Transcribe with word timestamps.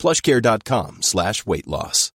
plushcare.com 0.00 1.02
slash 1.02 1.44
weight 1.46 1.66
loss. 1.66 2.10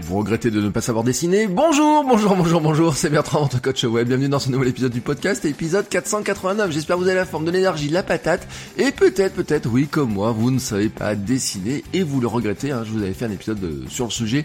Vous 0.00 0.18
regrettez 0.18 0.50
de 0.50 0.60
ne 0.60 0.68
pas 0.68 0.80
savoir 0.80 1.04
dessiner? 1.04 1.46
Bonjour, 1.46 2.04
bonjour, 2.04 2.36
bonjour, 2.36 2.60
bonjour, 2.60 2.94
c'est 2.94 3.08
Bertrand, 3.08 3.42
votre 3.42 3.60
coach 3.60 3.82
web. 3.84 4.06
Bienvenue 4.06 4.28
dans 4.28 4.38
ce 4.38 4.50
nouvel 4.50 4.68
épisode 4.68 4.92
du 4.92 5.00
podcast, 5.00 5.44
épisode 5.44 5.88
489. 5.88 6.70
J'espère 6.70 6.96
que 6.96 7.02
vous 7.02 7.08
avez 7.08 7.18
la 7.18 7.24
forme 7.24 7.44
de 7.44 7.50
l'énergie, 7.50 7.88
la 7.88 8.02
patate, 8.02 8.46
et 8.78 8.92
peut-être, 8.92 9.34
peut-être, 9.34 9.68
oui, 9.68 9.86
comme 9.86 10.12
moi, 10.12 10.32
vous 10.32 10.50
ne 10.50 10.58
savez 10.58 10.88
pas 10.88 11.14
dessiner 11.14 11.82
et 11.92 12.02
vous 12.02 12.20
le 12.20 12.26
regrettez. 12.26 12.72
Hein. 12.72 12.82
Je 12.84 12.90
vous 12.90 13.02
avais 13.02 13.14
fait 13.14 13.24
un 13.24 13.30
épisode 13.32 13.62
euh, 13.64 13.84
sur 13.88 14.04
le 14.04 14.10
sujet 14.10 14.44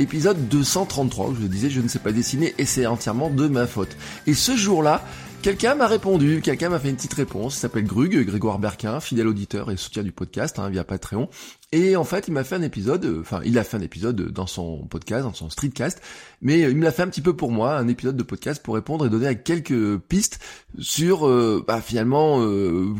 épisode 0.00 0.48
233 0.48 1.28
où 1.28 1.34
je 1.34 1.46
disais 1.46 1.70
je 1.70 1.80
ne 1.80 1.88
sais 1.88 1.98
pas 1.98 2.12
dessiner 2.12 2.54
et 2.58 2.64
c'est 2.64 2.86
entièrement 2.86 3.30
de 3.30 3.48
ma 3.48 3.66
faute. 3.66 3.96
Et 4.26 4.34
ce 4.34 4.56
jour-là, 4.56 5.04
quelqu'un 5.42 5.74
m'a 5.74 5.86
répondu, 5.86 6.40
quelqu'un 6.42 6.68
m'a 6.68 6.78
fait 6.78 6.90
une 6.90 6.96
petite 6.96 7.14
réponse, 7.14 7.56
il 7.56 7.60
s'appelle 7.60 7.84
Grug, 7.84 8.24
Grégoire 8.24 8.58
Berquin, 8.58 9.00
fidèle 9.00 9.28
auditeur 9.28 9.70
et 9.70 9.76
soutien 9.76 10.02
du 10.02 10.12
podcast 10.12 10.58
hein, 10.58 10.68
via 10.68 10.84
Patreon. 10.84 11.28
Et 11.70 11.96
en 11.96 12.04
fait, 12.04 12.28
il 12.28 12.32
m'a 12.32 12.44
fait 12.44 12.54
un 12.54 12.62
épisode, 12.62 13.04
euh, 13.04 13.20
enfin, 13.20 13.40
il 13.44 13.58
a 13.58 13.64
fait 13.64 13.76
un 13.76 13.82
épisode 13.82 14.30
dans 14.32 14.46
son 14.46 14.86
podcast, 14.86 15.24
dans 15.24 15.34
son 15.34 15.50
streetcast, 15.50 16.00
mais 16.40 16.64
euh, 16.64 16.70
il 16.70 16.76
me 16.76 16.82
l'a 16.82 16.92
fait 16.92 17.02
un 17.02 17.08
petit 17.08 17.20
peu 17.20 17.36
pour 17.36 17.50
moi, 17.50 17.76
un 17.76 17.88
épisode 17.88 18.16
de 18.16 18.22
podcast 18.22 18.62
pour 18.62 18.74
répondre 18.74 19.06
et 19.06 19.10
donner 19.10 19.36
quelques 19.38 19.98
pistes 19.98 20.40
sur, 20.78 21.26
euh, 21.26 21.64
bah, 21.66 21.80
finalement, 21.80 22.40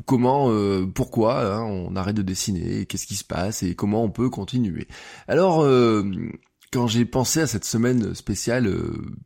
comment, 0.07 0.53
pourquoi 0.95 1.57
hein, 1.57 1.63
on 1.63 1.97
arrête 1.97 2.17
de 2.17 2.23
dessiner, 2.23 2.87
qu'est-ce 2.87 3.07
qui 3.07 3.17
se 3.17 3.25
passe 3.25 3.63
et 3.63 3.75
comment 3.75 4.05
on 4.05 4.11
peut 4.11 4.29
continuer. 4.29 4.87
Alors, 5.29 5.67
quand 6.71 6.87
j'ai 6.87 7.05
pensé 7.05 7.41
à 7.41 7.47
cette 7.47 7.65
semaine 7.65 8.15
spéciale 8.15 8.71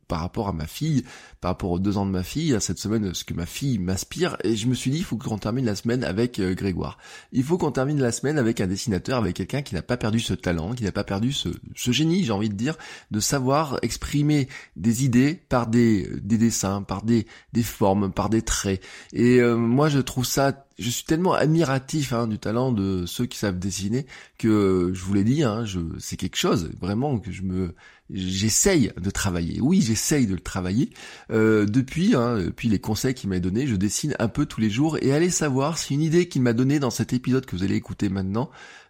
par 0.07 0.21
rapport 0.21 0.47
à 0.47 0.53
ma 0.53 0.67
fille, 0.67 1.03
par 1.43 1.51
rapport 1.51 1.71
aux 1.71 1.79
deux 1.79 1.97
ans 1.97 2.05
de 2.05 2.11
ma 2.11 2.23
fille, 2.23 2.55
cette 2.61 2.79
semaine, 2.79 3.13
ce 3.13 3.25
que 3.25 3.33
ma 3.33 3.45
fille 3.45 3.77
m'inspire, 3.77 4.37
et 4.45 4.55
je 4.55 4.65
me 4.65 4.73
suis 4.73 4.89
dit, 4.89 4.99
il 4.99 5.03
faut 5.03 5.17
qu'on 5.17 5.37
termine 5.37 5.65
la 5.65 5.75
semaine 5.75 6.05
avec 6.05 6.39
euh, 6.39 6.55
Grégoire. 6.55 6.97
Il 7.33 7.43
faut 7.43 7.57
qu'on 7.57 7.73
termine 7.73 7.99
la 7.99 8.13
semaine 8.13 8.39
avec 8.39 8.61
un 8.61 8.67
dessinateur, 8.67 9.17
avec 9.17 9.35
quelqu'un 9.35 9.61
qui 9.61 9.75
n'a 9.75 9.81
pas 9.81 9.97
perdu 9.97 10.21
ce 10.21 10.33
talent, 10.33 10.71
qui 10.71 10.85
n'a 10.85 10.93
pas 10.93 11.03
perdu 11.03 11.33
ce, 11.33 11.49
génie, 11.75 12.23
j'ai 12.23 12.31
envie 12.31 12.47
de 12.47 12.55
dire, 12.55 12.77
de 13.11 13.19
savoir 13.19 13.77
exprimer 13.81 14.47
des 14.77 15.03
idées 15.03 15.33
par 15.49 15.67
des, 15.67 16.09
des 16.21 16.37
dessins, 16.37 16.81
par 16.81 17.03
des, 17.03 17.27
des 17.51 17.63
formes, 17.63 18.13
par 18.13 18.29
des 18.29 18.41
traits. 18.41 18.81
Et 19.11 19.41
euh, 19.41 19.57
moi, 19.57 19.89
je 19.89 19.99
trouve 19.99 20.25
ça 20.25 20.65
je 20.79 20.89
suis 20.89 21.03
tellement 21.03 21.33
admiratif 21.33 22.13
hein, 22.13 22.27
du 22.27 22.39
talent 22.39 22.71
de 22.71 23.05
ceux 23.05 23.25
qui 23.25 23.37
savent 23.37 23.59
dessiner 23.59 24.05
que 24.37 24.91
je 24.93 25.03
vous 25.03 25.13
l'ai 25.13 25.23
dit, 25.23 25.43
hein, 25.43 25.65
je, 25.65 25.79
c'est 25.99 26.17
quelque 26.17 26.35
chose 26.35 26.71
vraiment 26.79 27.19
que 27.19 27.31
je 27.31 27.43
me, 27.43 27.75
j'essaye 28.13 28.91
de 29.01 29.09
travailler. 29.09 29.59
Oui, 29.59 29.81
j'essaye 29.81 30.27
de 30.27 30.33
le 30.33 30.39
travailler. 30.39 30.89
Euh, 31.31 31.65
depuis, 31.65 32.15
hein, 32.15 32.37
depuis 32.37 32.69
les 32.69 32.79
conseils 32.79 33.13
qu'il 33.13 33.29
m'a 33.29 33.39
donnés, 33.39 33.67
je 33.67 33.75
dessine 33.75 34.15
un 34.19 34.27
peu 34.27 34.45
tous 34.45 34.61
les 34.61 34.69
jours 34.69 34.97
et 35.01 35.11
allez 35.11 35.29
savoir 35.29 35.77
si 35.77 35.95
une 35.95 36.01
idée 36.01 36.27
qu'il 36.27 36.43
m'a 36.43 36.53
donnée 36.53 36.79
dans 36.79 36.91
cet 36.91 37.13
épisode 37.13 37.45
que 37.45 37.55
vous 37.55 37.63
allez 37.63 37.75
écouter 37.75 38.09
maintenant, 38.09 38.49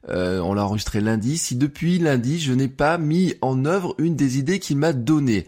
euh, 0.09 0.39
on 0.39 0.53
l'a 0.53 0.65
enregistré 0.65 0.99
lundi, 0.99 1.37
si 1.37 1.55
depuis 1.55 1.97
lundi 1.97 2.37
je 2.39 2.51
n'ai 2.51 2.67
pas 2.67 2.97
mis 2.97 3.35
en 3.41 3.63
œuvre 3.63 3.95
une 3.97 4.15
des 4.15 4.37
idées 4.37 4.59
qu'il 4.59 4.77
m'a 4.77 4.91
données. 4.91 5.47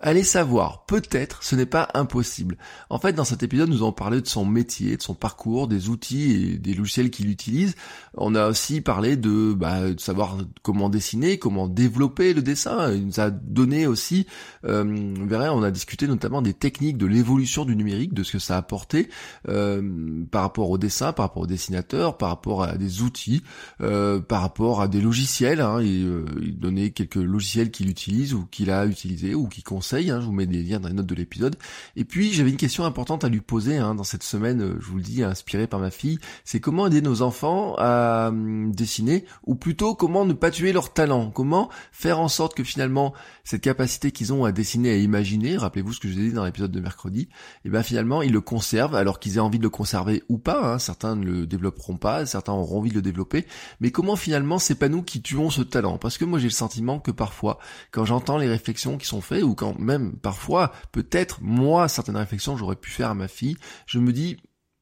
Allez 0.00 0.22
savoir, 0.22 0.84
peut-être 0.86 1.42
ce 1.42 1.56
n'est 1.56 1.66
pas 1.66 1.88
impossible. 1.94 2.56
En 2.88 3.00
fait, 3.00 3.14
dans 3.14 3.24
cet 3.24 3.42
épisode, 3.42 3.68
nous 3.68 3.78
avons 3.78 3.92
parlé 3.92 4.20
de 4.20 4.28
son 4.28 4.46
métier, 4.46 4.96
de 4.96 5.02
son 5.02 5.14
parcours, 5.14 5.66
des 5.66 5.88
outils 5.88 6.52
et 6.52 6.58
des 6.58 6.72
logiciels 6.72 7.10
qu'il 7.10 7.28
utilise. 7.28 7.74
On 8.14 8.36
a 8.36 8.46
aussi 8.46 8.80
parlé 8.80 9.16
de, 9.16 9.52
bah, 9.54 9.90
de 9.90 9.98
savoir 9.98 10.38
comment 10.62 10.88
dessiner, 10.88 11.38
comment 11.38 11.66
développer 11.66 12.32
le 12.32 12.42
dessin. 12.42 12.92
Il 12.92 13.06
nous 13.06 13.18
a 13.18 13.30
donné 13.30 13.88
aussi, 13.88 14.26
euh, 14.64 14.84
on 15.28 15.62
a 15.64 15.70
discuté 15.72 16.06
notamment 16.06 16.42
des 16.42 16.54
techniques 16.54 16.96
de 16.96 17.06
l'évolution 17.06 17.64
du 17.64 17.74
numérique, 17.74 18.14
de 18.14 18.22
ce 18.22 18.32
que 18.32 18.38
ça 18.38 18.54
a 18.54 18.58
apporté 18.58 19.08
euh, 19.48 20.22
par 20.30 20.42
rapport 20.42 20.70
au 20.70 20.78
dessin, 20.78 21.12
par 21.12 21.26
rapport 21.26 21.42
au 21.42 21.46
dessinateur, 21.48 22.18
par 22.18 22.28
rapport 22.28 22.62
à 22.62 22.76
des 22.76 23.02
outils, 23.02 23.42
euh, 23.80 24.20
par 24.20 24.42
rapport 24.42 24.80
à 24.80 24.86
des 24.86 25.00
logiciels. 25.00 25.60
Hein, 25.60 25.80
et, 25.80 26.04
euh, 26.04 26.24
il 26.40 26.56
donnait 26.56 26.90
quelques 26.90 27.16
logiciels 27.16 27.72
qu'il 27.72 27.90
utilise 27.90 28.32
ou 28.32 28.46
qu'il 28.46 28.70
a 28.70 28.86
utilisé 28.86 29.34
ou 29.34 29.48
qu'il 29.48 29.64
conseille 29.64 29.87
Hein, 29.94 30.20
je 30.20 30.26
vous 30.26 30.32
mets 30.32 30.46
des 30.46 30.62
liens 30.62 30.80
dans 30.80 30.88
les 30.88 30.94
notes 30.94 31.06
de 31.06 31.14
l'épisode. 31.14 31.56
Et 31.96 32.04
puis 32.04 32.32
j'avais 32.32 32.50
une 32.50 32.56
question 32.56 32.84
importante 32.84 33.24
à 33.24 33.28
lui 33.28 33.40
poser 33.40 33.78
hein, 33.78 33.94
dans 33.94 34.04
cette 34.04 34.22
semaine, 34.22 34.60
euh, 34.60 34.76
je 34.80 34.86
vous 34.86 34.96
le 34.96 35.02
dis, 35.02 35.22
inspirée 35.22 35.66
par 35.66 35.80
ma 35.80 35.90
fille, 35.90 36.18
c'est 36.44 36.60
comment 36.60 36.86
aider 36.86 37.00
nos 37.00 37.22
enfants 37.22 37.74
à 37.78 38.28
hum, 38.28 38.74
dessiner, 38.74 39.24
ou 39.46 39.54
plutôt 39.54 39.94
comment 39.94 40.24
ne 40.24 40.34
pas 40.34 40.50
tuer 40.50 40.72
leur 40.72 40.92
talent, 40.92 41.30
comment 41.30 41.70
faire 41.92 42.20
en 42.20 42.28
sorte 42.28 42.54
que 42.54 42.64
finalement 42.64 43.14
cette 43.44 43.62
capacité 43.62 44.12
qu'ils 44.12 44.32
ont 44.32 44.44
à 44.44 44.52
dessiner, 44.52 44.90
à 44.90 44.96
imaginer, 44.96 45.56
rappelez-vous 45.56 45.94
ce 45.94 46.00
que 46.00 46.08
je 46.08 46.14
vous 46.14 46.20
ai 46.20 46.24
dit 46.24 46.32
dans 46.32 46.44
l'épisode 46.44 46.70
de 46.70 46.80
mercredi, 46.80 47.22
et 47.22 47.28
eh 47.64 47.70
bien 47.70 47.82
finalement 47.82 48.20
ils 48.20 48.32
le 48.32 48.42
conservent 48.42 48.94
alors 48.94 49.18
qu'ils 49.18 49.36
aient 49.36 49.40
envie 49.40 49.58
de 49.58 49.62
le 49.62 49.70
conserver 49.70 50.22
ou 50.28 50.36
pas, 50.38 50.74
hein. 50.74 50.78
certains 50.78 51.16
ne 51.16 51.24
le 51.24 51.46
développeront 51.46 51.96
pas, 51.96 52.26
certains 52.26 52.52
auront 52.52 52.78
envie 52.78 52.90
de 52.90 52.96
le 52.96 53.02
développer, 53.02 53.46
mais 53.80 53.90
comment 53.90 54.16
finalement 54.16 54.58
c'est 54.58 54.74
pas 54.74 54.88
nous 54.88 55.02
qui 55.02 55.22
tuons 55.22 55.48
ce 55.50 55.62
talent, 55.62 55.96
parce 55.96 56.18
que 56.18 56.26
moi 56.26 56.38
j'ai 56.38 56.48
le 56.48 56.50
sentiment 56.50 57.00
que 57.00 57.10
parfois 57.10 57.58
quand 57.90 58.04
j'entends 58.04 58.36
les 58.36 58.48
réflexions 58.48 58.98
qui 58.98 59.06
sont 59.06 59.22
faites 59.22 59.42
ou 59.42 59.54
quand 59.54 59.77
même 59.78 60.16
parfois, 60.16 60.72
peut-être, 60.92 61.42
moi, 61.42 61.88
certaines 61.88 62.16
réflexions 62.16 62.56
j'aurais 62.56 62.76
pu 62.76 62.90
faire 62.90 63.10
à 63.10 63.14
ma 63.14 63.28
fille, 63.28 63.56
je 63.86 63.98
me 63.98 64.12
dis, 64.12 64.36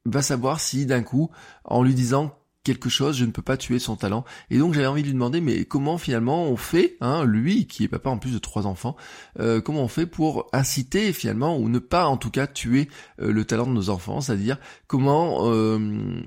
va 0.05 0.23
savoir 0.23 0.61
si 0.61 0.87
d'un 0.87 1.03
coup, 1.03 1.31
en 1.65 1.83
lui 1.83 1.95
disant 1.95 2.39
quelque 2.67 2.89
chose, 2.89 3.17
je 3.17 3.25
ne 3.25 3.31
peux 3.31 3.43
pas 3.43 3.57
tuer 3.57 3.79
son 3.79 3.95
talent. 3.95 4.25
Et 4.51 4.59
donc 4.59 4.75
j'avais 4.75 4.89
envie 4.89 5.03
de 5.03 5.07
lui 5.07 5.15
demander, 5.15 5.41
mais 5.41 5.65
comment 5.65 5.99
finalement 5.99 6.47
on 6.47 6.57
fait, 6.57 6.97
hein, 7.01 7.25
lui 7.25 7.67
qui 7.69 7.85
est 7.85 7.89
papa 7.89 8.11
en 8.11 8.19
plus 8.19 8.33
de 8.33 8.39
trois 8.39 8.67
enfants, 8.67 8.97
euh, 9.39 9.61
comment 9.61 9.85
on 9.85 9.89
fait 9.89 10.07
pour 10.07 10.49
inciter 10.53 11.13
finalement 11.13 11.57
ou 11.57 11.69
ne 11.69 11.79
pas 11.79 12.07
en 12.07 12.17
tout 12.17 12.31
cas 12.31 12.49
tuer 12.49 12.89
euh, 13.23 13.31
le 13.31 13.45
talent 13.45 13.67
de 13.67 13.73
nos 13.73 13.89
enfants, 13.89 14.21
c'est-à-dire 14.21 14.59
comment 14.89 15.49
euh, 15.53 15.79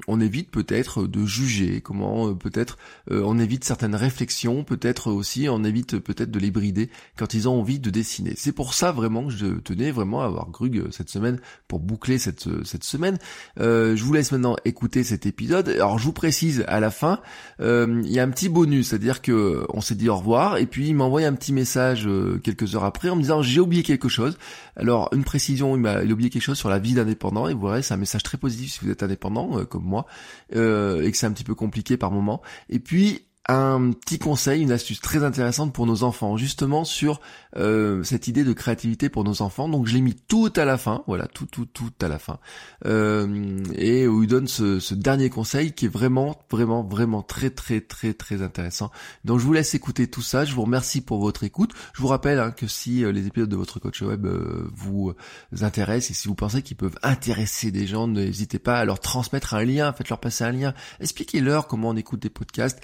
on 0.08 0.22
évite 0.22 0.50
peut-être 0.50 1.08
de 1.08 1.26
juger, 1.26 1.82
comment 1.82 2.34
peut-être 2.34 2.78
on 3.12 3.38
évite 3.38 3.66
certaines 3.66 3.96
réflexions, 3.96 4.64
peut-être 4.64 5.12
aussi 5.12 5.48
on 5.50 5.66
évite 5.66 6.00
peut-être 6.00 6.32
de 6.32 6.40
les 6.40 6.52
brider 6.52 6.90
quand 7.18 7.34
ils 7.34 7.50
ont 7.50 7.60
envie 7.60 7.80
de 7.80 7.90
dessiner. 7.90 8.34
C'est 8.38 8.54
pour 8.54 8.74
ça 8.74 8.94
vraiment 8.94 9.26
que 9.26 9.34
je 9.34 9.48
tenais 9.60 9.92
vraiment 9.92 10.22
à 10.22 10.26
avoir 10.26 10.50
Grug 10.50 10.90
cette 10.92 11.10
semaine 11.10 11.42
pour 11.68 11.80
boucler 11.80 12.18
cette 12.18 12.48
cette 12.64 12.86
semaine. 12.86 13.18
je 13.58 14.02
vous 14.02 14.14
laisse 14.14 14.32
maintenant 14.32 14.56
écouter 14.64 15.04
cet 15.04 15.26
épisode. 15.26 15.68
Alors 15.68 16.00
je 16.00 16.06
vous 16.06 16.14
précise 16.30 16.64
à 16.68 16.80
la 16.80 16.92
fin, 16.92 17.22
euh, 17.60 18.04
il 18.06 18.12
y 18.12 18.20
a 18.20 18.24
un 18.24 18.30
petit 18.30 18.50
bonus, 18.50 18.90
c'est-à-dire 18.90 19.24
que 19.24 19.66
on 19.70 19.82
s'est 19.82 19.96
dit 19.96 20.10
au 20.10 20.16
revoir 20.16 20.58
et 20.58 20.68
puis 20.68 20.90
il 20.90 20.94
m'a 20.94 21.06
envoyé 21.06 21.26
un 21.26 21.34
petit 21.34 21.52
message 21.52 22.06
euh, 22.06 22.40
quelques 22.44 22.76
heures 22.76 22.84
après 22.84 23.10
en 23.10 23.16
me 23.16 23.22
disant 23.24 23.42
j'ai 23.42 23.60
oublié 23.60 23.82
quelque 23.82 24.10
chose. 24.10 24.38
Alors 24.76 25.10
une 25.12 25.24
précision, 25.24 25.76
il 25.76 25.82
m'a 25.82 26.04
oublié 26.04 26.30
quelque 26.30 26.44
chose 26.44 26.60
sur 26.60 26.70
la 26.70 26.78
vie 26.78 26.94
d'indépendant 26.94 27.48
et 27.48 27.56
vous 27.56 27.66
verrez 27.66 27.82
c'est 27.82 27.96
un 27.96 27.98
message 27.98 28.22
très 28.22 28.38
positif 28.38 28.74
si 28.74 28.86
vous 28.86 28.92
êtes 28.92 29.02
indépendant 29.02 29.58
euh, 29.58 29.66
comme 29.66 29.86
moi 29.86 30.06
et 30.52 30.56
que 30.56 31.18
c'est 31.18 31.26
un 31.26 31.32
petit 31.32 31.44
peu 31.44 31.56
compliqué 31.56 31.98
par 31.98 32.12
moment. 32.12 32.44
Et 32.70 32.78
puis 32.78 33.24
un 33.50 33.92
petit 33.94 34.20
conseil, 34.20 34.62
une 34.62 34.72
astuce 34.72 35.02
très 35.02 35.24
intéressante 35.24 35.74
pour 35.74 35.88
nos 35.88 36.04
enfants, 36.04 36.38
justement 36.38 36.86
sur 36.86 37.20
euh, 37.58 38.04
cette 38.04 38.28
idée 38.28 38.44
de 38.44 38.54
créativité 38.54 39.10
pour 39.10 39.24
nos 39.24 39.42
enfants. 39.42 39.68
Donc 39.68 39.88
je 39.88 39.96
l'ai 39.96 40.02
mis 40.02 40.14
tout 40.14 40.54
à 40.56 40.66
la 40.66 40.78
fin, 40.78 41.04
voilà, 41.08 41.26
tout, 41.26 41.48
tout, 41.48 41.66
tout 41.66 41.92
à 42.00 42.08
la 42.08 42.20
fin, 42.20 42.38
euh, 42.86 43.64
et 43.74 44.08
où 44.08 44.22
il 44.22 44.30
donne 44.30 44.48
ce, 44.48 44.80
ce, 44.80 44.94
dernier 44.94 45.32
conseil 45.32 45.72
qui 45.72 45.86
est 45.86 45.90
vraiment, 45.90 46.38
vraiment, 46.52 46.84
vraiment 46.84 47.24
très, 47.24 47.50
très, 47.50 47.81
très, 47.81 48.13
très 48.13 48.44
intéressant. 48.44 48.92
Donc 49.25 49.40
je 49.40 49.46
vous 49.46 49.54
laisse 49.54 49.74
écouter 49.74 50.07
tout 50.07 50.22
ça. 50.22 50.46
Je 50.46 50.54
vous 50.54 50.62
remercie 50.62 51.01
pour 51.01 51.19
votre 51.19 51.44
écoute. 51.44 51.74
Je 51.94 52.01
vous 52.01 52.07
rappelle 52.07 52.40
hein, 52.40 52.51
que 52.51 52.68
si 52.68 53.04
euh, 53.04 53.12
les 53.12 53.25
épisodes 53.25 53.50
de 53.50 53.56
votre 53.56 53.80
coach 53.80 54.04
web 54.04 54.28
euh, 54.28 54.69
vous 54.75 55.16
intéressent 55.60 56.12
et 56.12 56.13
si 56.13 56.28
vous 56.28 56.36
pensez 56.36 56.62
qu'ils 56.62 56.78
peuvent 56.78 57.00
intéresser 57.01 57.72
des 57.72 57.88
gens, 57.88 58.07
n'hésitez 58.07 58.60
pas 58.60 58.78
à 58.78 58.86
leur 58.86 59.00
transmettre 59.00 59.56
un 59.56 59.66
lien, 59.66 59.92
faites-leur 59.92 60.19
passer 60.19 60.44
un 60.44 60.51
lien, 60.51 60.75
expliquez-leur 61.00 61.66
comment 61.66 61.90
on 61.90 61.96
écoute 61.96 62.22
des 62.22 62.30
podcasts 62.30 62.80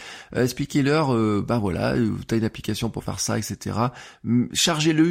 expliquez-leur, 0.55 1.13
euh, 1.13 1.43
bah 1.45 1.57
voilà, 1.57 1.95
euh, 1.95 2.13
t'as 2.27 2.37
une 2.37 2.45
application 2.45 2.89
pour 2.89 3.03
faire 3.03 3.19
ça, 3.19 3.37
etc. 3.37 3.77
Chargez-le 4.53 5.03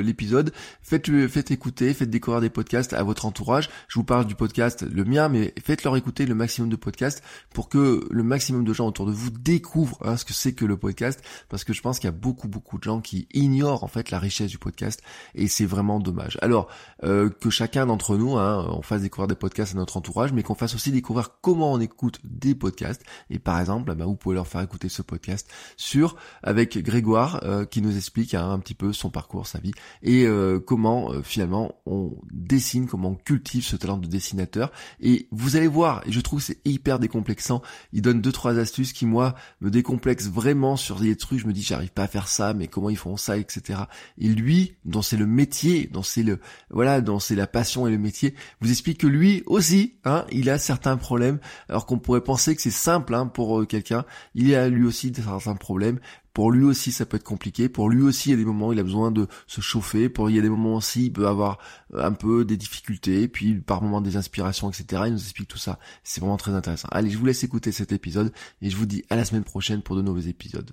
l'épisode, 0.00 0.52
faites 0.80 1.10
faites 1.26 1.50
écouter, 1.50 1.92
faites 1.92 2.08
découvrir 2.08 2.40
des 2.40 2.50
podcasts 2.50 2.92
à 2.92 3.02
votre 3.02 3.26
entourage. 3.26 3.68
Je 3.88 3.98
vous 3.98 4.04
parle 4.04 4.26
du 4.26 4.36
podcast, 4.36 4.84
le 4.88 5.04
mien, 5.04 5.28
mais 5.28 5.52
faites-leur 5.60 5.96
écouter 5.96 6.24
le 6.24 6.36
maximum 6.36 6.70
de 6.70 6.76
podcasts 6.76 7.20
pour 7.52 7.68
que 7.68 8.06
le 8.08 8.22
maximum 8.22 8.64
de 8.64 8.72
gens 8.72 8.86
autour 8.86 9.06
de 9.06 9.10
vous 9.10 9.30
découvrent 9.30 9.98
hein, 10.02 10.16
ce 10.16 10.24
que 10.24 10.32
c'est 10.32 10.52
que 10.52 10.64
le 10.64 10.76
podcast, 10.76 11.20
parce 11.48 11.64
que 11.64 11.72
je 11.72 11.82
pense 11.82 11.98
qu'il 11.98 12.06
y 12.06 12.12
a 12.12 12.16
beaucoup 12.16 12.46
beaucoup 12.46 12.78
de 12.78 12.84
gens 12.84 13.00
qui 13.00 13.26
ignorent 13.34 13.82
en 13.82 13.88
fait 13.88 14.12
la 14.12 14.20
richesse 14.20 14.50
du 14.50 14.58
podcast 14.58 15.02
et 15.34 15.48
c'est 15.48 15.66
vraiment 15.66 15.98
dommage. 15.98 16.38
Alors 16.42 16.68
euh, 17.02 17.28
que 17.28 17.50
chacun 17.50 17.86
d'entre 17.86 18.16
nous, 18.16 18.36
hein, 18.36 18.68
on 18.70 18.82
fasse 18.82 19.02
découvrir 19.02 19.26
des 19.26 19.34
podcasts 19.34 19.74
à 19.74 19.78
notre 19.78 19.96
entourage, 19.96 20.32
mais 20.32 20.44
qu'on 20.44 20.54
fasse 20.54 20.76
aussi 20.76 20.92
découvrir 20.92 21.40
comment 21.40 21.72
on 21.72 21.80
écoute 21.80 22.20
des 22.22 22.54
podcasts. 22.54 23.02
Et 23.30 23.40
par 23.40 23.58
exemple, 23.58 23.92
bah, 23.92 24.04
vous 24.04 24.14
pouvez 24.14 24.36
leur 24.36 24.46
faire 24.46 24.65
écouter 24.66 24.88
ce 24.88 25.02
podcast 25.02 25.50
sur 25.76 26.16
avec 26.42 26.78
Grégoire 26.78 27.40
euh, 27.44 27.64
qui 27.64 27.82
nous 27.82 27.96
explique 27.96 28.34
hein, 28.34 28.50
un 28.50 28.58
petit 28.58 28.74
peu 28.74 28.92
son 28.92 29.10
parcours, 29.10 29.46
sa 29.46 29.58
vie 29.58 29.72
et 30.02 30.26
euh, 30.26 30.60
comment 30.60 31.22
finalement 31.22 31.74
on 31.86 32.12
dessine, 32.30 32.86
comment 32.86 33.10
on 33.10 33.14
cultive 33.14 33.64
ce 33.64 33.76
talent 33.76 33.96
de 33.96 34.06
dessinateur. 34.06 34.70
Et 35.00 35.28
vous 35.30 35.56
allez 35.56 35.68
voir, 35.68 36.02
et 36.06 36.12
je 36.12 36.20
trouve 36.20 36.40
c'est 36.40 36.58
hyper 36.64 36.98
décomplexant. 36.98 37.62
Il 37.92 38.02
donne 38.02 38.20
deux 38.20 38.32
trois 38.32 38.58
astuces 38.58 38.92
qui 38.92 39.06
moi 39.06 39.34
me 39.60 39.70
décomplexent 39.70 40.28
vraiment 40.28 40.76
sur 40.76 40.96
des 40.96 41.16
trucs. 41.16 41.40
Je 41.40 41.46
me 41.46 41.52
dis 41.52 41.62
j'arrive 41.62 41.92
pas 41.92 42.04
à 42.04 42.08
faire 42.08 42.28
ça, 42.28 42.54
mais 42.54 42.68
comment 42.68 42.90
ils 42.90 42.96
font 42.96 43.16
ça, 43.16 43.38
etc. 43.38 43.80
Et 44.18 44.28
lui, 44.28 44.76
dont 44.84 45.02
c'est 45.02 45.16
le 45.16 45.26
métier, 45.26 45.88
dont 45.92 46.02
c'est 46.02 46.22
le 46.22 46.40
voilà, 46.70 47.00
dont 47.00 47.18
c'est 47.18 47.34
la 47.34 47.46
passion 47.46 47.86
et 47.86 47.90
le 47.90 47.98
métier, 47.98 48.34
vous 48.60 48.70
explique 48.70 48.98
que 48.98 49.06
lui 49.06 49.42
aussi, 49.46 49.94
hein, 50.04 50.24
il 50.30 50.50
a 50.50 50.58
certains 50.58 50.96
problèmes, 50.96 51.38
alors 51.68 51.86
qu'on 51.86 51.98
pourrait 51.98 52.22
penser 52.22 52.54
que 52.54 52.62
c'est 52.62 52.70
simple 52.70 53.14
hein, 53.14 53.26
pour 53.26 53.60
euh, 53.60 53.66
quelqu'un. 53.66 54.04
Il 54.34 54.54
a 54.56 54.68
lui 54.68 54.86
aussi 54.86 55.12
certains 55.14 55.54
problèmes. 55.54 55.98
Pour 56.32 56.50
lui 56.50 56.64
aussi, 56.64 56.92
ça 56.92 57.06
peut 57.06 57.16
être 57.16 57.24
compliqué. 57.24 57.68
Pour 57.68 57.88
lui 57.88 58.02
aussi, 58.02 58.28
il 58.28 58.32
y 58.32 58.34
a 58.34 58.38
des 58.38 58.44
moments 58.44 58.68
où 58.68 58.72
il 58.72 58.78
a 58.78 58.82
besoin 58.82 59.10
de 59.10 59.26
se 59.46 59.60
chauffer. 59.60 60.08
Pour 60.08 60.28
il 60.28 60.36
y 60.36 60.38
a 60.38 60.42
des 60.42 60.50
moments 60.50 60.76
aussi, 60.76 61.06
il 61.06 61.12
peut 61.12 61.26
avoir 61.26 61.58
un 61.94 62.12
peu 62.12 62.44
des 62.44 62.56
difficultés, 62.56 63.28
puis 63.28 63.54
par 63.54 63.82
moments 63.82 64.00
des 64.00 64.16
inspirations, 64.16 64.68
etc. 64.70 65.04
Il 65.06 65.12
nous 65.12 65.22
explique 65.22 65.48
tout 65.48 65.58
ça. 65.58 65.78
C'est 66.04 66.20
vraiment 66.20 66.36
très 66.36 66.52
intéressant. 66.52 66.88
Allez, 66.90 67.10
je 67.10 67.18
vous 67.18 67.26
laisse 67.26 67.42
écouter 67.44 67.72
cet 67.72 67.92
épisode 67.92 68.32
et 68.60 68.70
je 68.70 68.76
vous 68.76 68.86
dis 68.86 69.04
à 69.10 69.16
la 69.16 69.24
semaine 69.24 69.44
prochaine 69.44 69.82
pour 69.82 69.96
de 69.96 70.02
nouveaux 70.02 70.20
épisodes. 70.20 70.70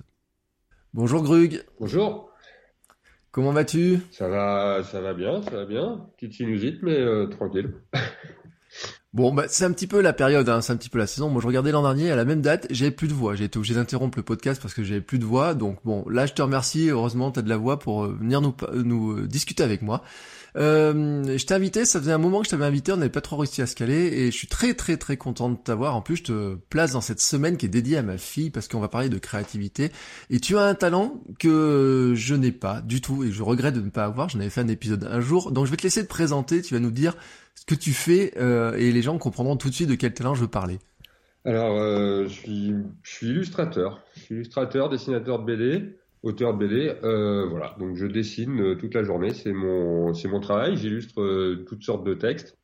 Bonjour 0.93 1.23
Grug. 1.23 1.63
Bonjour. 1.79 2.29
Comment 3.31 3.51
vas-tu? 3.51 3.99
Ça 4.11 4.27
va, 4.27 4.83
ça 4.83 5.01
va 5.01 5.15
bien, 5.15 5.41
ça 5.41 5.51
va 5.51 5.65
bien. 5.65 6.07
Petite 6.17 6.33
sinusite, 6.33 6.83
mais 6.83 6.99
euh, 6.99 7.25
tranquille. 7.25 7.73
Bon, 9.13 9.31
bah, 9.31 9.45
c'est 9.47 9.63
un 9.63 9.71
petit 9.71 9.85
peu 9.85 10.01
la 10.01 10.11
période, 10.11 10.49
hein, 10.49 10.61
c'est 10.61 10.73
un 10.73 10.75
petit 10.75 10.89
peu 10.89 10.97
la 10.97 11.05
saison. 11.05 11.29
Moi, 11.29 11.39
je 11.39 11.45
regardais 11.45 11.71
l'an 11.71 11.83
dernier, 11.83 12.09
à 12.09 12.15
la 12.15 12.25
même 12.25 12.41
date, 12.41 12.65
j'avais 12.71 12.89
plus 12.89 13.07
de 13.07 13.13
voix. 13.13 13.35
J'ai 13.35 13.43
été 13.43 13.57
obligé 13.57 13.75
d'interrompre 13.75 14.17
le 14.17 14.23
podcast 14.23 14.59
parce 14.59 14.73
que 14.73 14.83
j'avais 14.83 15.01
plus 15.01 15.19
de 15.19 15.25
voix. 15.25 15.53
Donc 15.53 15.77
bon, 15.85 16.03
là, 16.09 16.25
je 16.25 16.33
te 16.33 16.41
remercie. 16.41 16.89
Heureusement, 16.89 17.31
tu 17.31 17.37
as 17.37 17.43
de 17.43 17.49
la 17.49 17.57
voix 17.57 17.77
pour 17.77 18.05
euh, 18.05 18.17
venir 18.19 18.41
nous, 18.41 18.55
nous 18.73 19.27
discuter 19.27 19.61
avec 19.61 19.83
moi. 19.83 20.03
Euh, 20.55 21.37
je 21.37 21.45
t'ai 21.45 21.53
invité, 21.53 21.85
ça 21.85 21.99
faisait 21.99 22.11
un 22.11 22.17
moment 22.19 22.39
que 22.39 22.45
je 22.45 22.51
t'avais 22.51 22.65
invité, 22.65 22.91
on 22.91 22.97
n'avait 22.97 23.09
pas 23.09 23.21
trop 23.21 23.37
réussi 23.37 23.61
à 23.61 23.67
se 23.67 23.75
caler 23.75 23.95
et 23.95 24.25
je 24.27 24.37
suis 24.37 24.47
très 24.47 24.75
très 24.75 24.97
très 24.97 25.17
content 25.17 25.49
de 25.49 25.57
t'avoir. 25.57 25.95
En 25.95 26.01
plus, 26.01 26.17
je 26.17 26.23
te 26.23 26.55
place 26.69 26.91
dans 26.91 27.01
cette 27.01 27.21
semaine 27.21 27.57
qui 27.57 27.65
est 27.65 27.69
dédiée 27.69 27.97
à 27.97 28.03
ma 28.03 28.17
fille 28.17 28.51
parce 28.51 28.67
qu'on 28.67 28.79
va 28.79 28.87
parler 28.87 29.09
de 29.09 29.17
créativité 29.17 29.91
et 30.29 30.39
tu 30.39 30.57
as 30.57 30.63
un 30.63 30.75
talent 30.75 31.23
que 31.39 32.13
je 32.15 32.35
n'ai 32.35 32.51
pas 32.51 32.81
du 32.81 33.01
tout 33.01 33.23
et 33.23 33.31
je 33.31 33.41
regrette 33.41 33.73
de 33.73 33.81
ne 33.81 33.89
pas 33.89 34.05
avoir. 34.05 34.29
J'en 34.29 34.39
avais 34.39 34.49
fait 34.49 34.61
un 34.61 34.67
épisode 34.67 35.07
un 35.09 35.21
jour, 35.21 35.51
donc 35.51 35.65
je 35.65 35.71
vais 35.71 35.77
te 35.77 35.83
laisser 35.83 36.03
te 36.03 36.09
présenter. 36.09 36.61
Tu 36.61 36.75
vas 36.75 36.79
nous 36.79 36.91
dire 36.91 37.15
ce 37.55 37.65
que 37.65 37.75
tu 37.75 37.91
fais 37.91 38.33
euh, 38.37 38.73
et 38.73 38.91
les 38.91 39.01
gens 39.01 39.17
comprendront 39.17 39.57
tout 39.57 39.69
de 39.69 39.73
suite 39.73 39.89
de 39.89 39.95
quel 39.95 40.13
talent 40.13 40.35
je 40.35 40.41
veux 40.41 40.49
parler. 40.49 40.79
Alors, 41.45 41.77
euh, 41.77 42.25
je, 42.27 42.33
suis, 43.03 43.27
illustrateur. 43.27 44.01
Je 44.15 44.21
suis 44.21 44.35
illustrateur, 44.35 44.89
dessinateur 44.89 45.39
de 45.39 45.45
BD 45.45 45.97
auteur 46.23 46.53
de 46.53 46.65
BD. 46.65 46.95
Euh, 47.03 47.47
voilà, 47.49 47.75
donc 47.79 47.97
je 47.97 48.05
dessine 48.05 48.77
toute 48.77 48.93
la 48.93 49.03
journée, 49.03 49.33
c'est 49.33 49.51
mon, 49.51 50.13
c'est 50.13 50.29
mon 50.29 50.39
travail. 50.39 50.77
J'illustre 50.77 51.63
toutes 51.65 51.83
sortes 51.83 52.05
de 52.05 52.13
textes. 52.13 52.57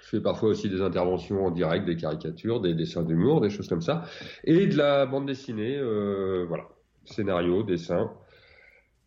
Je 0.00 0.16
fais 0.16 0.20
parfois 0.22 0.48
aussi 0.48 0.70
des 0.70 0.80
interventions 0.80 1.44
en 1.44 1.50
direct, 1.50 1.84
des 1.84 1.96
caricatures, 1.96 2.62
des 2.62 2.72
dessins 2.72 3.02
d'humour, 3.02 3.42
des 3.42 3.50
choses 3.50 3.68
comme 3.68 3.82
ça, 3.82 4.04
et 4.44 4.66
de 4.66 4.76
la 4.78 5.04
bande 5.04 5.26
dessinée. 5.26 5.78
Voilà, 6.48 6.68
scénario, 7.04 7.62
dessin. 7.62 8.10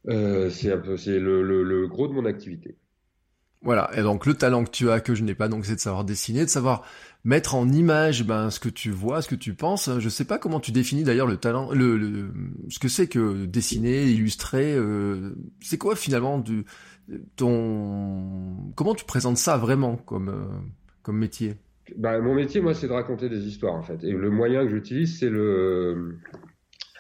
C'est 0.08 0.72
un 0.72 0.78
peu, 0.78 0.96
c'est 0.96 1.20
le 1.20 1.88
gros 1.88 2.08
de 2.08 2.14
mon 2.14 2.26
activité. 2.26 2.78
Voilà, 3.64 3.90
et 3.98 4.02
donc 4.02 4.26
le 4.26 4.34
talent 4.34 4.66
que 4.66 4.72
tu 4.72 4.90
as 4.90 5.00
que 5.00 5.16
je 5.16 5.24
n'ai 5.24 5.36
pas, 5.36 5.48
donc 5.48 5.66
c'est 5.66 5.76
de 5.76 5.80
savoir 5.80 6.04
dessiner, 6.04 6.42
de 6.42 6.50
savoir 6.50 6.84
mettre 7.24 7.56
en 7.56 7.70
image 7.70 8.26
ben 8.26 8.50
ce 8.50 8.60
que 8.60 8.68
tu 8.68 8.92
vois, 8.92 9.22
ce 9.22 9.30
que 9.30 9.36
tu 9.36 9.54
penses. 9.54 9.90
Je 10.00 10.10
sais 10.10 10.26
pas 10.26 10.38
comment 10.38 10.60
tu 10.60 10.74
définis 10.74 11.04
d'ailleurs 11.04 11.28
le 11.28 11.38
talent, 11.38 11.72
le, 11.72 12.30
ce 12.70 12.78
que 12.80 12.90
c'est 12.90 13.08
que 13.08 13.46
dessiner, 13.46 14.04
illustrer. 14.04 14.76
Euh, 14.76 15.34
c'est 15.62 15.78
quoi 15.78 15.96
finalement 15.96 16.44
ton 17.38 18.72
comment 18.76 18.96
tu 18.96 19.06
présentes 19.06 19.38
ça 19.38 19.56
vraiment 19.56 19.96
comme 19.96 20.30
euh, 21.08 21.14
métier? 21.14 21.56
Ben, 21.98 22.20
mon 22.20 22.36
métier 22.36 22.60
moi 22.60 22.74
c'est 22.74 22.88
de 22.88 22.94
raconter 22.94 23.30
des 23.30 23.46
histoires 23.48 23.76
en 23.76 23.82
fait 23.82 24.04
et 24.04 24.12
le 24.12 24.30
moyen 24.30 24.64
que 24.66 24.72
j'utilise 24.72 25.20
c'est 25.20 25.30
le 25.30 26.18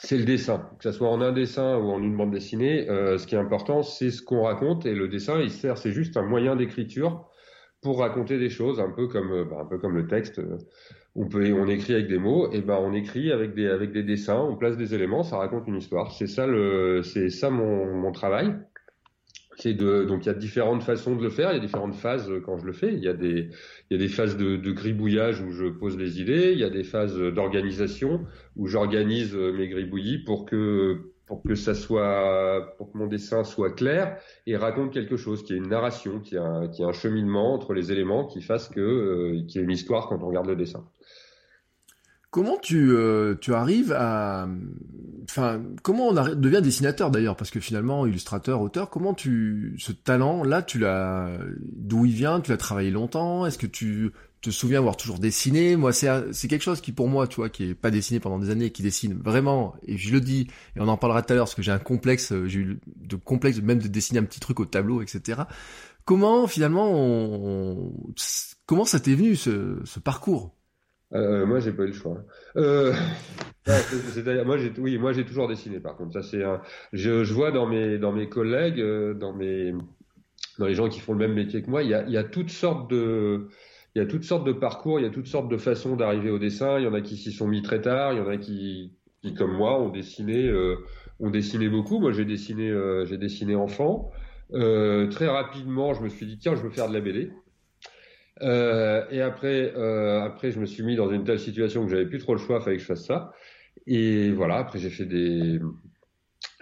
c'est 0.05 0.17
le 0.17 0.25
dessin, 0.25 0.69
que 0.79 0.83
ce 0.83 0.91
soit 0.91 1.07
en 1.09 1.21
un 1.21 1.31
dessin 1.31 1.77
ou 1.77 1.89
en 1.89 2.01
une 2.01 2.17
bande 2.17 2.31
dessinée. 2.31 2.89
Euh, 2.89 3.17
ce 3.17 3.25
qui 3.25 3.35
est 3.35 3.37
important, 3.37 3.83
c'est 3.83 4.11
ce 4.11 4.21
qu'on 4.21 4.43
raconte 4.43 4.85
et 4.85 4.93
le 4.93 5.07
dessin, 5.07 5.39
il 5.39 5.49
sert, 5.49 5.77
c'est 5.77 5.93
juste 5.93 6.17
un 6.17 6.23
moyen 6.23 6.57
d'écriture 6.57 7.29
pour 7.81 7.99
raconter 7.99 8.37
des 8.37 8.49
choses, 8.49 8.79
un 8.81 8.91
peu 8.91 9.07
comme, 9.07 9.31
euh, 9.31 9.45
bah, 9.45 9.57
un 9.61 9.65
peu 9.65 9.77
comme 9.77 9.95
le 9.95 10.07
texte. 10.07 10.39
Euh, 10.39 10.57
on 11.15 11.27
peut, 11.29 11.53
on 11.53 11.67
écrit 11.67 11.93
avec 11.93 12.07
des 12.07 12.17
mots, 12.17 12.51
et 12.51 12.61
ben 12.61 12.77
on 12.81 12.93
écrit 12.93 13.31
avec 13.31 13.53
des, 13.53 13.67
avec 13.67 13.91
des 13.93 14.03
dessins, 14.03 14.39
on 14.41 14.57
place 14.57 14.77
des 14.77 14.93
éléments, 14.93 15.23
ça 15.23 15.37
raconte 15.37 15.67
une 15.67 15.77
histoire. 15.77 16.11
C'est 16.11 16.27
ça 16.27 16.47
le, 16.47 17.01
c'est 17.03 17.29
ça 17.29 17.49
mon, 17.49 17.95
mon 17.95 18.11
travail. 18.11 18.53
C'est 19.57 19.73
de, 19.73 20.03
donc 20.03 20.25
il 20.25 20.27
y 20.27 20.31
a 20.31 20.33
différentes 20.33 20.83
façons 20.83 21.15
de 21.15 21.21
le 21.21 21.29
faire, 21.29 21.51
il 21.51 21.55
y 21.55 21.57
a 21.57 21.61
différentes 21.61 21.95
phases 21.95 22.29
euh, 22.29 22.39
quand 22.39 22.57
je 22.57 22.65
le 22.65 22.73
fais. 22.73 22.93
Il 22.93 23.03
y 23.03 23.07
a 23.07 23.13
des, 23.13 23.49
il 23.89 23.93
y 23.93 23.95
a 23.95 23.97
des 23.97 24.07
phases 24.07 24.35
de, 24.37 24.55
de 24.55 24.71
gribouillage 24.71 25.41
où 25.41 25.51
je 25.51 25.67
pose 25.67 25.97
les 25.97 26.21
idées, 26.21 26.51
il 26.53 26.59
y 26.59 26.63
a 26.63 26.69
des 26.69 26.83
phases 26.83 27.17
d'organisation 27.17 28.25
où 28.55 28.67
j'organise 28.67 29.35
mes 29.35 29.67
gribouillis 29.67 30.19
pour 30.19 30.45
que 30.45 31.13
pour 31.25 31.41
que 31.43 31.55
ça 31.55 31.73
soit, 31.73 32.75
pour 32.77 32.91
que 32.91 32.97
mon 32.97 33.07
dessin 33.07 33.43
soit 33.43 33.71
clair 33.71 34.17
et 34.45 34.57
raconte 34.57 34.91
quelque 34.91 35.17
chose, 35.17 35.43
qui 35.43 35.53
ait 35.53 35.57
une 35.57 35.69
narration, 35.69 36.19
qui 36.19 36.37
un, 36.37 36.67
qui 36.67 36.83
un 36.83 36.91
cheminement 36.91 37.53
entre 37.53 37.73
les 37.73 37.91
éléments 37.91 38.25
qui 38.25 38.41
fasse 38.41 38.69
que, 38.69 38.79
euh, 38.81 39.45
qu'il 39.47 39.59
y 39.59 39.63
ait 39.63 39.65
une 39.65 39.71
histoire 39.71 40.07
quand 40.07 40.21
on 40.21 40.27
regarde 40.27 40.47
le 40.47 40.55
dessin. 40.55 40.85
Comment 42.33 42.57
tu, 42.57 42.89
euh, 42.89 43.35
tu 43.39 43.53
arrives 43.53 43.93
à, 43.95 44.47
enfin, 45.29 45.61
comment 45.83 46.07
on 46.07 46.13
devient 46.13 46.63
dessinateur 46.63 47.11
d'ailleurs, 47.11 47.35
parce 47.35 47.51
que 47.51 47.59
finalement, 47.59 48.07
illustrateur, 48.07 48.59
auteur, 48.59 48.89
comment 48.89 49.13
tu, 49.13 49.75
ce 49.77 49.91
talent-là, 49.91 50.63
tu 50.63 50.79
l'as, 50.79 51.37
d'où 51.61 52.05
il 52.05 52.11
vient, 52.11 52.41
tu 52.41 52.49
l'as 52.49 52.57
travaillé 52.57 52.89
longtemps, 52.89 53.45
est-ce 53.45 53.59
que 53.59 53.67
tu 53.67 54.13
te 54.41 54.49
souviens 54.49 54.79
avoir 54.79 54.97
toujours 54.97 55.19
dessiné? 55.19 55.75
Moi, 55.75 55.93
c'est 55.93 56.09
c'est 56.31 56.47
quelque 56.47 56.63
chose 56.63 56.81
qui 56.81 56.91
pour 56.91 57.07
moi, 57.07 57.27
tu 57.27 57.35
vois, 57.35 57.49
qui 57.49 57.65
est 57.65 57.75
pas 57.75 57.91
dessiné 57.91 58.19
pendant 58.19 58.39
des 58.39 58.49
années, 58.49 58.71
qui 58.71 58.81
dessine 58.81 59.13
vraiment. 59.13 59.75
Et 59.85 59.99
je 59.99 60.11
le 60.11 60.19
dis, 60.19 60.47
et 60.75 60.79
on 60.79 60.87
en 60.87 60.97
parlera 60.97 61.21
tout 61.21 61.33
à 61.33 61.35
l'heure, 61.35 61.45
parce 61.45 61.53
que 61.53 61.61
j'ai 61.61 61.71
un 61.71 61.77
complexe, 61.77 62.31
euh, 62.31 62.47
j'ai 62.47 62.61
eu 62.61 62.79
de 62.95 63.15
complexe 63.15 63.61
même 63.61 63.77
de 63.77 63.87
dessiner 63.87 64.17
un 64.17 64.23
petit 64.23 64.39
truc 64.39 64.59
au 64.59 64.65
tableau, 64.65 65.03
etc. 65.03 65.43
Comment 66.03 66.47
finalement, 66.47 66.89
on, 66.91 67.93
comment 68.65 68.85
ça 68.85 68.99
t'est 68.99 69.13
venu 69.13 69.35
ce, 69.35 69.79
ce 69.85 69.99
parcours? 69.99 70.55
Euh, 71.13 71.45
moi, 71.45 71.59
j'ai 71.59 71.71
pas 71.71 71.83
eu 71.83 71.87
le 71.87 71.93
choix. 71.93 72.23
Euh, 72.57 72.93
moi, 74.45 74.57
j'ai, 74.57 74.71
oui, 74.77 74.97
moi, 74.97 75.13
j'ai 75.13 75.25
toujours 75.25 75.47
dessiné. 75.47 75.79
Par 75.79 75.95
contre, 75.95 76.13
ça, 76.13 76.23
c'est, 76.23 76.43
je, 76.91 77.23
je 77.23 77.33
vois 77.33 77.51
dans 77.51 77.67
mes, 77.67 77.97
dans 77.97 78.11
mes 78.11 78.29
collègues, 78.29 78.79
euh, 78.79 79.13
dans 79.13 79.33
mes, 79.33 79.73
dans 80.57 80.65
les 80.65 80.75
gens 80.75 80.89
qui 80.89 80.99
font 80.99 81.13
le 81.13 81.19
même 81.19 81.33
métier 81.33 81.61
que 81.61 81.69
moi, 81.69 81.83
il 81.83 81.89
y 81.89 81.93
a, 81.93 82.03
il 82.03 82.11
y 82.11 82.17
a 82.17 82.23
toutes 82.23 82.49
sortes 82.49 82.89
de, 82.89 83.47
il 83.95 83.99
y 83.99 84.01
a 84.01 84.07
toutes 84.07 84.23
sortes 84.23 84.45
de 84.45 84.53
parcours, 84.53 84.99
il 84.99 85.03
y 85.03 85.05
a 85.05 85.11
toutes 85.11 85.27
sortes 85.27 85.49
de 85.49 85.57
façons 85.57 85.95
d'arriver 85.95 86.31
au 86.31 86.39
dessin. 86.39 86.79
Il 86.79 86.85
y 86.85 86.87
en 86.87 86.93
a 86.93 87.01
qui 87.01 87.15
s'y 87.15 87.31
sont 87.31 87.47
mis 87.47 87.61
très 87.61 87.81
tard, 87.81 88.13
il 88.13 88.17
y 88.17 88.21
en 88.21 88.27
a 88.27 88.37
qui, 88.37 88.93
qui 89.21 89.33
comme 89.35 89.53
moi, 89.55 89.79
ont 89.79 89.89
dessiné, 89.89 90.47
euh, 90.47 90.77
ont 91.19 91.29
dessiné 91.29 91.69
beaucoup. 91.69 91.99
Moi, 91.99 92.11
j'ai 92.11 92.25
dessiné, 92.25 92.69
euh, 92.69 93.05
j'ai 93.05 93.17
dessiné 93.17 93.55
enfant. 93.55 94.11
Euh, 94.53 95.07
très 95.09 95.27
rapidement, 95.27 95.93
je 95.93 96.01
me 96.01 96.09
suis 96.09 96.25
dit 96.25 96.37
tiens, 96.37 96.55
je 96.55 96.61
veux 96.61 96.69
faire 96.71 96.89
de 96.89 96.93
la 96.93 97.01
BD. 97.01 97.31
Euh, 98.41 99.05
et 99.11 99.21
après, 99.21 99.73
euh, 99.75 100.21
après, 100.21 100.51
je 100.51 100.59
me 100.59 100.65
suis 100.65 100.83
mis 100.83 100.95
dans 100.95 101.11
une 101.11 101.23
telle 101.23 101.39
situation 101.39 101.85
que 101.85 101.91
j'avais 101.91 102.07
plus 102.07 102.19
trop 102.19 102.33
le 102.33 102.39
choix, 102.39 102.61
fallait 102.61 102.77
que 102.77 102.81
je 102.81 102.87
fasse 102.87 103.05
ça. 103.05 103.33
Et 103.87 104.31
voilà. 104.31 104.57
Après, 104.57 104.79
j'ai 104.79 104.89
fait 104.89 105.05
des, 105.05 105.59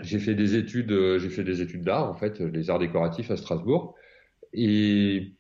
j'ai 0.01 0.20
fait 0.20 0.36
des 0.36 0.56
études, 0.56 0.92
j'ai 1.18 1.30
fait 1.30 1.44
des 1.44 1.62
études 1.62 1.84
d'art 1.84 2.10
en 2.10 2.13
fait, 2.16 2.40
les 2.40 2.70
arts 2.70 2.80
décoratifs 2.80 3.32
à 3.32 3.38
Strasbourg. 3.38 3.96
Et 4.54 5.36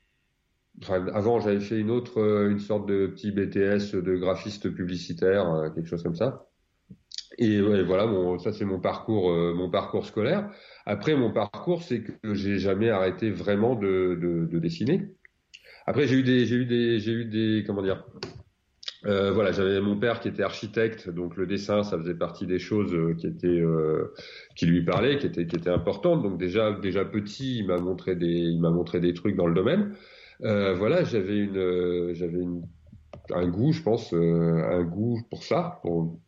Enfin, 0.81 1.05
avant, 1.13 1.39
j'avais 1.39 1.59
fait 1.59 1.79
une 1.79 1.91
autre, 1.91 2.19
euh, 2.19 2.49
une 2.49 2.59
sorte 2.59 2.87
de 2.87 3.07
petit 3.07 3.31
BTS 3.31 3.93
de 3.93 4.15
graphiste 4.15 4.69
publicitaire, 4.73 5.49
euh, 5.53 5.69
quelque 5.69 5.87
chose 5.87 6.01
comme 6.01 6.15
ça. 6.15 6.47
Et, 7.37 7.61
voilà, 7.61 8.07
bon, 8.07 8.37
ça 8.39 8.51
c'est 8.51 8.65
mon 8.65 8.79
parcours, 8.79 9.31
euh, 9.31 9.53
mon 9.53 9.69
parcours 9.69 10.05
scolaire. 10.05 10.51
Après, 10.85 11.15
mon 11.15 11.31
parcours, 11.31 11.83
c'est 11.83 12.03
que 12.03 12.33
j'ai 12.33 12.57
jamais 12.57 12.89
arrêté 12.89 13.31
vraiment 13.31 13.75
de, 13.75 14.17
de, 14.21 14.45
de 14.45 14.59
dessiner. 14.59 15.15
Après, 15.91 16.07
j'ai 16.07 16.15
eu 16.15 16.23
des, 16.23 16.45
j'ai 16.45 16.55
eu 16.55 16.65
des, 16.65 16.99
j'ai 16.99 17.11
eu 17.11 17.25
des, 17.25 17.65
comment 17.67 17.81
dire, 17.81 18.05
Euh, 19.05 19.31
voilà, 19.31 19.51
j'avais 19.51 19.81
mon 19.81 19.97
père 19.97 20.19
qui 20.19 20.27
était 20.27 20.43
architecte, 20.43 21.09
donc 21.09 21.35
le 21.35 21.47
dessin, 21.47 21.83
ça 21.83 21.97
faisait 21.97 22.13
partie 22.13 22.45
des 22.45 22.59
choses 22.59 22.93
euh, 22.93 23.15
qui 23.15 23.27
euh, 23.45 24.13
qui 24.55 24.67
lui 24.67 24.83
parlaient, 24.85 25.17
qui 25.17 25.25
étaient 25.25 25.47
qui 25.47 25.69
importantes. 25.69 26.21
Donc 26.21 26.37
déjà 26.37 26.71
déjà 26.71 27.03
petit, 27.03 27.59
il 27.59 27.67
m'a 27.67 27.77
montré 27.77 28.15
des 28.15 28.27
il 28.27 28.61
m'a 28.61 28.69
montré 28.69 28.99
des 29.01 29.13
trucs 29.13 29.35
dans 29.35 29.47
le 29.47 29.55
domaine. 29.55 29.95
voilà, 30.39 31.03
j'avais 31.03 31.37
une 31.37 32.13
j'avais 32.13 32.39
une 32.39 32.61
un 33.33 33.47
goût, 33.47 33.71
je 33.73 33.81
pense, 33.81 34.13
un 34.13 34.83
goût 34.83 35.19
pour 35.29 35.43
ça, 35.43 35.79
pour 35.81 36.19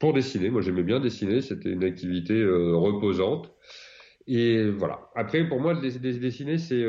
pour 0.00 0.12
dessiner. 0.14 0.50
Moi, 0.50 0.62
j'aimais 0.62 0.82
bien 0.82 1.00
dessiner. 1.00 1.42
C'était 1.42 1.70
une 1.70 1.84
activité 1.84 2.44
reposante. 2.44 3.52
Et 4.26 4.70
voilà. 4.70 4.96
Après, 5.14 5.46
pour 5.48 5.60
moi, 5.60 5.74
dessiner, 5.74 6.58
c'est 6.58 6.84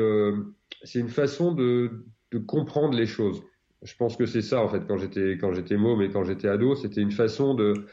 c'est 0.84 1.00
une 1.00 1.08
façon 1.08 1.52
de 1.52 2.04
comprendre 2.46 2.96
les 2.96 3.06
choses 3.06 3.42
je 3.82 3.94
pense 3.94 4.16
que 4.16 4.26
c'est 4.26 4.42
ça 4.42 4.60
en 4.60 4.68
fait 4.68 4.86
quand 4.86 4.96
j'étais 4.96 5.38
quand 5.40 5.52
j'étais 5.52 5.76
môme 5.76 6.02
et 6.02 6.10
quand 6.10 6.24
j'étais 6.24 6.48
ado, 6.48 6.74
c'était 6.74 7.00
une 7.00 7.12
façon 7.12 7.54
de 7.54 7.86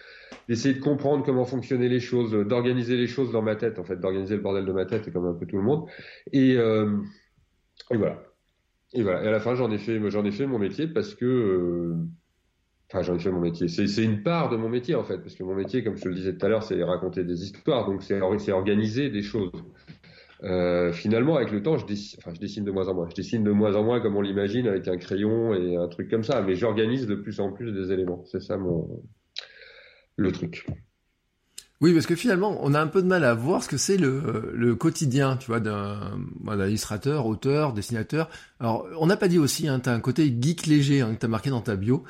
d'essayer 0.48 0.74
de 0.74 0.80
comprendre 0.80 1.24
comment 1.24 1.46
fonctionnaient 1.46 1.90
les 1.90 2.00
choses, 2.00 2.32
d'organiser 2.32 2.98
les 2.98 3.08
choses 3.08 3.32
dans 3.32 3.42
ma 3.42 3.56
tête 3.56 3.78
en 3.78 3.84
fait, 3.84 3.98
d'organiser 3.98 4.36
le 4.36 4.42
bordel 4.42 4.66
de 4.66 4.72
ma 4.72 4.86
tête 4.86 5.12
comme 5.14 5.26
un 5.26 5.34
peu 5.34 5.46
tout 5.46 5.58
le 5.58 5.64
monde. 5.64 5.88
Et, 6.32 6.56
euh, 6.58 6.98
voilà. 7.90 8.24
Et 8.94 9.04
voilà. 9.04 9.24
Et 9.24 9.28
à 9.28 9.32
la 9.32 9.40
fin, 9.40 9.56
j'en 9.56 9.72
ai 9.72 9.78
fait 9.78 10.00
j'en 10.10 10.26
ai 10.26 10.32
fait 10.32 10.48
mon 10.48 10.60
métier 10.60 10.88
parce 10.88 11.14
que 11.14 11.26
euh, 11.26 11.96
Enfin, 12.92 13.02
j'en 13.02 13.16
ai 13.16 13.20
fait 13.20 13.32
mon 13.32 13.40
métier. 13.40 13.68
C'est 13.68 14.04
une 14.04 14.22
part 14.22 14.50
de 14.50 14.58
mon 14.58 14.70
métier 14.70 14.94
en 14.94 15.04
fait, 15.04 15.18
parce 15.18 15.34
que 15.34 15.44
mon 15.44 15.56
métier, 15.56 15.84
comme 15.84 15.98
je 15.98 16.08
le 16.08 16.14
disais 16.14 16.38
tout 16.38 16.46
à 16.46 16.50
l'heure, 16.50 16.62
c'est 16.62 16.82
raconter 16.84 17.24
des 17.24 17.44
histoires, 17.44 17.88
donc 17.88 18.04
c'est 18.04 18.52
organiser 18.52 19.10
des 19.10 19.24
choses. 19.24 19.52
Euh, 20.44 20.92
finalement, 20.92 21.38
avec 21.38 21.52
le 21.52 21.64
temps, 21.64 21.78
je 21.78 21.86
dessine, 21.86 22.66
de 22.66 22.72
moins 22.72 22.88
en 22.88 22.94
moins. 22.94 23.10
Je 23.10 23.16
dessine 23.16 23.44
de 23.44 23.52
moins 23.52 23.76
en 23.76 23.84
moins 23.84 24.02
comme 24.02 24.16
on 24.16 24.22
l'imagine 24.22 24.68
avec 24.68 24.88
un 24.88 24.98
crayon 24.98 25.54
et 25.54 25.76
un 25.76 25.88
truc 25.88 26.10
comme 26.10 26.24
ça, 26.24 26.42
mais 26.42 26.56
j'organise 26.56 27.08
de 27.08 27.16
plus 27.16 27.40
en 27.40 27.52
plus 27.52 27.72
des 27.72 27.92
éléments. 27.92 28.24
C'est 28.26 28.42
ça 28.42 28.58
mon 28.58 29.04
le 30.18 30.32
truc. 30.32 30.66
Oui, 31.82 31.94
parce 31.94 32.06
que 32.06 32.16
finalement, 32.16 32.58
on 32.62 32.74
a 32.74 32.80
un 32.80 32.88
peu 32.88 33.02
de 33.02 33.08
mal 33.08 33.26
à 33.26 33.34
voir 33.34 33.62
ce 33.62 33.68
que 33.68 33.76
c'est 33.76 33.98
le, 33.98 34.52
le, 34.54 34.76
quotidien, 34.76 35.36
tu 35.36 35.48
vois, 35.48 35.60
d'un 35.60 36.18
illustrateur, 36.48 37.26
auteur, 37.26 37.74
dessinateur. 37.74 38.30
Alors, 38.62 38.88
on 38.98 39.08
n'a 39.08 39.18
pas 39.18 39.28
dit 39.28 39.40
aussi, 39.40 39.68
hein, 39.68 39.82
tu 39.82 39.90
as 39.90 39.94
un 39.94 40.00
côté 40.00 40.34
geek 40.40 40.68
léger 40.68 41.02
hein, 41.02 41.14
que 41.14 41.20
tu 41.20 41.26
as 41.26 41.30
marqué 41.30 41.50
dans 41.50 41.60
ta 41.60 41.76
bio. 41.76 42.04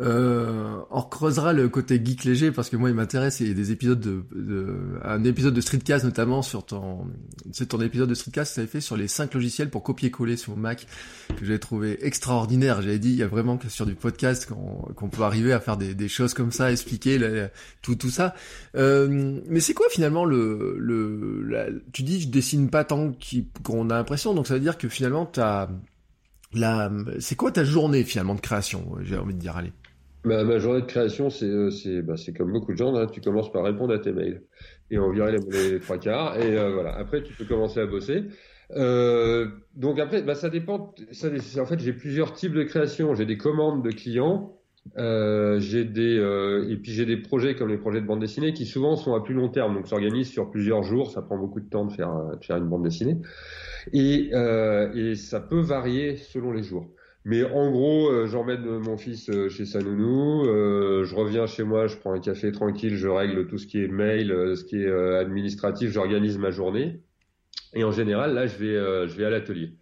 Euh, 0.00 0.80
on 0.90 1.02
creusera 1.02 1.52
le 1.52 1.68
côté 1.68 2.00
geek 2.02 2.24
léger 2.24 2.52
parce 2.52 2.70
que 2.70 2.76
moi 2.76 2.88
il 2.88 2.94
m'intéresse 2.94 3.42
et 3.42 3.52
des 3.52 3.70
épisodes 3.70 4.00
de, 4.00 4.24
de, 4.34 4.98
un 5.04 5.22
épisode 5.24 5.52
de 5.52 5.60
Streetcast 5.60 6.06
notamment 6.06 6.40
sur 6.40 6.64
ton 6.64 7.06
c'est 7.52 7.66
ton 7.66 7.80
épisode 7.82 8.08
de 8.08 8.14
Streetcast 8.14 8.56
que 8.56 8.62
tu 8.62 8.66
fait 8.66 8.80
sur 8.80 8.96
les 8.96 9.08
cinq 9.08 9.34
logiciels 9.34 9.68
pour 9.68 9.82
copier-coller 9.82 10.38
sur 10.38 10.56
Mac 10.56 10.86
que 11.36 11.44
j'avais 11.44 11.58
trouvé 11.58 12.06
extraordinaire. 12.06 12.80
J'avais 12.80 12.98
dit 12.98 13.10
il 13.10 13.16
y 13.16 13.22
a 13.22 13.26
vraiment 13.26 13.58
que 13.58 13.68
sur 13.68 13.84
du 13.84 13.94
podcast 13.94 14.48
qu'on 14.48 15.08
peut 15.08 15.22
arriver 15.22 15.52
à 15.52 15.60
faire 15.60 15.76
des, 15.76 15.94
des, 15.94 16.08
choses 16.08 16.32
comme 16.32 16.50
ça, 16.50 16.72
expliquer 16.72 17.20
tout 17.82 17.94
tout 17.94 18.10
ça. 18.10 18.34
Euh, 18.76 19.40
mais 19.48 19.60
c'est 19.60 19.74
quoi 19.74 19.86
finalement 19.90 20.24
le 20.24 20.76
le 20.78 21.84
tu 21.92 22.04
dis 22.04 22.22
je 22.22 22.28
dessine 22.28 22.70
pas 22.70 22.84
tant 22.84 23.12
qu'on 23.62 23.90
a 23.90 23.96
l'impression 23.96 24.32
donc 24.32 24.46
ça 24.46 24.54
veut 24.54 24.60
dire 24.60 24.78
que 24.78 24.88
finalement 24.88 25.26
t'as 25.26 25.68
la 26.54 26.90
c'est 27.18 27.36
quoi 27.36 27.52
ta 27.52 27.64
journée 27.64 28.02
finalement 28.02 28.34
de 28.34 28.40
création 28.40 28.96
j'ai 29.02 29.18
envie 29.18 29.34
de 29.34 29.38
dire 29.38 29.56
allez? 29.56 29.72
Ma, 30.24 30.44
ma, 30.44 30.58
journée 30.58 30.82
de 30.82 30.86
création, 30.86 31.30
c'est 31.30 31.46
euh, 31.46 31.70
c'est 31.70 32.02
bah, 32.02 32.14
comme 32.36 32.52
beaucoup 32.52 32.72
de 32.72 32.76
gens. 32.76 32.94
Hein. 32.94 33.06
tu 33.06 33.22
commences 33.22 33.50
par 33.50 33.64
répondre 33.64 33.94
à 33.94 33.98
tes 33.98 34.12
mails 34.12 34.42
et 34.90 34.98
on 34.98 35.10
virait 35.10 35.32
les, 35.32 35.80
trois 35.80 35.98
quarts. 35.98 36.38
Et 36.38 36.58
euh, 36.58 36.72
voilà. 36.72 36.94
Après, 36.96 37.22
tu 37.22 37.32
peux 37.32 37.44
commencer 37.46 37.80
à 37.80 37.86
bosser. 37.86 38.24
Euh, 38.76 39.46
donc 39.74 39.98
après, 39.98 40.22
bah, 40.22 40.34
ça 40.34 40.50
dépend. 40.50 40.94
Ça, 41.12 41.28
en 41.58 41.66
fait, 41.66 41.80
j'ai 41.80 41.94
plusieurs 41.94 42.34
types 42.34 42.52
de 42.52 42.64
création. 42.64 43.14
J'ai 43.14 43.24
des 43.24 43.38
commandes 43.38 43.82
de 43.82 43.90
clients. 43.90 44.56
J'ai 44.96 45.84
des 45.84 46.16
et 46.68 46.76
puis 46.76 46.92
j'ai 46.92 47.06
des 47.06 47.16
projets 47.16 47.54
comme 47.54 47.68
les 47.68 47.78
projets 47.78 48.00
de 48.00 48.06
bande 48.06 48.20
dessinée 48.20 48.52
qui 48.52 48.66
souvent 48.66 48.96
sont 48.96 49.14
à 49.14 49.22
plus 49.22 49.34
long 49.34 49.48
terme, 49.48 49.74
donc 49.74 49.86
s'organisent 49.86 50.30
sur 50.30 50.50
plusieurs 50.50 50.82
jours. 50.82 51.10
Ça 51.10 51.22
prend 51.22 51.38
beaucoup 51.38 51.60
de 51.60 51.68
temps 51.68 51.86
de 51.86 51.92
faire 51.92 52.56
une 52.56 52.68
bande 52.68 52.82
dessinée 52.82 53.16
et 53.92 54.30
ça 55.14 55.40
peut 55.40 55.60
varier 55.60 56.16
selon 56.16 56.52
les 56.52 56.62
jours. 56.62 56.86
Mais 57.24 57.44
en 57.44 57.70
gros, 57.70 58.08
euh, 58.10 58.26
j'emmène 58.26 58.64
mon 58.78 58.96
fils 58.96 59.28
euh, 59.28 59.50
chez 59.50 59.66
sa 59.66 59.80
nounou, 59.80 60.46
euh, 60.46 61.04
je 61.04 61.14
reviens 61.14 61.46
chez 61.46 61.64
moi, 61.64 61.86
je 61.86 61.96
prends 61.96 62.14
un 62.14 62.20
café 62.20 62.50
tranquille, 62.50 62.96
je 62.96 63.08
règle 63.08 63.46
tout 63.46 63.58
ce 63.58 63.66
qui 63.66 63.82
est 63.82 63.88
mail, 63.88 64.56
ce 64.56 64.64
qui 64.64 64.82
est 64.82 64.90
administratif, 64.90 65.90
j'organise 65.90 66.38
ma 66.38 66.50
journée. 66.50 67.02
Et 67.74 67.84
en 67.84 67.92
général, 67.92 68.34
là, 68.34 68.46
je 68.46 68.56
vais, 68.56 68.74
je 69.08 69.16
vais 69.16 69.26
à 69.26 69.30
l'atelier. 69.30 69.74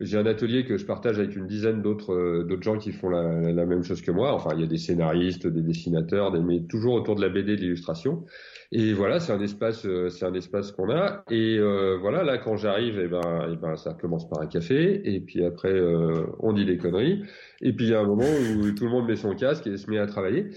J'ai 0.00 0.18
un 0.18 0.26
atelier 0.26 0.66
que 0.66 0.76
je 0.76 0.84
partage 0.84 1.18
avec 1.18 1.36
une 1.36 1.46
dizaine 1.46 1.80
d'autres 1.80 2.42
d'autres 2.42 2.62
gens 2.62 2.76
qui 2.76 2.92
font 2.92 3.08
la, 3.08 3.40
la, 3.40 3.64
même 3.64 3.82
chose 3.82 4.02
que 4.02 4.10
moi. 4.10 4.34
Enfin, 4.34 4.50
il 4.54 4.60
y 4.60 4.64
a 4.64 4.66
des 4.66 4.76
scénaristes, 4.76 5.46
des 5.46 5.62
dessinateurs, 5.62 6.32
des, 6.32 6.40
mais 6.40 6.60
toujours 6.60 6.94
autour 6.94 7.14
de 7.14 7.22
la 7.22 7.30
BD, 7.30 7.56
de 7.56 7.62
l'illustration. 7.62 8.24
Et 8.72 8.92
voilà, 8.92 9.20
c'est 9.20 9.32
un 9.32 9.40
espace, 9.40 9.86
euh, 9.86 10.08
c'est 10.08 10.24
un 10.26 10.34
espace 10.34 10.72
qu'on 10.72 10.90
a. 10.90 11.24
Et 11.30 11.56
euh, 11.58 11.96
voilà, 12.00 12.24
là, 12.24 12.38
quand 12.38 12.56
j'arrive, 12.56 12.98
eh 13.02 13.08
ben, 13.08 13.48
eh 13.52 13.56
ben, 13.56 13.76
ça 13.76 13.94
commence 13.94 14.28
par 14.28 14.40
un 14.40 14.46
café, 14.46 15.00
et 15.14 15.20
puis 15.20 15.44
après, 15.44 15.72
euh, 15.72 16.26
on 16.40 16.52
dit 16.52 16.64
des 16.64 16.76
conneries. 16.76 17.22
Et 17.60 17.72
puis 17.72 17.86
il 17.86 17.90
y 17.90 17.94
a 17.94 18.00
un 18.00 18.06
moment 18.06 18.24
où 18.24 18.70
tout 18.72 18.84
le 18.84 18.90
monde 18.90 19.06
met 19.06 19.16
son 19.16 19.34
casque 19.34 19.66
et 19.66 19.76
se 19.76 19.88
met 19.90 19.98
à 19.98 20.06
travailler. 20.06 20.50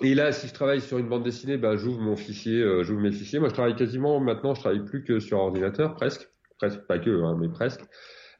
Et 0.00 0.14
là, 0.14 0.32
si 0.32 0.46
je 0.48 0.54
travaille 0.54 0.80
sur 0.80 0.98
une 0.98 1.08
bande 1.08 1.24
dessinée, 1.24 1.58
ben, 1.58 1.76
j'ouvre 1.76 2.00
mon 2.00 2.16
fichier, 2.16 2.64
j'ouvre 2.82 3.00
mes 3.00 3.12
fichiers. 3.12 3.38
Moi, 3.38 3.48
je 3.48 3.54
travaille 3.54 3.76
quasiment 3.76 4.20
maintenant, 4.20 4.54
je 4.54 4.60
travaille 4.60 4.84
plus 4.84 5.04
que 5.04 5.20
sur 5.20 5.38
ordinateur, 5.38 5.94
presque, 5.94 6.30
presque 6.58 6.80
pas 6.86 6.98
que, 6.98 7.22
hein, 7.22 7.36
mais 7.40 7.48
presque. 7.48 7.82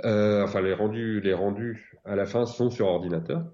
enfin, 0.03 0.61
les 0.61 0.75
rendus, 0.75 1.21
les 1.21 1.35
rendus 1.35 1.93
à 2.05 2.17
la 2.17 2.27
fin 2.27 2.47
sont 2.47 2.71
sur 2.71 2.87
ordinateur. 2.87 3.45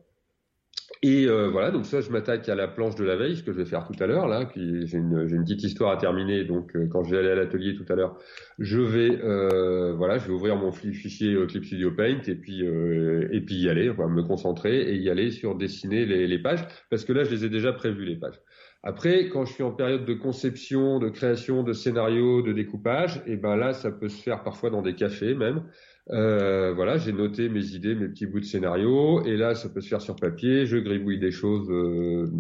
Et 1.03 1.27
euh, 1.27 1.49
voilà, 1.51 1.71
donc 1.71 1.85
ça, 1.87 2.01
je 2.01 2.11
m'attaque 2.11 2.49
à 2.49 2.55
la 2.55 2.67
planche 2.67 2.95
de 2.95 3.05
la 3.05 3.17
veille, 3.17 3.37
ce 3.37 3.43
que 3.43 3.53
je 3.53 3.59
vais 3.59 3.65
faire 3.65 3.87
tout 3.87 4.03
à 4.03 4.07
l'heure. 4.07 4.27
Là, 4.27 4.49
j'ai 4.55 4.97
une, 4.97 5.27
une, 5.29 5.45
petite 5.45 5.63
histoire 5.63 5.91
à 5.91 5.97
terminer. 5.97 6.45
Donc, 6.45 6.75
euh, 6.75 6.87
quand 6.91 7.05
je 7.05 7.11
vais 7.11 7.19
aller 7.19 7.31
à 7.31 7.35
l'atelier 7.35 7.75
tout 7.75 7.85
à 7.93 7.95
l'heure, 7.97 8.19
je 8.59 8.81
vais, 8.81 9.23
euh, 9.23 9.93
voilà, 9.95 10.19
je 10.19 10.27
vais 10.27 10.33
ouvrir 10.33 10.57
mon 10.57 10.73
fichier 10.73 11.37
Clip 11.47 11.65
Studio 11.65 11.91
Paint 11.91 12.23
et 12.27 12.35
puis 12.35 12.61
et 12.63 13.41
puis 13.41 13.57
y 13.57 13.69
aller, 13.69 13.91
me 13.91 14.23
concentrer 14.23 14.81
et 14.81 14.97
y 14.97 15.11
aller 15.11 15.31
sur 15.31 15.57
dessiner 15.57 16.07
les, 16.07 16.27
les, 16.27 16.39
pages, 16.39 16.65
parce 16.91 17.05
que 17.05 17.13
là, 17.13 17.25
je 17.25 17.31
les 17.31 17.45
ai 17.45 17.49
déjà 17.51 17.73
prévues 17.73 18.07
les 18.07 18.17
pages. 18.17 18.41
Après, 18.87 19.31
quand 19.31 19.47
je 19.47 19.55
suis 19.55 19.63
en 19.63 19.73
période 19.73 20.05
de 20.05 20.13
conception, 20.13 20.99
de 20.99 21.09
création, 21.09 21.63
de 21.63 21.73
scénario, 21.73 22.43
de 22.43 22.53
découpage, 22.53 23.23
et 23.27 23.37
ben 23.37 23.57
là, 23.57 23.73
ça 23.73 23.91
peut 23.91 24.11
se 24.11 24.23
faire 24.23 24.43
parfois 24.43 24.69
dans 24.69 24.83
des 24.83 24.95
cafés 24.95 25.35
même. 25.35 25.65
Euh, 26.11 26.75
voilà, 26.75 26.99
j'ai 26.99 27.15
noté 27.15 27.49
mes 27.49 27.65
idées, 27.69 27.95
mes 27.95 28.09
petits 28.09 28.27
bouts 28.27 28.41
de 28.41 28.45
scénario, 28.45 29.25
et 29.25 29.39
là, 29.39 29.55
ça 29.55 29.71
peut 29.71 29.81
se 29.81 29.89
faire 29.89 30.03
sur 30.03 30.17
papier. 30.17 30.67
Je 30.67 30.77
gribouille 30.77 31.19
des 31.19 31.31
choses 31.31 31.67
euh, 31.71 32.31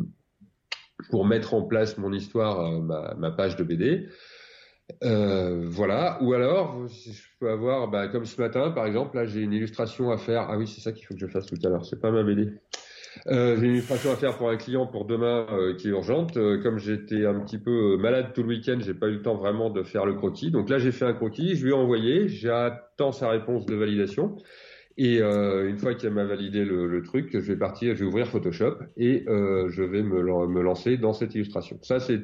pour 1.10 1.24
mettre 1.24 1.54
en 1.54 1.62
place 1.62 1.96
mon 1.96 2.12
histoire, 2.12 2.60
euh, 2.60 3.14
ma, 3.16 3.30
page 3.30 3.56
de 3.56 3.64
BD. 3.64 4.08
Voilà. 5.00 6.22
Ou 6.22 6.34
alors, 6.34 6.86
je 6.88 7.22
peux 7.40 7.48
avoir, 7.48 7.88
bah, 7.88 8.08
comme 8.08 8.26
ce 8.26 8.38
matin, 8.38 8.70
par 8.70 8.84
exemple, 8.84 9.16
là, 9.16 9.24
j'ai 9.24 9.40
une 9.40 9.54
illustration 9.54 10.10
à 10.10 10.18
faire. 10.18 10.42
Ah 10.50 10.58
oui, 10.58 10.66
c'est 10.66 10.82
ça 10.82 10.92
qu'il 10.92 11.06
faut 11.06 11.14
que 11.14 11.20
je 11.20 11.26
fasse 11.26 11.46
tout 11.46 11.56
à 11.64 11.70
l'heure. 11.70 11.86
C'est 11.86 12.02
pas 12.02 12.10
ma 12.10 12.22
BD. 12.22 12.52
Euh, 13.26 13.56
j'ai 13.59 13.66
une 13.66 13.73
illustration 13.73 14.12
à 14.12 14.16
faire 14.16 14.37
pour 14.37 14.50
un 14.50 14.56
client 14.56 14.87
pour 14.87 15.04
demain 15.04 15.47
euh, 15.50 15.75
qui 15.75 15.88
est 15.88 15.90
urgente. 15.90 16.37
Euh, 16.37 16.62
comme 16.62 16.78
j'étais 16.78 17.25
un 17.26 17.40
petit 17.40 17.59
peu 17.59 17.97
malade 17.97 18.33
tout 18.35 18.42
le 18.42 18.49
week-end, 18.49 18.78
j'ai 18.80 18.94
pas 18.94 19.09
eu 19.09 19.14
le 19.14 19.23
temps 19.23 19.37
vraiment 19.37 19.71
de 19.71 19.83
faire 19.83 20.06
le 20.06 20.14
croquis. 20.14 20.50
Donc 20.50 20.68
là, 20.68 20.78
j'ai 20.78 20.92
fait 20.92 21.04
un 21.04 21.14
croquis, 21.14 21.56
je 21.56 21.64
lui 21.64 21.71
ai 21.71 21.75
envoyé, 21.75 22.28
j'attends 22.28 23.12
sa 23.12 23.28
réponse 23.28 23.66
de 23.66 23.75
validation. 23.75 24.37
Et 24.97 25.18
une 25.18 25.76
fois 25.76 25.94
qu'il 25.94 26.11
m'a 26.11 26.25
validé 26.25 26.64
le, 26.64 26.87
le, 26.87 27.02
truc, 27.02 27.30
je 27.33 27.38
vais 27.40 27.56
partir, 27.56 27.97
je 27.97 28.00
vais 28.00 28.06
ouvrir 28.06 28.28
Photoshop 28.28 28.76
et 28.97 29.25
je 29.26 29.83
vais 29.83 30.04
me, 30.04 30.21
lancer 30.62 30.99
dans 30.99 31.12
cette 31.12 31.35
illustration. 31.35 31.80
Ça, 31.83 31.99
c'est 31.99 32.21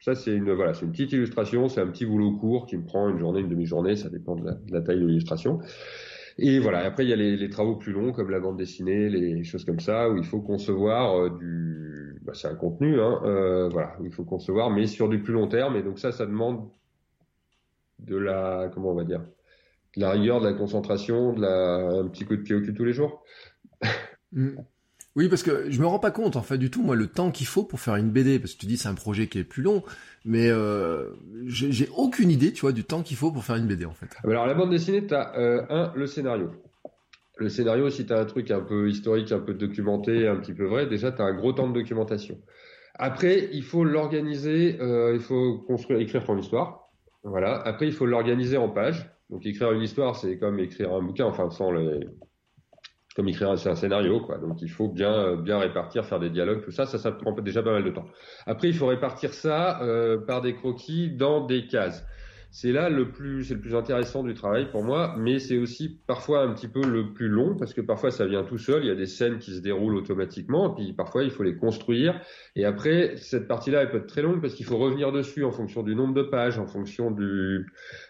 ça, 0.00 0.16
c'est 0.16 0.32
une 0.32 0.52
voilà, 0.52 0.74
c'est 0.74 0.84
une 0.84 0.90
petite 0.90 1.12
illustration, 1.12 1.68
c'est 1.68 1.80
un 1.80 1.86
petit 1.86 2.04
boulot 2.04 2.32
court 2.32 2.66
qui 2.66 2.76
me 2.76 2.84
prend 2.84 3.08
une 3.08 3.18
journée, 3.18 3.40
une 3.40 3.48
demi-journée, 3.48 3.94
ça 3.94 4.08
dépend 4.08 4.34
de 4.34 4.50
la 4.68 4.80
taille 4.80 4.98
de 4.98 5.06
l'illustration. 5.06 5.60
Et 6.38 6.58
voilà, 6.58 6.80
après 6.80 7.04
il 7.04 7.08
y 7.08 7.12
a 7.12 7.16
les, 7.16 7.48
travaux 7.48 7.76
plus 7.76 7.92
longs 7.92 8.12
comme 8.12 8.30
la 8.30 8.40
bande 8.40 8.58
dessinée, 8.58 9.08
les 9.08 9.42
choses 9.44 9.64
comme 9.64 9.80
ça, 9.80 10.10
où 10.10 10.18
il 10.18 10.24
faut 10.24 10.40
concevoir 10.40 11.18
euh, 11.18 11.30
du... 11.30 12.20
Bah, 12.22 12.32
c'est 12.34 12.48
un 12.48 12.54
contenu, 12.54 13.00
hein, 13.00 13.20
euh, 13.24 13.68
voilà, 13.68 13.96
où 14.00 14.04
il 14.04 14.12
faut 14.12 14.24
concevoir, 14.24 14.70
mais 14.70 14.86
sur 14.86 15.08
du 15.08 15.22
plus 15.22 15.32
long 15.32 15.48
terme. 15.48 15.76
Et 15.76 15.82
donc 15.82 15.98
ça, 15.98 16.12
ça 16.12 16.26
demande 16.26 16.68
de 18.00 18.16
la... 18.16 18.70
Comment 18.74 18.90
on 18.90 18.94
va 18.94 19.04
dire 19.04 19.22
De 19.96 20.02
la 20.02 20.10
rigueur, 20.10 20.40
de 20.40 20.46
la 20.46 20.52
concentration, 20.52 21.32
de 21.32 21.40
la... 21.40 22.00
un 22.00 22.08
petit 22.08 22.26
coup 22.26 22.36
de 22.36 22.42
pied 22.42 22.54
au 22.54 22.60
cul 22.60 22.74
tous 22.74 22.84
les 22.84 22.92
jours. 22.92 23.24
Mm. 24.32 24.56
Oui, 25.16 25.30
parce 25.30 25.42
que 25.42 25.70
je 25.70 25.80
me 25.80 25.86
rends 25.86 25.98
pas 25.98 26.10
compte 26.10 26.36
en 26.36 26.42
fait 26.42 26.58
du 26.58 26.70
tout 26.70 26.82
moi 26.82 26.94
le 26.94 27.06
temps 27.06 27.30
qu'il 27.30 27.46
faut 27.46 27.64
pour 27.64 27.80
faire 27.80 27.96
une 27.96 28.10
BD, 28.10 28.38
parce 28.38 28.52
que 28.52 28.60
tu 28.60 28.66
dis 28.66 28.76
c'est 28.76 28.88
un 28.88 28.94
projet 28.94 29.28
qui 29.28 29.38
est 29.38 29.44
plus 29.44 29.62
long, 29.62 29.82
mais 30.26 30.50
euh, 30.50 31.06
j'ai 31.46 31.88
aucune 31.96 32.30
idée, 32.30 32.52
tu 32.52 32.60
vois, 32.60 32.72
du 32.72 32.84
temps 32.84 33.02
qu'il 33.02 33.16
faut 33.16 33.32
pour 33.32 33.42
faire 33.42 33.56
une 33.56 33.66
BD 33.66 33.86
en 33.86 33.94
fait. 33.94 34.08
Ah, 34.16 34.28
alors 34.28 34.46
la 34.46 34.52
bande 34.52 34.70
dessinée, 34.70 35.06
t'as 35.06 35.34
euh, 35.38 35.64
un 35.70 35.92
le 35.96 36.06
scénario. 36.06 36.50
Le 37.38 37.48
scénario, 37.48 37.88
si 37.88 38.04
t'as 38.04 38.20
un 38.20 38.26
truc 38.26 38.50
un 38.50 38.60
peu 38.60 38.90
historique, 38.90 39.32
un 39.32 39.40
peu 39.40 39.54
documenté, 39.54 40.28
un 40.28 40.36
petit 40.36 40.52
peu 40.52 40.66
vrai, 40.66 40.86
déjà 40.86 41.10
t'as 41.12 41.24
un 41.24 41.34
gros 41.34 41.54
temps 41.54 41.68
de 41.68 41.74
documentation. 41.74 42.38
Après, 42.98 43.48
il 43.52 43.62
faut 43.62 43.84
l'organiser, 43.84 44.76
euh, 44.80 45.14
il 45.14 45.20
faut 45.20 45.58
construire, 45.66 46.00
écrire 46.00 46.24
ton 46.24 46.38
histoire. 46.38 46.90
Voilà. 47.24 47.56
Après, 47.62 47.86
il 47.86 47.92
faut 47.92 48.06
l'organiser 48.06 48.56
en 48.58 48.68
pages. 48.68 49.10
Donc 49.30 49.44
écrire 49.44 49.72
une 49.72 49.82
histoire, 49.82 50.14
c'est 50.14 50.38
comme 50.38 50.60
écrire 50.60 50.92
un 50.92 51.02
bouquin, 51.02 51.24
enfin 51.24 51.50
sans 51.50 51.72
les 51.72 52.00
comme 53.16 53.28
écrire 53.28 53.50
un, 53.50 53.54
un 53.54 53.74
scénario, 53.74 54.20
quoi. 54.20 54.36
Donc 54.36 54.60
il 54.60 54.68
faut 54.70 54.88
bien 54.88 55.36
bien 55.36 55.58
répartir, 55.58 56.04
faire 56.04 56.20
des 56.20 56.28
dialogues, 56.30 56.62
tout 56.62 56.70
ça, 56.70 56.84
ça, 56.84 56.98
ça 56.98 57.10
prend 57.10 57.32
déjà 57.32 57.62
pas 57.62 57.72
mal 57.72 57.82
de 57.82 57.90
temps. 57.90 58.06
Après, 58.44 58.68
il 58.68 58.74
faut 58.74 58.86
répartir 58.86 59.32
ça 59.32 59.82
euh, 59.82 60.18
par 60.18 60.42
des 60.42 60.54
croquis 60.54 61.10
dans 61.16 61.46
des 61.46 61.66
cases 61.66 62.06
c'est 62.58 62.72
là 62.72 62.88
le 62.88 63.10
plus, 63.10 63.44
c'est 63.44 63.52
le 63.52 63.60
plus 63.60 63.74
intéressant 63.74 64.22
du 64.22 64.32
travail 64.32 64.70
pour 64.70 64.82
moi, 64.82 65.14
mais 65.18 65.38
c'est 65.40 65.58
aussi 65.58 66.00
parfois 66.06 66.40
un 66.40 66.54
petit 66.54 66.68
peu 66.68 66.80
le 66.80 67.12
plus 67.12 67.28
long 67.28 67.54
parce 67.54 67.74
que 67.74 67.82
parfois 67.82 68.10
ça 68.10 68.24
vient 68.24 68.44
tout 68.44 68.56
seul. 68.56 68.82
Il 68.82 68.86
y 68.86 68.90
a 68.90 68.94
des 68.94 69.04
scènes 69.04 69.36
qui 69.36 69.54
se 69.54 69.60
déroulent 69.60 69.94
automatiquement, 69.94 70.70
puis 70.70 70.94
parfois 70.94 71.22
il 71.22 71.30
faut 71.30 71.42
les 71.42 71.54
construire. 71.54 72.18
Et 72.54 72.64
après, 72.64 73.18
cette 73.18 73.46
partie-là, 73.46 73.82
elle 73.82 73.90
peut 73.90 73.98
être 73.98 74.06
très 74.06 74.22
longue 74.22 74.40
parce 74.40 74.54
qu'il 74.54 74.64
faut 74.64 74.78
revenir 74.78 75.12
dessus 75.12 75.44
en 75.44 75.50
fonction 75.50 75.82
du 75.82 75.94
nombre 75.94 76.14
de 76.14 76.22
pages, 76.22 76.58
en 76.58 76.66
fonction 76.66 77.10
du, 77.10 77.66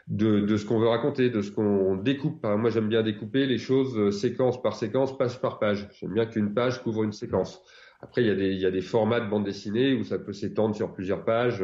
de, 0.07 0.39
de 0.39 0.57
ce 0.57 0.65
qu'on 0.65 0.79
veut 0.79 0.87
raconter, 0.87 1.29
de 1.29 1.43
ce 1.43 1.51
qu'on 1.51 1.97
découpe. 1.97 2.47
Moi, 2.47 2.71
j'aime 2.71 2.89
bien 2.89 3.03
découper 3.03 3.47
les 3.47 3.59
choses 3.59 3.99
euh, 3.99 4.13
séquence 4.13 4.63
par 4.63 4.77
séquence, 4.77 5.19
page 5.19 5.41
par 5.41 5.59
page. 5.59 5.89
J'aime 5.99 6.15
bien 6.15 6.27
qu'une 6.27 6.55
page 6.55 6.85
couvre 6.85 7.03
une 7.03 7.11
séquence. 7.11 7.65
Après, 8.03 8.23
il 8.23 8.59
y, 8.59 8.67
a 8.67 8.71
des, 8.71 8.81
formats 8.83 9.21
de 9.21 9.29
bande 9.29 9.45
dessinée 9.45 9.95
où 9.95 10.05
ça 10.05 10.19
peut 10.19 10.33
s'étendre 10.33 10.77
sur 10.77 10.93
plusieurs 10.93 11.25
pages. 11.25 11.63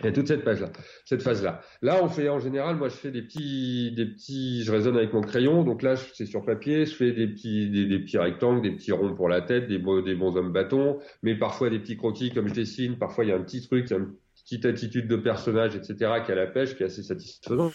Il 0.00 0.04
y 0.04 0.08
a 0.08 0.12
toute 0.12 0.28
cette 0.28 0.44
page-là, 0.44 0.70
cette 1.06 1.22
phase-là. 1.22 1.62
Là, 1.80 2.00
on 2.02 2.08
fait 2.08 2.28
en 2.28 2.38
général, 2.38 2.76
moi, 2.76 2.88
je 2.88 2.96
fais 2.96 3.10
des 3.10 3.22
petits, 3.22 3.92
des 3.92 4.06
petits, 4.06 4.62
je 4.64 4.70
raisonne 4.70 4.96
avec 4.96 5.12
mon 5.14 5.22
crayon. 5.22 5.62
Donc 5.64 5.82
là, 5.82 5.96
c'est 5.96 6.26
sur 6.26 6.44
papier. 6.44 6.84
Je 6.84 6.94
fais 6.94 7.12
des 7.12 7.26
petits, 7.26 7.70
des, 7.70 7.98
petits 7.98 8.18
rectangles, 8.18 8.62
des 8.62 8.72
petits 8.72 8.92
ronds 8.92 9.14
pour 9.14 9.28
la 9.28 9.40
tête, 9.40 9.66
des, 9.66 9.78
bons 9.78 10.36
hommes 10.36 10.52
bâtons, 10.52 10.98
mais 11.22 11.34
parfois 11.34 11.70
des 11.70 11.78
petits 11.78 11.96
croquis 11.96 12.32
comme 12.32 12.48
je 12.48 12.54
dessine. 12.54 12.98
Parfois, 12.98 13.24
il 13.24 13.28
y 13.28 13.32
a 13.32 13.36
un 13.36 13.42
petit 13.42 13.66
truc, 13.66 13.90
une 13.90 14.12
petite 14.42 14.66
attitude 14.66 15.08
de 15.08 15.16
personnage, 15.16 15.74
etc., 15.74 15.96
qui 16.24 16.32
a 16.32 16.34
la 16.34 16.46
pêche, 16.46 16.76
qui 16.76 16.82
est 16.82 16.86
assez 16.86 17.02
satisfaisante. 17.02 17.72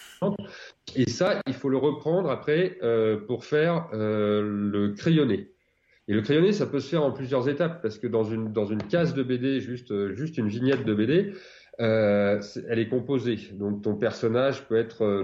Et 0.96 1.10
ça, 1.10 1.42
il 1.48 1.54
faut 1.54 1.70
le 1.70 1.78
reprendre 1.78 2.30
après 2.30 2.78
euh, 2.84 3.18
pour 3.18 3.46
faire 3.46 3.90
euh, 3.94 4.42
le 4.44 4.94
crayonné. 4.94 5.55
Et 6.08 6.14
le 6.14 6.22
crayonné, 6.22 6.52
ça 6.52 6.68
peut 6.68 6.80
se 6.80 6.90
faire 6.90 7.04
en 7.04 7.12
plusieurs 7.12 7.50
étapes 7.50 7.82
parce 7.82 7.98
que 7.98 8.08
dans 8.08 8.24
une 8.24 8.52
dans 8.52 8.66
une 8.66 8.84
case 8.84 9.14
de 9.14 9.24
BD, 9.24 9.60
juste 9.60 9.92
euh, 9.92 10.14
juste 10.14 10.38
une 10.38 10.48
vignette 10.48 10.86
de 10.86 10.94
BD, 10.94 11.34
euh, 11.80 12.42
elle 12.70 12.80
est 12.80 12.90
composée. 12.90 13.40
Donc 13.54 13.82
ton 13.82 13.96
personnage 13.96 14.68
peut 14.68 14.78
être 14.78 15.04
euh, 15.04 15.24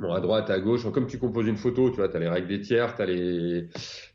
bon, 0.00 0.12
à 0.12 0.20
droite, 0.20 0.50
à 0.50 0.58
gauche. 0.58 0.90
Comme 0.90 1.06
tu 1.06 1.18
composes 1.18 1.46
une 1.46 1.56
photo, 1.56 1.88
tu 1.90 1.96
vois, 1.96 2.08
tu 2.08 2.16
as 2.16 2.20
les 2.20 2.28
règles 2.28 2.48
des 2.48 2.60
tiers, 2.60 2.94
as 2.98 3.06
les... 3.06 3.68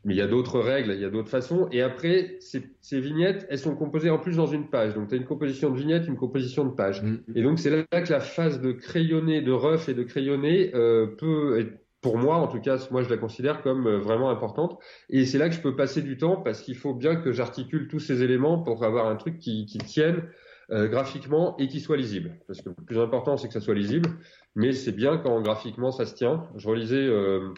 mais 0.04 0.14
il 0.14 0.16
y 0.18 0.20
a 0.20 0.26
d'autres 0.26 0.60
règles, 0.60 0.92
il 0.92 1.00
y 1.00 1.04
a 1.06 1.10
d'autres 1.10 1.30
façons. 1.30 1.68
Et 1.72 1.80
après, 1.80 2.36
ces, 2.40 2.62
ces, 2.82 3.00
vignettes, 3.00 3.46
elles 3.48 3.58
sont 3.58 3.74
composées 3.74 4.10
en 4.10 4.18
plus 4.18 4.36
dans 4.36 4.46
une 4.46 4.68
page. 4.68 4.94
Donc 4.94 5.08
tu 5.08 5.14
as 5.14 5.18
une 5.18 5.24
composition 5.24 5.70
de 5.70 5.78
vignettes, 5.78 6.06
une 6.06 6.16
composition 6.16 6.64
de 6.66 6.74
page. 6.74 7.02
Mm. 7.02 7.16
Et 7.34 7.42
donc 7.42 7.58
c'est 7.58 7.70
là 7.70 8.02
que 8.02 8.12
la 8.12 8.20
phase 8.20 8.60
de 8.60 8.72
crayonné, 8.72 9.40
de 9.40 9.52
rough 9.52 9.88
et 9.88 9.94
de 9.94 10.02
crayonné 10.02 10.74
euh, 10.74 11.06
peut 11.06 11.58
être 11.58 11.72
pour 12.00 12.16
moi, 12.16 12.36
en 12.36 12.46
tout 12.46 12.60
cas, 12.60 12.78
moi 12.90 13.02
je 13.02 13.08
la 13.08 13.16
considère 13.16 13.62
comme 13.62 13.86
euh, 13.86 13.98
vraiment 13.98 14.30
importante. 14.30 14.78
Et 15.08 15.26
c'est 15.26 15.38
là 15.38 15.48
que 15.48 15.54
je 15.54 15.60
peux 15.60 15.74
passer 15.74 16.02
du 16.02 16.16
temps 16.16 16.36
parce 16.36 16.62
qu'il 16.62 16.76
faut 16.76 16.94
bien 16.94 17.16
que 17.16 17.32
j'articule 17.32 17.88
tous 17.88 17.98
ces 17.98 18.22
éléments 18.22 18.62
pour 18.62 18.84
avoir 18.84 19.06
un 19.06 19.16
truc 19.16 19.38
qui, 19.38 19.66
qui 19.66 19.78
tienne 19.78 20.28
euh, 20.70 20.86
graphiquement 20.86 21.56
et 21.56 21.66
qui 21.66 21.80
soit 21.80 21.96
lisible. 21.96 22.38
Parce 22.46 22.60
que 22.60 22.68
le 22.68 22.84
plus 22.84 22.98
important, 22.98 23.36
c'est 23.36 23.48
que 23.48 23.54
ça 23.54 23.60
soit 23.60 23.74
lisible. 23.74 24.10
Mais 24.54 24.72
c'est 24.72 24.92
bien 24.92 25.18
quand 25.18 25.40
graphiquement 25.40 25.90
ça 25.90 26.06
se 26.06 26.14
tient. 26.14 26.48
Je 26.56 26.68
relisais 26.68 27.06
euh, 27.06 27.52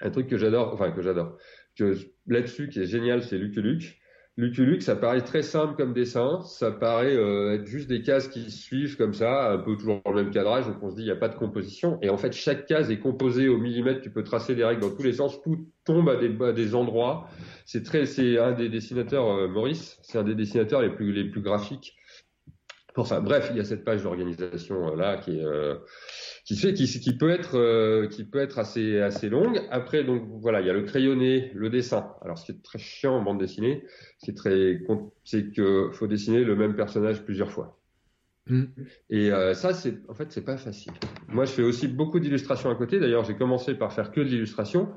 un 0.00 0.10
truc 0.10 0.26
que 0.26 0.36
j'adore, 0.36 0.72
enfin 0.72 0.90
que 0.90 1.02
j'adore, 1.02 1.36
que 1.76 1.96
là-dessus 2.26 2.68
qui 2.68 2.80
est 2.80 2.86
génial, 2.86 3.22
c'est 3.22 3.38
Luc 3.38 3.54
Luc. 3.56 4.01
Lucky 4.38 4.80
ça 4.80 4.96
paraît 4.96 5.20
très 5.20 5.42
simple 5.42 5.76
comme 5.76 5.92
dessin, 5.92 6.40
ça 6.46 6.70
paraît 6.70 7.14
euh, 7.14 7.54
être 7.54 7.66
juste 7.66 7.86
des 7.86 8.00
cases 8.00 8.28
qui 8.28 8.50
suivent 8.50 8.96
comme 8.96 9.12
ça, 9.12 9.52
un 9.52 9.58
peu 9.58 9.76
toujours 9.76 10.00
dans 10.06 10.10
le 10.10 10.24
même 10.24 10.32
cadrage, 10.32 10.66
donc 10.66 10.82
on 10.82 10.90
se 10.90 10.96
dit 10.96 11.02
il 11.02 11.06
n'y 11.06 11.10
a 11.10 11.16
pas 11.16 11.28
de 11.28 11.34
composition. 11.34 11.98
Et 12.00 12.08
en 12.08 12.16
fait, 12.16 12.32
chaque 12.32 12.64
case 12.64 12.90
est 12.90 12.98
composée 12.98 13.48
au 13.48 13.58
millimètre, 13.58 14.00
tu 14.00 14.10
peux 14.10 14.24
tracer 14.24 14.54
des 14.54 14.64
règles 14.64 14.80
dans 14.80 14.90
tous 14.90 15.02
les 15.02 15.12
sens, 15.12 15.42
tout 15.42 15.68
tombe 15.84 16.08
à 16.08 16.52
des, 16.52 16.74
endroits. 16.74 17.28
C'est 17.66 17.82
très, 17.82 18.06
c'est 18.06 18.38
un 18.38 18.52
des 18.52 18.70
dessinateurs, 18.70 19.28
euh, 19.28 19.48
Maurice, 19.48 19.98
c'est 20.02 20.16
un 20.16 20.24
des 20.24 20.34
dessinateurs 20.34 20.80
les 20.80 20.90
plus, 20.90 21.42
graphiques. 21.42 21.94
Bref, 22.96 23.48
il 23.50 23.58
y 23.58 23.60
a 23.60 23.64
cette 23.64 23.84
page 23.84 24.02
d'organisation 24.02 24.92
euh, 24.92 24.96
là 24.96 25.18
qui 25.18 25.38
est 25.38 25.44
qui 26.52 26.58
fait 26.58 26.74
qui, 26.74 26.86
qui 26.86 27.16
peut 27.16 27.30
être 27.30 27.56
euh, 27.56 28.06
qui 28.08 28.24
peut 28.24 28.38
être 28.38 28.58
assez 28.58 29.00
assez 29.00 29.28
longue. 29.28 29.60
Après 29.70 30.04
donc 30.04 30.22
voilà, 30.40 30.60
il 30.60 30.66
y 30.66 30.70
a 30.70 30.72
le 30.74 30.82
crayonné, 30.82 31.50
le 31.54 31.70
dessin. 31.70 32.14
Alors 32.22 32.38
ce 32.38 32.46
qui 32.46 32.52
est 32.52 32.62
très 32.62 32.78
chiant 32.78 33.14
en 33.16 33.22
bande 33.22 33.38
dessinée, 33.38 33.84
c'est 34.18 34.34
très 34.34 34.82
c'est 35.24 35.52
que 35.52 35.90
faut 35.92 36.06
dessiner 36.06 36.44
le 36.44 36.56
même 36.56 36.76
personnage 36.76 37.24
plusieurs 37.24 37.50
fois. 37.50 37.81
Mm. 38.48 38.64
Et 39.10 39.30
euh, 39.30 39.54
ça, 39.54 39.72
c'est 39.72 39.98
en 40.08 40.14
fait, 40.14 40.32
c'est 40.32 40.44
pas 40.44 40.56
facile. 40.56 40.92
Moi, 41.28 41.44
je 41.44 41.52
fais 41.52 41.62
aussi 41.62 41.86
beaucoup 41.86 42.18
d'illustrations 42.18 42.70
à 42.70 42.74
côté. 42.74 42.98
D'ailleurs, 42.98 43.24
j'ai 43.24 43.36
commencé 43.36 43.74
par 43.74 43.92
faire 43.92 44.10
que 44.10 44.20
de 44.20 44.26
l'illustration. 44.26 44.88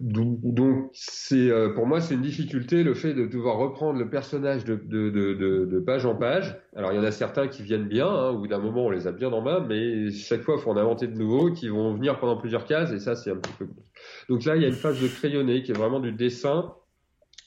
Donc, 0.00 0.90
c'est 0.94 1.50
euh, 1.50 1.74
pour 1.74 1.86
moi, 1.86 2.00
c'est 2.00 2.14
une 2.14 2.22
difficulté 2.22 2.82
le 2.82 2.94
fait 2.94 3.12
de 3.12 3.26
devoir 3.26 3.58
reprendre 3.58 3.98
le 3.98 4.08
personnage 4.08 4.64
de, 4.64 4.74
de, 4.74 5.10
de, 5.10 5.66
de, 5.66 5.80
page 5.80 6.06
en 6.06 6.16
page. 6.16 6.58
Alors, 6.74 6.92
il 6.92 6.96
y 6.96 6.98
en 6.98 7.04
a 7.04 7.10
certains 7.10 7.46
qui 7.46 7.62
viennent 7.62 7.88
bien, 7.88 8.08
hein, 8.08 8.30
au 8.30 8.46
d'un 8.46 8.58
moment, 8.58 8.86
on 8.86 8.90
les 8.90 9.06
a 9.06 9.12
bien 9.12 9.30
en 9.30 9.42
main, 9.42 9.60
mais 9.60 10.10
chaque 10.10 10.42
fois, 10.42 10.56
il 10.58 10.62
faut 10.62 10.70
en 10.70 10.76
inventer 10.76 11.06
de 11.06 11.16
nouveaux 11.16 11.52
qui 11.52 11.68
vont 11.68 11.94
venir 11.94 12.18
pendant 12.18 12.36
plusieurs 12.38 12.64
cases, 12.64 12.90
et 12.92 12.98
ça, 12.98 13.14
c'est 13.14 13.30
un 13.30 13.36
petit 13.36 13.52
peu. 13.58 13.68
Donc 14.28 14.44
là, 14.44 14.56
il 14.56 14.62
y 14.62 14.64
a 14.64 14.68
une 14.68 14.74
phase 14.74 15.00
de 15.00 15.08
crayonné 15.08 15.62
qui 15.62 15.72
est 15.72 15.76
vraiment 15.76 16.00
du 16.00 16.12
dessin 16.12 16.74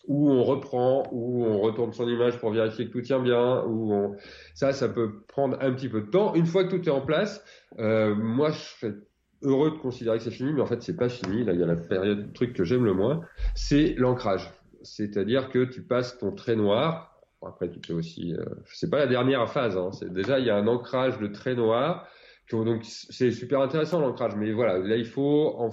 où 0.08 0.30
on 0.30 0.44
reprend, 0.44 1.04
où 1.12 1.46
on 1.46 1.60
retourne 1.60 1.94
son 1.94 2.08
image 2.08 2.38
pour 2.39 2.52
vérifier 2.52 2.88
que 2.88 2.91
tout 2.91 3.02
tient 3.02 3.20
bien, 3.20 3.63
où 3.63 3.94
on... 3.94 4.15
ça, 4.54 4.74
ça 4.74 4.89
peut 4.89 5.22
prendre 5.28 5.58
un 5.62 5.72
petit 5.72 5.89
peu 5.89 6.02
de 6.02 6.10
temps. 6.10 6.34
Une 6.36 6.46
fois 6.46 6.63
que 6.63 6.76
tout 6.76 6.88
est 6.88 6.91
en 6.91 7.02
place, 7.02 7.44
euh, 7.80 8.15
moi, 8.15 8.52
je 8.52 8.58
serais 8.58 8.94
heureux 9.41 9.72
de 9.72 9.78
considérer 9.78 10.18
que 10.18 10.24
c'est 10.24 10.32
fini, 10.32 10.54
mais 10.54 10.62
en 10.62 10.65
fait, 10.65 10.82
c'est 10.82 10.96
pas 10.96 11.10
fini. 11.10 11.44
Là, 11.44 11.54
il 11.54 11.60
y 11.60 11.63
a 11.63 11.68
la 11.68 11.76
période, 11.76 12.34
truc 12.34 12.54
que 12.54 12.63
j'aime 12.63 12.86
le 12.86 12.94
moins, 12.94 13.22
c'est 13.56 13.96
l'ancrage. 13.98 14.52
C'est-à-dire 14.84 15.50
que 15.50 15.65
tu 15.65 15.82
passes 15.82 16.18
ton 16.18 16.32
trait 16.32 16.56
noir. 16.56 17.20
après, 17.46 17.70
tu 17.70 17.80
peux 17.80 17.94
aussi, 17.94 18.34
euh, 18.34 18.46
c'est 18.65 18.89
pas 18.89 19.00
la 19.00 19.08
dernière 19.08 19.50
phase. 19.50 19.78
Hein, 19.78 19.91
c'est 19.91 20.12
déjà 20.12 20.39
il 20.39 20.46
y 20.46 20.50
a 20.50 20.56
un 20.56 20.68
ancrage 20.68 21.20
de 21.20 21.28
trait 21.28 21.56
noir. 21.56 22.08
Donc 22.52 22.84
c'est 22.86 23.32
super 23.32 23.62
intéressant 23.62 24.00
l'ancrage, 24.00 24.36
mais 24.36 24.52
voilà, 24.52 24.78
là 24.78 24.96
il 24.98 25.06
faut 25.06 25.56
en 25.58 25.72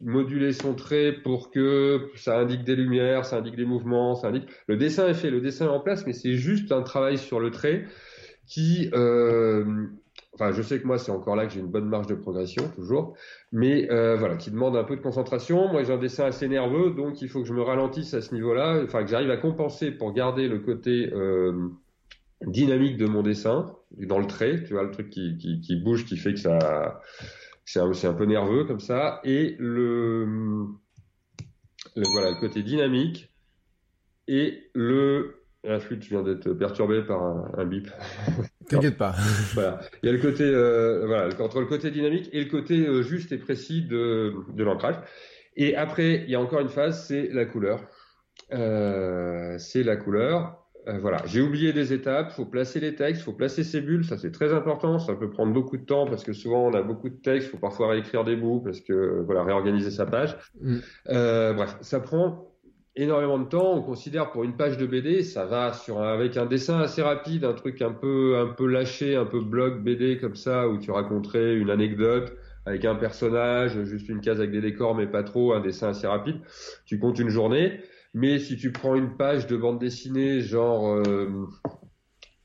moduler 0.00 0.52
son 0.52 0.74
trait 0.74 1.12
pour 1.12 1.50
que 1.50 2.10
ça 2.16 2.38
indique 2.38 2.64
des 2.64 2.76
lumières, 2.76 3.24
ça 3.24 3.36
indique 3.38 3.56
des 3.56 3.64
mouvements, 3.64 4.14
ça 4.14 4.28
indique. 4.28 4.48
Le 4.66 4.76
dessin 4.76 5.08
est 5.08 5.14
fait, 5.14 5.30
le 5.30 5.40
dessin 5.40 5.66
est 5.66 5.70
en 5.70 5.80
place, 5.80 6.06
mais 6.06 6.12
c'est 6.12 6.34
juste 6.34 6.72
un 6.72 6.82
travail 6.82 7.18
sur 7.18 7.40
le 7.40 7.50
trait 7.50 7.84
qui, 8.46 8.90
euh... 8.94 9.64
enfin, 10.34 10.52
je 10.52 10.62
sais 10.62 10.80
que 10.80 10.86
moi 10.86 10.98
c'est 10.98 11.12
encore 11.12 11.36
là 11.36 11.46
que 11.46 11.52
j'ai 11.52 11.60
une 11.60 11.70
bonne 11.70 11.88
marge 11.88 12.06
de 12.06 12.14
progression 12.14 12.68
toujours, 12.74 13.14
mais 13.52 13.90
euh, 13.90 14.16
voilà, 14.16 14.36
qui 14.36 14.50
demande 14.50 14.76
un 14.76 14.84
peu 14.84 14.96
de 14.96 15.02
concentration. 15.02 15.68
Moi 15.68 15.84
j'ai 15.84 15.92
un 15.92 15.98
dessin 15.98 16.24
assez 16.24 16.48
nerveux, 16.48 16.90
donc 16.90 17.20
il 17.20 17.28
faut 17.28 17.42
que 17.42 17.46
je 17.46 17.54
me 17.54 17.62
ralentisse 17.62 18.14
à 18.14 18.22
ce 18.22 18.34
niveau-là, 18.34 18.80
enfin 18.82 19.04
que 19.04 19.10
j'arrive 19.10 19.30
à 19.30 19.36
compenser 19.36 19.90
pour 19.90 20.12
garder 20.12 20.48
le 20.48 20.58
côté 20.58 21.10
euh, 21.12 21.68
dynamique 22.46 22.96
de 22.96 23.06
mon 23.06 23.22
dessin 23.22 23.66
dans 23.98 24.18
le 24.18 24.26
trait, 24.26 24.62
tu 24.64 24.72
vois 24.72 24.82
le 24.82 24.90
truc 24.90 25.10
qui, 25.10 25.36
qui, 25.36 25.60
qui 25.60 25.76
bouge, 25.76 26.06
qui 26.06 26.16
fait 26.16 26.32
que 26.32 26.40
ça 26.40 27.00
c'est 27.72 28.06
un, 28.06 28.14
peu 28.14 28.24
nerveux 28.24 28.64
comme 28.64 28.80
ça. 28.80 29.20
Et 29.24 29.56
le, 29.58 30.66
voilà, 31.96 32.30
le 32.30 32.40
côté 32.40 32.62
dynamique 32.62 33.32
et 34.26 34.70
le 34.74 35.36
la 35.62 35.78
flûte, 35.78 36.02
je 36.02 36.08
viens 36.08 36.22
d'être 36.22 36.54
perturbé 36.54 37.02
par 37.02 37.22
un, 37.22 37.64
bip. 37.66 37.88
T'inquiète 38.68 38.96
pas. 38.96 39.14
voilà. 39.54 39.80
Il 40.02 40.06
y 40.06 40.08
a 40.08 40.12
le 40.12 40.18
côté, 40.18 40.44
euh, 40.44 41.06
voilà, 41.06 41.28
entre 41.38 41.60
le 41.60 41.66
côté 41.66 41.90
dynamique 41.90 42.30
et 42.32 42.42
le 42.42 42.50
côté 42.50 42.86
euh, 42.86 43.02
juste 43.02 43.32
et 43.32 43.36
précis 43.36 43.82
de, 43.82 44.34
de 44.54 44.64
l'ancrage. 44.64 44.96
Et 45.56 45.76
après, 45.76 46.24
il 46.24 46.30
y 46.30 46.34
a 46.34 46.40
encore 46.40 46.60
une 46.60 46.70
phase, 46.70 47.06
c'est 47.06 47.28
la 47.32 47.44
couleur. 47.44 47.82
Euh, 48.52 49.58
c'est 49.58 49.82
la 49.82 49.96
couleur. 49.96 50.59
Euh, 50.88 50.98
voilà, 50.98 51.22
j'ai 51.26 51.40
oublié 51.40 51.72
des 51.72 51.92
étapes. 51.92 52.32
Faut 52.32 52.46
placer 52.46 52.80
les 52.80 52.94
textes, 52.94 53.22
faut 53.22 53.32
placer 53.32 53.64
ses 53.64 53.80
bulles. 53.80 54.04
Ça 54.04 54.16
c'est 54.16 54.32
très 54.32 54.52
important. 54.52 54.98
Ça 54.98 55.14
peut 55.14 55.30
prendre 55.30 55.52
beaucoup 55.52 55.76
de 55.76 55.84
temps 55.84 56.06
parce 56.06 56.24
que 56.24 56.32
souvent 56.32 56.66
on 56.66 56.74
a 56.74 56.82
beaucoup 56.82 57.08
de 57.08 57.16
textes. 57.16 57.50
Faut 57.50 57.58
parfois 57.58 57.88
réécrire 57.88 58.24
des 58.24 58.36
bouts 58.36 58.60
parce 58.60 58.80
que 58.80 59.22
voilà 59.24 59.44
réorganiser 59.44 59.90
sa 59.90 60.06
page. 60.06 60.36
Mm. 60.60 60.76
Euh, 61.08 61.52
bref, 61.52 61.76
ça 61.80 62.00
prend 62.00 62.50
énormément 62.96 63.38
de 63.38 63.44
temps. 63.44 63.74
On 63.74 63.82
considère 63.82 64.30
pour 64.30 64.44
une 64.44 64.56
page 64.56 64.78
de 64.78 64.86
BD, 64.86 65.22
ça 65.22 65.44
va 65.44 65.72
sur 65.72 66.00
avec 66.00 66.36
un 66.36 66.46
dessin 66.46 66.80
assez 66.80 67.02
rapide, 67.02 67.44
un 67.44 67.54
truc 67.54 67.82
un 67.82 67.92
peu 67.92 68.38
un 68.38 68.46
peu 68.46 68.66
lâché, 68.66 69.16
un 69.16 69.26
peu 69.26 69.40
blog 69.40 69.82
BD 69.82 70.18
comme 70.18 70.36
ça 70.36 70.68
où 70.68 70.78
tu 70.78 70.90
raconterais 70.90 71.56
une 71.56 71.70
anecdote 71.70 72.32
avec 72.66 72.84
un 72.84 72.94
personnage, 72.94 73.82
juste 73.84 74.08
une 74.08 74.20
case 74.20 74.38
avec 74.38 74.50
des 74.50 74.60
décors 74.60 74.94
mais 74.94 75.06
pas 75.06 75.22
trop, 75.22 75.52
un 75.52 75.60
dessin 75.60 75.88
assez 75.88 76.06
rapide. 76.06 76.36
Tu 76.84 76.98
comptes 76.98 77.18
une 77.18 77.30
journée. 77.30 77.80
Mais 78.14 78.38
si 78.38 78.56
tu 78.56 78.72
prends 78.72 78.96
une 78.96 79.16
page 79.16 79.46
de 79.46 79.56
bande 79.56 79.78
dessinée, 79.78 80.40
genre, 80.40 80.96
euh, 80.96 81.46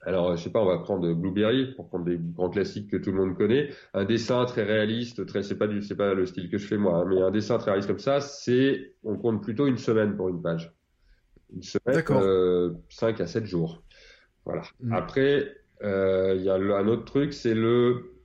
alors 0.02 0.36
je 0.36 0.44
sais 0.44 0.52
pas, 0.52 0.62
on 0.62 0.66
va 0.66 0.78
prendre 0.78 1.12
Blueberry 1.14 1.74
pour 1.76 1.88
prendre 1.88 2.06
des 2.06 2.20
grands 2.20 2.50
classiques 2.50 2.92
que 2.92 2.98
tout 2.98 3.12
le 3.12 3.18
monde 3.18 3.36
connaît, 3.36 3.70
un 3.94 4.06
dessin 4.06 4.46
très 4.46 4.64
réaliste, 4.64 5.26
très, 5.26 5.42
c'est 5.42 5.58
pas 5.58 5.68
du, 5.68 5.82
c'est 5.82 5.96
pas 5.96 6.14
le 6.14 6.26
style 6.26 6.50
que 6.50 6.58
je 6.58 6.68
fais 6.68 6.78
moi, 6.78 7.00
hein, 7.00 7.06
mais 7.08 7.22
un 7.22 7.32
dessin 7.32 7.58
très 7.58 7.72
réaliste 7.72 7.90
comme 7.90 8.00
ça, 8.00 8.22
c'est, 8.22 8.94
on 9.04 9.18
compte 9.18 9.42
plutôt 9.42 9.66
une 9.66 9.78
semaine 9.78 10.16
pour 10.16 10.30
une 10.30 10.42
page, 10.42 10.72
une 11.54 11.64
semaine, 11.64 12.04
euh, 12.12 12.74
5 12.90 13.20
à 13.22 13.26
7 13.26 13.46
jours, 13.46 13.82
voilà. 14.46 14.62
Mm. 14.82 14.94
Après, 14.94 15.58
euh, 15.84 16.36
il 16.38 16.44
y 16.44 16.50
a 16.50 16.54
un 16.54 16.88
autre 16.88 17.06
truc, 17.06 17.34
c'est 17.34 17.56
le, 17.56 18.16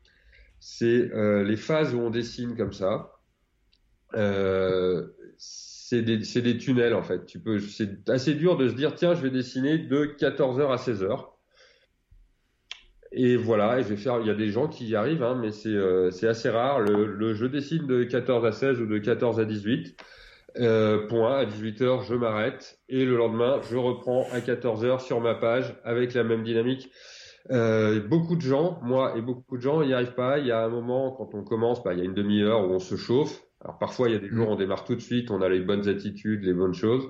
c'est 0.61 1.11
euh, 1.12 1.42
les 1.42 1.57
phases 1.57 1.94
où 1.94 2.00
on 2.00 2.11
dessine 2.11 2.57
comme 2.57 2.72
ça. 2.72 3.12
Euh, 4.14 5.07
c'est 5.90 6.42
des, 6.42 6.59
tunnels 6.59 6.94
en 6.94 7.03
fait. 7.03 7.26
Tu 7.26 7.40
peux, 7.40 7.59
c'est 7.59 8.09
assez 8.09 8.35
dur 8.35 8.57
de 8.57 8.68
se 8.68 8.74
dire 8.74 8.94
tiens, 8.94 9.14
je 9.14 9.22
vais 9.22 9.31
dessiner 9.31 9.79
de 9.79 10.05
14h 10.05 10.70
à 10.70 10.76
16h. 10.76 11.26
Et 13.12 13.37
voilà, 13.37 13.83
je 13.83 13.92
vais. 13.92 14.20
Il 14.20 14.26
y 14.26 14.31
a 14.31 14.35
des 14.35 14.50
gens 14.50 14.68
qui 14.68 14.87
y 14.87 14.94
arrivent, 14.94 15.24
hein, 15.24 15.37
mais 15.40 15.50
c'est 15.50 15.68
euh, 15.68 16.11
assez 16.22 16.48
rare. 16.48 16.79
Le, 16.79 17.07
le, 17.07 17.35
je 17.35 17.44
dessine 17.44 17.88
de 17.88 18.05
14 18.05 18.46
à 18.46 18.53
16 18.53 18.81
ou 18.81 18.87
de 18.87 18.98
14 18.98 19.40
à 19.40 19.44
18. 19.44 19.96
Euh, 20.59 21.09
point, 21.09 21.38
à 21.38 21.44
18h, 21.44 22.07
je 22.07 22.14
m'arrête. 22.14 22.79
Et 22.88 23.05
le 23.05 23.16
lendemain, 23.16 23.61
je 23.68 23.76
reprends 23.76 24.29
à 24.31 24.38
14h 24.38 25.00
sur 25.00 25.20
ma 25.20 25.35
page 25.35 25.74
avec 25.83 26.14
la 26.14 26.22
même 26.22 26.44
dynamique. 26.44 26.88
Euh, 27.50 28.00
beaucoup 28.00 28.37
de 28.37 28.42
gens, 28.42 28.79
moi 28.83 29.16
et 29.16 29.22
beaucoup 29.22 29.57
de 29.57 29.62
gens, 29.62 29.83
n'y 29.85 29.92
arrivent 29.92 30.14
pas. 30.14 30.38
Il 30.38 30.46
y 30.46 30.53
a 30.53 30.62
un 30.62 30.68
moment, 30.68 31.11
quand 31.11 31.35
on 31.35 31.42
commence, 31.42 31.83
bah, 31.83 31.94
il 31.94 31.98
y 31.98 32.03
a 32.03 32.05
une 32.05 32.14
demi-heure 32.14 32.68
où 32.68 32.74
on 32.74 32.79
se 32.79 32.94
chauffe. 32.94 33.42
Alors 33.62 33.79
parfois, 33.79 34.09
il 34.09 34.12
y 34.12 34.16
a 34.16 34.18
des 34.18 34.29
jours 34.29 34.49
où 34.49 34.53
on 34.53 34.57
démarre 34.57 34.85
tout 34.85 34.94
de 34.94 35.01
suite, 35.01 35.31
on 35.31 35.42
a 35.42 35.49
les 35.49 35.61
bonnes 35.61 35.88
attitudes, 35.88 36.42
les 36.44 36.55
bonnes 36.55 36.75
choses. 36.75 37.09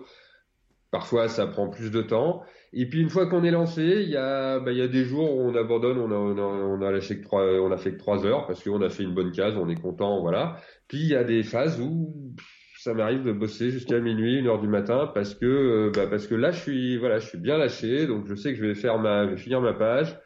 Parfois, 0.90 1.28
ça 1.28 1.46
prend 1.46 1.68
plus 1.68 1.92
de 1.92 2.02
temps. 2.02 2.42
Et 2.72 2.88
puis 2.88 3.00
une 3.00 3.10
fois 3.10 3.26
qu'on 3.26 3.44
est 3.44 3.52
lancé, 3.52 4.02
il 4.02 4.10
y 4.10 4.16
a, 4.16 4.58
bah, 4.58 4.72
il 4.72 4.78
y 4.78 4.82
a 4.82 4.88
des 4.88 5.04
jours 5.04 5.36
où 5.36 5.40
on 5.40 5.54
abandonne, 5.54 5.98
on 5.98 6.10
a, 6.10 6.14
on 6.14 6.36
a, 6.36 6.42
on 6.42 6.82
a 6.82 6.90
lâché 6.90 7.18
que 7.18 7.24
trois, 7.24 7.44
on 7.44 7.70
a 7.70 7.76
fait 7.76 7.92
que 7.92 7.98
trois 7.98 8.26
heures 8.26 8.46
parce 8.46 8.62
qu'on 8.64 8.82
a 8.82 8.90
fait 8.90 9.04
une 9.04 9.14
bonne 9.14 9.30
case, 9.30 9.56
on 9.56 9.68
est 9.68 9.80
content, 9.80 10.20
voilà. 10.20 10.56
Puis 10.88 10.98
il 10.98 11.08
y 11.08 11.14
a 11.14 11.24
des 11.24 11.42
phases 11.44 11.80
où 11.80 12.34
ça 12.78 12.94
m'arrive 12.94 13.24
de 13.24 13.32
bosser 13.32 13.70
jusqu'à 13.70 14.00
minuit, 14.00 14.38
une 14.38 14.46
heure 14.46 14.60
du 14.60 14.68
matin, 14.68 15.10
parce 15.14 15.34
que 15.34 15.46
euh, 15.46 15.92
bah 15.94 16.06
parce 16.06 16.26
que 16.26 16.34
là 16.34 16.50
je 16.50 16.60
suis 16.60 16.96
voilà, 16.96 17.18
je 17.18 17.28
suis 17.28 17.38
bien 17.38 17.58
lâché, 17.58 18.06
donc 18.06 18.26
je 18.26 18.34
sais 18.34 18.52
que 18.52 18.58
je 18.58 18.64
vais 18.64 18.74
faire 18.74 18.98
ma, 18.98 19.26
je 19.26 19.32
vais 19.32 19.36
finir 19.36 19.60
ma 19.60 19.74
page, 19.74 20.18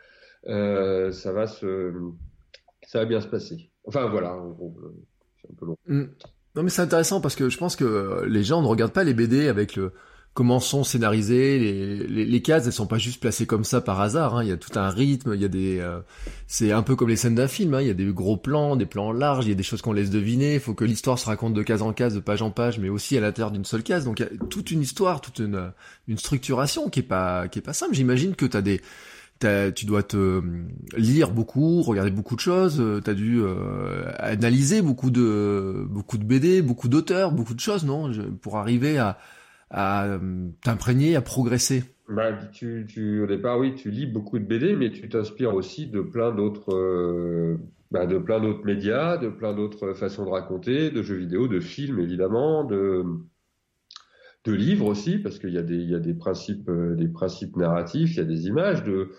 euh, 0.47 1.11
ça 1.11 1.33
va 1.33 1.47
se, 1.47 1.93
ça 2.83 3.01
va 3.01 3.05
bien 3.07 3.21
se 3.21 3.27
passer. 3.27 3.71
Enfin 3.87 4.09
voilà, 4.09 4.39
c'est. 5.47 5.93
Mm. 5.93 6.09
Non 6.57 6.63
mais 6.63 6.71
c'est 6.71 6.83
intéressant 6.83 7.21
parce 7.21 7.35
que 7.35 7.49
je 7.49 7.59
pense 7.59 7.75
que 7.75 8.25
les 8.29 8.45
gens 8.45 8.63
ne 8.63 8.67
regardent 8.67 8.93
pas 8.93 9.05
les 9.05 9.15
BD 9.15 9.49
avec 9.49 9.75
le 9.75 9.93
comment 10.35 10.59
sont 10.59 10.83
scénarisés 10.83 11.59
les, 11.61 11.97
les, 12.09 12.25
les, 12.25 12.43
cases 12.43 12.67
elles 12.67 12.73
sont 12.73 12.89
pas 12.89 12.99
juste 12.99 13.21
placées 13.21 13.47
comme 13.47 13.63
ça 13.63 13.81
par 13.81 14.01
hasard 14.01 14.35
hein. 14.35 14.43
il 14.43 14.49
y 14.49 14.53
a 14.53 14.57
tout 14.57 14.77
un 14.77 14.91
rythme 14.91 15.33
il 15.35 15.41
y 15.41 15.45
a 15.45 15.49
des 15.49 15.79
euh, 15.79 16.01
c'est 16.49 16.73
un 16.73 16.83
peu 16.83 16.97
comme 16.97 17.09
les 17.09 17.17
scènes 17.17 17.37
d'un 17.37 17.47
film 17.47 17.73
hein. 17.75 17.81
il 17.81 17.87
y 17.87 17.91
a 17.91 17.95
des 17.95 18.07
gros 18.07 18.37
plans 18.37 18.75
des 18.75 18.85
plans 18.85 19.13
larges 19.13 19.47
il 19.47 19.51
y 19.51 19.53
a 19.53 19.55
des 19.55 19.63
choses 19.63 19.81
qu'on 19.81 19.93
laisse 19.93 20.11
deviner 20.11 20.55
il 20.55 20.61
faut 20.61 20.75
que 20.75 20.85
l'histoire 20.85 21.21
se 21.21 21.27
raconte 21.27 21.55
de 21.55 21.63
case 21.63 21.83
en 21.83 21.93
case 21.93 22.15
de 22.15 22.21
page 22.21 22.43
en 22.43 22.51
page 22.51 22.81
mais 22.81 22.89
aussi 22.89 23.17
à 23.17 23.21
l'intérieur 23.21 23.53
d'une 23.53 23.65
seule 23.65 23.85
case 23.85 24.05
donc 24.05 24.19
il 24.19 24.23
y 24.23 24.27
a 24.27 24.47
toute 24.51 24.73
une 24.73 24.83
histoire 24.83 25.21
toute 25.21 25.39
une 25.39 25.73
une 26.09 26.19
structuration 26.19 26.91
qui 26.91 27.01
est 27.01 27.05
pas 27.05 27.47
qui 27.47 27.61
est 27.61 27.63
pas 27.63 27.73
simple 27.73 27.95
j'imagine 27.95 28.35
que 28.35 28.47
tu 28.47 28.57
as 28.57 28.63
des 28.63 28.81
tu 29.41 29.87
dois 29.87 30.03
te 30.03 30.17
euh, 30.17 30.41
lire 30.97 31.31
beaucoup, 31.31 31.83
regarder 31.83 32.11
beaucoup 32.11 32.35
de 32.35 32.41
choses, 32.41 32.81
euh, 32.81 33.01
tu 33.05 33.11
as 33.11 33.15
dû 33.15 33.43
analyser 34.19 34.83
beaucoup 34.83 35.11
de 35.11 35.87
beaucoup 35.89 36.19
de 36.19 36.25
BD, 36.25 36.63
beaucoup 36.63 36.89
d'auteurs, 36.89 37.33
beaucoup 37.33 37.55
de 37.55 37.61
choses, 37.61 37.85
non, 37.85 38.11
pour 38.41 38.57
arriver 38.57 38.99
à, 38.99 39.19
euh, 39.77 40.49
t'imprégner, 40.63 41.17
à 41.17 41.21
progresser. 41.21 41.85
Bah, 42.09 42.33
tu, 42.53 42.87
tu, 42.89 43.23
au 43.23 43.27
départ, 43.27 43.59
oui, 43.59 43.75
tu 43.75 43.91
lis 43.91 44.07
beaucoup 44.07 44.39
de 44.39 44.45
BD, 44.45 44.77
mais 44.77 44.91
tu 44.91 45.09
t'inspires 45.09 45.55
aussi 45.55 45.87
de 45.87 46.01
plein 46.01 46.33
d'autres, 46.33 46.75
euh, 46.75 47.57
bah, 47.91 48.07
de 48.07 48.19
plein 48.19 48.41
d'autres 48.41 48.65
médias, 48.65 49.17
de 49.17 49.29
plein 49.29 49.55
d'autres 49.55 49.95
façons 49.95 50.25
de 50.25 50.31
raconter, 50.31 50.91
de 50.91 51.03
jeux 51.03 51.17
vidéo, 51.17 51.49
de 51.49 51.61
films 51.61 51.99
évidemment, 51.99 52.65
de, 52.65 53.05
de 54.45 54.53
livres 54.53 54.87
aussi, 54.87 55.19
parce 55.19 55.39
qu'il 55.39 55.51
y 55.51 55.59
a 55.59 55.63
des, 55.63 55.77
il 55.77 55.91
y 55.91 55.95
a 55.95 56.01
des 56.01 56.15
principes, 56.15 56.69
euh, 56.69 56.95
des 56.95 57.09
principes 57.09 57.57
narratifs, 57.57 58.13
il 58.13 58.19
y 58.19 58.21
a 58.21 58.25
des 58.25 58.47
images. 58.47 58.85
De, 58.85 59.11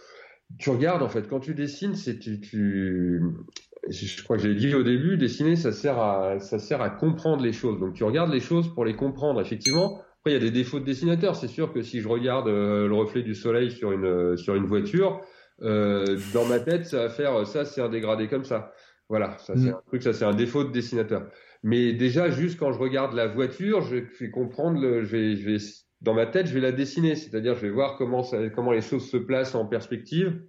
tu 0.59 0.69
regardes 0.69 1.01
en 1.01 1.09
fait 1.09 1.27
quand 1.27 1.39
tu 1.39 1.53
dessines, 1.55 1.95
c'est 1.95 2.19
tu, 2.19 2.39
tu, 2.39 3.21
je 3.89 4.23
crois 4.23 4.37
que 4.37 4.43
j'ai 4.43 4.55
dit 4.55 4.73
au 4.73 4.83
début, 4.83 5.17
dessiner, 5.17 5.55
ça 5.55 5.71
sert 5.71 5.99
à, 5.99 6.39
ça 6.39 6.59
sert 6.59 6.81
à 6.81 6.89
comprendre 6.89 7.43
les 7.43 7.53
choses. 7.53 7.79
Donc 7.79 7.93
tu 7.93 8.03
regardes 8.03 8.31
les 8.31 8.39
choses 8.39 8.73
pour 8.73 8.85
les 8.85 8.95
comprendre. 8.95 9.41
Effectivement, 9.41 10.01
après, 10.19 10.31
il 10.31 10.33
y 10.33 10.37
a 10.37 10.39
des 10.39 10.51
défauts 10.51 10.79
de 10.79 10.85
dessinateur. 10.85 11.35
C'est 11.35 11.47
sûr 11.47 11.73
que 11.73 11.81
si 11.81 12.01
je 12.01 12.07
regarde 12.07 12.47
euh, 12.47 12.87
le 12.87 12.95
reflet 12.95 13.21
du 13.21 13.35
soleil 13.35 13.71
sur 13.71 13.91
une, 13.91 14.05
euh, 14.05 14.37
sur 14.37 14.55
une 14.55 14.65
voiture, 14.65 15.21
euh, 15.61 16.17
dans 16.33 16.45
ma 16.45 16.59
tête, 16.59 16.85
ça 16.85 17.03
va 17.03 17.09
faire 17.09 17.47
ça, 17.47 17.63
c'est 17.65 17.81
un 17.81 17.89
dégradé 17.89 18.27
comme 18.27 18.43
ça. 18.43 18.73
Voilà, 19.07 19.37
ça 19.37 19.53
c'est 19.55 19.69
mm. 19.69 19.75
un 19.75 19.81
truc, 19.87 20.03
ça 20.03 20.13
c'est 20.13 20.25
un 20.25 20.33
défaut 20.33 20.63
de 20.63 20.71
dessinateur. 20.71 21.27
Mais 21.65 21.93
déjà, 21.93 22.29
juste 22.29 22.59
quand 22.59 22.71
je 22.71 22.77
regarde 22.77 23.15
la 23.15 23.25
voiture, 23.25 23.81
je 23.81 23.95
vais 24.19 24.29
comprendre, 24.29 24.79
le, 24.79 25.03
je 25.03 25.17
vais, 25.17 25.35
je 25.35 25.49
vais, 25.49 25.57
dans 25.99 26.13
ma 26.13 26.27
tête, 26.27 26.45
je 26.45 26.53
vais 26.53 26.59
la 26.59 26.71
dessiner. 26.71 27.15
C'est-à-dire, 27.15 27.55
je 27.55 27.61
vais 27.61 27.71
voir 27.71 27.97
comment, 27.97 28.21
ça, 28.21 28.49
comment 28.51 28.71
les 28.71 28.81
choses 28.81 29.09
se 29.09 29.17
placent 29.17 29.55
en 29.55 29.65
perspective. 29.65 30.43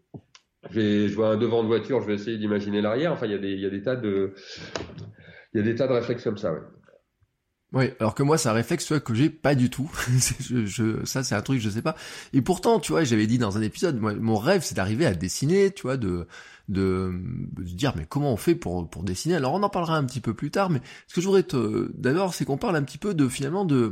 Je, 0.68 1.08
je 1.08 1.14
vois 1.14 1.30
un 1.30 1.38
devant 1.38 1.62
de 1.62 1.68
voiture, 1.68 2.02
je 2.02 2.06
vais 2.06 2.14
essayer 2.16 2.36
d'imaginer 2.36 2.82
l'arrière. 2.82 3.12
Enfin, 3.12 3.24
il 3.24 3.32
y 3.32 3.34
a 3.34 3.38
des, 3.38 3.52
il 3.52 3.60
y 3.60 3.64
a 3.64 3.70
des 3.70 3.80
tas 3.80 3.96
de, 3.96 4.34
il 5.54 5.56
y 5.56 5.60
a 5.60 5.62
des 5.62 5.74
tas 5.74 5.88
de 5.88 5.94
réflexes 5.94 6.22
comme 6.22 6.36
ça. 6.36 6.52
Ouais. 6.52 6.60
Oui, 7.72 7.90
alors 7.98 8.14
que 8.14 8.22
moi, 8.22 8.38
c'est 8.38 8.48
un 8.48 8.52
réflexe 8.52 8.92
que 9.00 9.14
j'ai 9.14 9.28
pas 9.28 9.54
du 9.56 9.70
tout. 9.70 9.90
je, 10.40 10.66
je, 10.66 11.04
ça, 11.04 11.24
c'est 11.24 11.34
un 11.34 11.42
truc, 11.42 11.60
je 11.60 11.68
sais 11.68 11.82
pas. 11.82 11.96
Et 12.32 12.40
pourtant, 12.40 12.78
tu 12.78 12.92
vois, 12.92 13.02
j'avais 13.02 13.26
dit 13.26 13.38
dans 13.38 13.58
un 13.58 13.62
épisode, 13.62 14.00
moi, 14.00 14.14
mon 14.14 14.36
rêve, 14.36 14.62
c'est 14.64 14.76
d'arriver 14.76 15.04
à 15.04 15.14
dessiner, 15.14 15.72
tu 15.72 15.82
vois, 15.82 15.96
de, 15.96 16.28
de, 16.68 17.12
de 17.56 17.62
dire, 17.64 17.92
mais 17.96 18.06
comment 18.08 18.32
on 18.32 18.36
fait 18.36 18.54
pour, 18.54 18.88
pour 18.88 19.02
dessiner? 19.02 19.34
Alors, 19.34 19.52
on 19.52 19.62
en 19.64 19.68
parlera 19.68 19.96
un 19.96 20.04
petit 20.04 20.20
peu 20.20 20.32
plus 20.32 20.52
tard, 20.52 20.70
mais 20.70 20.80
ce 21.08 21.14
que 21.14 21.20
je 21.20 21.26
voudrais 21.26 21.42
te, 21.42 21.90
d'abord, 21.94 22.34
c'est 22.34 22.44
qu'on 22.44 22.56
parle 22.56 22.76
un 22.76 22.84
petit 22.84 22.98
peu 22.98 23.14
de, 23.14 23.28
finalement, 23.28 23.64
de, 23.64 23.90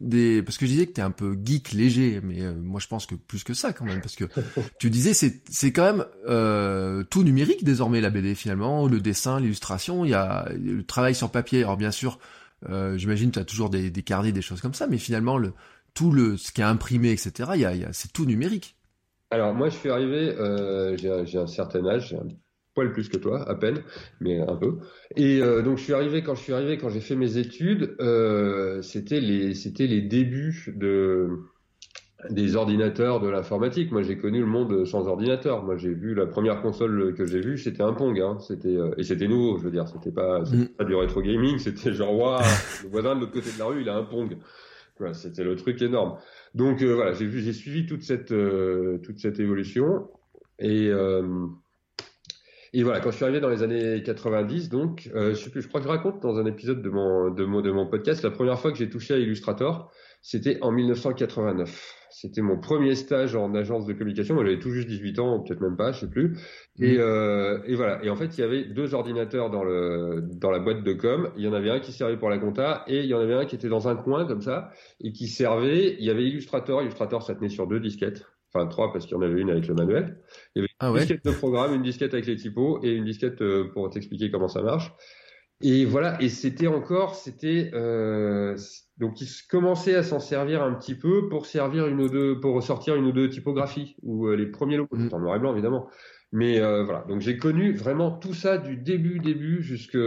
des, 0.00 0.40
parce 0.42 0.56
que 0.56 0.64
je 0.64 0.70
disais 0.70 0.86
que 0.86 0.92
t'es 0.92 1.02
un 1.02 1.10
peu 1.10 1.36
geek 1.44 1.72
léger, 1.72 2.20
mais 2.22 2.42
euh, 2.42 2.54
moi, 2.54 2.78
je 2.78 2.86
pense 2.86 3.06
que 3.06 3.16
plus 3.16 3.42
que 3.42 3.54
ça, 3.54 3.72
quand 3.72 3.84
même, 3.84 4.00
parce 4.00 4.14
que 4.14 4.26
tu 4.78 4.88
disais, 4.88 5.14
c'est, 5.14 5.42
c'est 5.50 5.72
quand 5.72 5.84
même 5.84 6.04
euh, 6.28 7.02
tout 7.02 7.24
numérique 7.24 7.64
désormais 7.64 8.00
la 8.00 8.10
BD 8.10 8.36
finalement, 8.36 8.86
le 8.86 9.00
dessin, 9.00 9.40
l'illustration, 9.40 10.04
il 10.04 10.12
y 10.12 10.14
a 10.14 10.48
le 10.56 10.84
travail 10.84 11.14
sur 11.16 11.30
papier. 11.30 11.64
Alors 11.64 11.76
bien 11.76 11.90
sûr 11.90 12.20
euh, 12.68 12.96
j'imagine 12.96 13.30
tu 13.30 13.38
as 13.38 13.44
toujours 13.44 13.70
des, 13.70 13.90
des, 13.90 14.02
carnets, 14.02 14.32
des 14.32 14.42
choses 14.42 14.60
comme 14.60 14.74
ça, 14.74 14.86
mais 14.86 14.98
finalement, 14.98 15.38
le, 15.38 15.52
tout 15.94 16.36
ce 16.36 16.52
qui 16.52 16.60
est 16.60 16.64
imprimé, 16.64 17.10
etc., 17.10 17.50
y 17.56 17.64
a, 17.64 17.74
y 17.74 17.84
a, 17.84 17.92
c'est 17.92 18.12
tout 18.12 18.26
numérique. 18.26 18.76
Alors 19.30 19.54
moi, 19.54 19.68
je 19.68 19.76
suis 19.76 19.90
arrivé, 19.90 20.34
euh, 20.38 20.96
j'ai 20.96 21.38
un 21.38 21.46
certain 21.46 21.84
âge, 21.86 22.14
un 22.14 22.28
poil 22.74 22.92
plus 22.92 23.08
que 23.08 23.16
toi, 23.16 23.48
à 23.48 23.54
peine, 23.54 23.82
mais 24.20 24.40
un 24.40 24.56
peu. 24.56 24.78
Et 25.16 25.40
euh, 25.40 25.62
donc 25.62 25.78
je 25.78 25.84
suis 25.84 25.94
arrivé 25.94 26.22
quand 26.22 26.34
je 26.34 26.42
suis 26.42 26.52
arrivé, 26.52 26.78
quand 26.78 26.90
j'ai 26.90 27.00
fait 27.00 27.16
mes 27.16 27.38
études, 27.38 27.96
c'était 28.82 29.20
les 29.20 30.02
débuts 30.02 30.74
de 30.76 31.28
des 32.30 32.56
ordinateurs 32.56 33.20
de 33.20 33.28
l'informatique. 33.28 33.92
Moi, 33.92 34.02
j'ai 34.02 34.16
connu 34.16 34.40
le 34.40 34.46
monde 34.46 34.84
sans 34.86 35.06
ordinateur. 35.06 35.62
Moi, 35.62 35.76
j'ai 35.76 35.92
vu 35.92 36.14
la 36.14 36.26
première 36.26 36.62
console 36.62 37.14
que 37.14 37.26
j'ai 37.26 37.40
vue, 37.40 37.58
c'était 37.58 37.82
un 37.82 37.92
Pong. 37.92 38.18
Hein. 38.18 38.38
C'était 38.40 38.76
euh, 38.76 38.94
et 38.96 39.04
c'était 39.04 39.28
nouveau, 39.28 39.58
je 39.58 39.64
veux 39.64 39.70
dire. 39.70 39.86
C'était 39.86 40.10
pas, 40.10 40.40
mm. 40.40 40.68
pas 40.78 40.84
du 40.84 40.94
rétro 40.94 41.20
gaming. 41.20 41.58
C'était 41.58 41.92
genre 41.92 42.16
waouh, 42.16 42.40
le 42.84 42.88
voisin 42.88 43.14
de 43.14 43.20
l'autre 43.20 43.32
côté 43.32 43.50
de 43.52 43.58
la 43.58 43.66
rue, 43.66 43.82
il 43.82 43.88
a 43.88 43.96
un 43.96 44.04
Pong. 44.04 44.36
Voilà, 44.98 45.12
c'était 45.12 45.44
le 45.44 45.56
truc 45.56 45.80
énorme. 45.82 46.16
Donc 46.54 46.80
euh, 46.80 46.94
voilà, 46.94 47.12
j'ai 47.12 47.26
vu, 47.26 47.40
j'ai 47.40 47.52
suivi 47.52 47.84
toute 47.84 48.02
cette 48.02 48.32
euh, 48.32 48.98
toute 48.98 49.18
cette 49.18 49.38
évolution 49.38 50.08
et 50.58 50.90
et 52.72 52.82
voilà, 52.82 53.00
quand 53.00 53.10
je 53.10 53.16
suis 53.16 53.24
arrivé 53.24 53.40
dans 53.40 53.48
les 53.48 53.62
années 53.62 54.02
90, 54.02 54.68
donc, 54.68 55.08
je, 55.14 55.32
sais 55.32 55.48
plus, 55.48 55.62
je 55.62 55.68
crois 55.68 55.80
que 55.80 55.86
je 55.86 55.90
raconte 55.90 56.20
dans 56.20 56.36
un 56.36 56.44
épisode 56.44 56.82
de 56.82 56.90
mon, 56.90 57.30
de 57.30 57.44
mon, 57.46 57.62
de 57.62 57.70
mon 57.70 57.86
podcast, 57.86 58.22
la 58.22 58.30
première 58.30 58.58
fois 58.58 58.70
que 58.70 58.76
j'ai 58.76 58.90
touché 58.90 59.14
à 59.14 59.18
Illustrator, 59.18 59.90
c'était 60.26 60.58
en 60.60 60.72
1989. 60.72 62.08
C'était 62.10 62.42
mon 62.42 62.58
premier 62.58 62.96
stage 62.96 63.36
en 63.36 63.54
agence 63.54 63.86
de 63.86 63.92
communication. 63.92 64.34
Moi, 64.34 64.44
j'avais 64.44 64.58
tout 64.58 64.72
juste 64.72 64.88
18 64.88 65.20
ans, 65.20 65.38
peut-être 65.38 65.60
même 65.60 65.76
pas, 65.76 65.92
je 65.92 66.00
sais 66.00 66.10
plus. 66.10 66.36
Et, 66.80 66.96
mmh. 66.96 67.00
euh, 67.00 67.62
et, 67.64 67.76
voilà. 67.76 68.04
Et 68.04 68.10
en 68.10 68.16
fait, 68.16 68.36
il 68.36 68.40
y 68.40 68.42
avait 68.42 68.64
deux 68.64 68.92
ordinateurs 68.94 69.50
dans 69.50 69.62
le 69.62 70.24
dans 70.32 70.50
la 70.50 70.58
boîte 70.58 70.82
de 70.82 70.92
com. 70.94 71.30
Il 71.36 71.44
y 71.44 71.48
en 71.48 71.52
avait 71.52 71.70
un 71.70 71.78
qui 71.78 71.92
servait 71.92 72.16
pour 72.16 72.28
la 72.28 72.38
compta 72.38 72.82
et 72.88 73.02
il 73.02 73.06
y 73.06 73.14
en 73.14 73.20
avait 73.20 73.34
un 73.34 73.44
qui 73.44 73.54
était 73.54 73.68
dans 73.68 73.86
un 73.86 73.94
coin 73.94 74.26
comme 74.26 74.40
ça 74.40 74.70
et 75.00 75.12
qui 75.12 75.28
servait. 75.28 75.94
Il 76.00 76.04
y 76.04 76.10
avait 76.10 76.24
Illustrator. 76.24 76.82
Illustrator, 76.82 77.22
ça 77.22 77.36
tenait 77.36 77.48
sur 77.48 77.68
deux 77.68 77.78
disquettes. 77.78 78.26
Enfin 78.52 78.66
trois 78.66 78.92
parce 78.92 79.06
qu'il 79.06 79.16
y 79.16 79.18
en 79.18 79.22
avait 79.22 79.40
une 79.40 79.50
avec 79.50 79.68
le 79.68 79.74
manuel. 79.74 80.18
Il 80.56 80.58
y 80.58 80.64
avait 80.64 80.74
ah 80.80 80.88
une 80.88 80.96
disquette 80.96 81.24
de 81.24 81.30
programme, 81.30 81.72
une 81.72 81.82
disquette 81.82 82.14
avec 82.14 82.26
les 82.26 82.34
typos 82.34 82.80
et 82.82 82.90
une 82.90 83.04
disquette 83.04 83.40
euh, 83.42 83.70
pour 83.72 83.88
t'expliquer 83.90 84.32
comment 84.32 84.48
ça 84.48 84.62
marche. 84.62 84.92
Et 85.60 85.84
voilà. 85.84 86.20
Et 86.20 86.28
c'était 86.28 86.66
encore, 86.66 87.14
c'était 87.14 87.70
euh, 87.74 88.56
donc 88.98 89.20
ils 89.20 89.28
commençaient 89.48 89.94
à 89.94 90.02
s'en 90.02 90.20
servir 90.20 90.62
un 90.62 90.72
petit 90.74 90.94
peu 90.94 91.28
pour 91.28 91.46
servir 91.46 91.86
une 91.86 92.00
ou 92.00 92.08
deux, 92.08 92.40
pour 92.40 92.54
ressortir 92.54 92.96
une 92.96 93.06
ou 93.06 93.12
deux 93.12 93.28
typographies 93.28 93.96
ou 94.02 94.26
euh, 94.26 94.36
les 94.36 94.46
premiers 94.46 94.76
logos, 94.76 94.96
mmh. 94.96 95.08
en 95.12 95.20
noir 95.20 95.36
et 95.36 95.38
blanc 95.38 95.52
évidemment. 95.52 95.88
Mais 96.32 96.58
euh, 96.60 96.82
voilà, 96.84 97.04
donc 97.08 97.20
j'ai 97.20 97.36
connu 97.36 97.72
vraiment 97.72 98.10
tout 98.10 98.34
ça 98.34 98.58
du 98.58 98.76
début 98.76 99.20
début 99.20 99.62
jusque 99.62 99.98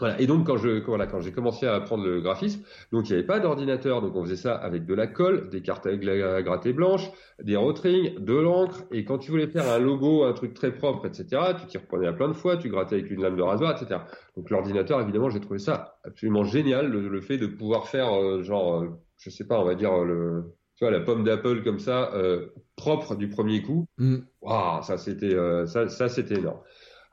voilà. 0.00 0.20
Et 0.20 0.26
donc 0.26 0.46
quand 0.46 0.56
je 0.56 0.82
voilà 0.84 1.06
quand 1.06 1.20
j'ai 1.20 1.30
commencé 1.30 1.66
à 1.66 1.74
apprendre 1.74 2.04
le 2.04 2.20
graphisme, 2.20 2.62
donc 2.90 3.08
il 3.08 3.12
n'y 3.12 3.18
avait 3.18 3.26
pas 3.26 3.38
d'ordinateur, 3.38 4.02
donc 4.02 4.16
on 4.16 4.24
faisait 4.24 4.36
ça 4.36 4.54
avec 4.54 4.86
de 4.86 4.94
la 4.94 5.06
colle, 5.06 5.48
des 5.50 5.62
cartes 5.62 5.86
à 5.86 6.42
gratter 6.42 6.72
blanches, 6.72 7.10
des 7.42 7.56
rotrings, 7.56 8.18
de 8.18 8.34
l'encre. 8.34 8.82
Et 8.90 9.04
quand 9.04 9.18
tu 9.18 9.30
voulais 9.30 9.46
faire 9.46 9.70
un 9.70 9.78
logo, 9.78 10.24
un 10.24 10.32
truc 10.32 10.54
très 10.54 10.72
propre, 10.72 11.06
etc., 11.06 11.26
tu 11.60 11.66
t'y 11.66 11.78
reprenais 11.78 12.08
à 12.08 12.12
plein 12.12 12.28
de 12.28 12.32
fois, 12.32 12.56
tu 12.56 12.68
grattais 12.68 12.96
avec 12.96 13.10
une 13.10 13.22
lame 13.22 13.36
de 13.36 13.42
rasoir, 13.42 13.72
etc. 13.72 14.00
Donc 14.36 14.50
l'ordinateur, 14.50 15.00
évidemment, 15.00 15.30
j'ai 15.30 15.40
trouvé 15.40 15.58
ça 15.58 15.98
absolument 16.04 16.44
génial, 16.44 16.90
le, 16.90 17.20
fait 17.20 17.36
de 17.38 17.46
pouvoir 17.46 17.86
faire 17.88 18.12
euh, 18.14 18.42
genre, 18.42 18.82
euh, 18.82 18.88
je 19.18 19.30
sais 19.30 19.46
pas, 19.46 19.60
on 19.60 19.64
va 19.64 19.74
dire 19.74 19.96
le 20.04 20.44
tu 20.76 20.86
vois, 20.86 20.92
la 20.92 21.00
pomme 21.00 21.24
d'Apple 21.24 21.62
comme 21.62 21.78
ça, 21.78 22.10
euh, 22.14 22.54
propre 22.74 23.14
du 23.14 23.28
premier 23.28 23.60
coup. 23.60 23.86
Mm. 23.98 24.16
Waouh, 24.40 24.82
ça 24.82 24.96
c'était 24.96 25.36
ça, 25.66 25.88
ça 25.88 26.08
c'était 26.08 26.36
énorme. 26.36 26.60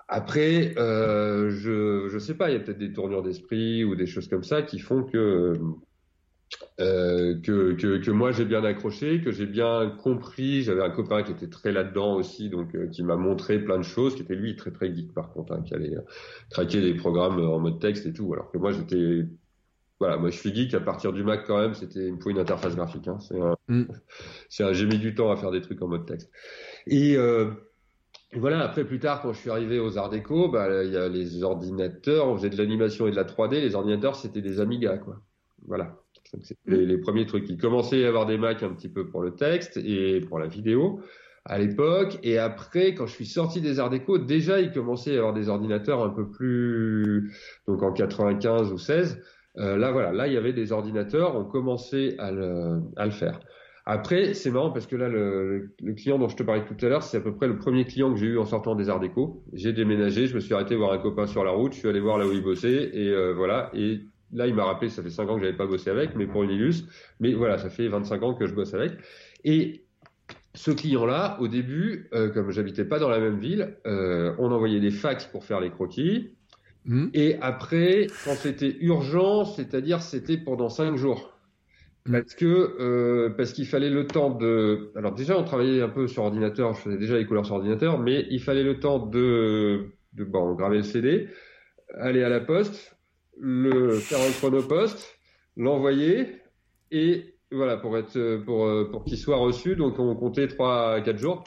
Après, 0.08 0.74
euh, 0.78 1.50
je 1.50 2.08
je 2.10 2.18
sais 2.18 2.36
pas, 2.36 2.50
il 2.50 2.54
y 2.54 2.56
a 2.56 2.60
peut-être 2.60 2.78
des 2.78 2.94
tournures 2.94 3.24
d'esprit 3.24 3.84
ou 3.84 3.96
des 3.96 4.06
choses 4.06 4.28
comme 4.28 4.44
ça 4.44 4.62
qui 4.62 4.80
font 4.80 5.04
que 5.04 5.54
euh, 6.80 7.40
que, 7.42 7.74
que, 7.74 7.98
que, 7.98 8.12
moi 8.12 8.32
j'ai 8.32 8.46
bien 8.46 8.64
accroché, 8.64 9.22
que 9.22 9.32
j'ai 9.32 9.46
bien 9.46 9.90
compris. 10.02 10.62
J'avais 10.62 10.84
un 10.84 10.90
copain 10.90 11.24
qui 11.24 11.32
était 11.32 11.50
très 11.50 11.72
là-dedans 11.72 12.16
aussi, 12.16 12.50
donc 12.50 12.74
euh, 12.76 12.88
qui 12.88 13.04
m'a 13.04 13.16
montré 13.16 13.60
plein 13.60 13.78
de 13.78 13.84
choses, 13.84 14.16
qui 14.16 14.22
était 14.22 14.36
lui 14.36 14.56
très 14.56 14.72
très 14.72 14.94
geek 14.94 15.14
par 15.14 15.32
contre, 15.32 15.54
hein, 15.54 15.62
qui 15.66 15.74
allait 15.74 15.96
euh, 15.96 16.02
craquer 16.50 16.82
des 16.82 16.94
programmes 16.94 17.40
en 17.40 17.60
mode 17.60 17.80
texte 17.80 18.06
et 18.06 18.14
tout, 18.14 18.32
alors 18.34 18.50
que 18.52 18.58
moi 18.58 18.72
j'étais 18.72 19.26
voilà, 20.00 20.18
moi 20.18 20.30
je 20.30 20.38
suis 20.38 20.54
geek 20.54 20.74
à 20.76 20.80
partir 20.80 21.12
du 21.12 21.24
Mac 21.24 21.46
quand 21.46 21.60
même, 21.60 21.74
c'était 21.74 22.08
une 22.08 22.20
une 22.28 22.40
interface 22.40 22.76
graphique. 22.76 23.08
Hein, 23.08 23.18
c'est 23.20 23.42
un, 23.42 23.58
mm. 23.68 23.88
un 24.60 24.74
j'ai 24.74 24.86
mis 24.86 25.00
du 25.00 25.16
temps 25.16 25.32
à 25.32 25.36
faire 25.36 25.52
des 25.52 25.62
trucs 25.62 25.82
en 25.82 25.88
mode 25.88 26.06
texte. 26.06 26.32
Et 26.86 27.18
euh, 27.18 27.50
voilà, 28.34 28.60
après 28.60 28.84
plus 28.84 29.00
tard, 29.00 29.22
quand 29.22 29.34
je 29.34 29.40
suis 29.40 29.50
arrivé 29.50 29.80
aux 29.80 29.98
Arts 29.98 30.10
Déco, 30.10 30.50
bah 30.50 30.84
il 30.84 30.92
y 30.92 30.98
a 30.98 31.08
les 31.08 31.44
ordinateurs, 31.44 32.28
on 32.28 32.36
faisait 32.36 32.50
de 32.50 32.58
l'animation 32.58 33.08
et 33.08 33.12
de 33.12 33.16
la 33.16 33.24
3D. 33.24 33.62
Les 33.62 33.76
ordinateurs, 33.76 34.16
c'était 34.16 34.42
des 34.42 34.60
Amiga, 34.60 34.98
quoi. 34.98 35.22
Voilà. 35.66 35.96
C'était 36.42 36.60
les, 36.66 36.86
les, 36.86 36.98
premiers 36.98 37.26
trucs. 37.26 37.50
Il 37.50 37.58
commençait 37.58 37.96
à 37.96 38.00
y 38.00 38.06
avoir 38.06 38.26
des 38.26 38.38
Macs 38.38 38.62
un 38.62 38.74
petit 38.74 38.90
peu 38.90 39.08
pour 39.08 39.22
le 39.22 39.36
texte 39.36 39.78
et 39.78 40.20
pour 40.22 40.40
la 40.40 40.48
vidéo 40.48 41.02
à 41.48 41.58
l'époque. 41.58 42.20
Et 42.24 42.38
après, 42.38 42.94
quand 42.94 43.08
je 43.08 43.14
suis 43.14 43.26
sorti 43.26 43.62
des 43.62 43.80
Arts 43.80 43.90
Déco, 43.90 44.18
déjà 44.18 44.60
il 44.60 44.72
commençait 44.72 45.12
à 45.12 45.14
y 45.14 45.18
avoir 45.18 45.34
des 45.34 45.50
ordinateurs 45.50 46.04
un 46.04 46.10
peu 46.10 46.30
plus, 46.30 47.34
donc 47.68 47.82
en 47.82 47.92
95 47.92 48.72
ou 48.72 48.78
16. 48.78 49.22
Euh, 49.58 49.78
là 49.78 49.92
voilà, 49.92 50.12
là 50.12 50.28
il 50.28 50.34
y 50.34 50.38
avait 50.38 50.54
des 50.54 50.72
ordinateurs, 50.72 51.36
on 51.36 51.46
commençait 51.46 52.16
à 52.20 52.32
le, 52.32 52.82
à 52.96 53.06
le 53.06 53.12
faire. 53.12 53.40
Après, 53.90 54.34
c'est 54.34 54.52
marrant 54.52 54.72
parce 54.72 54.86
que 54.86 54.98
là, 54.98 55.08
le, 55.08 55.74
le, 55.82 55.94
client 55.94 56.20
dont 56.20 56.28
je 56.28 56.36
te 56.36 56.44
parlais 56.44 56.66
tout 56.66 56.86
à 56.86 56.90
l'heure, 56.90 57.04
c'est 57.04 57.16
à 57.16 57.22
peu 57.22 57.34
près 57.34 57.48
le 57.48 57.58
premier 57.58 57.86
client 57.86 58.12
que 58.12 58.20
j'ai 58.20 58.26
eu 58.26 58.38
en 58.38 58.44
sortant 58.44 58.76
des 58.76 58.90
Arts 58.90 59.00
Déco. 59.00 59.46
J'ai 59.54 59.72
déménagé, 59.72 60.28
je 60.28 60.36
me 60.36 60.42
suis 60.42 60.54
arrêté 60.54 60.76
voir 60.76 60.92
un 60.92 60.98
copain 60.98 61.26
sur 61.26 61.46
la 61.46 61.52
route, 61.52 61.72
je 61.72 61.80
suis 61.80 61.88
allé 61.88 62.02
voir 62.02 62.18
là 62.18 62.28
où 62.28 62.34
il 62.34 62.44
bossait 62.44 62.90
et 62.94 63.08
euh, 63.08 63.34
voilà. 63.34 63.72
Et 63.74 64.02
là, 64.34 64.46
il 64.46 64.54
m'a 64.56 64.66
rappelé, 64.66 64.90
ça 64.90 65.02
fait 65.02 65.10
5 65.10 65.30
ans 65.30 65.36
que 65.36 65.42
j'avais 65.42 65.56
pas 65.56 65.68
bossé 65.68 65.90
avec, 65.90 66.18
mais 66.18 66.28
pour 66.28 66.44
une 66.44 66.50
illus. 66.50 66.84
Mais 67.22 67.32
voilà, 67.32 67.58
ça 67.58 67.70
fait 67.70 67.88
25 67.88 68.24
ans 68.24 68.34
que 68.34 68.46
je 68.46 68.54
bosse 68.54 68.74
avec. 68.74 68.92
Et 69.46 69.86
ce 70.54 70.72
client-là, 70.72 71.38
au 71.40 71.48
début, 71.48 72.10
euh, 72.14 72.30
comme 72.30 72.52
j'habitais 72.52 72.84
pas 72.84 73.00
dans 73.00 73.08
la 73.08 73.22
même 73.22 73.40
ville, 73.40 73.78
euh, 73.88 74.36
on 74.38 74.52
envoyait 74.52 74.82
des 74.82 74.92
fax 74.92 75.26
pour 75.28 75.46
faire 75.46 75.62
les 75.62 75.70
croquis. 75.70 76.36
Mmh. 76.84 77.06
Et 77.14 77.38
après, 77.40 78.08
quand 78.26 78.36
c'était 78.36 78.76
urgent, 78.82 79.46
c'est-à-dire 79.46 80.02
c'était 80.02 80.36
pendant 80.36 80.68
5 80.68 80.98
jours. 80.98 81.37
Parce 82.12 82.36
que 82.36 82.46
euh, 82.80 83.30
parce 83.32 83.54
qu'il 83.54 83.66
fallait 83.68 83.90
le 83.90 84.08
temps 84.08 84.30
de. 84.30 84.92
Alors 84.96 85.14
déjà, 85.14 85.38
on 85.38 85.44
travaillait 85.44 85.82
un 85.82 85.90
peu 85.90 86.08
sur 86.08 86.24
ordinateur. 86.24 86.74
Je 86.74 86.82
faisais 86.82 86.98
déjà 86.98 87.18
les 87.18 87.26
couleurs 87.26 87.46
sur 87.46 87.56
ordinateur, 87.56 88.00
mais 88.00 88.26
il 88.30 88.42
fallait 88.42 88.64
le 88.64 88.80
temps 88.80 89.00
de 89.00 89.92
de 90.14 90.24
bon 90.24 90.54
graver 90.54 90.78
le 90.78 90.84
CD, 90.84 91.28
aller 91.96 92.24
à 92.24 92.30
la 92.30 92.40
poste, 92.40 92.98
le 93.40 93.96
faire 93.96 94.20
un 94.20 94.32
chronopost, 94.32 95.20
l'envoyer 95.58 96.42
et 96.92 97.36
voilà 97.52 97.78
pour 97.78 97.98
être 97.98 98.38
pour 98.46 98.90
pour 98.92 99.04
qu'il 99.04 99.18
soit 99.18 99.38
reçu. 99.38 99.76
Donc 99.76 100.00
on 100.00 100.16
comptait 100.16 100.48
trois 100.48 100.94
à 100.94 101.02
quatre 101.02 101.18
jours. 101.20 101.44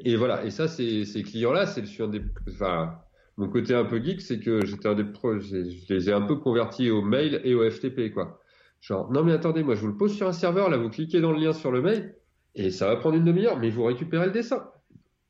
Et 0.00 0.16
voilà. 0.16 0.44
Et 0.44 0.50
ça, 0.50 0.68
c'est 0.68 1.04
ces 1.04 1.22
clients-là, 1.22 1.66
c'est 1.66 1.86
sur 1.86 2.08
des. 2.08 2.22
Enfin, 2.48 2.98
mon 3.36 3.48
côté 3.48 3.74
un 3.74 3.84
peu 3.84 4.02
geek, 4.02 4.20
c'est 4.20 4.40
que 4.40 4.64
j'étais 4.64 4.88
un 4.88 4.94
des 4.94 5.04
je 5.04 5.94
les 5.94 6.10
ai 6.10 6.12
un 6.12 6.22
peu 6.22 6.36
convertis 6.36 6.90
au 6.90 7.02
mail 7.02 7.40
et 7.44 7.54
au 7.54 7.68
FTP 7.68 8.12
quoi. 8.12 8.40
Genre, 8.84 9.10
non 9.10 9.24
mais 9.24 9.32
attendez, 9.32 9.62
moi 9.62 9.74
je 9.74 9.80
vous 9.80 9.86
le 9.88 9.96
pose 9.96 10.14
sur 10.14 10.28
un 10.28 10.34
serveur, 10.34 10.68
là 10.68 10.76
vous 10.76 10.90
cliquez 10.90 11.22
dans 11.22 11.32
le 11.32 11.40
lien 11.40 11.54
sur 11.54 11.72
le 11.72 11.80
mail, 11.80 12.16
et 12.54 12.70
ça 12.70 12.86
va 12.86 12.96
prendre 12.96 13.16
une 13.16 13.24
demi-heure, 13.24 13.58
mais 13.58 13.70
vous 13.70 13.82
récupérez 13.82 14.26
le 14.26 14.32
dessin. 14.32 14.68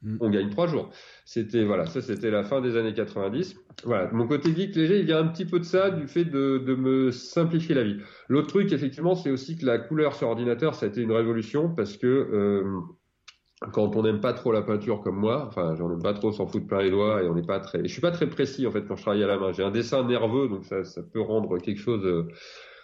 Mm. 0.02 0.16
On 0.20 0.28
gagne 0.28 0.50
trois 0.50 0.66
jours. 0.66 0.90
C'était 1.24 1.62
voilà, 1.62 1.86
ça 1.86 2.02
c'était 2.02 2.32
la 2.32 2.42
fin 2.42 2.60
des 2.60 2.76
années 2.76 2.94
90. 2.94 3.54
Voilà, 3.84 4.10
mon 4.10 4.26
côté 4.26 4.52
geek 4.52 4.74
léger, 4.74 4.98
il 4.98 5.06
vient 5.06 5.20
un 5.20 5.28
petit 5.28 5.44
peu 5.44 5.60
de 5.60 5.64
ça, 5.64 5.90
du 5.90 6.08
fait 6.08 6.24
de, 6.24 6.64
de 6.66 6.74
me 6.74 7.12
simplifier 7.12 7.76
la 7.76 7.84
vie. 7.84 7.98
L'autre 8.28 8.48
truc, 8.48 8.72
effectivement, 8.72 9.14
c'est 9.14 9.30
aussi 9.30 9.56
que 9.56 9.64
la 9.64 9.78
couleur 9.78 10.16
sur 10.16 10.26
ordinateur, 10.30 10.74
ça 10.74 10.86
a 10.86 10.88
été 10.88 11.00
une 11.00 11.12
révolution 11.12 11.72
parce 11.72 11.96
que 11.96 12.08
euh, 12.08 12.80
quand 13.72 13.94
on 13.94 14.02
n'aime 14.02 14.20
pas 14.20 14.32
trop 14.32 14.50
la 14.50 14.62
peinture 14.62 15.00
comme 15.00 15.16
moi, 15.16 15.46
enfin 15.46 15.76
j'en 15.76 15.92
aime 15.92 16.02
pas 16.02 16.14
trop, 16.14 16.32
s'en 16.32 16.48
foutre 16.48 16.66
plein 16.66 16.82
les 16.82 16.90
doigts 16.90 17.22
et 17.22 17.28
on 17.28 17.36
n'est 17.36 17.46
pas 17.46 17.60
très, 17.60 17.86
je 17.86 17.92
suis 17.92 18.02
pas 18.02 18.10
très 18.10 18.28
précis 18.28 18.66
en 18.66 18.72
fait 18.72 18.82
quand 18.82 18.96
je 18.96 19.02
travaille 19.02 19.22
à 19.22 19.28
la 19.28 19.38
main. 19.38 19.52
J'ai 19.52 19.62
un 19.62 19.70
dessin 19.70 20.04
nerveux, 20.04 20.48
donc 20.48 20.64
ça, 20.64 20.82
ça 20.82 21.04
peut 21.04 21.20
rendre 21.20 21.56
quelque 21.58 21.80
chose 21.80 22.04
euh, 22.04 22.26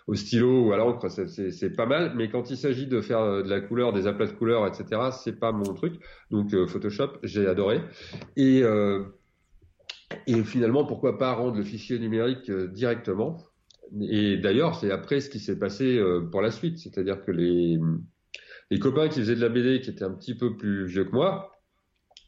au 0.06 0.14
stylo 0.14 0.66
ou 0.66 0.72
à 0.72 0.76
l'encre, 0.76 1.08
c'est 1.08 1.76
pas 1.76 1.86
mal. 1.86 2.12
Mais 2.16 2.28
quand 2.28 2.50
il 2.50 2.56
s'agit 2.56 2.86
de 2.86 3.00
faire 3.00 3.20
euh, 3.20 3.42
de 3.42 3.48
la 3.48 3.60
couleur, 3.60 3.92
des 3.92 4.06
aplats 4.06 4.26
de 4.26 4.32
couleurs, 4.32 4.66
etc., 4.66 5.10
c'est 5.12 5.38
pas 5.38 5.52
mon 5.52 5.74
truc. 5.74 5.94
Donc 6.30 6.52
euh, 6.54 6.66
Photoshop, 6.66 7.18
j'ai 7.22 7.46
adoré. 7.46 7.80
Et, 8.36 8.62
euh, 8.62 9.04
et 10.26 10.42
finalement, 10.42 10.84
pourquoi 10.84 11.18
pas 11.18 11.32
rendre 11.32 11.56
le 11.56 11.64
fichier 11.64 11.98
numérique 11.98 12.50
directement? 12.50 13.38
Et 14.00 14.36
d'ailleurs, 14.36 14.76
c'est 14.76 14.90
après 14.90 15.20
ce 15.20 15.30
qui 15.30 15.40
s'est 15.40 15.58
passé 15.58 16.00
pour 16.30 16.42
la 16.42 16.50
suite. 16.50 16.78
C'est-à-dire 16.78 17.24
que 17.24 17.32
les, 17.32 17.78
les 18.70 18.78
copains 18.78 19.08
qui 19.08 19.20
faisaient 19.20 19.34
de 19.34 19.40
la 19.40 19.48
BD, 19.48 19.80
qui 19.80 19.90
étaient 19.90 20.04
un 20.04 20.14
petit 20.14 20.36
peu 20.36 20.56
plus 20.56 20.86
vieux 20.86 21.04
que 21.04 21.10
moi, 21.10 21.50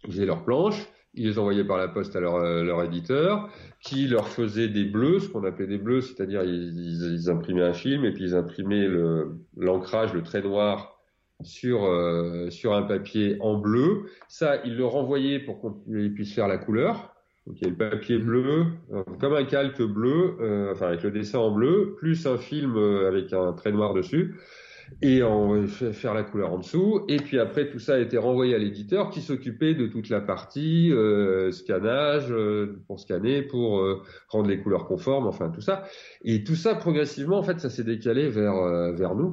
ils 0.05 0.13
faisaient 0.13 0.27
leurs 0.27 0.45
planches 0.45 0.89
ils 1.15 1.29
les 1.29 1.39
envoyaient 1.39 1.65
par 1.65 1.77
la 1.77 1.89
poste 1.89 2.17
à 2.17 2.21
leur, 2.21 2.37
euh, 2.37 2.63
leur 2.63 2.83
éditeur, 2.83 3.49
qui 3.81 4.09
leur 4.09 4.29
faisait 4.29 4.69
des 4.69 4.85
bleus, 4.85 5.21
ce 5.21 5.29
qu'on 5.29 5.45
appelait 5.45 5.67
des 5.67 5.79
bleus, 5.79 6.01
c'est-à-dire 6.01 6.43
ils, 6.43 7.15
ils, 7.15 7.31
imprimaient 7.31 7.63
un 7.63 7.75
film 7.75 8.05
et 8.05 8.13
puis 8.13 8.25
ils 8.25 8.35
imprimaient 8.35 8.87
l'ancrage, 9.57 10.15
le, 10.15 10.23
trait 10.23 10.43
noir 10.43 10.99
sur 11.43 11.85
euh, 11.85 12.49
sur 12.51 12.75
un 12.75 12.83
papier 12.83 13.37
en 13.41 13.59
bleu. 13.59 14.05
Ça, 14.29 14.65
ils 14.65 14.77
le 14.77 14.87
renvoyaient 14.87 15.41
pour 15.41 15.61
qu'on 15.61 15.73
puisse 16.15 16.35
faire 16.35 16.49
la 16.49 16.59
couleur. 16.59 17.15
Donc 17.47 17.61
il 17.61 17.65
y 17.65 17.67
a 17.67 17.71
le 17.71 17.77
papier 17.77 18.19
bleu, 18.19 18.67
euh, 18.93 19.03
comme 19.21 19.35
un 19.35 19.45
calque 19.45 19.83
bleu, 19.83 20.71
enfin 20.73 20.87
avec 20.87 21.03
le 21.03 21.11
dessin 21.11 21.41
en 21.41 21.51
bleu, 21.51 21.97
plus 21.99 22.27
un 22.27 22.39
film 22.39 22.77
avec 22.77 23.33
un 23.33 23.53
trait 23.53 23.73
noir 23.73 23.93
dessus 23.93 24.37
et 25.01 25.21
faire 25.93 26.15
la 26.15 26.23
couleur 26.23 26.53
en 26.53 26.59
dessous. 26.59 27.03
Et 27.09 27.17
puis 27.17 27.39
après, 27.39 27.71
tout 27.71 27.79
ça 27.79 27.95
a 27.95 27.99
été 27.99 28.19
renvoyé 28.19 28.55
à 28.55 28.59
l'éditeur 28.59 29.11
qui 29.11 29.21
s'occupait 29.21 29.75
de 29.75 29.87
toute 29.87 30.09
la 30.09 30.21
partie 30.21 30.93
euh, 30.93 31.51
scannage 31.53 32.31
euh, 32.31 32.83
pour 32.87 33.01
scanner, 33.01 33.43
pour 33.43 33.79
euh, 33.79 34.03
rendre 34.29 34.49
les 34.49 34.61
couleurs 34.61 34.87
conformes, 34.87 35.27
enfin 35.27 35.51
tout 35.51 35.61
ça. 35.61 35.85
Et 36.25 36.45
tout 36.45 36.55
ça 36.55 36.75
progressivement, 36.75 37.39
en 37.39 37.43
fait, 37.43 37.61
ça 37.61 37.71
s'est 37.71 37.85
décalé 37.85 38.29
vers 38.29 38.57
euh, 38.57 38.93
vers 38.93 39.15
nous. 39.15 39.33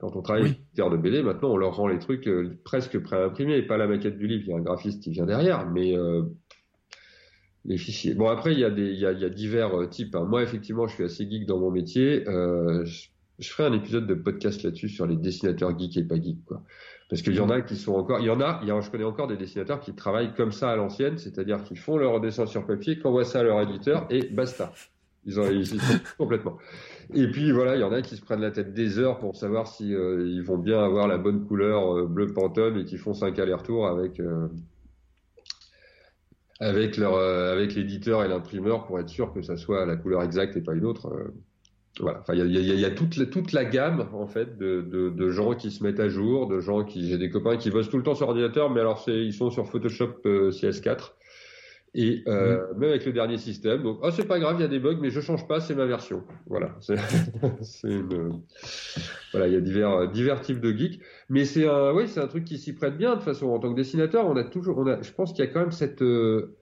Quand 0.00 0.16
on 0.16 0.22
travaille 0.22 0.42
avec 0.42 0.58
l'éditeur 0.58 0.90
de 0.90 0.96
BD, 0.96 1.22
maintenant 1.22 1.52
on 1.52 1.56
leur 1.56 1.76
rend 1.76 1.86
les 1.86 2.00
trucs 2.00 2.28
presque 2.64 2.98
pré-imprimés, 2.98 3.62
pas 3.62 3.76
la 3.76 3.86
maquette 3.86 4.18
du 4.18 4.26
livre, 4.26 4.42
il 4.46 4.50
y 4.50 4.52
a 4.52 4.56
un 4.56 4.60
graphiste 4.60 5.00
qui 5.00 5.10
vient 5.10 5.24
derrière, 5.24 5.70
mais 5.70 5.94
les 7.64 7.78
fichiers. 7.78 8.14
Bon 8.14 8.26
après 8.26 8.52
il 8.52 8.58
y 8.58 8.64
a 8.64 8.70
des 8.70 8.90
il 8.90 8.98
y 8.98 9.06
a, 9.06 9.12
il 9.12 9.20
y 9.20 9.24
a 9.24 9.28
divers 9.28 9.88
types. 9.90 10.16
Hein. 10.16 10.24
Moi 10.24 10.42
effectivement 10.42 10.88
je 10.88 10.94
suis 10.94 11.04
assez 11.04 11.30
geek 11.30 11.46
dans 11.46 11.60
mon 11.60 11.70
métier. 11.70 12.28
Euh, 12.28 12.84
je 13.38 13.50
ferai 13.50 13.68
un 13.68 13.72
épisode 13.72 14.06
de 14.06 14.14
podcast 14.14 14.62
là-dessus 14.62 14.88
sur 14.88 15.06
les 15.06 15.16
dessinateurs 15.16 15.76
geeks 15.78 15.96
et 15.96 16.04
pas 16.04 16.20
geeks, 16.20 16.44
quoi. 16.44 16.62
Parce 17.10 17.22
qu'il 17.22 17.34
y 17.34 17.40
en 17.40 17.50
a 17.50 17.60
qui 17.60 17.76
sont 17.76 17.94
encore, 17.94 18.20
il 18.20 18.26
y 18.26 18.30
en 18.30 18.40
a, 18.40 18.60
il 18.62 18.68
y 18.68 18.70
a, 18.70 18.80
je 18.80 18.90
connais 18.90 19.04
encore 19.04 19.26
des 19.26 19.36
dessinateurs 19.36 19.80
qui 19.80 19.94
travaillent 19.94 20.34
comme 20.34 20.52
ça 20.52 20.70
à 20.70 20.76
l'ancienne, 20.76 21.18
c'est-à-dire 21.18 21.62
qu'ils 21.62 21.78
font 21.78 21.96
leur 21.96 22.20
dessin 22.20 22.46
sur 22.46 22.66
papier, 22.66 22.98
qu'envoient 22.98 23.24
ça 23.24 23.40
à 23.40 23.42
leur 23.42 23.60
éditeur 23.60 24.06
et 24.10 24.28
basta. 24.28 24.72
Ils 25.26 25.40
ont, 25.40 25.50
ils, 25.50 25.80
complètement. 26.18 26.58
Et 27.12 27.28
puis 27.28 27.50
voilà, 27.52 27.76
il 27.76 27.80
y 27.80 27.84
en 27.84 27.92
a 27.92 28.02
qui 28.02 28.16
se 28.16 28.22
prennent 28.22 28.40
la 28.40 28.50
tête 28.50 28.72
des 28.72 28.98
heures 28.98 29.18
pour 29.18 29.36
savoir 29.36 29.66
si 29.66 29.94
euh, 29.94 30.26
ils 30.26 30.42
vont 30.42 30.58
bien 30.58 30.82
avoir 30.82 31.08
la 31.08 31.18
bonne 31.18 31.44
couleur 31.46 31.96
euh, 31.96 32.06
bleu 32.06 32.32
pantone 32.32 32.78
et 32.78 32.84
qui 32.84 32.98
font 32.98 33.14
cinq 33.14 33.38
allers-retours 33.38 33.86
avec 33.86 34.20
euh, 34.20 34.48
avec 36.60 36.96
leur 36.96 37.16
avec 37.16 37.74
l'éditeur 37.74 38.24
et 38.24 38.28
l'imprimeur 38.28 38.86
pour 38.86 38.98
être 39.00 39.08
sûr 39.08 39.32
que 39.32 39.42
ça 39.42 39.56
soit 39.56 39.84
la 39.86 39.96
couleur 39.96 40.22
exacte 40.22 40.56
et 40.56 40.62
pas 40.62 40.74
une 40.74 40.84
autre 40.84 41.32
voilà. 42.00 42.20
Enfin, 42.20 42.34
il 42.34 42.40
y 42.40 42.58
a, 42.58 42.60
y, 42.60 42.70
a, 42.72 42.74
y 42.74 42.84
a, 42.84 42.90
toute, 42.90 43.16
la, 43.16 43.26
toute 43.26 43.52
la 43.52 43.64
gamme 43.64 44.08
en 44.12 44.26
fait 44.26 44.58
de, 44.58 44.80
de, 44.80 45.10
de, 45.10 45.30
gens 45.30 45.54
qui 45.54 45.70
se 45.70 45.82
mettent 45.82 46.00
à 46.00 46.08
jour, 46.08 46.48
de 46.48 46.60
gens 46.60 46.84
qui 46.84 47.08
j'ai 47.08 47.18
des 47.18 47.30
copains 47.30 47.56
qui 47.56 47.70
bossent 47.70 47.88
tout 47.88 47.98
le 47.98 48.02
temps 48.02 48.16
sur 48.16 48.28
ordinateur, 48.28 48.70
mais 48.70 48.80
alors 48.80 48.98
c'est 48.98 49.24
ils 49.24 49.32
sont 49.32 49.50
sur 49.50 49.68
Photoshop 49.68 50.14
euh, 50.26 50.50
CS4 50.50 51.12
et 51.94 52.24
euh, 52.26 52.56
mmh. 52.56 52.78
même 52.78 52.90
avec 52.90 53.06
le 53.06 53.12
dernier 53.12 53.38
système. 53.38 53.84
Donc 53.84 54.00
oh 54.02 54.10
c'est 54.10 54.26
pas 54.26 54.40
grave, 54.40 54.56
il 54.58 54.62
y 54.62 54.64
a 54.64 54.68
des 54.68 54.80
bugs, 54.80 54.98
mais 55.00 55.10
je 55.10 55.20
change 55.20 55.46
pas, 55.46 55.60
c'est 55.60 55.76
ma 55.76 55.86
version. 55.86 56.24
Voilà. 56.46 56.74
C'est 57.62 57.88
une... 57.88 58.42
voilà, 59.30 59.46
il 59.46 59.52
y 59.52 59.56
a 59.56 59.60
divers 59.60 60.10
divers 60.10 60.40
types 60.40 60.60
de 60.60 60.72
geeks, 60.76 61.00
mais 61.28 61.44
c'est 61.44 61.68
un 61.68 61.92
oui 61.92 62.08
c'est 62.08 62.20
un 62.20 62.26
truc 62.26 62.44
qui 62.44 62.58
s'y 62.58 62.72
prête 62.72 62.96
bien 62.96 63.10
de 63.10 63.14
toute 63.16 63.24
façon 63.24 63.50
en 63.50 63.60
tant 63.60 63.70
que 63.70 63.76
dessinateur. 63.76 64.26
On 64.26 64.36
a 64.36 64.42
toujours 64.42 64.78
on 64.78 64.86
a 64.88 65.00
je 65.00 65.12
pense 65.12 65.32
qu'il 65.32 65.44
y 65.44 65.48
a 65.48 65.50
quand 65.50 65.60
même 65.60 65.70
cette 65.70 66.02
euh, 66.02 66.56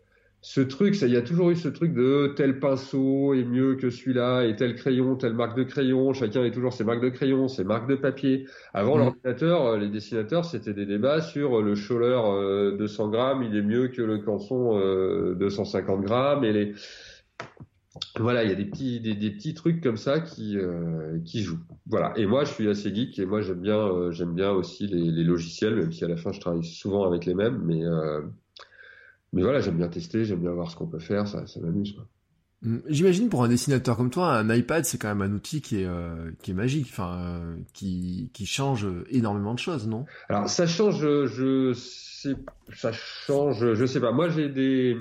ce 0.45 0.61
truc, 0.61 0.97
ça, 0.97 1.07
il 1.07 1.13
y 1.13 1.17
a 1.17 1.23
toujours 1.23 1.51
eu 1.51 1.57
ce 1.57 1.69
truc 1.69 1.95
de 1.95 2.33
tel 2.37 2.59
pinceau 2.59 3.33
est 3.33 3.45
mieux 3.45 3.77
que 3.77 3.91
celui-là, 3.91 4.45
et 4.45 4.57
tel 4.57 4.75
crayon, 4.75 5.15
telle 5.15 5.35
marque 5.35 5.57
de 5.57 5.63
crayon. 5.63 6.13
Chacun 6.15 6.45
est 6.45 6.51
toujours 6.51 6.73
ses 6.73 6.83
marques 6.83 7.01
de 7.01 7.11
crayon, 7.11 7.47
ses 7.47 7.63
marques 7.63 7.89
de 7.89 7.95
papier. 7.95 8.49
Avant 8.75 8.97
mm. 8.97 8.99
l'ordinateur, 8.99 9.67
euh, 9.67 9.79
les 9.79 9.89
dessinateurs, 9.89 10.45
c'était 10.45 10.75
des 10.75 10.85
débats 10.85 11.21
sur 11.21 11.61
euh, 11.61 11.63
le 11.63 11.77
Scholler 11.77 12.77
200 12.77 13.07
euh, 13.07 13.11
grammes, 13.11 13.45
il 13.45 13.55
est 13.55 13.63
mieux 13.63 13.87
que 13.87 14.03
le 14.03 14.19
Canson 14.19 14.81
250 15.37 16.03
grammes, 16.03 16.43
et 16.43 16.53
les 16.53 16.75
voilà, 18.19 18.43
il 18.43 18.49
y 18.49 18.53
a 18.53 18.57
des 18.57 18.65
petits 18.65 19.01
des, 19.01 19.15
petits 19.15 19.55
trucs 19.55 19.81
comme 19.81 19.97
ça 19.97 20.19
qui 20.19 20.57
qui 21.25 21.43
jouent. 21.43 21.61
Voilà. 21.87 22.13
Et 22.17 22.27
moi, 22.27 22.45
je 22.45 22.53
suis 22.53 22.69
assez 22.69 22.93
geek 22.93 23.19
et 23.19 23.27
moi 23.27 23.43
j'aime 23.43 23.61
bien 23.61 24.11
j'aime 24.11 24.35
bien 24.35 24.51
aussi 24.51 24.89
les, 24.89 25.11
les, 25.11 25.25
logiciels, 25.25 25.77
même 25.77 25.93
si 25.93 26.05
à 26.05 26.09
la 26.09 26.17
fin 26.17 26.33
je 26.33 26.41
travaille 26.41 26.65
souvent 26.65 27.07
avec 27.07 27.27
les 27.27 27.35
mêmes, 27.35 27.61
mais 27.65 27.83
mais 29.33 29.43
voilà, 29.43 29.61
j'aime 29.61 29.77
bien 29.77 29.89
tester, 29.89 30.25
j'aime 30.25 30.41
bien 30.41 30.53
voir 30.53 30.71
ce 30.71 30.77
qu'on 30.77 30.87
peut 30.87 30.99
faire, 30.99 31.27
ça, 31.27 31.47
ça 31.47 31.61
m'amuse. 31.61 31.97
Mm. 32.63 32.79
J'imagine 32.89 33.29
pour 33.29 33.43
un 33.43 33.49
dessinateur 33.49 33.97
comme 33.97 34.11
toi, 34.11 34.35
un 34.35 34.55
iPad 34.55 34.85
c'est 34.85 34.99
quand 34.99 35.09
même 35.09 35.23
un 35.23 35.35
outil 35.35 35.61
qui 35.61 35.83
est 35.83 35.87
euh, 35.87 36.31
qui 36.43 36.53
est 36.53 36.55
magique, 36.55 36.89
enfin 36.91 37.19
euh, 37.19 37.57
qui 37.73 38.31
qui 38.33 38.47
change 38.47 38.87
énormément 39.11 39.55
de 39.55 39.59
choses, 39.59 39.89
non? 39.89 40.05
Alors 40.29 40.49
ça 40.49 40.67
change, 40.67 41.01
je 41.01 41.73
sais, 41.75 42.37
ça 42.73 42.93
change, 42.93 43.75
je 43.75 43.87
sais 43.87 44.01
pas. 44.01 44.13
Moi 44.13 44.29
j'ai 44.29 44.49
des, 44.49 44.97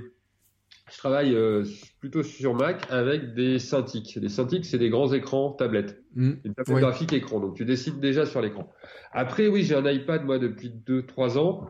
je 0.92 0.98
travaille 0.98 1.36
euh, 1.36 1.64
plutôt 2.00 2.24
sur 2.24 2.56
Mac 2.56 2.88
avec 2.90 3.36
des 3.36 3.60
Cintiq. 3.60 4.18
Les 4.20 4.30
Cintiq 4.30 4.66
c'est 4.66 4.80
des 4.80 4.90
grands 4.90 5.14
écrans 5.14 5.52
tablettes, 5.52 6.02
mm. 6.16 6.32
une 6.44 6.54
tablette 6.56 6.78
graphique 6.80 7.14
écran, 7.14 7.40
donc 7.40 7.58
tu 7.58 7.66
dessines 7.66 8.00
déjà 8.00 8.26
sur 8.26 8.42
l'écran. 8.42 8.72
Après 9.12 9.48
oui 9.48 9.64
j'ai 9.64 9.76
un 9.76 9.88
iPad 9.88 10.26
moi 10.26 10.40
depuis 10.40 10.74
2-3 10.88 11.38
ans 11.38 11.68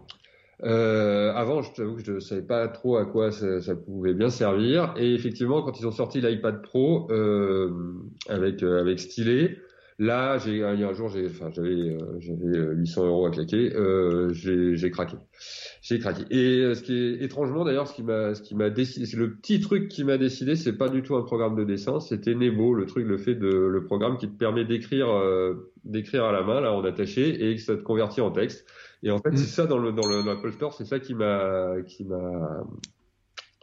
euh, 0.63 1.33
avant, 1.33 1.61
je 1.61 1.73
t'avoue 1.73 1.95
que 1.95 2.03
je 2.03 2.11
ne 2.13 2.19
savais 2.19 2.43
pas 2.43 2.67
trop 2.67 2.97
à 2.97 3.05
quoi 3.05 3.31
ça, 3.31 3.61
ça, 3.61 3.75
pouvait 3.75 4.13
bien 4.13 4.29
servir. 4.29 4.93
Et 4.97 5.13
effectivement, 5.13 5.63
quand 5.63 5.79
ils 5.79 5.87
ont 5.87 5.91
sorti 5.91 6.21
l'iPad 6.21 6.61
Pro 6.61 7.07
euh, 7.11 7.71
avec 8.29 8.61
euh, 8.61 8.79
avec 8.79 8.99
stylet, 8.99 9.57
là, 9.97 10.37
j'ai 10.37 10.63
un 10.63 10.93
jour, 10.93 11.07
enfin, 11.07 11.49
j'avais 11.51 11.69
euh, 11.69 11.97
j'avais 12.19 12.75
800 12.75 13.05
euros 13.07 13.25
à 13.25 13.31
claquer, 13.31 13.71
j'ai 14.33 14.91
craqué, 14.91 15.17
j'ai 15.81 15.97
craqué. 15.97 16.23
Et 16.29 16.75
ce 16.75 16.83
qui 16.83 16.95
est 16.95 17.23
étrangement 17.23 17.65
d'ailleurs, 17.65 17.87
ce 17.87 17.95
qui 17.95 18.03
m'a 18.03 18.35
ce 18.35 18.43
qui 18.43 18.53
m'a 18.53 18.69
décidé, 18.69 19.07
c'est 19.07 19.17
le 19.17 19.33
petit 19.33 19.61
truc 19.61 19.87
qui 19.89 20.03
m'a 20.03 20.19
décidé, 20.19 20.55
c'est 20.55 20.77
pas 20.77 20.89
du 20.89 21.01
tout 21.01 21.15
un 21.15 21.23
programme 21.23 21.55
de 21.55 21.63
dessin, 21.63 21.99
c'était 21.99 22.35
Nebo, 22.35 22.75
le 22.75 22.85
truc, 22.85 23.07
le 23.07 23.17
fait 23.17 23.35
de 23.35 23.49
le 23.49 23.83
programme 23.83 24.17
qui 24.17 24.27
te 24.27 24.37
permet 24.37 24.65
d'écrire 24.65 25.07
d'écrire 25.85 26.25
à 26.25 26.31
la 26.31 26.43
main 26.43 26.61
là 26.61 26.71
en 26.71 26.83
attaché 26.83 27.49
et 27.49 27.55
que 27.55 27.61
ça 27.61 27.75
te 27.75 27.81
convertit 27.81 28.21
en 28.21 28.29
texte. 28.29 28.67
Et 29.03 29.11
en 29.11 29.19
fait, 29.19 29.31
mm. 29.31 29.37
c'est 29.37 29.47
ça 29.47 29.65
dans 29.65 29.77
le 29.77 29.91
dans 29.91 30.07
le 30.07 30.21
l'Apple 30.23 30.51
Store, 30.53 30.73
c'est 30.73 30.85
ça 30.85 30.99
qui 30.99 31.13
m'a 31.13 31.75
qui 31.87 32.05
m'a 32.05 32.63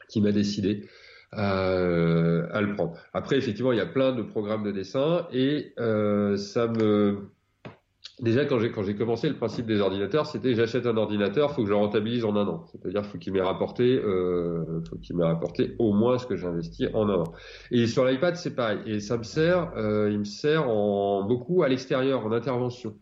qui 0.08 0.20
m'a 0.20 0.32
décidé 0.32 0.88
euh, 1.34 2.46
à 2.52 2.60
le 2.60 2.74
prendre. 2.74 2.94
Après, 3.12 3.36
effectivement, 3.36 3.72
il 3.72 3.78
y 3.78 3.82
a 3.82 3.86
plein 3.86 4.12
de 4.12 4.22
programmes 4.22 4.64
de 4.64 4.72
dessin 4.72 5.26
et 5.32 5.72
euh, 5.78 6.36
ça 6.36 6.66
me 6.66 7.28
déjà 8.20 8.44
quand 8.46 8.58
j'ai 8.58 8.70
quand 8.70 8.82
j'ai 8.82 8.96
commencé 8.96 9.28
le 9.28 9.36
principe 9.36 9.66
des 9.66 9.80
ordinateurs, 9.80 10.26
c'était 10.26 10.54
j'achète 10.54 10.86
un 10.86 10.96
ordinateur, 10.96 11.52
faut 11.52 11.62
que 11.62 11.68
je 11.68 11.72
le 11.72 11.78
rentabilise 11.78 12.24
en 12.24 12.34
un 12.36 12.46
an. 12.46 12.64
C'est-à-dire 12.72 13.04
faut 13.04 13.18
qu'il 13.18 13.32
m'ait 13.32 13.42
rapporté 13.42 14.00
euh, 14.02 14.82
faut 14.88 14.96
qu'il 14.96 15.16
m'ait 15.16 15.24
rapporté 15.24 15.76
au 15.78 15.92
moins 15.92 16.18
ce 16.18 16.26
que 16.26 16.36
j'ai 16.36 16.46
investi 16.46 16.86
en 16.94 17.08
un 17.08 17.20
an. 17.20 17.32
Et 17.70 17.86
sur 17.86 18.04
l'iPad, 18.04 18.36
c'est 18.36 18.54
pareil. 18.54 18.80
Et 18.86 19.00
ça 19.00 19.18
me 19.18 19.22
sert, 19.22 19.72
euh, 19.76 20.10
il 20.10 20.20
me 20.20 20.24
sert 20.24 20.68
en 20.68 21.24
beaucoup 21.24 21.62
à 21.62 21.68
l'extérieur, 21.68 22.24
en 22.26 22.32
intervention. 22.32 22.96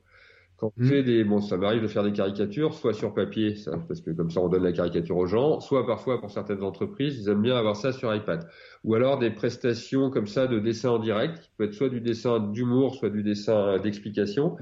Quand 0.58 0.72
hmm. 0.76 0.84
fais 0.84 1.02
des, 1.02 1.24
bon, 1.24 1.40
ça 1.40 1.56
m'arrive 1.56 1.82
de 1.82 1.88
faire 1.88 2.02
des 2.02 2.12
caricatures, 2.12 2.74
soit 2.74 2.94
sur 2.94 3.12
papier, 3.12 3.56
ça, 3.56 3.78
parce 3.88 4.00
que 4.00 4.10
comme 4.10 4.30
ça 4.30 4.40
on 4.40 4.48
donne 4.48 4.64
la 4.64 4.72
caricature 4.72 5.16
aux 5.16 5.26
gens, 5.26 5.60
soit 5.60 5.86
parfois 5.86 6.20
pour 6.20 6.30
certaines 6.30 6.62
entreprises, 6.62 7.18
ils 7.18 7.28
aiment 7.28 7.42
bien 7.42 7.56
avoir 7.56 7.76
ça 7.76 7.92
sur 7.92 8.14
iPad. 8.14 8.48
Ou 8.84 8.94
alors 8.94 9.18
des 9.18 9.30
prestations 9.30 10.10
comme 10.10 10.26
ça 10.26 10.46
de 10.46 10.58
dessin 10.58 10.90
en 10.90 10.98
direct, 10.98 11.40
qui 11.40 11.50
peut 11.58 11.64
être 11.64 11.74
soit 11.74 11.90
du 11.90 12.00
dessin 12.00 12.40
d'humour, 12.40 12.94
soit 12.94 13.10
du 13.10 13.22
dessin 13.22 13.78
d'explication, 13.78 14.56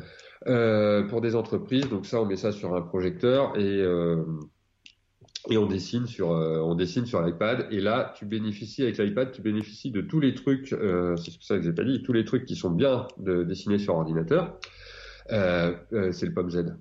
euh, 0.47 1.05
pour 1.05 1.21
des 1.21 1.37
entreprises. 1.37 1.89
Donc 1.89 2.07
ça, 2.07 2.21
on 2.21 2.27
met 2.27 2.37
ça 2.37 2.51
sur 2.51 2.75
un 2.75 2.83
projecteur 2.83 3.57
et 3.57 3.81
euh, 3.81 4.25
et 5.51 5.59
on 5.59 5.67
dessine 5.67 6.07
sur 6.07 6.33
euh, 6.33 6.61
on 6.61 6.75
dessine 6.75 7.05
sur 7.07 7.23
l'iPad 7.23 7.67
et 7.71 7.81
là 7.81 8.15
tu 8.17 8.25
bénéficies 8.25 8.83
avec 8.83 8.99
l'iPad 8.99 9.31
tu 9.33 9.43
bénéficies 9.43 9.91
de 9.91 10.01
tous 10.01 10.21
les 10.21 10.35
trucs 10.35 10.73
euh, 10.73 11.17
c'est 11.17 11.33
ça 11.41 11.57
que 11.59 11.63
j'ai 11.63 11.73
pas 11.73 11.85
dit 11.85 12.03
tous 12.03 12.13
les 12.13 12.25
trucs 12.25 12.47
qui 12.47 12.57
sont 12.57 12.71
bien 12.71 13.07
de 13.19 13.43
dessiner 13.43 13.79
sur 13.79 13.95
ordinateur 13.95 14.59
c'est 15.29 16.27
le 16.27 16.33
POM 16.33 16.51
Z. 16.51 16.77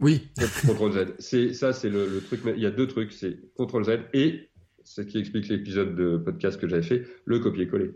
Oui. 0.00 0.28
CTRL 0.38 0.92
Z. 0.92 1.14
C'est 1.18 1.54
ça, 1.54 1.72
c'est 1.72 1.88
le, 1.88 2.06
le, 2.06 2.20
truc. 2.20 2.40
Il 2.44 2.62
y 2.62 2.66
a 2.66 2.70
deux 2.70 2.86
trucs, 2.86 3.12
c'est 3.12 3.38
CTRL 3.56 3.84
Z 3.84 3.90
et 4.12 4.50
ce 4.84 5.02
qui 5.02 5.18
explique 5.18 5.48
l'épisode 5.48 5.96
de 5.96 6.16
podcast 6.16 6.60
que 6.60 6.68
j'avais 6.68 6.82
fait, 6.82 7.06
le 7.24 7.40
copier-coller. 7.40 7.92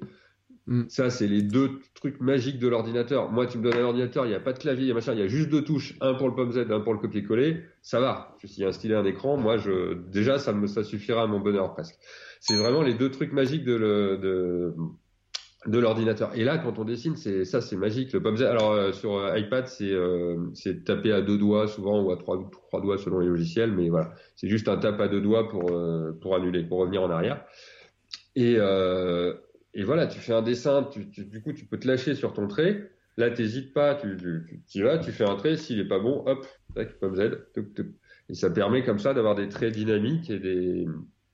Mm. 0.67 0.85
Ça, 0.89 1.09
c'est 1.09 1.27
les 1.27 1.43
deux 1.43 1.81
trucs 1.95 2.21
magiques 2.21 2.59
de 2.59 2.69
l'ordinateur. 2.69 3.31
Moi, 3.31 3.47
tu 3.47 3.59
me 3.59 3.63
donnes 3.63 3.81
un 3.81 3.85
ordinateur, 3.85 4.27
il 4.27 4.31
n'y 4.31 4.35
a 4.35 4.41
pas 4.41 4.53
de 4.53 4.59
clavier, 4.59 4.85
il 4.85 4.89
y 4.89 4.91
a 4.91 4.95
machin, 4.95 5.13
il 5.13 5.21
y 5.21 5.23
a 5.23 5.29
juste 5.29 5.49
deux 5.49 5.63
touches, 5.63 5.97
un 6.01 6.15
pour 6.15 6.29
le 6.29 6.35
POM 6.35 6.51
Z, 6.53 6.71
un 6.71 6.81
pour 6.81 6.93
le 6.93 6.99
copier-coller. 6.99 7.63
Ça 7.83 8.01
va. 8.01 8.37
S'il 8.45 8.63
y 8.63 8.65
a 8.65 8.69
un 8.69 8.73
stylet, 8.73 8.97
un 8.97 9.05
écran, 9.05 9.37
moi, 9.37 9.57
je, 9.57 9.95
déjà, 9.95 10.39
ça 10.39 10.53
me, 10.53 10.67
ça 10.67 10.83
suffira 10.83 11.23
à 11.23 11.27
mon 11.27 11.41
bonheur 11.41 11.73
presque. 11.73 11.97
C'est 12.41 12.57
vraiment 12.57 12.83
les 12.83 12.95
deux 12.95 13.11
trucs 13.11 13.33
magiques 13.33 13.65
de, 13.65 13.75
le, 13.75 14.19
de, 14.19 14.75
de 15.67 15.79
l'ordinateur. 15.79 16.35
Et 16.35 16.45
là, 16.45 16.59
quand 16.59 16.79
on 16.79 16.85
dessine, 16.85 17.17
c'est 17.17 17.45
ça, 17.45 17.61
c'est 17.61 17.77
magique. 17.77 18.13
Le 18.13 18.23
POMZ, 18.23 18.43
alors 18.43 18.73
euh, 18.73 18.93
sur 18.93 19.17
euh, 19.17 19.39
iPad, 19.39 19.67
c'est 19.67 19.93
euh, 19.93 20.37
c'est 20.55 20.85
taper 20.85 21.13
à 21.13 21.21
deux 21.21 21.37
doigts 21.37 21.69
souvent 21.69 22.03
ou 22.03 22.11
à 22.11 22.17
trois, 22.17 22.49
trois 22.69 22.81
doigts 22.81 22.97
selon 22.97 23.19
les 23.19 23.27
logiciels, 23.27 23.73
mais 23.73 23.91
voilà, 23.91 24.13
c'est 24.37 24.49
juste 24.49 24.69
un 24.69 24.79
tape 24.79 25.01
à 25.01 25.09
deux 25.09 25.21
doigts 25.21 25.49
pour 25.49 25.71
pour 26.21 26.35
annuler, 26.35 26.65
pour 26.65 26.79
revenir 26.79 27.03
en 27.03 27.11
arrière. 27.11 27.45
Et 28.37 28.57
et 29.73 29.85
voilà, 29.85 30.07
tu 30.07 30.19
fais 30.19 30.33
un 30.33 30.43
dessin, 30.43 30.89
tu, 30.91 31.05
du 31.05 31.43
coup, 31.43 31.53
tu 31.53 31.65
peux 31.65 31.79
te 31.79 31.87
lâcher 31.87 32.15
sur 32.15 32.33
ton 32.33 32.49
trait. 32.49 32.91
Là, 33.17 33.31
t'hésites 33.31 33.73
pas, 33.73 33.95
tu, 33.95 34.17
tu, 34.17 34.63
tu 34.67 34.79
y 34.79 34.83
vas, 34.83 34.99
tu 34.99 35.13
fais 35.13 35.29
un 35.29 35.37
trait. 35.37 35.57
S'il 35.57 35.79
est 35.79 35.89
pas 35.89 35.99
bon, 35.99 36.25
hop, 36.27 36.47
tac, 36.75 36.99
POMZ, 36.99 37.21
et 38.31 38.35
ça 38.35 38.51
permet 38.51 38.83
comme 38.83 38.99
ça 38.99 39.13
d'avoir 39.13 39.35
des 39.35 39.49
traits 39.49 39.75
dynamiques 39.75 40.31
et 40.31 40.39
des 40.39 40.87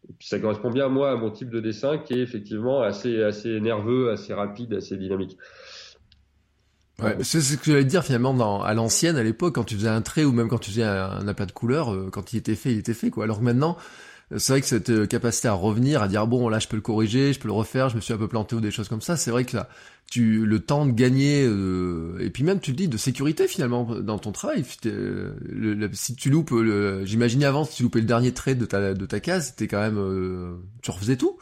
et 0.09 0.13
puis 0.19 0.29
ça 0.29 0.39
correspond 0.39 0.71
bien 0.71 0.89
moi 0.89 1.11
à 1.11 1.17
mon 1.17 1.31
type 1.31 1.51
de 1.51 1.61
dessin 1.61 1.99
qui 1.99 2.15
est 2.15 2.23
effectivement 2.23 2.83
assez 2.83 3.23
assez 3.23 3.61
nerveux, 3.61 4.11
assez 4.11 4.35
rapide, 4.35 4.75
assez 4.75 4.97
dynamique. 4.97 5.37
Ouais, 7.03 7.17
c'est 7.23 7.43
ce 7.43 7.57
que 7.59 7.73
j'allais 7.73 7.85
dire 7.85 8.03
finalement 8.05 8.33
dans, 8.33 8.63
à 8.63 8.73
l'ancienne, 8.73 9.17
à 9.17 9.23
l'époque, 9.23 9.57
quand 9.57 9.65
tu 9.65 9.75
faisais 9.75 9.89
un 9.89 10.01
trait 10.01 10.25
ou 10.25 10.33
même 10.33 10.49
quand 10.49 10.59
tu 10.59 10.71
faisais 10.71 10.83
un, 10.83 11.11
un 11.11 11.29
appât 11.29 11.45
de 11.45 11.53
couleur, 11.53 11.93
euh, 11.93 12.09
quand 12.11 12.33
il 12.33 12.39
était 12.39 12.55
fait, 12.55 12.73
il 12.73 12.79
était 12.79 12.95
fait 12.95 13.11
quoi. 13.11 13.25
Alors 13.25 13.39
que 13.39 13.45
maintenant, 13.45 13.77
c'est 14.35 14.53
vrai 14.53 14.61
que 14.61 14.67
cette 14.67 14.91
euh, 14.91 15.07
capacité 15.07 15.47
à 15.47 15.53
revenir, 15.53 16.03
à 16.03 16.09
dire 16.09 16.27
bon 16.27 16.49
là 16.49 16.59
je 16.59 16.67
peux 16.67 16.77
le 16.77 16.83
corriger, 16.83 17.33
je 17.33 17.39
peux 17.39 17.47
le 17.47 17.55
refaire, 17.55 17.89
je 17.89 17.97
me 17.97 18.01
suis 18.01 18.13
un 18.13 18.19
peu 18.19 18.27
planté 18.27 18.57
ou 18.57 18.61
des 18.61 18.73
choses 18.73 18.89
comme 18.89 19.01
ça, 19.01 19.17
c'est 19.17 19.31
vrai 19.31 19.45
que 19.45 19.57
là, 19.57 19.69
tu 20.11 20.45
le 20.45 20.59
temps 20.61 20.85
de 20.85 20.91
gagner 20.91 21.45
euh, 21.47 22.19
et 22.21 22.31
puis 22.31 22.43
même 22.43 22.59
tu 22.59 22.73
le 22.73 22.77
dis 22.77 22.89
de 22.89 22.97
sécurité 22.97 23.47
finalement 23.47 23.85
dans 23.85 24.19
ton 24.19 24.33
travail. 24.33 24.65
Le, 24.85 25.89
si 25.93 26.17
tu 26.17 26.31
loupes, 26.31 26.53
j'imaginais 27.05 27.45
avant 27.45 27.65
si 27.65 27.77
tu 27.77 27.83
loupais 27.85 28.01
le 28.01 28.07
dernier 28.07 28.33
trait 28.33 28.57
de 28.57 28.67
ta 28.67 28.95
de 28.95 29.07
ta 29.07 29.21
case, 29.21 29.49
c'était 29.49 29.69
quand 29.69 29.81
même 29.81 29.99
euh, 29.99 30.57
tu 30.83 30.91
refaisais 30.91 31.17
tout. 31.17 31.39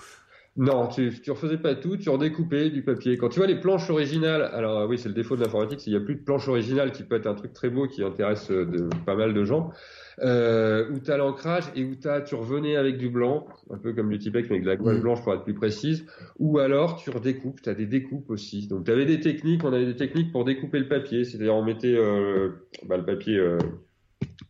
Non, 0.56 0.86
tu, 0.86 1.12
tu 1.20 1.30
refaisais 1.32 1.58
pas 1.58 1.74
tout, 1.74 1.96
tu 1.96 2.08
redécoupais 2.08 2.70
du 2.70 2.82
papier. 2.84 3.16
Quand 3.16 3.28
tu 3.28 3.40
vois 3.40 3.48
les 3.48 3.58
planches 3.58 3.90
originales, 3.90 4.42
alors 4.42 4.88
oui, 4.88 4.98
c'est 4.98 5.08
le 5.08 5.14
défaut 5.14 5.34
de 5.34 5.42
l'informatique, 5.42 5.80
c'est 5.80 5.84
qu'il 5.84 5.94
n'y 5.94 6.02
a 6.02 6.04
plus 6.04 6.14
de 6.14 6.22
planche 6.22 6.46
originale 6.46 6.92
qui 6.92 7.02
peut 7.02 7.16
être 7.16 7.26
un 7.26 7.34
truc 7.34 7.52
très 7.52 7.70
beau 7.70 7.88
qui 7.88 8.04
intéresse 8.04 8.50
de, 8.50 8.88
pas 9.04 9.16
mal 9.16 9.34
de 9.34 9.44
gens 9.44 9.72
euh, 10.20 10.88
où 10.90 11.00
tu 11.00 11.10
as 11.10 11.16
l'ancrage 11.16 11.64
et 11.74 11.84
où 11.84 11.94
as, 12.04 12.20
tu 12.20 12.34
revenais 12.34 12.76
avec 12.76 12.98
du 12.98 13.08
blanc, 13.08 13.46
un 13.70 13.78
peu 13.78 13.92
comme 13.92 14.10
le 14.10 14.18
Tipex, 14.18 14.48
mais 14.48 14.56
avec 14.56 14.64
de 14.64 14.68
la 14.68 14.76
gouache 14.76 15.00
blanche 15.00 15.22
pour 15.22 15.34
être 15.34 15.44
plus 15.44 15.54
précise, 15.54 16.06
ou 16.38 16.58
alors 16.58 16.96
tu 16.96 17.10
redécoupes, 17.10 17.60
tu 17.62 17.68
as 17.68 17.74
des 17.74 17.86
découpes 17.86 18.30
aussi. 18.30 18.66
Donc 18.68 18.84
tu 18.84 18.92
avais 18.92 19.06
des 19.06 19.20
techniques, 19.20 19.64
on 19.64 19.72
avait 19.72 19.86
des 19.86 19.96
techniques 19.96 20.32
pour 20.32 20.44
découper 20.44 20.78
le 20.78 20.88
papier, 20.88 21.24
c'est-à-dire 21.24 21.54
on 21.54 21.64
mettait 21.64 21.96
euh, 21.96 22.50
bah, 22.86 22.96
le 22.96 23.04
papier 23.04 23.38
euh, 23.38 23.58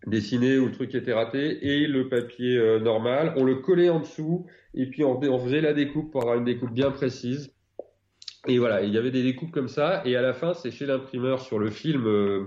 dessiné 0.06 0.58
où 0.58 0.66
le 0.66 0.72
truc 0.72 0.94
était 0.94 1.12
raté 1.12 1.66
et 1.66 1.86
le 1.86 2.08
papier 2.08 2.56
euh, 2.56 2.78
normal, 2.78 3.32
on 3.36 3.44
le 3.44 3.56
collait 3.56 3.88
en 3.88 4.00
dessous 4.00 4.46
et 4.74 4.86
puis 4.86 5.04
on, 5.04 5.20
faisait 5.40 5.60
la 5.60 5.72
découpe 5.72 6.10
pour 6.10 6.22
avoir 6.22 6.36
une 6.36 6.44
découpe 6.44 6.72
bien 6.72 6.90
précise. 6.90 7.50
Et 8.46 8.58
voilà, 8.58 8.82
il 8.82 8.92
y 8.92 8.98
avait 8.98 9.10
des 9.10 9.22
découpes 9.22 9.52
comme 9.52 9.68
ça, 9.68 10.02
et 10.04 10.16
à 10.16 10.20
la 10.20 10.34
fin, 10.34 10.52
c'est 10.52 10.70
chez 10.70 10.84
l'imprimeur 10.84 11.40
sur 11.40 11.58
le 11.58 11.70
film 11.70 12.06
euh, 12.06 12.44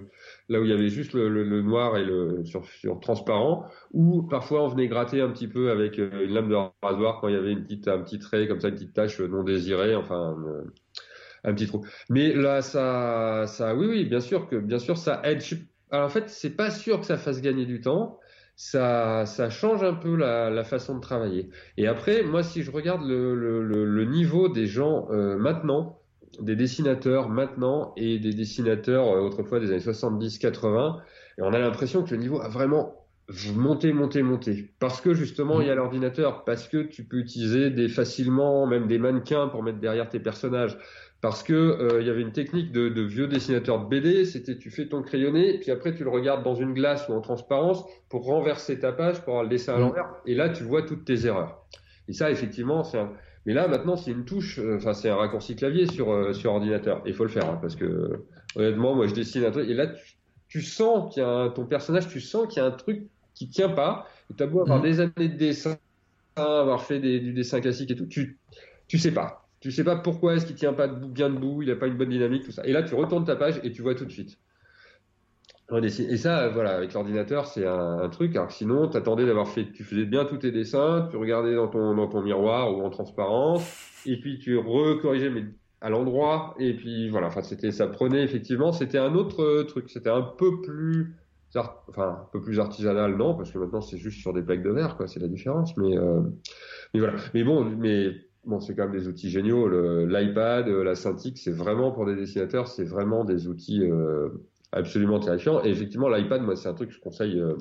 là 0.48 0.60
où 0.60 0.63
il 0.63 0.70
y 0.70 0.74
avait 0.74 0.89
juste 0.89 1.13
le, 1.13 1.43
noir 1.63 1.98
et 1.98 2.04
le 2.04 2.43
sur, 2.46 2.63
transparent, 3.00 3.65
ou 3.93 4.22
parfois 4.22 4.63
on 4.63 4.67
venait 4.67 4.88
gratter 4.88 5.22
un 5.22 5.30
petit 5.30 5.48
peu 5.48 5.72
avec 5.72 5.98
euh, 5.98 6.26
une 6.26 6.36
lame 6.36 6.50
de 6.50 6.56
rasoir 6.84 7.20
quand 7.20 7.30
il 7.30 7.34
y 7.34 7.38
avait 7.38 7.52
une 7.52 7.63
petite, 7.63 7.88
un 7.88 8.00
petit 8.04 8.20
trait 8.20 8.48
comme 8.48 8.60
ça, 8.60 8.67
une 8.67 8.76
petite 8.76 8.93
tache 8.93 9.20
non 9.22 9.43
désirée, 9.43 9.96
enfin 9.96 10.36
un 11.43 11.54
petit 11.54 11.65
trou. 11.65 11.86
Mais 12.10 12.34
là, 12.34 12.62
ça, 12.62 13.46
ça, 13.48 13.74
oui, 13.74 13.88
oui, 13.88 14.06
bien 14.06 14.20
sûr 14.20 14.48
que, 14.48 14.56
bien 14.56 14.80
sûr, 14.80 14.98
ça 14.98 15.22
aide. 15.24 15.41
Alors 15.91 16.06
en 16.06 16.10
fait, 16.10 16.30
c'est 16.30 16.56
pas 16.56 16.71
sûr 16.71 17.00
que 17.00 17.06
ça 17.06 17.17
fasse 17.17 17.41
gagner 17.41 17.65
du 17.65 17.82
temps. 17.82 18.19
Ça, 18.56 19.26
ça 19.26 19.50
change 19.50 19.84
un 19.84 19.93
peu 19.93 20.15
la, 20.15 20.50
la 20.50 20.63
façon 20.63 20.95
de 20.95 21.00
travailler. 21.02 21.50
Et 21.78 21.88
après, 21.88 22.23
moi, 22.23 22.41
si 22.43 22.63
je 22.63 22.71
regarde 22.71 23.04
le, 23.06 23.36
le, 23.36 23.63
le 23.86 24.06
niveau 24.06 24.50
des 24.50 24.65
gens 24.65 25.08
euh, 25.12 25.38
maintenant, 25.38 26.02
des 26.39 26.56
dessinateurs 26.56 27.30
maintenant 27.30 27.93
et 27.97 28.19
des 28.19 28.34
dessinateurs 28.34 29.08
euh, 29.08 29.21
autrefois 29.21 29.60
des 29.60 29.69
années 29.71 29.80
70-80. 29.80 31.02
Et 31.38 31.41
on 31.41 31.54
a 31.54 31.60
l'impression 31.60 32.04
que 32.04 32.12
le 32.12 32.17
niveau 32.17 32.41
a 32.41 32.50
vraiment 32.50 33.08
monté, 33.56 33.93
monté, 33.93 34.23
monté. 34.23 34.73
Parce 34.80 35.02
que 35.02 35.13
justement, 35.13 35.62
il 35.62 35.67
y 35.67 35.69
a 35.69 35.76
l'ordinateur, 35.76 36.43
parce 36.45 36.67
que 36.67 36.78
tu 36.84 37.04
peux 37.04 37.17
utiliser 37.17 37.69
des 37.69 37.89
facilement, 37.89 38.65
même 38.67 38.88
des 38.88 38.97
mannequins 39.00 39.47
pour 39.50 39.63
mettre 39.63 39.80
derrière 39.80 40.10
tes 40.10 40.19
personnages. 40.19 40.78
Parce 41.21 41.41
que 41.41 41.53
euh, 41.53 42.01
il 42.01 42.08
y 42.08 42.10
avait 42.12 42.21
une 42.21 42.32
technique 42.32 42.71
de, 42.71 42.89
de, 42.89 43.01
vieux 43.01 43.27
dessinateurs 43.27 43.84
de 43.84 43.89
BD, 43.89 44.25
c'était 44.25 44.58
tu 44.58 44.69
fais 44.69 44.88
ton 44.88 45.01
crayonné, 45.01 45.58
puis 45.60 45.71
après 45.71 45.95
tu 45.95 46.03
le 46.03 46.12
regardes 46.12 46.43
dans 46.43 46.53
une 46.53 46.73
glace 46.73 47.10
ou 47.10 47.13
en 47.13 47.21
transparence 47.21 47.84
pour 48.08 48.25
renverser 48.25 48.80
ta 48.80 48.91
page, 48.91 49.21
pour 49.21 49.30
avoir 49.30 49.43
le 49.43 49.49
dessin 49.49 49.75
à 49.75 49.80
l'envers, 49.80 50.13
et 50.27 50.36
là 50.36 50.49
tu 50.49 50.63
vois 50.63 50.84
toutes 50.84 51.06
tes 51.06 51.25
erreurs. 51.25 51.65
Et 52.08 52.13
ça, 52.13 52.30
effectivement, 52.30 52.84
c'est 52.84 52.99
un, 52.99 53.12
mais 53.47 53.53
là, 53.53 53.69
maintenant, 53.69 53.95
c'est 53.95 54.12
une 54.12 54.25
touche, 54.25 54.60
euh, 54.60 54.76
enfin, 54.76 54.93
c'est 54.93 55.09
un 55.09 55.15
raccourci 55.15 55.55
clavier 55.55 55.88
sur, 55.88 56.11
euh, 56.11 56.34
sur 56.34 56.51
ordinateur. 56.51 57.01
Il 57.05 57.13
faut 57.13 57.24
le 57.24 57.30
faire, 57.30 57.49
hein, 57.49 57.57
parce 57.61 57.78
que, 57.78 58.26
honnêtement, 58.57 58.93
moi, 58.93 59.07
je 59.07 59.13
dessine 59.13 59.45
un 59.45 59.51
truc, 59.51 59.70
et 59.70 59.74
là, 59.74 59.88
tu, 60.49 60.61
sens 60.61 61.13
qu'il 61.13 61.24
y 61.24 61.26
a 61.26 61.49
ton 61.49 61.65
personnage, 61.65 62.09
tu 62.09 62.20
sens 62.20 62.47
qu'il 62.47 62.61
y 62.61 62.65
a 62.65 62.68
un 62.68 62.72
truc 62.72 63.07
qui 63.34 63.47
tient 63.47 63.70
pas, 63.70 64.05
et 64.30 64.34
t'as 64.36 64.47
beau 64.47 64.59
avoir 64.59 64.80
mhm. 64.80 64.84
des 64.84 64.99
années 64.99 65.30
de 65.30 65.38
dessin, 65.38 65.78
avoir 66.36 66.84
fait 66.84 66.99
des, 66.99 67.22
du 67.22 67.32
dessin 67.32 67.61
classique 67.61 67.89
et 67.89 67.95
tout, 67.95 68.07
tu, 68.07 68.38
tu 68.89 68.97
sais 68.97 69.13
pas. 69.13 69.47
Tu 69.60 69.72
sais 69.72 69.84
pas 69.84 69.95
pourquoi 69.95 70.36
est-ce 70.36 70.45
qu'il 70.45 70.55
tient 70.55 70.74
pas 70.74 70.88
bien 70.88 71.30
debout, 71.30 71.64
il 71.64 71.72
a 71.72 71.76
pas 71.76 71.88
une 71.88 71.97
bonne 71.97 72.10
dynamique, 72.10 72.43
tout 72.43 72.51
ça. 72.51 72.66
Et 72.66 72.72
là, 72.72 72.84
tu 72.84 72.95
retournes 72.95 73.26
ta 73.26 73.36
page 73.36 73.60
et 73.64 73.72
tu 73.72 73.82
vois 73.82 73.95
tout 73.95 74.05
de 74.05 74.12
suite. 74.12 74.38
Et 75.82 76.18
ça, 76.18 76.47
voilà, 76.47 76.78
avec 76.78 76.93
l'ordinateur, 76.93 77.45
c'est 77.45 77.66
un, 77.66 78.08
truc. 78.10 78.36
Alors 78.38 78.51
sinon, 78.51 78.88
t'attendais 78.88 79.26
d'avoir 79.26 79.49
fait, 79.49 79.70
tu 79.74 79.84
faisais 79.84 80.05
bien 80.05 80.24
tous 80.24 80.38
tes 80.38 80.51
dessins, 80.51 81.10
tu 81.12 81.18
regardais 81.18 81.55
dans 81.55 81.68
ton, 81.68 81.93
dans 81.93 82.08
ton 82.08 82.22
miroir 82.22 82.74
ou 82.74 82.82
en 82.84 82.89
transparence, 82.89 84.01
et 84.05 84.18
puis 84.18 84.39
tu 84.39 84.58
recorrigeais 84.58 85.30
mais 85.30 85.43
à 85.82 85.89
l'endroit, 85.89 86.55
et 86.58 86.74
puis 86.74 87.10
voilà. 87.10 87.28
Enfin, 87.28 87.41
c'était, 87.41 87.72
ça 87.72 87.88
prenait 87.88 88.24
effectivement, 88.24 88.72
c'était 88.72 88.97
un 88.97 89.14
autre 89.14 89.64
truc. 89.64 89.89
C'était 89.89 90.10
un 90.10 90.22
peu 90.22 90.62
plus, 90.62 91.16
enfin, 91.53 92.22
un 92.22 92.30
peu 92.32 92.41
plus 92.41 92.62
artisanal, 92.62 93.18
non, 93.18 93.36
parce 93.36 93.51
que 93.51 93.58
maintenant 93.58 93.82
c'est 93.82 93.97
juste 93.97 94.22
sur 94.22 94.32
des 94.32 94.43
plaques 94.43 94.64
de 94.64 94.72
verre, 94.72 94.95
quoi. 94.95 95.08
C'est 95.08 95.20
la 95.20 95.28
différence. 95.28 95.76
Mais, 95.76 95.97
euh, 95.97 96.22
mais 96.93 97.01
voilà. 97.01 97.16
Mais 97.34 97.43
bon, 97.43 97.66
mais 97.66 98.14
bon, 98.48 98.60
c'est 98.60 98.76
quand 98.76 98.88
même 98.88 99.00
des 99.00 99.08
outils 99.08 99.30
géniaux. 99.30 99.68
L'iPad, 100.06 100.68
la 100.68 100.95
Cintiq, 100.95 101.38
c'est 101.38 101.52
vraiment 101.52 101.91
pour 101.91 102.06
des 102.06 102.16
dessinateurs, 102.16 102.68
c'est 102.68 102.86
vraiment 102.86 103.26
des 103.26 103.48
outils. 103.48 103.84
Euh, 103.84 104.30
absolument 104.72 105.20
terrifiant. 105.20 105.64
Et 105.64 105.70
effectivement, 105.70 106.10
l'iPad, 106.10 106.41
moi, 106.41 106.56
c'est 106.56 106.68
un 106.68 106.74
truc 106.74 106.89
que 106.89 106.95
je 106.95 107.00
conseille. 107.00 107.39
Euh, 107.39 107.56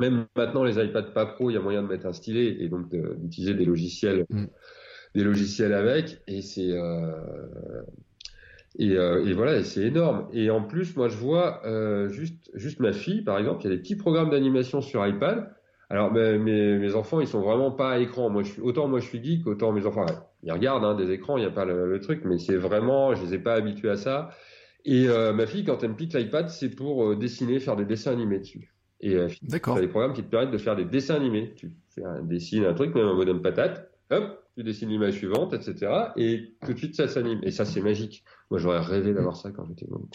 même 0.00 0.26
maintenant, 0.36 0.64
les 0.64 0.82
iPads 0.82 1.12
pas 1.14 1.26
pro, 1.26 1.50
il 1.50 1.54
y 1.54 1.56
a 1.56 1.60
moyen 1.60 1.82
de 1.82 1.88
mettre 1.88 2.06
un 2.06 2.12
stylet 2.12 2.56
et 2.60 2.68
donc 2.68 2.88
d'utiliser 2.90 3.54
des 3.54 3.64
logiciels, 3.64 4.26
mm. 4.30 4.44
des 5.16 5.24
logiciels 5.24 5.72
avec. 5.72 6.22
Et 6.28 6.40
c'est 6.40 6.70
euh, 6.70 7.12
et, 8.78 8.96
euh, 8.96 9.26
et, 9.26 9.32
voilà, 9.32 9.64
c'est 9.64 9.82
énorme. 9.82 10.28
Et 10.32 10.50
en 10.50 10.62
plus, 10.62 10.94
moi, 10.94 11.08
je 11.08 11.16
vois 11.16 11.62
juste 12.10 12.50
juste 12.54 12.78
ma 12.80 12.92
fille, 12.92 13.22
par 13.22 13.38
exemple, 13.38 13.62
il 13.62 13.70
y 13.70 13.72
a 13.72 13.76
des 13.76 13.82
petits 13.82 13.96
programmes 13.96 14.30
d'animation 14.30 14.80
sur 14.80 15.04
iPad. 15.04 15.52
Alors, 15.90 16.12
mes, 16.12 16.38
mes, 16.38 16.94
enfants, 16.94 17.20
ils 17.20 17.26
sont 17.26 17.40
vraiment 17.40 17.70
pas 17.70 17.92
à 17.92 17.98
écran. 17.98 18.28
Moi, 18.28 18.42
je 18.42 18.52
suis, 18.52 18.60
autant 18.60 18.88
moi, 18.88 19.00
je 19.00 19.06
suis 19.06 19.22
geek, 19.22 19.46
autant 19.46 19.72
mes 19.72 19.86
enfants, 19.86 20.04
ils 20.42 20.52
regardent 20.52 20.84
hein, 20.84 20.94
des 20.94 21.10
écrans, 21.12 21.38
il 21.38 21.40
n'y 21.40 21.46
a 21.46 21.50
pas 21.50 21.64
le, 21.64 21.88
le, 21.88 22.00
truc, 22.00 22.22
mais 22.24 22.38
c'est 22.38 22.56
vraiment, 22.56 23.14
je 23.14 23.24
les 23.24 23.34
ai 23.34 23.38
pas 23.38 23.54
habitués 23.54 23.90
à 23.90 23.96
ça. 23.96 24.30
Et 24.84 25.08
euh, 25.08 25.32
ma 25.32 25.46
fille, 25.46 25.64
quand 25.64 25.82
elle 25.82 25.90
me 25.90 25.96
pique 25.96 26.14
l'iPad, 26.14 26.48
c'est 26.48 26.70
pour 26.70 27.04
euh, 27.04 27.16
dessiner, 27.16 27.58
faire 27.60 27.76
des 27.76 27.84
dessins 27.84 28.12
animés 28.12 28.38
dessus. 28.38 28.74
Et 29.00 29.14
euh, 29.14 29.28
tu 29.28 29.38
as 29.52 29.80
des 29.80 29.88
programmes 29.88 30.12
qui 30.12 30.22
te 30.22 30.28
permettent 30.28 30.50
de 30.50 30.58
faire 30.58 30.76
des 30.76 30.84
dessins 30.84 31.14
animés. 31.14 31.54
Tu 31.56 31.72
fais 31.94 32.04
un, 32.04 32.22
dessines 32.22 32.64
un 32.64 32.74
truc, 32.74 32.94
même 32.94 33.06
un 33.06 33.14
modem 33.14 33.42
patate, 33.42 33.90
hop, 34.10 34.44
tu 34.56 34.64
dessines 34.64 34.88
l'image 34.88 35.14
suivante, 35.14 35.52
etc. 35.52 36.12
Et 36.16 36.54
tout 36.64 36.72
de 36.72 36.78
suite, 36.78 36.94
ça 36.94 37.06
s'anime. 37.06 37.40
Et 37.42 37.50
ça, 37.50 37.64
c'est 37.64 37.80
magique. 37.80 38.24
Moi, 38.50 38.58
j'aurais 38.58 38.80
rêvé 38.80 39.12
d'avoir 39.12 39.36
ça 39.36 39.50
quand 39.50 39.64
j'étais 39.66 39.86
môme. 39.88 40.08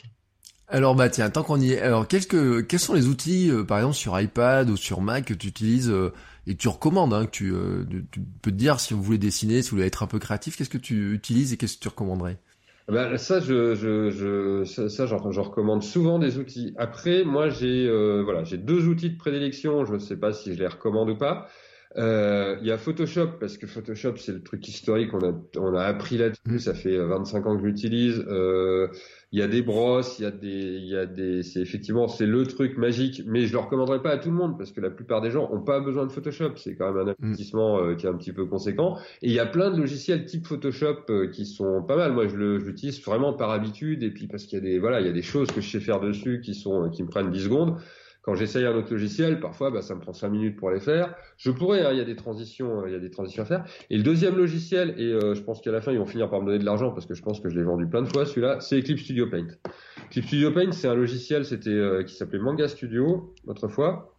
Alors 0.74 0.96
bah 0.96 1.08
tiens, 1.08 1.30
tant 1.30 1.44
qu'on 1.44 1.62
y 1.62 1.74
est, 1.74 1.82
alors 1.82 2.08
quels, 2.08 2.26
que, 2.26 2.62
quels 2.62 2.80
sont 2.80 2.96
les 2.96 3.08
outils, 3.08 3.52
par 3.68 3.78
exemple 3.78 3.96
sur 3.96 4.20
iPad 4.20 4.70
ou 4.70 4.76
sur 4.76 5.02
Mac 5.02 5.26
que 5.26 5.34
tu 5.34 5.48
utilises 5.48 5.94
et 6.48 6.56
que 6.56 6.60
tu 6.60 6.68
recommandes, 6.68 7.14
hein, 7.14 7.26
que 7.26 7.32
tu, 7.32 7.54
tu, 8.12 8.22
peux 8.42 8.50
te 8.50 8.56
dire 8.56 8.80
si 8.80 8.96
vous 8.96 9.04
voulez 9.04 9.20
dessiner, 9.20 9.62
si 9.62 9.70
vous 9.70 9.78
voulez 9.78 9.88
être 9.88 10.02
un 10.02 10.08
peu 10.08 10.18
créatif, 10.18 10.58
qu'est-ce 10.58 10.72
que 10.72 10.80
tu 10.80 11.14
utilises 11.14 11.54
et 11.54 11.58
qu'est-ce 11.58 11.78
que 11.78 11.84
tu 11.84 11.88
recommanderais? 11.90 12.40
Ben, 12.90 13.18
ça, 13.18 13.40
je, 13.40 13.76
je, 13.76 14.10
je, 14.10 14.66
ça, 14.66 14.90
ça 14.90 15.06
recommande 15.06 15.84
souvent 15.84 16.20
des 16.20 16.38
outils. 16.38 16.74
Après, 16.78 17.24
moi, 17.24 17.50
j'ai 17.50 17.88
euh, 17.88 18.24
voilà, 18.24 18.44
j'ai 18.44 18.58
deux 18.58 18.88
outils 18.88 19.10
de 19.10 19.18
prédilection. 19.18 19.86
Je 19.86 19.94
ne 19.94 20.00
sais 20.00 20.18
pas 20.18 20.34
si 20.34 20.54
je 20.54 20.60
les 20.60 20.68
recommande 20.68 21.10
ou 21.10 21.16
pas. 21.16 21.48
Euh, 21.98 22.58
il 22.62 22.68
y 22.68 22.72
a 22.72 22.78
Photoshop 22.78 23.38
parce 23.40 23.58
que 23.58 23.68
Photoshop 23.68 24.16
c'est 24.18 24.32
le 24.32 24.42
truc 24.42 24.68
historique. 24.68 25.14
On 25.14 25.20
a 25.20 25.34
on 25.58 25.76
a 25.76 25.84
appris 25.84 26.18
là-dessus. 26.18 26.60
Ça 26.60 26.74
fait 26.74 26.98
25 26.98 27.46
ans 27.46 27.58
que 27.58 27.64
j'utilise. 27.68 28.24
Euh, 28.28 28.88
il 29.34 29.40
y 29.40 29.42
a 29.42 29.48
des 29.48 29.64
brosses, 29.64 30.20
il 30.20 30.22
y 30.22 30.26
a 30.28 30.32
des, 30.32 30.48
il 30.48 30.88
y 30.88 30.96
a 30.96 31.08
des, 31.08 31.42
c'est 31.42 31.60
effectivement 31.60 32.08
c'est 32.08 32.28
le 32.28 32.46
truc 32.46 32.78
magique, 32.78 33.24
mais 33.26 33.48
je 33.48 33.54
le 33.54 33.58
recommanderais 33.58 34.00
pas 34.00 34.12
à 34.12 34.18
tout 34.18 34.30
le 34.30 34.36
monde 34.36 34.60
parce 34.60 34.72
que 34.72 34.80
la 34.80 34.92
plupart 34.92 35.22
des 35.22 35.32
gens 35.32 35.50
ont 35.52 35.62
pas 35.62 35.80
besoin 35.80 36.06
de 36.06 36.12
Photoshop, 36.12 36.52
c'est 36.58 36.76
quand 36.76 36.94
même 36.94 37.08
un 37.08 37.12
mm. 37.12 37.16
investissement 37.20 37.80
euh, 37.80 37.96
qui 37.96 38.06
est 38.06 38.10
un 38.10 38.14
petit 38.14 38.32
peu 38.32 38.46
conséquent. 38.46 38.96
Et 39.24 39.30
il 39.30 39.34
y 39.34 39.40
a 39.40 39.48
plein 39.48 39.72
de 39.72 39.78
logiciels 39.78 40.26
type 40.26 40.46
Photoshop 40.46 41.06
euh, 41.10 41.28
qui 41.32 41.48
sont 41.48 41.82
pas 41.82 41.96
mal. 41.96 42.14
Moi, 42.14 42.28
je 42.28 42.36
l'utilise 42.36 43.04
vraiment 43.04 43.34
par 43.34 43.50
habitude 43.50 44.04
et 44.04 44.12
puis 44.12 44.28
parce 44.28 44.44
qu'il 44.44 44.60
y 44.60 44.62
a 44.62 44.66
des, 44.66 44.78
voilà, 44.78 45.02
il 45.02 45.08
y 45.08 45.10
a 45.10 45.14
des 45.14 45.24
choses 45.24 45.48
que 45.48 45.62
je 45.62 45.68
sais 45.68 45.80
faire 45.80 46.00
dessus 46.00 46.40
qui 46.40 46.54
sont, 46.54 46.92
qui 46.92 47.02
me 47.02 47.10
prennent 47.10 47.32
10 47.32 47.46
secondes. 47.46 47.78
Quand 48.24 48.36
j'essaye 48.36 48.66
un 48.66 48.74
autre 48.74 48.90
logiciel, 48.90 49.42
parfois, 49.42 49.70
bah, 49.70 49.82
ça 49.82 49.96
me 49.96 50.00
prend 50.00 50.14
cinq 50.14 50.30
minutes 50.30 50.56
pour 50.56 50.72
les 50.72 50.80
faire. 50.80 51.14
Je 51.36 51.52
pourrais, 51.52 51.86
hein, 51.86 51.92
il 51.92 51.98
y 51.98 52.02
a 52.02 52.06
des 52.06 52.16
transitions, 52.16 52.80
euh, 52.80 52.88
il 52.88 52.94
y 52.94 52.96
a 52.96 53.00
des 53.00 53.12
transitions 53.12 53.44
à 53.44 53.46
faire. 53.46 53.66
Et 53.90 53.98
le 53.98 54.04
deuxième 54.04 54.38
logiciel, 54.38 54.96
et 54.98 55.12
euh, 55.12 55.36
je 55.36 55.42
pense 55.42 55.60
qu'à 55.60 55.72
la 55.72 55.82
fin, 55.82 55.92
ils 55.92 56.00
vont 56.00 56.06
finir 56.06 56.30
par 56.30 56.40
me 56.40 56.46
donner 56.46 56.60
de 56.60 56.64
l'argent 56.64 56.92
parce 56.92 57.06
que 57.06 57.16
je 57.16 57.22
pense 57.22 57.42
que 57.42 57.50
je 57.50 57.56
l'ai 57.58 57.64
vendu 57.64 57.86
plein 57.86 58.02
de 58.02 58.08
fois, 58.08 58.26
celui-là, 58.26 58.62
c'est 58.62 58.80
Eclipse 58.80 59.04
Studio 59.04 59.30
Paint. 59.30 59.48
Eclipse 60.08 60.28
Studio 60.28 60.52
Paint, 60.52 60.72
c'est 60.72 60.88
un 60.88 60.96
logiciel, 60.96 61.44
c'était 61.44 61.70
euh, 61.72 62.04
qui 62.04 62.16
s'appelait 62.16 62.40
Manga 62.40 62.70
Studio 62.70 63.36
autrefois 63.46 64.16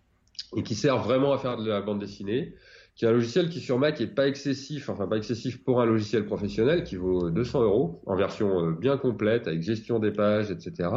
et 0.55 0.63
qui 0.63 0.75
sert 0.75 0.99
vraiment 0.99 1.33
à 1.33 1.39
faire 1.39 1.57
de 1.57 1.67
la 1.67 1.81
bande 1.81 1.99
dessinée 1.99 2.55
qui 2.97 3.07
est 3.07 3.09
un 3.09 3.13
logiciel 3.13 3.49
qui 3.49 3.59
sur 3.59 3.77
Mac 3.77 4.01
est 4.01 4.07
pas 4.07 4.29
excessif, 4.29 4.89
enfin 4.89 5.09
pas 5.09 5.17
excessif 5.17 5.65
pour 5.65 5.81
un 5.81 5.85
logiciel 5.85 6.27
professionnel 6.27 6.85
qui 6.85 6.95
vaut 6.95 7.29
200 7.29 7.63
euros 7.63 8.03
en 8.07 8.15
version 8.15 8.71
bien 8.71 8.97
complète 8.99 9.49
avec 9.49 9.63
gestion 9.63 9.99
des 9.99 10.13
pages, 10.13 10.53
etc. 10.53 10.91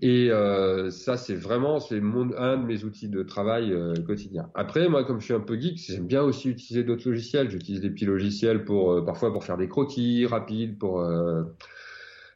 Et 0.00 0.30
euh, 0.30 0.90
ça, 0.90 1.16
c'est 1.16 1.34
vraiment 1.34 1.80
c'est 1.80 2.00
mon, 2.00 2.30
un 2.36 2.56
de 2.58 2.66
mes 2.66 2.84
outils 2.84 3.08
de 3.08 3.22
travail 3.22 3.72
euh, 3.72 3.94
quotidien. 4.06 4.50
Après, 4.54 4.88
moi, 4.88 5.04
comme 5.04 5.18
je 5.20 5.24
suis 5.24 5.34
un 5.34 5.40
peu 5.40 5.58
geek, 5.58 5.78
j'aime 5.78 6.06
bien 6.06 6.22
aussi 6.22 6.48
utiliser 6.48 6.84
d'autres 6.84 7.08
logiciels. 7.08 7.50
J'utilise 7.50 7.80
des 7.80 7.90
petits 7.90 8.04
logiciels 8.04 8.64
pour 8.64 8.92
euh, 8.92 9.04
parfois 9.04 9.32
pour 9.32 9.44
faire 9.44 9.56
des 9.56 9.68
croquis 9.68 10.26
rapides, 10.26 10.78
pour 10.78 11.04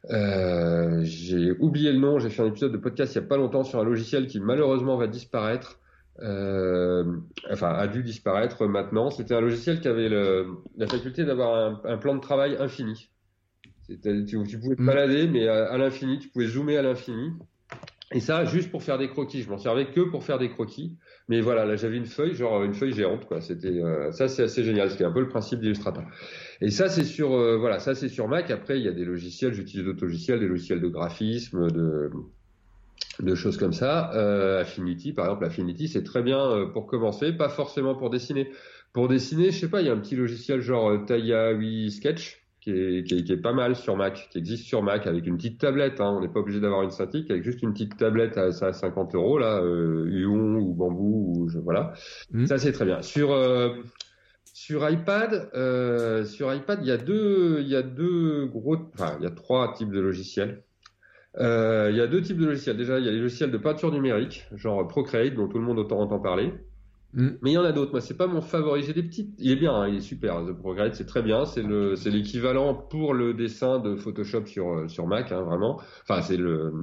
j'ai 0.09 1.51
oublié 1.59 1.93
le 1.93 1.99
nom. 1.99 2.19
J'ai 2.19 2.29
fait 2.29 2.41
un 2.41 2.47
épisode 2.47 2.73
de 2.73 2.77
podcast 2.77 3.13
il 3.13 3.21
y 3.21 3.23
a 3.23 3.27
pas 3.27 3.37
longtemps 3.37 3.63
sur 3.63 3.79
un 3.79 3.85
logiciel 3.85 4.27
qui 4.27 4.39
malheureusement 4.41 4.97
va 4.97 5.07
disparaître. 5.07 5.79
enfin, 6.19 7.69
a 7.69 7.87
dû 7.87 8.03
disparaître 8.03 8.65
maintenant. 8.67 9.09
C'était 9.09 9.35
un 9.35 9.41
logiciel 9.41 9.79
qui 9.79 9.87
avait 9.87 10.09
le, 10.09 10.47
la 10.75 10.87
faculté 10.87 11.23
d'avoir 11.23 11.55
un, 11.55 11.81
un, 11.85 11.97
plan 11.97 12.15
de 12.15 12.19
travail 12.19 12.57
infini. 12.59 13.09
Tu, 13.87 14.25
tu, 14.25 14.59
pouvais 14.59 14.75
te 14.75 14.81
mmh. 14.81 14.85
balader, 14.85 15.27
mais 15.27 15.47
à, 15.47 15.71
à 15.71 15.77
l'infini, 15.77 16.19
tu 16.19 16.29
pouvais 16.29 16.47
zoomer 16.47 16.77
à 16.77 16.81
l'infini. 16.81 17.31
Et 18.13 18.19
ça, 18.19 18.45
juste 18.45 18.69
pour 18.69 18.83
faire 18.83 18.97
des 18.97 19.09
croquis. 19.09 19.41
Je 19.41 19.49
m'en 19.49 19.57
servais 19.57 19.87
que 19.87 20.01
pour 20.01 20.23
faire 20.23 20.37
des 20.37 20.49
croquis. 20.49 20.97
Mais 21.27 21.41
voilà, 21.41 21.65
là, 21.65 21.75
j'avais 21.75 21.97
une 21.97 22.05
feuille, 22.05 22.35
genre 22.35 22.63
une 22.63 22.73
feuille 22.73 22.93
géante, 22.93 23.25
quoi. 23.25 23.41
C'était 23.41 23.67
euh, 23.67 24.11
ça, 24.11 24.27
c'est 24.27 24.43
assez 24.43 24.63
génial. 24.63 24.91
C'était 24.91 25.05
un 25.05 25.11
peu 25.11 25.21
le 25.21 25.27
principe 25.27 25.59
d'Illustrator. 25.59 26.03
Et 26.61 26.69
ça, 26.69 26.89
c'est 26.89 27.03
sur 27.03 27.33
euh, 27.33 27.57
voilà, 27.57 27.79
ça 27.79 27.95
c'est 27.95 28.09
sur 28.09 28.27
Mac. 28.27 28.51
Après, 28.51 28.79
il 28.79 28.85
y 28.85 28.87
a 28.87 28.91
des 28.91 29.05
logiciels. 29.05 29.53
J'utilise 29.53 29.85
d'autres 29.85 30.03
logiciels, 30.03 30.39
des 30.39 30.47
logiciels 30.47 30.79
de 30.79 30.87
graphisme, 30.87 31.71
de 31.71 32.11
de 33.19 33.35
choses 33.35 33.57
comme 33.57 33.73
ça. 33.73 34.11
Euh, 34.13 34.61
Affinity, 34.61 35.13
par 35.13 35.25
exemple, 35.25 35.45
Affinity, 35.45 35.87
c'est 35.87 36.03
très 36.03 36.23
bien 36.23 36.39
euh, 36.39 36.65
pour 36.67 36.87
commencer, 36.87 37.31
pas 37.33 37.49
forcément 37.49 37.95
pour 37.95 38.09
dessiner. 38.09 38.51
Pour 38.91 39.07
dessiner, 39.07 39.51
je 39.51 39.59
sais 39.59 39.69
pas, 39.69 39.81
il 39.81 39.87
y 39.87 39.89
a 39.89 39.93
un 39.93 39.97
petit 39.97 40.15
logiciel 40.15 40.61
genre 40.61 41.03
Taya 41.05 41.53
Sketch 41.89 42.42
qui 42.63 42.71
est, 42.71 43.03
qui, 43.03 43.15
est, 43.17 43.23
qui 43.23 43.33
est, 43.33 43.37
pas 43.37 43.51
mal 43.51 43.75
sur 43.75 43.97
Mac, 43.97 44.29
qui 44.31 44.37
existe 44.37 44.65
sur 44.65 44.81
Mac 44.83 45.05
avec 45.05 45.27
une 45.27 45.35
petite 45.35 45.59
tablette. 45.59 45.99
Hein. 45.99 46.15
On 46.17 46.21
n'est 46.21 46.29
pas 46.29 46.39
obligé 46.39 46.61
d'avoir 46.61 46.81
une 46.81 46.91
Cintiq, 46.91 47.29
avec 47.29 47.43
juste 47.43 47.61
une 47.61 47.73
petite 47.73 47.97
tablette 47.97 48.37
à, 48.37 48.45
à 48.45 48.73
50 48.73 49.15
euros 49.15 49.37
là, 49.37 49.61
euh, 49.61 50.05
Uon 50.07 50.55
ou 50.55 50.73
Bambou 50.73 51.33
ou 51.35 51.49
je, 51.49 51.59
voilà. 51.59 51.93
Mmh. 52.31 52.45
Ça 52.45 52.57
c'est 52.57 52.71
très 52.71 52.85
bien. 52.85 53.01
Sur 53.01 53.33
euh, 53.33 53.69
sur 54.53 54.87
iPad, 54.89 55.49
euh, 55.55 56.23
sur 56.25 56.53
iPad, 56.53 56.79
il 56.81 56.87
y 56.87 56.91
a 56.91 56.97
deux, 56.97 57.59
il 57.61 57.67
y 57.67 57.75
a 57.75 57.81
deux 57.81 58.45
gros, 58.45 58.77
enfin 58.93 59.17
il 59.19 59.23
y 59.23 59.27
a 59.27 59.31
trois 59.31 59.73
types 59.73 59.91
de 59.91 59.99
logiciels. 59.99 60.63
Euh, 61.39 61.89
il 61.89 61.97
y 61.97 62.01
a 62.01 62.07
deux 62.07 62.21
types 62.21 62.37
de 62.37 62.45
logiciels. 62.45 62.77
Déjà, 62.77 62.99
il 62.99 63.05
y 63.05 63.09
a 63.09 63.11
les 63.11 63.19
logiciels 63.19 63.51
de 63.51 63.57
peinture 63.57 63.91
numérique, 63.91 64.47
genre 64.55 64.87
Procreate, 64.87 65.33
dont 65.33 65.47
tout 65.47 65.57
le 65.57 65.63
monde 65.63 65.79
autant 65.79 65.99
entend 65.99 66.19
parler. 66.19 66.53
Mm. 67.13 67.29
Mais 67.41 67.51
il 67.51 67.53
y 67.53 67.57
en 67.57 67.63
a 67.63 67.71
d'autres. 67.71 67.91
Moi, 67.91 68.01
c'est 68.01 68.17
pas 68.17 68.27
mon 68.27 68.41
favori. 68.41 68.83
J'ai 68.83 68.93
des 68.93 69.03
petites. 69.03 69.35
Il 69.37 69.51
est 69.51 69.55
bien, 69.55 69.73
hein, 69.73 69.87
il 69.87 69.97
est 69.97 70.01
super. 70.01 70.43
The 70.45 70.51
Progress, 70.51 70.95
c'est 70.97 71.05
très 71.05 71.21
bien. 71.21 71.45
C'est 71.45 71.61
le, 71.61 71.95
c'est 71.95 72.09
l'équivalent 72.09 72.73
pour 72.73 73.13
le 73.13 73.33
dessin 73.33 73.79
de 73.79 73.95
Photoshop 73.95 74.45
sur 74.45 74.73
euh, 74.73 74.87
sur 74.87 75.07
Mac, 75.07 75.31
hein, 75.31 75.41
vraiment. 75.41 75.79
Enfin, 76.07 76.21
c'est 76.21 76.37
le, 76.37 76.73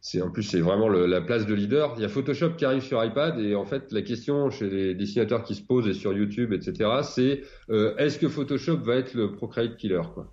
c'est 0.00 0.22
en 0.22 0.30
plus 0.30 0.42
c'est 0.42 0.60
vraiment 0.60 0.88
le, 0.88 1.06
la 1.06 1.20
place 1.20 1.46
de 1.46 1.54
leader. 1.54 1.94
Il 1.96 2.02
y 2.02 2.04
a 2.04 2.08
Photoshop 2.08 2.50
qui 2.50 2.64
arrive 2.64 2.82
sur 2.82 3.04
iPad 3.04 3.38
et 3.38 3.54
en 3.54 3.64
fait 3.64 3.92
la 3.92 4.02
question 4.02 4.50
chez 4.50 4.70
les 4.70 4.94
dessinateurs 4.94 5.42
qui 5.42 5.54
se 5.54 5.62
posent 5.62 5.88
et 5.88 5.94
sur 5.94 6.12
YouTube, 6.12 6.52
etc. 6.52 7.00
C'est 7.02 7.42
euh, 7.70 7.96
est-ce 7.96 8.18
que 8.18 8.28
Photoshop 8.28 8.78
va 8.78 8.96
être 8.96 9.14
le 9.14 9.32
Procreate 9.32 9.76
killer, 9.76 10.02
quoi? 10.14 10.32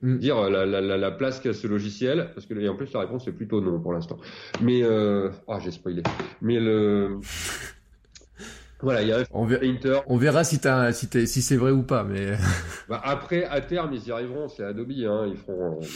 Mm. 0.00 0.18
dire 0.18 0.38
euh, 0.38 0.48
la, 0.48 0.64
la, 0.64 0.96
la, 0.96 1.10
place 1.10 1.40
qu'a 1.40 1.52
ce 1.52 1.66
logiciel 1.66 2.30
parce 2.32 2.46
que 2.46 2.54
et 2.54 2.68
en 2.68 2.76
plus 2.76 2.92
la 2.92 3.00
réponse 3.00 3.26
est 3.26 3.32
plutôt 3.32 3.60
non 3.60 3.80
pour 3.80 3.92
l'instant 3.92 4.16
mais 4.62 4.84
euh, 4.84 5.28
oh, 5.48 5.56
j'ai 5.60 5.72
spoilé 5.72 6.04
mais 6.40 6.60
le 6.60 7.18
voilà, 8.80 9.02
il 9.02 9.08
y 9.08 9.12
a 9.12 9.24
on, 9.32 9.44
verra, 9.44 10.04
on 10.06 10.16
verra 10.16 10.44
si, 10.44 10.60
si, 10.92 11.26
si 11.26 11.42
c'est 11.42 11.56
vrai 11.56 11.72
ou 11.72 11.82
pas, 11.82 12.04
mais. 12.04 12.36
bah 12.88 13.00
après, 13.02 13.44
à 13.44 13.60
terme, 13.60 13.92
ils 13.92 14.06
y 14.06 14.12
arriveront. 14.12 14.48
C'est 14.48 14.62
Adobe, 14.62 14.92
hein, 15.04 15.26
ils 15.28 15.36
feront. 15.36 15.80
Euh, 15.80 15.86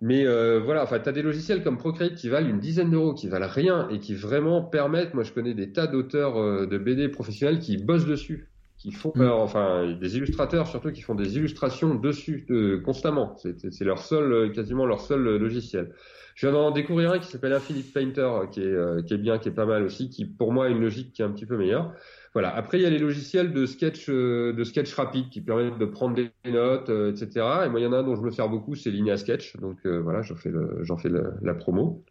mais 0.00 0.26
euh, 0.26 0.60
voilà, 0.60 0.84
enfin, 0.84 1.00
tu 1.00 1.08
as 1.08 1.12
des 1.12 1.22
logiciels 1.22 1.64
comme 1.64 1.76
Procreate 1.76 2.14
qui 2.14 2.28
valent 2.28 2.48
une 2.48 2.60
dizaine 2.60 2.90
d'euros, 2.90 3.14
qui 3.14 3.28
valent 3.28 3.48
rien 3.48 3.88
et 3.88 3.98
qui 3.98 4.14
vraiment 4.14 4.62
permettent. 4.62 5.14
Moi, 5.14 5.24
je 5.24 5.32
connais 5.32 5.54
des 5.54 5.72
tas 5.72 5.86
d'auteurs 5.86 6.38
euh, 6.38 6.66
de 6.66 6.78
BD 6.78 7.08
professionnels 7.08 7.58
qui 7.58 7.78
bossent 7.78 8.06
dessus. 8.06 8.48
qui 8.76 8.92
font, 8.92 9.12
mm. 9.14 9.28
enfin, 9.28 9.96
des 10.00 10.16
illustrateurs 10.16 10.68
surtout 10.68 10.92
qui 10.92 11.02
font 11.02 11.16
des 11.16 11.36
illustrations 11.36 11.96
dessus 11.96 12.46
constamment. 12.84 13.36
C'est 13.38 13.84
leur 13.84 13.98
seul, 13.98 14.52
quasiment 14.52 14.86
leur 14.86 15.00
seul 15.00 15.36
logiciel. 15.36 15.90
Je 16.34 16.46
viens 16.46 16.52
d'en 16.52 16.70
découvrir 16.70 17.12
un 17.12 17.18
qui 17.18 17.28
s'appelle 17.28 17.52
Infinite 17.52 17.92
Painter, 17.92 18.30
qui 18.50 18.60
est, 18.60 19.06
qui 19.06 19.14
est 19.14 19.18
bien, 19.18 19.38
qui 19.38 19.48
est 19.48 19.52
pas 19.52 19.66
mal 19.66 19.84
aussi, 19.84 20.10
qui 20.10 20.24
pour 20.24 20.52
moi 20.52 20.66
a 20.66 20.68
une 20.68 20.80
logique 20.80 21.12
qui 21.12 21.22
est 21.22 21.24
un 21.24 21.30
petit 21.30 21.46
peu 21.46 21.56
meilleure. 21.56 21.94
Voilà. 22.34 22.52
Après, 22.54 22.78
il 22.78 22.82
y 22.82 22.86
a 22.86 22.90
les 22.90 22.98
logiciels 22.98 23.52
de 23.52 23.64
sketch, 23.64 24.10
euh, 24.10 24.52
de 24.52 24.64
sketch 24.64 24.92
rapide 24.94 25.30
qui 25.30 25.40
permettent 25.40 25.78
de 25.78 25.84
prendre 25.84 26.16
des 26.16 26.32
notes, 26.50 26.90
euh, 26.90 27.12
etc. 27.12 27.46
Et 27.64 27.68
moi, 27.68 27.78
il 27.78 27.84
y 27.84 27.86
en 27.86 27.92
a 27.92 27.98
un 27.98 28.02
dont 28.02 28.16
je 28.16 28.22
me 28.22 28.32
sers 28.32 28.48
beaucoup, 28.48 28.74
c'est 28.74 28.90
Linea 28.90 29.16
Sketch. 29.16 29.56
Donc 29.58 29.78
euh, 29.86 30.00
voilà, 30.00 30.20
j'en 30.22 30.34
fais, 30.34 30.50
le, 30.50 30.78
j'en 30.82 30.96
fais 30.96 31.10
la 31.10 31.54
promo. 31.54 32.04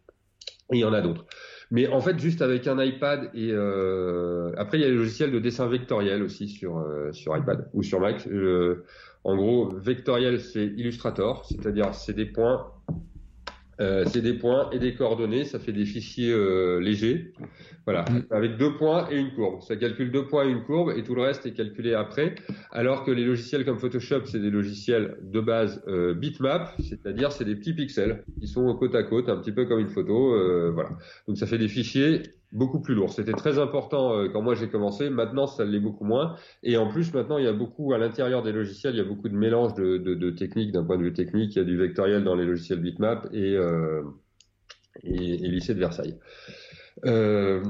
Et 0.72 0.78
il 0.78 0.80
y 0.80 0.84
en 0.86 0.94
a 0.94 1.02
d'autres. 1.02 1.26
Mais 1.70 1.88
en 1.88 2.00
fait, 2.00 2.18
juste 2.18 2.40
avec 2.40 2.66
un 2.66 2.82
iPad 2.82 3.30
et 3.34 3.52
après, 4.56 4.78
il 4.78 4.80
y 4.80 4.84
a 4.84 4.88
les 4.88 4.94
logiciels 4.94 5.30
de 5.30 5.38
dessin 5.38 5.66
vectoriel 5.66 6.22
aussi 6.22 6.48
sur 6.48 6.82
sur 7.12 7.36
iPad 7.36 7.68
ou 7.74 7.82
sur 7.82 8.00
Mac. 8.00 8.26
en 9.24 9.36
gros, 9.36 9.74
vectoriel, 9.76 10.40
c'est 10.40 10.64
Illustrator, 10.64 11.44
c'est-à-dire 11.44 11.94
c'est 11.94 12.14
des 12.14 12.24
points 12.24 12.73
euh, 13.80 14.04
c'est 14.06 14.20
des 14.20 14.34
points 14.34 14.70
et 14.70 14.78
des 14.78 14.94
coordonnées, 14.94 15.44
ça 15.44 15.58
fait 15.58 15.72
des 15.72 15.84
fichiers 15.84 16.32
euh, 16.32 16.80
légers, 16.80 17.32
voilà, 17.84 18.04
mm. 18.04 18.26
avec 18.30 18.56
deux 18.56 18.76
points 18.76 19.08
et 19.10 19.18
une 19.18 19.32
courbe. 19.34 19.62
Ça 19.62 19.76
calcule 19.76 20.10
deux 20.10 20.26
points 20.26 20.46
et 20.46 20.50
une 20.50 20.62
courbe 20.62 20.92
et 20.96 21.02
tout 21.02 21.14
le 21.14 21.22
reste 21.22 21.46
est 21.46 21.52
calculé 21.52 21.94
après. 21.94 22.34
Alors 22.70 23.04
que 23.04 23.10
les 23.10 23.24
logiciels 23.24 23.64
comme 23.64 23.78
Photoshop, 23.78 24.26
c'est 24.26 24.40
des 24.40 24.50
logiciels 24.50 25.18
de 25.22 25.40
base 25.40 25.82
euh, 25.88 26.14
bitmap, 26.14 26.74
c'est-à-dire 26.80 27.32
c'est 27.32 27.44
des 27.44 27.56
petits 27.56 27.74
pixels 27.74 28.24
qui 28.40 28.46
sont 28.46 28.74
côte 28.76 28.94
à 28.94 29.02
côte, 29.02 29.28
un 29.28 29.36
petit 29.36 29.52
peu 29.52 29.64
comme 29.66 29.80
une 29.80 29.88
photo, 29.88 30.34
voilà. 30.72 30.90
Donc 31.26 31.36
ça 31.36 31.46
fait 31.46 31.58
des 31.58 31.68
fichiers 31.68 32.22
beaucoup 32.54 32.80
plus 32.80 32.94
lourd. 32.94 33.12
C'était 33.12 33.32
très 33.32 33.58
important 33.58 34.16
euh, 34.16 34.28
quand 34.28 34.40
moi 34.40 34.54
j'ai 34.54 34.68
commencé. 34.68 35.10
Maintenant, 35.10 35.46
ça 35.46 35.64
l'est 35.64 35.80
beaucoup 35.80 36.04
moins. 36.04 36.36
Et 36.62 36.76
en 36.76 36.88
plus, 36.88 37.12
maintenant, 37.12 37.36
il 37.36 37.44
y 37.44 37.48
a 37.48 37.52
beaucoup 37.52 37.92
à 37.92 37.98
l'intérieur 37.98 38.42
des 38.42 38.52
logiciels, 38.52 38.94
il 38.94 38.98
y 38.98 39.00
a 39.00 39.04
beaucoup 39.04 39.28
de 39.28 39.36
mélange 39.36 39.74
de, 39.74 40.30
techniques 40.30 40.72
d'un 40.72 40.84
point 40.84 40.96
de 40.96 41.02
vue 41.02 41.12
technique. 41.12 41.54
Il 41.56 41.58
y 41.58 41.62
a 41.62 41.64
du 41.64 41.76
vectoriel 41.76 42.24
dans 42.24 42.36
les 42.36 42.44
logiciels 42.44 42.80
bitmap 42.80 43.28
et, 43.32 43.56
euh, 43.56 44.02
et, 45.02 45.18
lycée 45.48 45.74
de 45.74 45.80
Versailles. 45.80 46.16
Euh, 47.04 47.62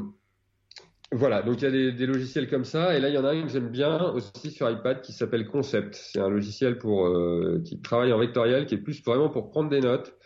voilà, 1.11 1.43
donc 1.43 1.63
il 1.63 1.65
y 1.65 1.69
a 1.69 1.71
des, 1.71 1.93
des, 1.93 2.07
logiciels 2.07 2.49
comme 2.49 2.65
ça, 2.65 2.97
et 2.97 3.01
là 3.01 3.09
il 3.09 3.15
y 3.15 3.19
en 3.19 3.25
a 3.25 3.31
un 3.31 3.43
que 3.43 3.49
j'aime 3.49 3.69
bien 3.69 4.03
aussi 4.11 4.51
sur 4.51 4.69
iPad 4.69 5.01
qui 5.01 5.13
s'appelle 5.13 5.47
Concept. 5.47 5.95
C'est 5.95 6.19
un 6.19 6.29
logiciel 6.29 6.77
pour 6.77 7.09
qui 7.65 7.81
travaille 7.81 8.13
en 8.13 8.19
vectoriel, 8.19 8.67
qui 8.67 8.75
est 8.75 8.79
plus 8.79 9.03
vraiment 9.05 9.29
pour 9.29 9.49
prendre 9.51 9.71
des 9.71 9.81
notes 9.81 10.17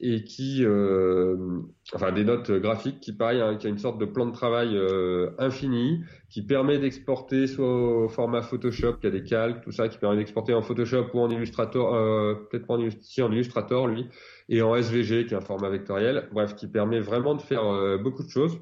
et 0.00 0.24
qui, 0.24 0.64
euh, 0.64 1.60
enfin 1.94 2.10
des 2.10 2.24
notes 2.24 2.50
graphiques 2.50 3.00
qui 3.00 3.12
pareil, 3.12 3.40
hein, 3.40 3.56
qui 3.56 3.66
a 3.66 3.70
une 3.70 3.78
sorte 3.78 3.98
de 3.98 4.04
plan 4.04 4.26
de 4.26 4.32
travail 4.32 4.76
euh, 4.76 5.30
infini, 5.38 6.02
qui 6.30 6.42
permet 6.42 6.78
d'exporter 6.78 7.46
soit 7.46 8.04
au 8.04 8.08
format 8.08 8.42
Photoshop, 8.42 8.94
qui 8.94 9.06
a 9.06 9.10
des 9.10 9.22
calques, 9.22 9.62
tout 9.62 9.70
ça, 9.70 9.88
qui 9.88 9.98
permet 9.98 10.16
d'exporter 10.16 10.52
en 10.52 10.62
Photoshop 10.62 11.06
ou 11.14 11.20
en 11.20 11.30
Illustrator, 11.30 11.94
euh, 11.94 12.34
peut-être 12.50 12.66
pas 12.66 12.74
en, 12.74 13.32
Illustrator 13.32 13.86
lui, 13.86 14.06
et 14.48 14.62
en 14.62 14.74
SVG, 14.74 15.26
qui 15.26 15.34
est 15.34 15.36
un 15.36 15.40
format 15.40 15.70
vectoriel, 15.70 16.28
bref, 16.32 16.56
qui 16.56 16.66
permet 16.66 16.98
vraiment 16.98 17.36
de 17.36 17.42
faire 17.42 17.64
euh, 17.64 17.96
beaucoup 17.96 18.24
de 18.24 18.30
choses. 18.30 18.58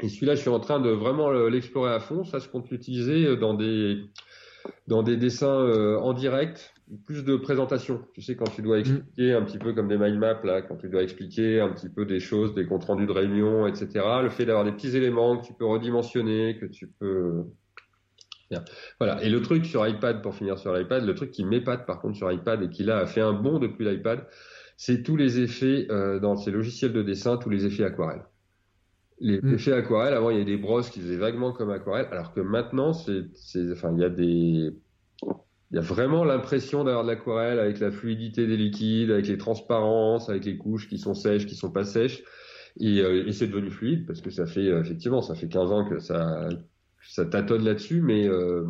Et 0.00 0.08
celui-là, 0.08 0.34
je 0.34 0.40
suis 0.40 0.48
en 0.48 0.60
train 0.60 0.80
de 0.80 0.90
vraiment 0.90 1.30
l'explorer 1.30 1.92
à 1.92 1.98
fond. 1.98 2.24
Ça, 2.24 2.38
je 2.38 2.48
compte 2.48 2.70
l'utiliser 2.70 3.36
dans 3.36 3.52
des 3.52 3.98
dans 4.86 5.02
des 5.02 5.16
dessins 5.16 5.98
en 6.00 6.12
direct 6.12 6.74
plus 7.06 7.24
de 7.24 7.36
présentation. 7.36 8.02
Tu 8.14 8.22
sais, 8.22 8.36
quand 8.36 8.48
tu 8.48 8.62
dois 8.62 8.78
expliquer 8.78 9.34
un 9.34 9.42
petit 9.42 9.58
peu 9.58 9.72
comme 9.72 9.88
des 9.88 9.98
mind 9.98 10.18
maps, 10.18 10.40
quand 10.68 10.76
tu 10.76 10.88
dois 10.88 11.02
expliquer 11.02 11.60
un 11.60 11.70
petit 11.70 11.88
peu 11.88 12.06
des 12.06 12.20
choses, 12.20 12.54
des 12.54 12.66
comptes 12.66 12.84
rendus 12.84 13.06
de 13.06 13.12
réunion, 13.12 13.66
etc. 13.66 13.88
Le 14.22 14.30
fait 14.30 14.46
d'avoir 14.46 14.64
des 14.64 14.72
petits 14.72 14.96
éléments 14.96 15.38
que 15.38 15.46
tu 15.46 15.52
peux 15.52 15.66
redimensionner, 15.66 16.56
que 16.58 16.66
tu 16.66 16.88
peux. 16.88 17.44
Voilà. 18.98 19.22
Et 19.22 19.28
le 19.28 19.42
truc 19.42 19.66
sur 19.66 19.86
iPad, 19.86 20.22
pour 20.22 20.34
finir 20.34 20.58
sur 20.58 20.72
l'iPad, 20.72 21.04
le 21.04 21.14
truc 21.14 21.30
qui 21.30 21.44
m'épate 21.44 21.86
par 21.86 22.00
contre 22.00 22.16
sur 22.16 22.32
iPad 22.32 22.62
et 22.62 22.70
qui 22.70 22.82
là 22.82 22.98
a 22.98 23.06
fait 23.06 23.20
un 23.20 23.34
bond 23.34 23.58
depuis 23.58 23.84
l'iPad, 23.84 24.26
c'est 24.78 25.02
tous 25.02 25.16
les 25.16 25.40
effets 25.40 25.86
euh, 25.90 26.18
dans 26.18 26.36
ces 26.36 26.50
logiciels 26.50 26.92
de 26.92 27.02
dessin, 27.02 27.36
tous 27.36 27.50
les 27.50 27.66
effets 27.66 27.84
aquarelles. 27.84 28.24
Les 29.20 29.40
mm. 29.40 29.54
effets 29.54 29.72
aquarelles, 29.72 30.14
avant 30.14 30.30
il 30.30 30.34
y 30.34 30.36
avait 30.36 30.44
des 30.44 30.56
brosses 30.56 30.90
qui 30.90 31.00
faisaient 31.00 31.16
vaguement 31.16 31.52
comme 31.52 31.70
aquarelle, 31.70 32.06
alors 32.10 32.32
que 32.32 32.40
maintenant 32.40 32.92
c'est, 32.92 33.24
enfin 33.72 33.92
il 33.94 34.00
y 34.00 34.04
a 34.04 34.10
des 34.10 34.72
il 35.70 35.74
y 35.74 35.78
a 35.78 35.82
vraiment 35.82 36.24
l'impression 36.24 36.84
d'avoir 36.84 37.04
de 37.04 37.10
l'aquarelle 37.10 37.58
avec 37.58 37.78
la 37.78 37.90
fluidité 37.90 38.46
des 38.46 38.56
liquides, 38.56 39.10
avec 39.10 39.26
les 39.26 39.36
transparences, 39.36 40.30
avec 40.30 40.46
les 40.46 40.56
couches 40.56 40.88
qui 40.88 40.98
sont 40.98 41.12
sèches, 41.12 41.46
qui 41.46 41.54
sont 41.54 41.70
pas 41.70 41.84
sèches. 41.84 42.22
Et, 42.80 43.00
euh, 43.00 43.26
et 43.26 43.32
c'est 43.32 43.48
devenu 43.48 43.70
fluide 43.70 44.06
parce 44.06 44.20
que 44.20 44.30
ça 44.30 44.46
fait 44.46 44.68
euh, 44.68 44.80
effectivement 44.80 45.20
ça 45.20 45.34
fait 45.34 45.48
15 45.48 45.72
ans 45.72 45.88
que 45.88 45.98
ça 45.98 46.48
ça 47.02 47.24
tâtonne 47.24 47.64
là-dessus, 47.64 48.00
mais 48.00 48.26
euh, 48.26 48.64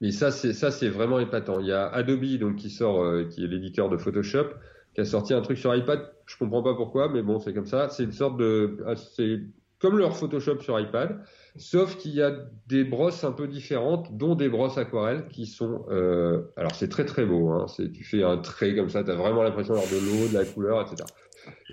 mais 0.00 0.10
ça 0.10 0.30
c'est 0.30 0.54
ça 0.54 0.70
c'est 0.70 0.88
vraiment 0.88 1.20
épatant. 1.20 1.60
Il 1.60 1.66
y 1.66 1.72
a 1.72 1.86
Adobe 1.86 2.38
donc 2.38 2.56
qui 2.56 2.70
sort 2.70 3.28
qui 3.28 3.44
est 3.44 3.48
l'éditeur 3.48 3.90
de 3.90 3.96
Photoshop 3.96 4.48
qui 4.94 5.00
a 5.02 5.04
sorti 5.04 5.34
un 5.34 5.42
truc 5.42 5.58
sur 5.58 5.74
iPad. 5.74 6.10
Je 6.28 6.36
comprends 6.36 6.62
pas 6.62 6.74
pourquoi, 6.74 7.08
mais 7.08 7.22
bon 7.22 7.40
c'est 7.40 7.54
comme 7.54 7.66
ça. 7.66 7.88
C'est 7.88 8.04
une 8.04 8.12
sorte 8.12 8.36
de 8.36 8.76
ah, 8.86 8.94
c'est 8.94 9.40
comme 9.80 9.98
leur 9.98 10.16
Photoshop 10.16 10.60
sur 10.60 10.78
iPad 10.78 11.20
Sauf 11.56 11.96
qu'il 11.96 12.12
y 12.12 12.22
a 12.22 12.36
des 12.68 12.84
brosses 12.84 13.24
un 13.24 13.32
peu 13.32 13.48
différentes, 13.48 14.16
dont 14.16 14.36
des 14.36 14.48
brosses 14.48 14.78
aquarelles 14.78 15.26
qui 15.28 15.46
sont. 15.46 15.86
Euh, 15.90 16.42
alors 16.56 16.74
c'est 16.74 16.88
très 16.88 17.04
très 17.04 17.26
beau. 17.26 17.50
Hein, 17.50 17.66
c'est 17.66 17.90
tu 17.90 18.04
fais 18.04 18.22
un 18.22 18.36
trait 18.38 18.76
comme 18.76 18.90
ça, 18.90 19.02
tu 19.02 19.10
as 19.10 19.14
vraiment 19.14 19.42
l'impression 19.42 19.74
d'avoir 19.74 19.90
de 19.90 19.98
l'eau, 19.98 20.28
de 20.28 20.34
la 20.34 20.44
couleur, 20.44 20.82
etc. 20.82 21.04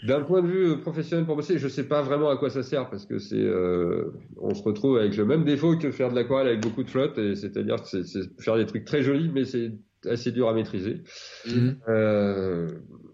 D'un 0.07 0.21
point 0.21 0.41
de 0.41 0.47
vue 0.47 0.79
professionnel 0.79 1.25
pour 1.25 1.35
bosser, 1.35 1.57
je 1.57 1.67
sais 1.67 1.87
pas 1.87 2.01
vraiment 2.01 2.29
à 2.29 2.37
quoi 2.37 2.49
ça 2.49 2.63
sert 2.63 2.89
parce 2.89 3.05
que 3.05 3.19
c'est, 3.19 3.35
euh, 3.35 4.13
on 4.37 4.53
se 4.53 4.63
retrouve 4.63 4.97
avec 4.97 5.17
le 5.17 5.25
même 5.25 5.43
défaut 5.43 5.77
que 5.77 5.91
faire 5.91 6.09
de 6.09 6.15
l'aquarelle 6.15 6.47
avec 6.47 6.61
beaucoup 6.61 6.83
de 6.83 6.89
flotte, 6.89 7.17
et 7.17 7.35
c'est-à-dire 7.35 7.75
que 7.81 8.03
c'est 8.03 8.41
faire 8.41 8.55
des 8.55 8.65
trucs 8.65 8.85
très 8.85 9.03
jolis, 9.03 9.29
mais 9.33 9.43
c'est 9.43 9.71
assez 10.09 10.31
dur 10.31 10.47
à 10.47 10.53
maîtriser. 10.53 11.01
Mmh. 11.45 11.69
Euh, 11.89 12.69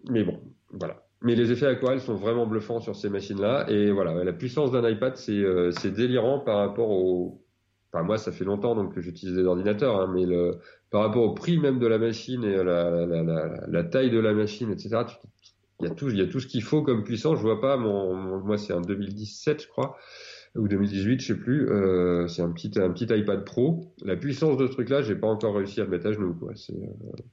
mais 0.10 0.24
bon, 0.24 0.39
voilà. 0.70 1.04
Mais 1.22 1.36
les 1.36 1.51
effets 1.51 1.67
aquarelles 1.67 2.01
sont 2.01 2.15
vraiment 2.15 2.47
bluffants 2.47 2.80
sur 2.80 2.95
ces 2.95 3.09
machines-là. 3.09 3.69
Et 3.69 3.91
voilà, 3.91 4.24
la 4.24 4.34
puissance 4.34 4.72
d'un 4.72 4.88
iPad, 4.89 5.15
c'est 5.15 5.32
euh, 5.34 5.72
délirant 5.84 6.39
par 6.39 6.57
rapport 6.57 6.89
au. 6.89 7.43
Enfin, 7.93 8.03
moi, 8.03 8.17
ça 8.17 8.32
fait 8.32 8.45
longtemps 8.45 8.74
donc 8.74 8.95
que 8.95 9.01
j'utilise 9.01 9.36
des 9.36 9.43
ordinateurs, 9.43 9.99
hein, 9.99 10.09
mais 10.13 10.26
le, 10.26 10.57
par 10.89 11.01
rapport 11.01 11.24
au 11.24 11.34
prix 11.34 11.59
même 11.59 11.78
de 11.78 11.88
la 11.88 11.97
machine 11.97 12.43
et 12.43 12.55
la, 12.55 13.05
la, 13.05 13.24
la, 13.24 13.67
la 13.67 13.84
taille 13.84 14.09
de 14.09 14.19
la 14.19 14.34
machine, 14.34 14.72
etc. 14.72 15.03
Il 15.82 15.88
y 15.88 15.91
a 15.91 15.93
tout, 15.93 16.09
il 16.09 16.17
y 16.17 16.22
a 16.22 16.28
tout 16.28 16.39
ce 16.39 16.47
qu'il 16.47 16.63
faut 16.63 16.84
comme 16.84 17.03
puissance. 17.03 17.38
Je 17.38 17.43
vois 17.43 17.59
pas. 17.59 17.78
Mon, 17.78 18.39
moi, 18.39 18.57
c'est 18.57 18.74
un 18.74 18.82
2017, 18.82 19.63
je 19.63 19.67
crois, 19.67 19.97
ou 20.55 20.67
2018, 20.67 21.22
je 21.22 21.28
sais 21.28 21.39
plus. 21.39 21.69
Euh, 21.69 22.28
c'est 22.28 22.41
un 22.41 22.51
petit, 22.51 22.72
un 22.80 22.91
petit 22.91 23.05
iPad 23.05 23.43
Pro. 23.45 23.93
La 24.03 24.15
puissance 24.15 24.57
de 24.57 24.67
ce 24.67 24.72
truc-là, 24.72 25.01
j'ai 25.01 25.15
pas 25.15 25.28
encore 25.28 25.55
réussi 25.55 25.82
à 25.82 25.86
le 25.86 25.89
mettre 25.89 26.07
à 26.07 26.11
genoux. 26.13 26.34
Quoi. 26.36 26.53
C'est 26.55 26.74
euh, 26.74 27.24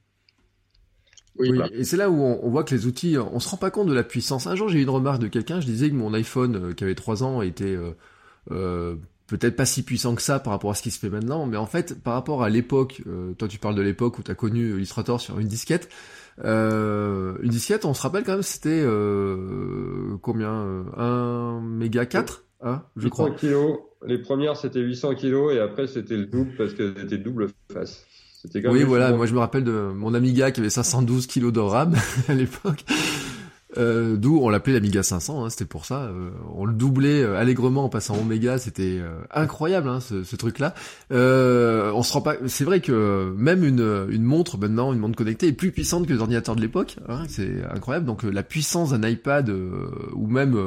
oui, 1.37 1.57
et 1.73 1.83
c'est 1.83 1.97
là 1.97 2.09
où 2.09 2.21
on, 2.21 2.49
voit 2.49 2.63
que 2.63 2.75
les 2.75 2.85
outils, 2.85 3.17
on 3.17 3.39
se 3.39 3.49
rend 3.49 3.57
pas 3.57 3.71
compte 3.71 3.87
de 3.87 3.93
la 3.93 4.03
puissance. 4.03 4.47
Un 4.47 4.55
jour, 4.55 4.67
j'ai 4.67 4.79
eu 4.79 4.83
une 4.83 4.89
remarque 4.89 5.21
de 5.21 5.27
quelqu'un, 5.27 5.61
je 5.61 5.65
disais 5.65 5.89
que 5.89 5.95
mon 5.95 6.13
iPhone, 6.13 6.55
euh, 6.55 6.73
qui 6.73 6.83
avait 6.83 6.95
3 6.95 7.23
ans, 7.23 7.41
était 7.41 7.65
euh, 7.65 7.91
euh, 8.51 8.95
peut-être 9.27 9.55
pas 9.55 9.65
si 9.65 9.83
puissant 9.83 10.15
que 10.15 10.21
ça 10.21 10.39
par 10.39 10.51
rapport 10.51 10.71
à 10.71 10.75
ce 10.75 10.81
qui 10.81 10.91
se 10.91 10.99
fait 10.99 11.09
maintenant, 11.09 11.45
mais 11.45 11.57
en 11.57 11.65
fait, 11.65 12.01
par 12.01 12.13
rapport 12.13 12.43
à 12.43 12.49
l'époque, 12.49 13.01
toi 13.37 13.47
tu 13.47 13.59
parles 13.59 13.75
de 13.75 13.81
l'époque 13.81 14.17
où 14.17 14.23
tu 14.23 14.31
as 14.31 14.35
connu 14.35 14.75
Illustrator 14.75 15.21
sur 15.21 15.39
une 15.39 15.47
disquette, 15.47 15.87
une 16.43 17.37
disquette, 17.43 17.85
on 17.85 17.93
se 17.93 18.01
rappelle 18.01 18.23
quand 18.23 18.33
même, 18.33 18.41
c'était 18.41 18.83
combien 20.21 20.85
1 20.97 21.61
méga 21.61 22.07
4 22.07 22.43
hein, 22.61 22.83
je 22.97 23.07
crois. 23.07 23.29
kilos. 23.31 23.77
Les 24.05 24.17
premières, 24.17 24.55
c'était 24.55 24.79
800 24.79 25.13
kilos, 25.15 25.53
et 25.53 25.59
après, 25.59 25.85
c'était 25.85 26.17
le 26.17 26.25
double 26.25 26.55
parce 26.57 26.73
que 26.73 26.95
c'était 26.97 27.17
double 27.17 27.49
face 27.71 28.07
oui, 28.65 28.83
voilà. 28.83 29.11
Moi, 29.11 29.25
je 29.25 29.33
me 29.33 29.39
rappelle 29.39 29.63
de 29.63 29.91
mon 29.93 30.13
Amiga 30.13 30.51
qui 30.51 30.59
avait 30.59 30.69
512 30.69 31.27
kilos 31.27 31.51
de 31.51 31.59
RAM 31.59 31.95
à 32.27 32.33
l'époque. 32.33 32.85
Euh, 33.79 34.17
D'où 34.17 34.39
on 34.41 34.49
l'appelait 34.49 34.73
l'Amiga 34.73 35.03
500, 35.03 35.45
hein, 35.45 35.49
c'était 35.49 35.65
pour 35.65 35.85
ça. 35.85 36.03
Euh, 36.03 36.31
on 36.53 36.65
le 36.65 36.73
doublait 36.73 37.23
euh, 37.23 37.39
allègrement 37.39 37.85
en 37.85 37.89
passant 37.89 38.17
Omega, 38.17 38.57
c'était 38.57 38.99
euh, 38.99 39.21
incroyable 39.31 39.87
hein, 39.87 39.99
ce, 40.01 40.23
ce 40.23 40.35
truc-là. 40.35 40.73
Euh, 41.11 41.91
on 41.93 42.03
se 42.03 42.11
rend 42.13 42.21
pas. 42.21 42.35
C'est 42.47 42.65
vrai 42.65 42.81
que 42.81 43.33
même 43.37 43.63
une, 43.63 44.07
une 44.09 44.23
montre 44.23 44.57
maintenant, 44.57 44.91
une 44.93 44.99
montre 44.99 45.15
connectée, 45.15 45.47
est 45.47 45.53
plus 45.53 45.71
puissante 45.71 46.07
que 46.07 46.13
les 46.13 46.19
ordinateurs 46.19 46.55
de 46.55 46.61
l'époque. 46.61 46.97
Hein, 47.07 47.23
c'est 47.29 47.63
incroyable. 47.73 48.05
Donc 48.05 48.23
la 48.23 48.43
puissance 48.43 48.91
d'un 48.91 49.07
iPad 49.07 49.49
ou 49.49 50.27
même 50.27 50.57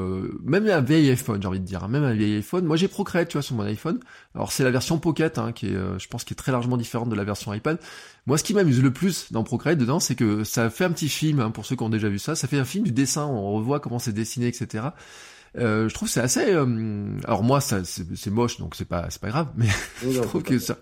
même 0.45 0.67
un 0.67 0.81
vieil 0.81 1.11
iPhone, 1.11 1.41
j'ai 1.41 1.49
envie 1.49 1.61
de 1.61 1.65
dire, 1.65 1.85
hein, 1.85 1.89
même 1.89 2.05
un 2.05 2.15
vieil 2.15 2.37
iPhone. 2.37 2.65
Moi 2.65 2.77
j'ai 2.77 2.89
Procreate, 2.89 3.29
tu 3.29 3.35
vois, 3.35 3.43
sur 3.43 3.55
mon 3.55 3.65
iPhone. 3.65 3.99
Alors 4.35 4.53
c'est 4.53 4.65
la 4.65 4.71
version 4.71 4.99
Pocket, 4.99 5.39
hein, 5.39 5.53
qui 5.53 5.67
est, 5.67 5.77
je 5.99 6.09
pense, 6.09 6.25
qui 6.25 6.33
est 6.33 6.37
très 6.37 6.53
largement 6.53 6.77
différente 6.77 7.11
de 7.11 7.15
la 7.15 7.25
version 7.25 7.53
iPad. 7.53 7.79
Moi, 8.27 8.39
ce 8.39 8.45
qui 8.45 8.55
m'amuse 8.55 8.81
le 8.81 8.93
plus 8.93 9.33
dans 9.33 9.43
Procreate 9.43 9.79
dedans, 9.79 9.99
c'est 9.99 10.15
que 10.15 10.45
ça 10.45 10.71
fait 10.71 10.85
un 10.85 10.93
petit 10.93 11.09
film, 11.09 11.41
hein, 11.41 11.51
pour 11.51 11.67
ceux 11.67 11.75
qui 11.75 11.83
ont 11.83 11.89
déjà 11.89 12.09
vu 12.09 12.21
ça, 12.21 12.37
ça 12.37 12.47
fait 12.47 12.59
un 12.59 12.65
film 12.65 12.85
du 12.85 12.93
dessin, 13.03 13.27
on 13.27 13.53
revoit 13.53 13.81
comment 13.81 13.99
c'est 13.99 14.13
dessiné, 14.13 14.47
etc. 14.47 14.87
Euh, 15.59 15.89
je 15.89 15.95
trouve 15.95 16.09
c'est 16.09 16.21
assez. 16.21 16.53
Euh, 16.53 17.19
alors 17.25 17.43
moi, 17.43 17.61
ça 17.61 17.83
c'est 17.85 18.31
moche, 18.31 18.59
donc 18.59 18.75
c'est 18.75 18.87
pas 18.87 19.07
c'est 19.11 19.21
pas 19.21 19.29
grave, 19.29 19.49
mais 19.57 19.69
je 20.03 20.21
trouve 20.21 20.43
que 20.43 20.59
ça 20.59 20.79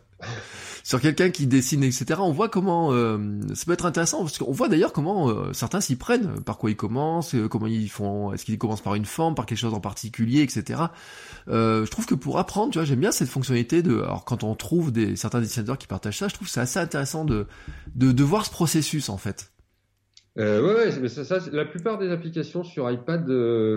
sur 0.82 1.00
quelqu'un 1.00 1.30
qui 1.30 1.46
dessine, 1.46 1.82
etc. 1.82 2.20
On 2.20 2.32
voit 2.32 2.48
comment 2.48 2.92
euh, 2.92 3.18
ça 3.54 3.64
peut 3.66 3.72
être 3.72 3.86
intéressant 3.86 4.20
parce 4.20 4.38
qu'on 4.38 4.52
voit 4.52 4.68
d'ailleurs 4.68 4.92
comment 4.92 5.28
euh, 5.28 5.52
certains 5.52 5.80
s'y 5.80 5.96
prennent, 5.96 6.40
par 6.40 6.56
quoi 6.56 6.70
ils 6.70 6.76
commencent, 6.76 7.34
comment 7.50 7.66
ils 7.66 7.90
font, 7.90 8.32
est-ce 8.32 8.44
qu'ils 8.44 8.58
commencent 8.58 8.80
par 8.80 8.94
une 8.94 9.04
forme, 9.04 9.34
par 9.34 9.46
quelque 9.46 9.58
chose 9.58 9.74
en 9.74 9.80
particulier, 9.80 10.42
etc. 10.42 10.82
je 11.46 11.88
trouve 11.90 12.06
que 12.06 12.14
pour 12.14 12.38
apprendre, 12.38 12.72
tu 12.72 12.78
vois, 12.78 12.86
j'aime 12.86 13.00
bien 13.00 13.12
cette 13.12 13.28
fonctionnalité 13.28 13.82
de, 13.82 14.00
alors 14.00 14.24
quand 14.24 14.42
on 14.42 14.54
trouve 14.54 14.92
des 14.92 15.16
certains 15.16 15.40
dessinateurs 15.40 15.78
qui 15.78 15.86
partagent 15.86 16.18
ça, 16.18 16.28
je 16.28 16.34
trouve 16.34 16.48
c'est 16.48 16.60
assez 16.60 16.78
intéressant 16.78 17.24
de, 17.24 17.46
de 17.94 18.12
de 18.12 18.24
voir 18.24 18.46
ce 18.46 18.50
processus 18.50 19.08
en 19.08 19.18
fait. 19.18 19.50
Euh, 20.38 20.62
ouais, 20.62 20.98
mais 21.00 21.08
ça, 21.08 21.24
ça, 21.24 21.38
la 21.52 21.64
plupart 21.64 21.98
des 21.98 22.10
applications 22.10 22.62
sur 22.64 22.90
iPad 22.90 23.26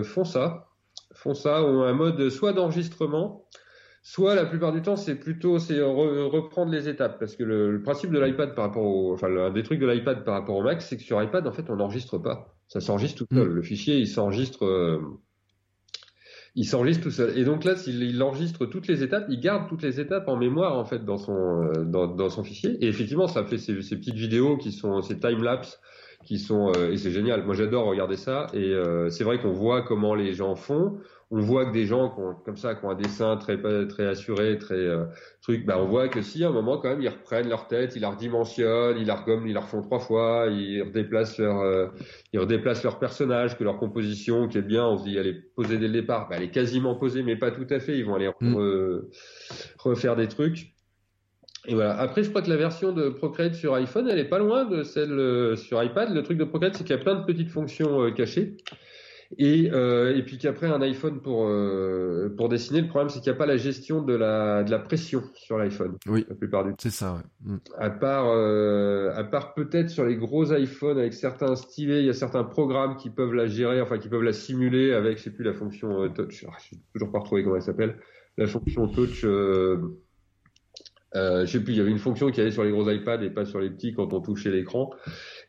font 0.04 0.24
ça, 0.24 0.68
font 1.12 1.34
ça, 1.34 1.62
ont 1.64 1.82
un 1.82 1.92
mode 1.92 2.28
soit 2.30 2.52
d'enregistrement, 2.52 3.44
Soit 4.06 4.34
la 4.34 4.44
plupart 4.44 4.70
du 4.74 4.82
temps, 4.82 4.96
c'est 4.96 5.14
plutôt 5.14 5.58
c'est 5.58 5.80
reprendre 5.80 6.70
les 6.70 6.90
étapes 6.90 7.18
parce 7.18 7.36
que 7.36 7.42
le, 7.42 7.80
principe 7.82 8.10
de 8.10 8.20
l'iPad 8.20 8.54
par 8.54 8.66
rapport 8.66 8.84
au, 8.84 9.14
enfin 9.14 9.34
un 9.34 9.50
des 9.50 9.62
trucs 9.62 9.80
de 9.80 9.86
l'iPad 9.86 10.24
par 10.24 10.34
rapport 10.34 10.56
au 10.56 10.62
Mac, 10.62 10.82
c'est 10.82 10.98
que 10.98 11.02
sur 11.02 11.22
iPad 11.22 11.46
en 11.46 11.52
fait 11.52 11.70
on 11.70 11.76
n'enregistre 11.76 12.18
pas, 12.18 12.54
ça 12.68 12.82
s'enregistre 12.82 13.24
tout 13.24 13.34
seul. 13.34 13.48
Mm. 13.48 13.54
Le 13.54 13.62
fichier 13.62 13.96
il 13.96 14.06
s'enregistre, 14.06 14.66
euh, 14.66 15.00
il 16.54 16.66
s'enregistre 16.66 17.02
tout 17.02 17.10
seul. 17.10 17.38
Et 17.38 17.44
donc 17.44 17.64
là, 17.64 17.76
s'il 17.76 18.02
il 18.02 18.22
enregistre 18.22 18.66
toutes 18.66 18.88
les 18.88 19.02
étapes, 19.02 19.24
il 19.30 19.40
garde 19.40 19.70
toutes 19.70 19.82
les 19.82 19.98
étapes 20.00 20.28
en 20.28 20.36
mémoire 20.36 20.76
en 20.76 20.84
fait 20.84 21.02
dans 21.02 21.16
son 21.16 21.62
euh, 21.62 21.84
dans, 21.84 22.06
dans, 22.06 22.28
son 22.28 22.44
fichier. 22.44 22.76
Et 22.84 22.88
effectivement, 22.88 23.26
ça 23.26 23.46
fait 23.46 23.56
ces, 23.56 23.80
ces 23.80 23.96
petites 23.96 24.16
vidéos 24.16 24.58
qui 24.58 24.70
sont 24.70 25.00
ces 25.00 25.18
time 25.18 25.42
lapse 25.42 25.80
qui 26.24 26.38
sont 26.38 26.72
euh, 26.76 26.92
et 26.92 26.96
c'est 26.96 27.10
génial. 27.10 27.44
Moi 27.44 27.54
j'adore 27.54 27.86
regarder 27.86 28.16
ça 28.16 28.46
et 28.54 28.74
c'est 29.10 29.24
vrai 29.24 29.38
qu'on 29.38 29.52
voit 29.52 29.82
comment 29.82 30.14
les 30.14 30.32
gens 30.32 30.56
font 30.56 30.98
on 31.30 31.40
voit 31.40 31.66
que 31.66 31.72
des 31.72 31.86
gens 31.86 32.10
qui 32.10 32.20
ont, 32.20 32.34
comme 32.44 32.56
ça, 32.56 32.74
qui 32.74 32.84
ont 32.84 32.90
un 32.90 32.94
dessin 32.94 33.36
très 33.36 33.58
très 33.88 34.06
assuré, 34.06 34.56
très 34.58 34.74
euh, 34.74 35.04
truc, 35.42 35.66
bah 35.66 35.76
on 35.78 35.86
voit 35.86 36.08
que 36.08 36.22
si 36.22 36.44
à 36.44 36.48
un 36.48 36.52
moment 36.52 36.78
quand 36.78 36.90
même 36.90 37.02
ils 37.02 37.08
reprennent 37.08 37.48
leur 37.48 37.66
tête, 37.66 37.96
ils 37.96 38.02
la 38.02 38.10
redimensionnent, 38.10 38.98
ils 38.98 39.06
la 39.06 39.16
regomment, 39.16 39.46
ils 39.46 39.54
la 39.54 39.60
refont 39.60 39.82
trois 39.82 39.98
fois, 39.98 40.46
ils 40.48 40.82
redéplacent 40.82 41.38
leur 41.38 41.60
euh, 41.60 41.88
ils 42.32 42.38
redéplacent 42.38 42.84
leur 42.84 43.00
personnage, 43.00 43.58
que 43.58 43.64
leur 43.64 43.78
composition 43.78 44.46
qui 44.46 44.58
est 44.58 44.62
bien, 44.62 44.86
on 44.86 44.98
se 44.98 45.04
dit 45.04 45.16
elle 45.16 45.26
est 45.26 45.54
posée 45.56 45.78
dès 45.78 45.88
le 45.88 45.94
départ, 45.94 46.28
bah, 46.28 46.36
elle 46.38 46.44
est 46.44 46.50
quasiment 46.50 46.94
posée 46.94 47.22
mais 47.22 47.36
pas 47.36 47.50
tout 47.50 47.66
à 47.70 47.80
fait, 47.80 47.98
ils 47.98 48.04
vont 48.04 48.14
aller 48.14 48.30
mm. 48.40 49.00
refaire 49.78 50.14
des 50.14 50.28
trucs. 50.28 50.73
Et 51.66 51.74
voilà. 51.74 51.98
Après, 51.98 52.22
je 52.22 52.30
crois 52.30 52.42
que 52.42 52.50
la 52.50 52.56
version 52.56 52.92
de 52.92 53.08
Procreate 53.08 53.54
sur 53.54 53.74
iPhone, 53.74 54.08
elle 54.10 54.18
est 54.18 54.28
pas 54.28 54.38
loin 54.38 54.64
de 54.64 54.82
celle 54.82 55.12
euh, 55.12 55.56
sur 55.56 55.82
iPad. 55.82 56.14
Le 56.14 56.22
truc 56.22 56.38
de 56.38 56.44
Procreate, 56.44 56.76
c'est 56.76 56.84
qu'il 56.84 56.94
y 56.94 56.98
a 56.98 57.02
plein 57.02 57.14
de 57.14 57.24
petites 57.24 57.50
fonctions 57.50 58.12
cachées. 58.12 58.56
Et, 59.38 59.70
euh, 59.72 60.16
et 60.16 60.22
puis 60.22 60.38
qu'après 60.38 60.66
un 60.66 60.80
iPhone 60.82 61.20
pour 61.20 61.46
euh, 61.48 62.32
pour 62.36 62.48
dessiner, 62.48 62.80
le 62.82 62.88
problème 62.88 63.08
c'est 63.08 63.20
qu'il 63.20 63.32
n'y 63.32 63.36
a 63.36 63.38
pas 63.38 63.46
la 63.46 63.56
gestion 63.56 64.02
de 64.02 64.14
la 64.14 64.62
de 64.62 64.70
la 64.70 64.78
pression 64.78 65.22
sur 65.34 65.58
l'iPhone. 65.58 65.96
Oui, 66.06 66.24
la 66.28 66.34
plupart 66.34 66.64
du 66.64 66.70
temps. 66.70 66.76
C'est 66.78 66.90
ça. 66.90 67.14
Ouais. 67.14 67.52
Mm. 67.52 67.58
À 67.78 67.90
part 67.90 68.26
euh, 68.28 69.10
à 69.14 69.24
part 69.24 69.54
peut-être 69.54 69.90
sur 69.90 70.04
les 70.04 70.16
gros 70.16 70.52
iPhones 70.52 70.98
avec 70.98 71.14
certains 71.14 71.56
stylés, 71.56 72.00
il 72.00 72.06
y 72.06 72.10
a 72.10 72.14
certains 72.14 72.44
programmes 72.44 72.96
qui 72.96 73.10
peuvent 73.10 73.34
la 73.34 73.46
gérer, 73.46 73.80
enfin 73.80 73.98
qui 73.98 74.08
peuvent 74.08 74.22
la 74.22 74.32
simuler 74.32 74.92
avec, 74.92 75.18
je 75.18 75.24
sais 75.24 75.30
plus 75.30 75.44
la 75.44 75.54
fonction 75.54 76.02
euh, 76.02 76.08
touch. 76.08 76.44
Ah, 76.48 76.52
je 76.62 76.76
sais 76.76 76.82
toujours 76.92 77.10
pas 77.10 77.18
retrouvé 77.18 77.42
comment 77.42 77.56
elle 77.56 77.62
s'appelle. 77.62 77.96
La 78.36 78.46
fonction 78.46 78.88
touch. 78.88 79.24
Euh, 79.24 79.98
euh, 81.16 81.46
je 81.46 81.52
sais 81.52 81.60
plus, 81.60 81.74
il 81.74 81.78
y 81.78 81.80
avait 81.80 81.90
une 81.90 81.98
fonction 81.98 82.30
qui 82.30 82.40
allait 82.40 82.50
sur 82.50 82.64
les 82.64 82.70
gros 82.70 82.88
iPads 82.90 83.22
et 83.22 83.30
pas 83.30 83.44
sur 83.44 83.60
les 83.60 83.70
petits 83.70 83.92
quand 83.94 84.12
on 84.12 84.20
touchait 84.20 84.50
l'écran. 84.50 84.90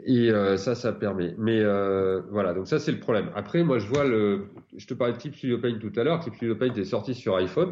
Et 0.06 0.32
euh, 0.32 0.58
ça, 0.58 0.76
ça 0.76 0.94
permet. 0.94 1.36
Mais 1.38 1.60
euh, 1.62 2.22
voilà, 2.30 2.54
donc 2.54 2.68
ça 2.68 2.80
c'est 2.80 2.92
le 2.92 3.00
problème. 3.00 3.30
Après, 3.36 3.64
moi 3.64 3.80
je 3.80 3.88
vois 3.88 4.06
le, 4.06 4.48
je 4.78 4.86
te 4.86 4.94
parlais 4.94 5.14
de 5.14 5.18
Clip 5.18 5.36
Studio 5.36 5.58
Paint 5.58 5.78
tout 5.80 5.94
à 5.96 6.04
l'heure. 6.04 6.20
Clip 6.20 6.36
Studio 6.36 6.56
Paint 6.56 6.74
est 6.74 6.86
sorti 6.86 7.14
sur 7.14 7.36
iPhone. 7.36 7.72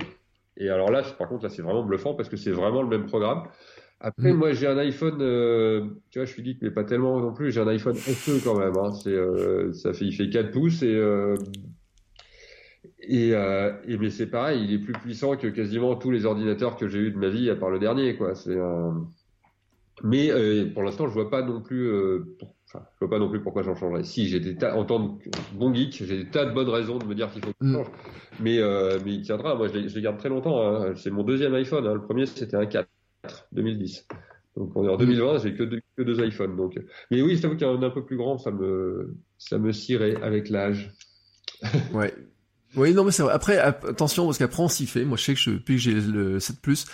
Et 0.58 0.70
alors 0.70 0.92
là, 0.92 1.04
par 1.18 1.28
contre, 1.28 1.44
là 1.44 1.50
c'est 1.50 1.62
vraiment 1.62 1.84
bluffant 1.84 2.14
parce 2.14 2.30
que 2.30 2.38
c'est 2.38 2.52
vraiment 2.52 2.82
le 2.82 2.90
même 2.90 3.06
programme. 3.06 3.44
Après, 4.00 4.34
mm. 4.34 4.38
moi 4.38 4.52
j'ai 4.52 4.68
un 4.68 4.78
iPhone, 4.78 5.22
euh, 5.22 5.86
tu 6.12 6.20
vois, 6.20 6.26
je 6.26 6.32
suis 6.32 6.44
dit 6.44 6.58
mais 6.62 6.72
pas 6.72 6.84
tellement 6.84 7.20
non 7.20 7.34
plus. 7.34 7.52
J'ai 7.52 7.62
un 7.62 7.68
iPhone 7.68 7.96
SE 7.96 8.44
quand 8.44 8.60
même. 8.60 8.76
Hein. 8.78 8.92
C'est, 8.92 9.10
euh, 9.10 9.72
ça 9.72 9.94
fait, 9.94 10.06
il 10.06 10.14
fait 10.14 10.30
4 10.30 10.52
pouces 10.52 10.84
et 10.84 10.94
euh, 10.94 11.36
et, 13.08 13.34
euh, 13.34 13.74
et, 13.88 13.98
mais 13.98 14.10
c'est 14.10 14.28
pareil, 14.28 14.64
il 14.64 14.74
est 14.74 14.80
plus 14.80 14.94
puissant 14.94 15.36
que 15.36 15.48
quasiment 15.48 15.96
tous 15.96 16.12
les 16.12 16.26
ordinateurs 16.26 16.78
que 16.78 16.88
j'ai 16.88 17.00
eu 17.00 17.12
de 17.12 17.18
ma 17.18 17.30
vie, 17.30 17.50
à 17.50 17.56
part 17.56 17.70
le 17.70 17.80
dernier, 17.80 18.16
quoi. 18.16 18.36
C'est 18.36 18.58
mais 20.04 20.32
euh, 20.32 20.70
pour 20.74 20.82
l'instant, 20.84 21.08
je 21.08 21.14
vois 21.14 21.30
pas 21.30 21.44
non 21.44 21.62
plus, 21.62 21.88
euh, 21.88 22.36
enfin, 22.68 22.84
je 22.96 23.06
vois 23.06 23.10
pas 23.10 23.20
non 23.20 23.30
plus 23.30 23.42
pourquoi 23.42 23.62
j'en 23.62 23.76
changerais. 23.76 24.04
Si 24.04 24.28
j'ai 24.28 24.40
des 24.40 24.56
tas, 24.56 24.76
en 24.76 24.86
tant 24.86 25.18
que 25.18 25.30
bon 25.54 25.74
geek, 25.74 26.04
j'ai 26.04 26.24
des 26.24 26.30
tas 26.30 26.46
de 26.46 26.52
bonnes 26.52 26.70
raisons 26.70 26.98
de 26.98 27.06
me 27.06 27.14
dire 27.14 27.30
qu'il 27.32 27.44
faut 27.44 27.52
que 27.52 27.58
je 27.62 27.68
mm. 27.68 27.74
change. 27.74 27.88
Mais 28.40 28.60
mais 29.06 29.14
il 29.14 29.22
tiendra. 29.22 29.56
Moi, 29.56 29.68
je, 29.68 29.88
je 29.88 29.96
les 29.96 30.02
garde 30.02 30.18
très 30.18 30.30
longtemps. 30.30 30.62
Hein. 30.62 30.94
C'est 30.96 31.12
mon 31.12 31.24
deuxième 31.24 31.54
iPhone. 31.54 31.86
Hein. 31.86 31.94
Le 31.94 32.02
premier, 32.02 32.26
c'était 32.26 32.58
un 32.58 32.66
4 32.66 32.90
2010. 33.52 34.08
Donc 34.58 34.72
on 34.76 34.86
est 34.86 34.90
en 34.90 34.98
2020, 34.98 35.40
j'ai 35.40 35.56
que 35.56 35.64
deux, 35.64 35.82
que 35.96 36.04
deux 36.04 36.24
iPhones. 36.26 36.56
Donc, 36.56 36.80
mais 37.10 37.22
oui, 37.22 37.40
y 37.40 37.66
en 37.66 37.82
a 37.82 37.86
un 37.86 37.90
peu 37.90 38.06
plus 38.06 38.18
grand, 38.18 38.38
ça 38.38 38.52
me 38.52 39.16
ça 39.38 39.58
me 39.58 39.72
cirait 39.72 40.16
avec 40.22 40.50
l'âge. 40.50 40.94
ouais. 41.94 42.14
Oui, 42.76 42.94
non, 42.94 43.04
mais 43.04 43.12
c'est 43.12 43.24
vrai. 43.24 43.34
Après, 43.34 43.58
attention, 43.58 44.26
parce 44.26 44.38
qu'après 44.38 44.64
on 44.64 44.68
s'y 44.68 44.88
fait. 44.88 45.06
Moi, 45.06 45.18
je 45.18 45.24
sais 45.24 45.34
que 45.34 45.40
je, 45.40 45.52
depuis 45.52 45.76
que 45.76 45.82
j'ai 45.82 45.94
le 45.94 46.40
7 46.40 46.60
Plus, 46.60 46.86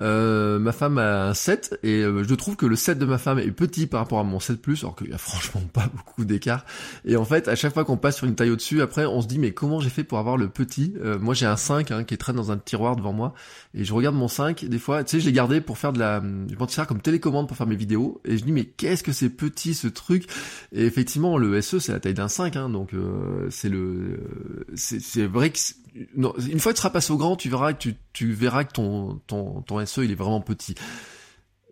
euh, 0.00 0.58
ma 0.58 0.72
femme 0.72 0.98
a 0.98 1.28
un 1.28 1.34
7 1.34 1.80
et 1.82 2.02
euh, 2.02 2.22
je 2.22 2.34
trouve 2.34 2.56
que 2.56 2.66
le 2.66 2.76
7 2.76 2.98
de 2.98 3.06
ma 3.06 3.18
femme 3.18 3.38
est 3.38 3.50
petit 3.50 3.86
par 3.86 4.00
rapport 4.00 4.18
à 4.18 4.24
mon 4.24 4.40
7 4.40 4.60
Plus, 4.60 4.82
alors 4.82 4.96
qu'il 4.96 5.10
y 5.10 5.12
a 5.12 5.18
franchement 5.18 5.60
pas 5.72 5.88
beaucoup 5.94 6.24
d'écart. 6.24 6.64
Et 7.04 7.16
en 7.16 7.24
fait, 7.24 7.48
à 7.48 7.56
chaque 7.56 7.74
fois 7.74 7.84
qu'on 7.84 7.96
passe 7.96 8.16
sur 8.16 8.26
une 8.26 8.34
taille 8.34 8.50
au-dessus, 8.50 8.82
après, 8.82 9.06
on 9.06 9.20
se 9.20 9.26
dit 9.26 9.38
mais 9.38 9.52
comment 9.52 9.80
j'ai 9.80 9.90
fait 9.90 10.04
pour 10.04 10.18
avoir 10.18 10.36
le 10.36 10.48
petit? 10.48 10.94
Euh, 11.02 11.18
Moi, 11.18 11.34
j'ai 11.34 11.46
un 11.46 11.56
5 11.56 11.90
hein, 11.90 12.04
qui 12.04 12.14
est 12.14 12.16
traîne 12.16 12.36
dans 12.36 12.52
un 12.52 12.58
tiroir 12.58 12.96
devant 12.96 13.12
moi 13.12 13.34
et 13.74 13.84
je 13.84 13.92
regarde 13.92 14.16
mon 14.16 14.28
5. 14.28 14.64
Des 14.64 14.78
fois, 14.78 15.04
tu 15.04 15.12
sais, 15.12 15.20
je 15.20 15.26
l'ai 15.26 15.32
gardé 15.32 15.60
pour 15.60 15.78
faire 15.78 15.92
de 15.92 15.98
la, 15.98 16.20
je 16.20 16.56
m'en 16.56 16.66
comme 16.86 17.00
télécommande 17.00 17.48
pour 17.48 17.56
faire 17.56 17.66
mes 17.66 17.76
vidéos 17.76 18.20
et 18.24 18.38
je 18.38 18.44
dis 18.44 18.52
mais 18.52 18.64
qu'est-ce 18.64 19.02
que 19.02 19.12
c'est 19.12 19.30
petit 19.30 19.74
ce 19.74 19.88
truc? 19.88 20.26
Et 20.72 20.84
effectivement, 20.84 21.38
le 21.38 21.60
SE 21.60 21.78
c'est 21.78 21.92
la 21.92 22.00
taille 22.00 22.14
d'un 22.14 22.28
5, 22.28 22.56
hein, 22.56 22.68
donc 22.68 22.90
c'est 23.50 23.68
le, 23.68 24.20
c'est 24.74 25.26
vrai 25.26 25.50
que 25.50 25.58
une 26.16 26.60
fois 26.60 26.72
que 26.72 26.76
tu 26.76 26.80
seras 26.80 26.90
passé 26.90 27.12
au 27.12 27.16
grand, 27.16 27.36
tu 27.36 27.48
verras 27.48 27.72
que 27.72 27.90
tu 28.12 28.32
verras 28.32 28.64
que 28.64 28.72
ton, 28.72 29.20
ton, 29.26 29.62
ton 29.62 29.84
SE 29.84 30.02
il 30.02 30.12
est 30.12 30.16
vraiment 30.16 30.40
petit. 30.40 30.74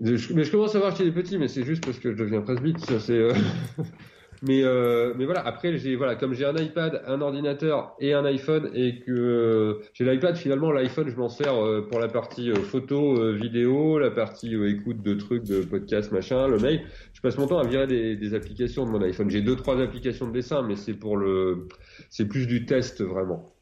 mais 0.00 0.16
je 0.16 0.50
commence 0.50 0.74
à 0.74 0.78
voir 0.78 0.94
qu'il 0.94 1.06
est 1.06 1.12
petit, 1.12 1.38
mais 1.38 1.48
c'est 1.48 1.64
juste 1.64 1.84
parce 1.84 1.98
que 1.98 2.12
je 2.12 2.16
deviens 2.16 2.40
presbyte. 2.40 2.78
Ça 2.80 2.98
c'est. 2.98 3.18
Euh, 3.18 3.32
mais 4.42 4.62
euh, 4.64 5.14
mais 5.16 5.24
voilà. 5.24 5.46
Après 5.46 5.76
j'ai 5.76 5.96
voilà 5.96 6.16
comme 6.16 6.34
j'ai 6.34 6.44
un 6.44 6.56
iPad, 6.56 7.02
un 7.06 7.20
ordinateur 7.20 7.94
et 8.00 8.14
un 8.14 8.24
iPhone 8.24 8.70
et 8.74 9.00
que 9.00 9.12
euh, 9.12 9.82
j'ai 9.92 10.04
l'iPad 10.04 10.36
finalement 10.36 10.72
l'iPhone 10.72 11.08
je 11.08 11.16
m'en 11.16 11.28
sers 11.28 11.54
pour 11.88 12.00
la 12.00 12.08
partie 12.08 12.52
photo, 12.52 13.32
vidéo, 13.34 13.98
la 13.98 14.10
partie 14.10 14.54
écoute 14.54 15.02
de 15.02 15.14
trucs, 15.14 15.44
de 15.44 15.62
podcast 15.62 16.12
machin, 16.12 16.48
le 16.48 16.58
mail. 16.58 16.82
Je 17.12 17.20
passe 17.20 17.38
mon 17.38 17.46
temps 17.46 17.58
à 17.58 17.66
virer 17.66 17.86
des, 17.86 18.16
des 18.16 18.34
applications 18.34 18.84
de 18.84 18.90
mon 18.90 19.02
iPhone. 19.02 19.30
J'ai 19.30 19.42
deux 19.42 19.56
trois 19.56 19.80
applications 19.80 20.26
de 20.28 20.32
dessin, 20.32 20.62
mais 20.62 20.76
c'est 20.76 20.94
pour 20.94 21.16
le 21.16 21.68
c'est 22.10 22.26
plus 22.26 22.46
du 22.46 22.66
test 22.66 23.02
vraiment. 23.02 23.55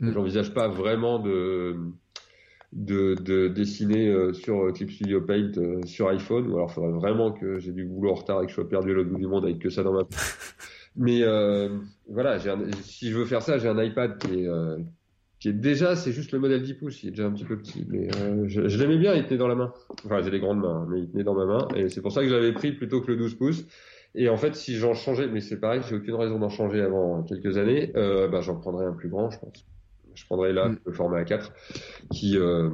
Mm. 0.00 0.12
J'envisage 0.12 0.54
pas 0.54 0.68
vraiment 0.68 1.18
de, 1.18 1.76
de, 2.72 3.14
de 3.14 3.48
dessiner 3.48 4.08
euh, 4.08 4.32
sur 4.32 4.72
Clip 4.72 4.90
Studio 4.90 5.20
Paint 5.20 5.52
euh, 5.58 5.82
sur 5.86 6.08
iPhone, 6.08 6.46
ou 6.48 6.56
alors 6.56 6.70
il 6.70 6.74
faudrait 6.74 6.92
vraiment 6.92 7.32
que 7.32 7.58
j'ai 7.58 7.72
du 7.72 7.84
boulot 7.84 8.10
en 8.10 8.14
retard 8.14 8.42
et 8.42 8.46
que 8.46 8.50
je 8.50 8.54
sois 8.54 8.68
perdu 8.68 8.90
à 8.90 8.94
l'autre 8.94 9.10
bout 9.10 9.18
du 9.18 9.26
monde 9.26 9.44
avec 9.44 9.58
que 9.58 9.70
ça 9.70 9.82
dans 9.82 9.92
ma. 9.92 10.02
Mais 10.96 11.22
euh, 11.22 11.68
voilà, 12.08 12.38
si 12.82 13.10
je 13.10 13.16
veux 13.16 13.24
faire 13.24 13.42
ça, 13.42 13.58
j'ai 13.58 13.68
un 13.68 13.80
iPad 13.80 14.18
qui 14.18 14.40
est, 14.40 14.48
euh, 14.48 14.78
qui 15.38 15.48
est 15.48 15.52
déjà, 15.52 15.94
c'est 15.94 16.10
juste 16.10 16.32
le 16.32 16.40
modèle 16.40 16.62
10 16.62 16.74
pouces, 16.74 17.02
il 17.04 17.08
est 17.08 17.10
déjà 17.10 17.26
un 17.26 17.30
petit 17.30 17.44
peu 17.44 17.56
petit, 17.56 17.86
mais 17.88 18.08
euh, 18.16 18.44
je, 18.48 18.66
je 18.66 18.78
l'aimais 18.78 18.98
bien, 18.98 19.14
il 19.14 19.24
tenait 19.24 19.38
dans 19.38 19.46
la 19.46 19.54
main. 19.54 19.72
Enfin, 20.04 20.20
j'ai 20.22 20.30
des 20.30 20.40
grandes 20.40 20.60
mains, 20.60 20.86
mais 20.90 21.00
il 21.00 21.08
tenait 21.08 21.22
dans 21.22 21.34
ma 21.34 21.46
main, 21.46 21.68
et 21.76 21.88
c'est 21.88 22.02
pour 22.02 22.10
ça 22.10 22.22
que 22.22 22.28
je 22.28 22.34
l'avais 22.34 22.52
pris 22.52 22.72
plutôt 22.72 23.00
que 23.00 23.12
le 23.12 23.16
12 23.16 23.34
pouces. 23.36 23.64
Et 24.16 24.28
en 24.28 24.36
fait, 24.36 24.56
si 24.56 24.74
j'en 24.74 24.94
changeais, 24.94 25.28
mais 25.28 25.40
c'est 25.40 25.60
pareil, 25.60 25.82
j'ai 25.88 25.94
aucune 25.94 26.14
raison 26.14 26.40
d'en 26.40 26.48
changer 26.48 26.80
avant 26.80 27.22
quelques 27.22 27.58
années, 27.58 27.92
euh, 27.94 28.26
bah, 28.26 28.40
j'en 28.40 28.56
prendrais 28.56 28.86
un 28.86 28.92
plus 28.92 29.08
grand, 29.08 29.30
je 29.30 29.38
pense 29.38 29.64
je 30.18 30.26
prendrais 30.26 30.52
là 30.52 30.68
mm. 30.68 30.78
le 30.84 30.92
format 30.92 31.22
A4 31.22 31.50
qui 32.12 32.36
euh, 32.36 32.70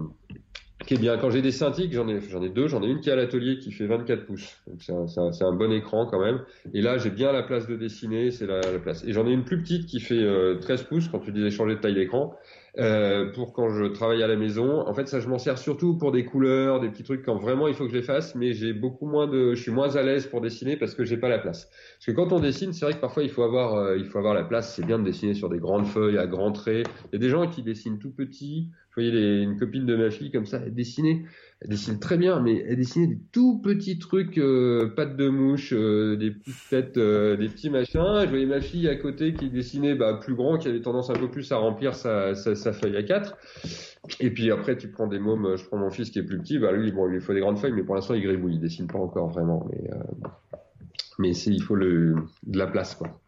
qui 0.87 0.95
est 0.95 0.99
bien. 0.99 1.17
Quand 1.17 1.31
j'ai 1.31 1.43
des 1.43 1.53
Cintiq, 1.53 1.93
j'en 1.93 2.09
ai 2.09 2.21
j'en 2.21 2.43
ai 2.43 2.49
deux, 2.49 2.69
j'en 2.69 2.83
ai 2.83 2.87
une 2.87 3.01
qui 3.01 3.09
est 3.09 3.13
à 3.13 3.17
l'atelier 3.17 3.59
qui 3.59 3.73
fait 3.73 3.87
24 3.87 4.27
pouces. 4.27 4.57
Donc 4.67 4.83
c'est 4.83 4.93
un, 4.93 5.07
un, 5.17 5.31
un, 5.49 5.53
bon 5.53 5.73
écran 5.73 6.07
quand 6.07 6.21
même. 6.21 6.41
Et 6.73 6.83
là, 6.83 6.99
j'ai 6.99 7.11
bien 7.11 7.33
la 7.33 7.43
place 7.43 7.67
de 7.67 7.77
dessiner, 7.77 8.31
c'est 8.31 8.47
la, 8.47 8.61
la, 8.61 8.79
place. 8.79 9.05
Et 9.05 9.13
j'en 9.13 9.27
ai 9.27 9.33
une 9.33 9.45
plus 9.45 9.61
petite 9.63 9.87
qui 9.87 10.01
fait 10.01 10.21
13 10.61 10.83
euh, 10.83 10.85
pouces 10.89 11.09
quand 11.09 11.21
tu 11.21 11.33
disais 11.33 11.51
changer 11.51 11.77
de 11.77 11.81
taille 11.81 11.95
d'écran. 11.95 12.35
Euh, 12.77 13.31
pour 13.31 13.53
quand 13.53 13.71
je 13.71 13.85
travaille 13.85 14.25
à 14.25 14.27
la 14.27 14.35
maison. 14.35 14.81
En 14.81 14.93
fait, 14.95 15.07
ça, 15.07 15.21
je 15.21 15.29
m'en 15.29 15.39
sers 15.39 15.59
surtout 15.59 15.97
pour 15.97 16.11
des 16.11 16.25
couleurs, 16.25 16.81
des 16.81 16.89
petits 16.89 17.05
trucs 17.05 17.25
quand 17.25 17.37
vraiment 17.37 17.69
il 17.69 17.75
faut 17.75 17.85
que 17.85 17.91
je 17.91 17.97
les 17.97 18.03
fasse, 18.03 18.35
mais 18.35 18.53
j'ai 18.53 18.73
beaucoup 18.73 19.07
moins 19.07 19.29
de, 19.29 19.55
je 19.55 19.63
suis 19.63 19.71
moins 19.71 19.95
à 19.95 20.03
l'aise 20.03 20.27
pour 20.27 20.41
dessiner 20.41 20.77
parce 20.77 20.97
que 20.97 21.05
j'ai 21.05 21.17
pas 21.17 21.29
la 21.29 21.39
place. 21.39 21.71
Parce 21.99 22.07
que 22.07 22.11
quand 22.11 22.33
on 22.33 22.41
dessine, 22.41 22.73
c'est 22.73 22.85
vrai 22.85 22.95
que 22.95 23.01
parfois 23.01 23.23
il 23.23 23.31
faut 23.31 23.45
avoir, 23.45 23.75
euh, 23.75 23.97
il 23.97 24.07
faut 24.07 24.19
avoir 24.19 24.35
la 24.35 24.43
place. 24.43 24.75
C'est 24.75 24.85
bien 24.85 24.99
de 24.99 25.05
dessiner 25.05 25.35
sur 25.35 25.49
des 25.49 25.59
grandes 25.59 25.87
feuilles 25.87 26.19
à 26.19 26.27
grands 26.27 26.51
traits. 26.51 26.89
Il 27.13 27.15
y 27.15 27.17
a 27.17 27.19
des 27.21 27.29
gens 27.29 27.49
qui 27.49 27.63
dessinent 27.63 28.01
tout 28.01 28.11
petit. 28.11 28.71
Je 28.91 29.01
voyais 29.01 29.13
les, 29.13 29.43
une 29.43 29.57
copine 29.57 29.87
de 29.87 29.95
ma 29.95 30.11
fille 30.11 30.33
comme 30.33 30.47
ça, 30.47 30.61
elle 30.65 30.75
dessinait, 30.75 31.23
elle 31.65 31.71
dessine 31.71 31.99
très 31.99 32.19
bien, 32.19 32.41
mais 32.41 32.63
elle 32.69 32.77
dessinait 32.77 33.07
des 33.07 33.19
tout 33.33 33.59
petits 33.59 33.99
trucs, 33.99 34.37
euh, 34.37 34.93
pattes 34.95 35.17
de 35.17 35.31
mouche, 35.31 35.73
euh, 35.73 36.15
des 36.15 36.31
petites 36.31 36.69
têtes, 36.69 36.99
euh, 36.99 37.39
des 37.39 37.49
petits 37.49 37.71
machins. 37.71 38.21
Je 38.23 38.29
voyais 38.29 38.45
ma 38.45 38.61
fille 38.61 38.87
à 38.87 38.97
côté 38.97 39.33
qui 39.33 39.49
dessinait 39.49 39.95
bah, 39.95 40.13
plus 40.21 40.35
grand, 40.35 40.59
qui 40.59 40.69
avait 40.69 40.83
tendance 40.83 41.09
un 41.09 41.15
peu 41.15 41.31
plus 41.31 41.51
à 41.53 41.57
remplir 41.57 41.95
sa, 41.95 42.35
sa, 42.35 42.73
feuille 42.75 42.99
à 42.99 43.03
4. 43.03 43.39
Et 44.21 44.31
puis 44.31 44.51
après, 44.51 44.77
tu 44.77 44.89
prends 44.89 45.07
des 45.07 45.19
mômes, 45.19 45.57
je 45.57 45.65
prends 45.65 45.79
mon 45.79 45.89
fils 45.89 46.11
qui 46.11 46.19
est 46.19 46.23
plus 46.23 46.39
petit, 46.39 46.59
bah 46.59 46.71
lui, 46.71 46.93
bon, 46.93 47.09
il 47.09 47.15
lui 47.15 47.21
faut 47.23 47.33
des 47.33 47.41
grandes 47.41 47.59
feuilles, 47.59 47.73
mais 47.73 47.83
pour 47.83 47.95
l'instant, 47.95 48.13
il 48.13 48.23
gribouille, 48.23 48.57
il 48.57 48.61
dessine 48.61 48.87
pas 48.87 48.99
encore 48.99 49.31
vraiment. 49.31 49.67
Mais, 49.71 49.91
mais 51.19 51.35
il 51.35 51.63
faut 51.63 51.77
le, 51.77 52.17
de 52.47 52.59
la 52.59 52.67
place, 52.67 52.95
quoi. 52.95 53.19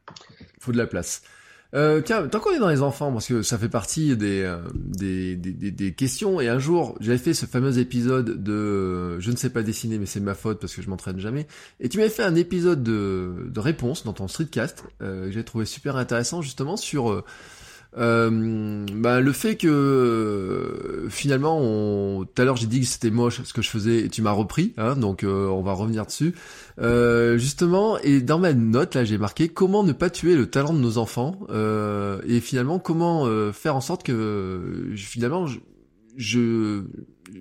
Il 0.41 0.63
faut 0.63 0.73
de 0.73 0.79
la 0.79 0.87
place. 0.87 1.23
Euh, 1.75 2.01
tiens, 2.01 2.27
tant 2.29 2.39
qu'on 2.41 2.53
est 2.53 2.59
dans 2.59 2.69
les 2.69 2.83
enfants, 2.83 3.13
parce 3.13 3.27
que 3.27 3.43
ça 3.43 3.59
fait 3.59 3.69
partie 3.69 4.17
des, 4.17 4.43
euh, 4.43 4.59
des, 4.75 5.37
des, 5.37 5.93
questions, 5.93 6.41
et 6.41 6.49
un 6.49 6.59
jour, 6.59 6.97
j'avais 7.01 7.19
fait 7.19 7.35
ce 7.35 7.47
fameux 7.47 7.79
épisode 7.79 8.43
de 8.43 8.53
euh, 8.53 9.21
Je 9.21 9.31
ne 9.31 9.37
sais 9.37 9.51
pas 9.51 9.63
dessiner, 9.63 9.99
mais 9.99 10.07
c'est 10.07 10.21
ma 10.21 10.35
faute 10.35 10.61
parce 10.61 10.75
que 10.75 10.83
je 10.83 10.89
m'entraîne 10.89 11.19
jamais, 11.19 11.47
et 11.81 11.89
tu 11.89 11.99
m'avais 11.99 12.11
fait 12.11 12.23
un 12.23 12.37
épisode 12.37 12.83
de, 12.83 13.49
de 13.49 13.61
réponse 13.61 14.05
dans 14.05 14.13
ton 14.13 14.29
streetcast, 14.29 14.85
euh, 15.03 15.27
que 15.27 15.33
j'ai 15.33 15.45
trouvé 15.45 15.65
super 15.65 15.97
intéressant, 15.97 16.41
justement, 16.41 16.77
sur... 16.77 17.25
Euh, 17.97 18.85
bah, 18.93 19.21
le 19.21 19.33
fait 19.33 19.57
que 19.57 21.07
finalement, 21.09 22.25
tout 22.25 22.43
à 22.43 22.45
l'heure 22.45 22.57
j'ai 22.57 22.67
dit 22.67 22.81
que 22.81 22.87
c'était 22.87 23.11
moche 23.11 23.43
ce 23.43 23.53
que 23.53 23.63
je 23.63 23.71
faisais 23.71 24.01
et 24.01 24.09
tu 24.09 24.23
m'as 24.23 24.33
repris, 24.33 24.75
hein, 24.77 24.97
donc 24.97 25.25
euh, 25.25 25.47
on 25.49 25.63
va 25.63 25.73
revenir 25.73 26.07
dessus. 26.07 26.35
Euh, 26.79 27.39
justement, 27.39 27.99
et 27.99 28.21
dans 28.21 28.39
ma 28.39 28.53
note 28.53 28.95
là, 28.95 29.05
j'ai 29.05 29.19
marqué 29.19 29.49
comment 29.49 29.83
ne 29.83 29.93
pas 29.93 30.11
tuer 30.11 30.37
le 30.37 30.47
talent 30.47 30.73
de 30.73 30.79
nos 30.79 30.99
enfants 30.99 31.39
et 32.27 32.41
finalement 32.41 32.79
comment 32.79 33.27
faire 33.53 33.77
en 33.77 33.81
sorte 33.81 34.03
que 34.03 34.93
finalement 34.97 35.47
je, 35.47 35.59
je 36.17 36.83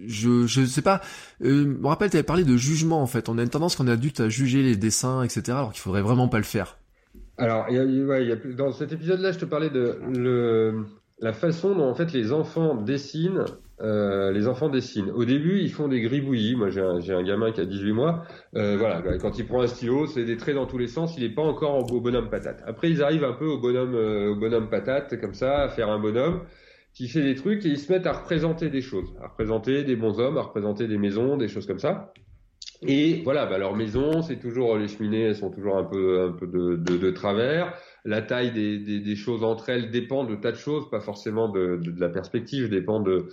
je 0.07 0.47
je 0.47 0.65
sais 0.65 0.81
pas. 0.81 1.01
Euh, 1.43 1.65
me 1.65 1.87
rappelle, 1.87 2.09
tu 2.09 2.17
avais 2.17 2.23
parlé 2.23 2.43
de 2.43 2.57
jugement 2.57 3.01
en 3.01 3.07
fait. 3.07 3.29
On 3.29 3.37
a 3.37 3.43
une 3.43 3.49
tendance 3.49 3.75
quand 3.75 3.85
on 3.85 3.87
est 3.87 3.91
adulte 3.91 4.19
à 4.19 4.29
juger 4.29 4.63
les 4.63 4.75
dessins, 4.75 5.23
etc. 5.23 5.43
Alors 5.49 5.71
qu'il 5.71 5.81
faudrait 5.81 6.01
vraiment 6.01 6.27
pas 6.27 6.37
le 6.37 6.43
faire. 6.43 6.77
Alors, 7.37 7.69
y 7.69 7.77
a, 7.77 7.83
y 7.83 8.31
a, 8.31 8.35
dans 8.35 8.71
cet 8.71 8.93
épisode-là, 8.93 9.31
je 9.31 9.39
te 9.39 9.45
parlais 9.45 9.69
de 9.69 9.99
le, 10.15 10.85
la 11.19 11.33
façon 11.33 11.75
dont 11.75 11.89
en 11.89 11.93
fait 11.93 12.13
les 12.13 12.31
enfants 12.31 12.75
dessinent. 12.75 13.45
Euh, 13.81 14.31
les 14.31 14.47
enfants 14.47 14.69
dessinent. 14.69 15.11
Au 15.11 15.25
début, 15.25 15.59
ils 15.59 15.71
font 15.71 15.89
des 15.89 15.99
gribouillis. 15.99 16.55
Moi, 16.55 16.69
j'ai 16.69 16.79
un, 16.81 16.95
un, 16.95 17.23
gamin 17.23 17.51
qui 17.51 17.59
a 17.59 17.65
18 17.65 17.91
mois. 17.91 18.23
Euh, 18.55 18.77
voilà, 18.77 19.01
quand 19.17 19.37
il 19.37 19.45
prend 19.45 19.61
un 19.61 19.67
stylo, 19.67 20.07
c'est 20.07 20.23
des 20.23 20.37
traits 20.37 20.55
dans 20.55 20.65
tous 20.65 20.77
les 20.77 20.87
sens. 20.87 21.17
Il 21.17 21.23
n'est 21.23 21.33
pas 21.33 21.41
encore 21.41 21.91
au 21.91 21.99
bonhomme 21.99 22.29
patate. 22.29 22.63
Après, 22.65 22.89
ils 22.89 23.03
arrivent 23.03 23.25
un 23.25 23.33
peu 23.33 23.45
au 23.45 23.59
bonhomme, 23.59 23.95
euh, 23.95 24.31
au 24.31 24.35
bonhomme 24.35 24.69
patate, 24.69 25.19
comme 25.19 25.33
ça, 25.33 25.63
à 25.63 25.69
faire 25.69 25.89
un 25.89 25.99
bonhomme 25.99 26.43
qui 26.93 27.09
fait 27.09 27.21
des 27.21 27.35
trucs 27.35 27.65
et 27.65 27.69
ils 27.69 27.77
se 27.77 27.91
mettent 27.91 28.07
à 28.07 28.13
représenter 28.13 28.69
des 28.69 28.81
choses, 28.81 29.13
à 29.21 29.27
représenter 29.27 29.83
des 29.83 29.97
bons 29.97 30.17
hommes, 30.21 30.37
à 30.37 30.43
représenter 30.43 30.87
des 30.87 30.97
maisons, 30.97 31.35
des 31.35 31.49
choses 31.49 31.67
comme 31.67 31.79
ça. 31.79 32.13
Et 32.87 33.21
voilà, 33.23 33.45
bah 33.45 33.57
leur 33.57 33.75
maison, 33.75 34.21
c'est 34.21 34.37
toujours 34.37 34.77
les 34.77 34.87
cheminées, 34.87 35.23
elles 35.23 35.35
sont 35.35 35.49
toujours 35.49 35.77
un 35.77 35.83
peu 35.83 36.21
un 36.21 36.31
peu 36.31 36.47
de, 36.47 36.75
de, 36.75 36.97
de 36.97 37.11
travers. 37.11 37.73
La 38.03 38.21
taille 38.21 38.51
des, 38.51 38.77
des, 38.77 38.99
des, 38.99 39.15
choses 39.15 39.43
entre 39.43 39.69
elles 39.69 39.89
dépend 39.89 40.23
de 40.23 40.35
tas 40.35 40.51
de 40.51 40.57
choses, 40.57 40.89
pas 40.89 40.99
forcément 40.99 41.49
de, 41.49 41.79
de, 41.83 41.91
de 41.91 41.99
la 41.99 42.09
perspective, 42.09 42.69
dépend 42.69 42.99
de 42.99 43.29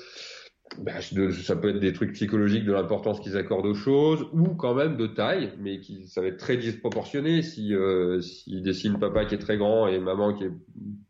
bah, 0.78 0.92
ça 1.00 1.56
peut 1.56 1.70
être 1.70 1.80
des 1.80 1.92
trucs 1.92 2.12
psychologiques 2.12 2.64
de 2.64 2.72
l'importance 2.72 3.20
qu'ils 3.20 3.36
accordent 3.36 3.66
aux 3.66 3.74
choses, 3.74 4.26
ou 4.32 4.54
quand 4.54 4.74
même 4.74 4.96
de 4.96 5.06
taille, 5.06 5.52
mais 5.60 5.80
qui 5.80 6.06
ça 6.06 6.20
va 6.20 6.28
être 6.28 6.38
très 6.38 6.56
disproportionné 6.56 7.42
si 7.42 7.74
euh, 7.74 8.20
s'ils 8.20 8.62
dessinent 8.62 8.98
papa 8.98 9.24
qui 9.26 9.34
est 9.34 9.38
très 9.38 9.58
grand 9.58 9.86
et 9.88 9.98
maman 9.98 10.32
qui 10.32 10.44
est 10.44 10.52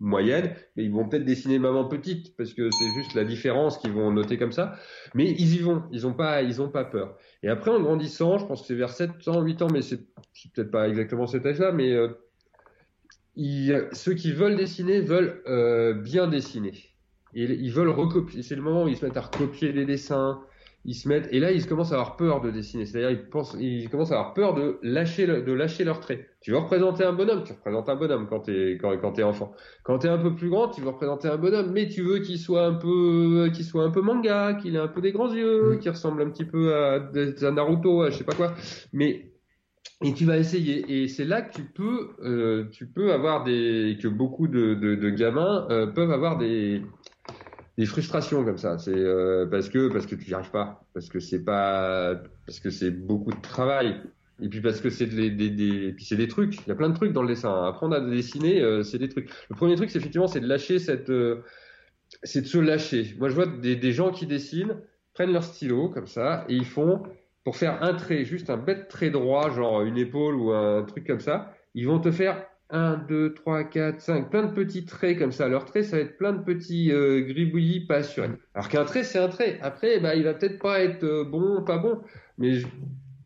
moyenne, 0.01 0.55
mais 0.76 0.84
ils 0.84 0.90
vont 0.90 1.09
peut-être 1.09 1.24
dessiner 1.24 1.59
maman 1.59 1.84
petite 1.84 2.36
parce 2.36 2.55
que 2.55 2.68
c'est 2.70 3.01
juste 3.01 3.14
la 3.14 3.24
différence 3.24 3.78
qu'ils 3.78 3.93
vont 3.93 4.11
noter 4.11 4.36
comme 4.36 4.53
ça. 4.53 4.72
Mais 5.14 5.30
ils 5.30 5.55
y 5.55 5.59
vont, 5.59 5.84
ils 5.93 6.07
ont 6.07 6.14
pas 6.14 6.43
ils 6.43 6.61
ont 6.61 6.68
pas 6.68 6.84
peur. 6.84 7.16
Et 7.43 7.49
après 7.49 7.70
en 7.70 7.80
grandissant, 7.80 8.38
je 8.38 8.47
pense 8.47 8.62
que 8.62 8.68
c'est 8.68 8.74
vers 8.74 8.90
7 8.90 9.28
ans, 9.28 9.43
8 9.43 9.62
ans, 9.62 9.68
mais 9.72 9.82
c'est 9.82 9.99
peut-être 10.55 10.70
pas 10.70 10.88
exactement 10.88 11.26
cet 11.26 11.45
âge-là, 11.47 11.72
mais 11.72 11.93
euh, 11.93 12.09
ceux 13.93 14.14
qui 14.14 14.32
veulent 14.32 14.57
dessiner 14.57 15.01
veulent 15.01 15.43
euh, 15.47 15.95
bien 15.95 16.28
dessiner 16.28 16.93
ils 17.34 17.72
veulent 17.72 17.88
recopier. 17.88 18.43
C'est 18.43 18.55
le 18.57 18.62
moment 18.62 18.84
où 18.84 18.88
ils 18.88 18.97
se 18.97 19.05
mettent 19.05 19.16
à 19.16 19.22
recopier 19.22 19.72
les 19.72 19.86
dessins. 19.86 20.43
Ils 20.84 20.94
se 20.94 21.08
mettent 21.08 21.28
et 21.30 21.38
là 21.38 21.52
ils 21.52 21.64
commencent 21.66 21.92
à 21.92 21.94
avoir 21.94 22.16
peur 22.16 22.40
de 22.40 22.50
dessiner. 22.50 22.86
C'est-à-dire 22.86 23.10
ils 23.10 23.28
pensent, 23.28 23.56
ils 23.60 23.88
commencent 23.88 24.10
à 24.10 24.18
avoir 24.18 24.34
peur 24.34 24.54
de 24.54 24.78
lâcher, 24.82 25.26
le, 25.26 25.42
de 25.42 25.52
lâcher 25.52 25.84
leurs 25.84 26.00
traits. 26.00 26.26
Tu 26.40 26.50
veux 26.50 26.58
représenter 26.58 27.04
un 27.04 27.12
bonhomme, 27.12 27.44
tu 27.44 27.52
représentes 27.52 27.88
un 27.88 27.94
bonhomme 27.94 28.26
quand 28.28 28.40
t'es 28.40 28.78
quand, 28.80 28.96
quand 28.98 29.12
t'es 29.12 29.22
enfant. 29.22 29.52
Quand 29.84 29.98
t'es 29.98 30.08
un 30.08 30.18
peu 30.18 30.34
plus 30.34 30.50
grand, 30.50 30.68
tu 30.68 30.80
veux 30.80 30.88
représenter 30.88 31.28
un 31.28 31.36
bonhomme, 31.36 31.70
mais 31.72 31.88
tu 31.88 32.02
veux 32.02 32.18
qu'il 32.18 32.38
soit 32.38 32.64
un 32.64 32.74
peu, 32.74 33.50
qu'il 33.54 33.64
soit 33.64 33.84
un 33.84 33.90
peu 33.90 34.00
manga, 34.00 34.54
qu'il 34.54 34.74
ait 34.74 34.80
un 34.80 34.88
peu 34.88 35.00
des 35.00 35.12
grands 35.12 35.32
yeux, 35.32 35.74
mmh. 35.74 35.78
qu'il 35.78 35.90
ressemble 35.90 36.22
un 36.22 36.30
petit 36.30 36.44
peu 36.44 36.74
à, 36.74 36.94
à 36.94 37.50
Naruto, 37.52 38.02
à 38.02 38.10
je 38.10 38.18
sais 38.18 38.24
pas 38.24 38.34
quoi. 38.34 38.54
Mais 38.92 39.28
et 40.04 40.14
tu 40.14 40.24
vas 40.24 40.36
essayer. 40.36 40.84
Et 41.02 41.08
c'est 41.08 41.24
là 41.24 41.42
que 41.42 41.54
tu 41.54 41.62
peux, 41.62 42.10
euh, 42.24 42.64
tu 42.72 42.86
peux 42.86 43.12
avoir 43.12 43.44
des, 43.44 43.96
que 44.02 44.08
beaucoup 44.08 44.48
de, 44.48 44.74
de, 44.74 44.96
de 44.96 45.10
gamins 45.10 45.66
euh, 45.70 45.86
peuvent 45.86 46.10
avoir 46.10 46.38
des, 46.38 46.82
des 47.78 47.86
frustrations 47.86 48.44
comme 48.44 48.58
ça. 48.58 48.78
C'est 48.78 48.94
euh, 48.94 49.46
parce 49.46 49.68
que 49.68 49.88
parce 49.88 50.06
que 50.06 50.14
tu 50.14 50.28
n'y 50.28 50.34
arrives 50.34 50.50
pas, 50.50 50.84
parce 50.94 51.08
que 51.08 51.20
c'est 51.20 51.44
pas, 51.44 52.16
parce 52.46 52.60
que 52.60 52.70
c'est 52.70 52.90
beaucoup 52.90 53.32
de 53.32 53.40
travail. 53.40 54.00
Et 54.40 54.48
puis 54.48 54.60
parce 54.60 54.80
que 54.80 54.90
c'est 54.90 55.06
des, 55.06 55.30
des, 55.30 55.50
des, 55.50 55.94
c'est 55.98 56.16
des 56.16 56.28
trucs. 56.28 56.56
Il 56.66 56.68
y 56.68 56.72
a 56.72 56.74
plein 56.74 56.88
de 56.88 56.94
trucs 56.94 57.12
dans 57.12 57.22
le 57.22 57.28
dessin. 57.28 57.64
Apprendre 57.64 57.94
à 57.94 58.00
dessiner, 58.00 58.60
euh, 58.60 58.82
c'est 58.82 58.98
des 58.98 59.08
trucs. 59.08 59.30
Le 59.48 59.54
premier 59.54 59.76
truc, 59.76 59.90
c'est 59.90 59.98
effectivement, 59.98 60.26
c'est 60.26 60.40
de 60.40 60.48
lâcher 60.48 60.78
cette, 60.78 61.10
euh, 61.10 61.42
c'est 62.24 62.42
de 62.42 62.46
se 62.46 62.58
lâcher. 62.58 63.14
Moi, 63.18 63.28
je 63.28 63.34
vois 63.34 63.46
des, 63.46 63.76
des 63.76 63.92
gens 63.92 64.10
qui 64.10 64.26
dessinent, 64.26 64.76
prennent 65.14 65.32
leur 65.32 65.44
stylo 65.44 65.88
comme 65.88 66.06
ça 66.06 66.44
et 66.48 66.54
ils 66.54 66.64
font 66.64 67.02
pour 67.44 67.56
faire 67.56 67.82
un 67.82 67.94
trait, 67.94 68.24
juste 68.24 68.50
un 68.50 68.56
bête 68.56 68.88
trait 68.88 69.10
droit, 69.10 69.50
genre 69.50 69.82
une 69.82 69.98
épaule 69.98 70.34
ou 70.34 70.52
un 70.52 70.82
truc 70.82 71.06
comme 71.06 71.20
ça. 71.20 71.54
Ils 71.74 71.86
vont 71.86 72.00
te 72.00 72.10
faire 72.10 72.44
1, 72.72 72.96
2, 73.08 73.34
3, 73.34 73.64
4, 73.64 74.00
5, 74.00 74.30
plein 74.30 74.44
de 74.46 74.52
petits 74.52 74.84
traits 74.86 75.18
comme 75.18 75.32
ça. 75.32 75.48
Leur 75.48 75.64
trait, 75.66 75.82
ça 75.82 75.96
va 75.96 76.02
être 76.02 76.16
plein 76.18 76.32
de 76.32 76.42
petits 76.42 76.90
euh, 76.92 77.20
gribouillis 77.22 77.86
pas 77.86 77.96
assurés. 77.98 78.30
Alors 78.54 78.68
qu'un 78.68 78.84
trait, 78.84 79.04
c'est 79.04 79.18
un 79.18 79.28
trait. 79.28 79.58
Après, 79.62 80.00
bah, 80.00 80.14
il 80.16 80.24
va 80.24 80.34
peut-être 80.34 80.60
pas 80.60 80.80
être 80.80 81.04
euh, 81.04 81.24
bon, 81.24 81.64
pas 81.64 81.78
bon. 81.78 82.02
Mais 82.38 82.54
je... 82.54 82.66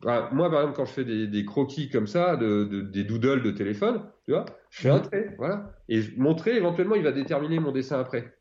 bah, 0.03 0.31
moi, 0.33 0.51
par 0.51 0.61
exemple, 0.61 0.77
quand 0.77 0.85
je 0.87 0.93
fais 0.93 1.05
des, 1.05 1.27
des 1.29 1.45
croquis 1.45 1.89
comme 1.91 2.07
ça, 2.07 2.37
de, 2.37 2.65
de, 2.65 2.81
des 2.83 3.05
doodles 3.05 3.43
de 3.43 3.51
téléphone, 3.53 4.03
tu 4.25 4.33
vois, 4.33 4.45
je 4.71 4.81
fais 4.83 4.91
un 4.91 5.01
trait, 5.01 5.35
voilà. 5.39 5.73
Et 5.89 6.01
mon 6.17 6.35
trait, 6.35 6.57
éventuellement, 6.57 6.97
il 6.97 7.05
va 7.05 7.13
déterminer 7.13 7.61
mon 7.61 7.73
dessin 7.73 8.01
après. 8.01 8.36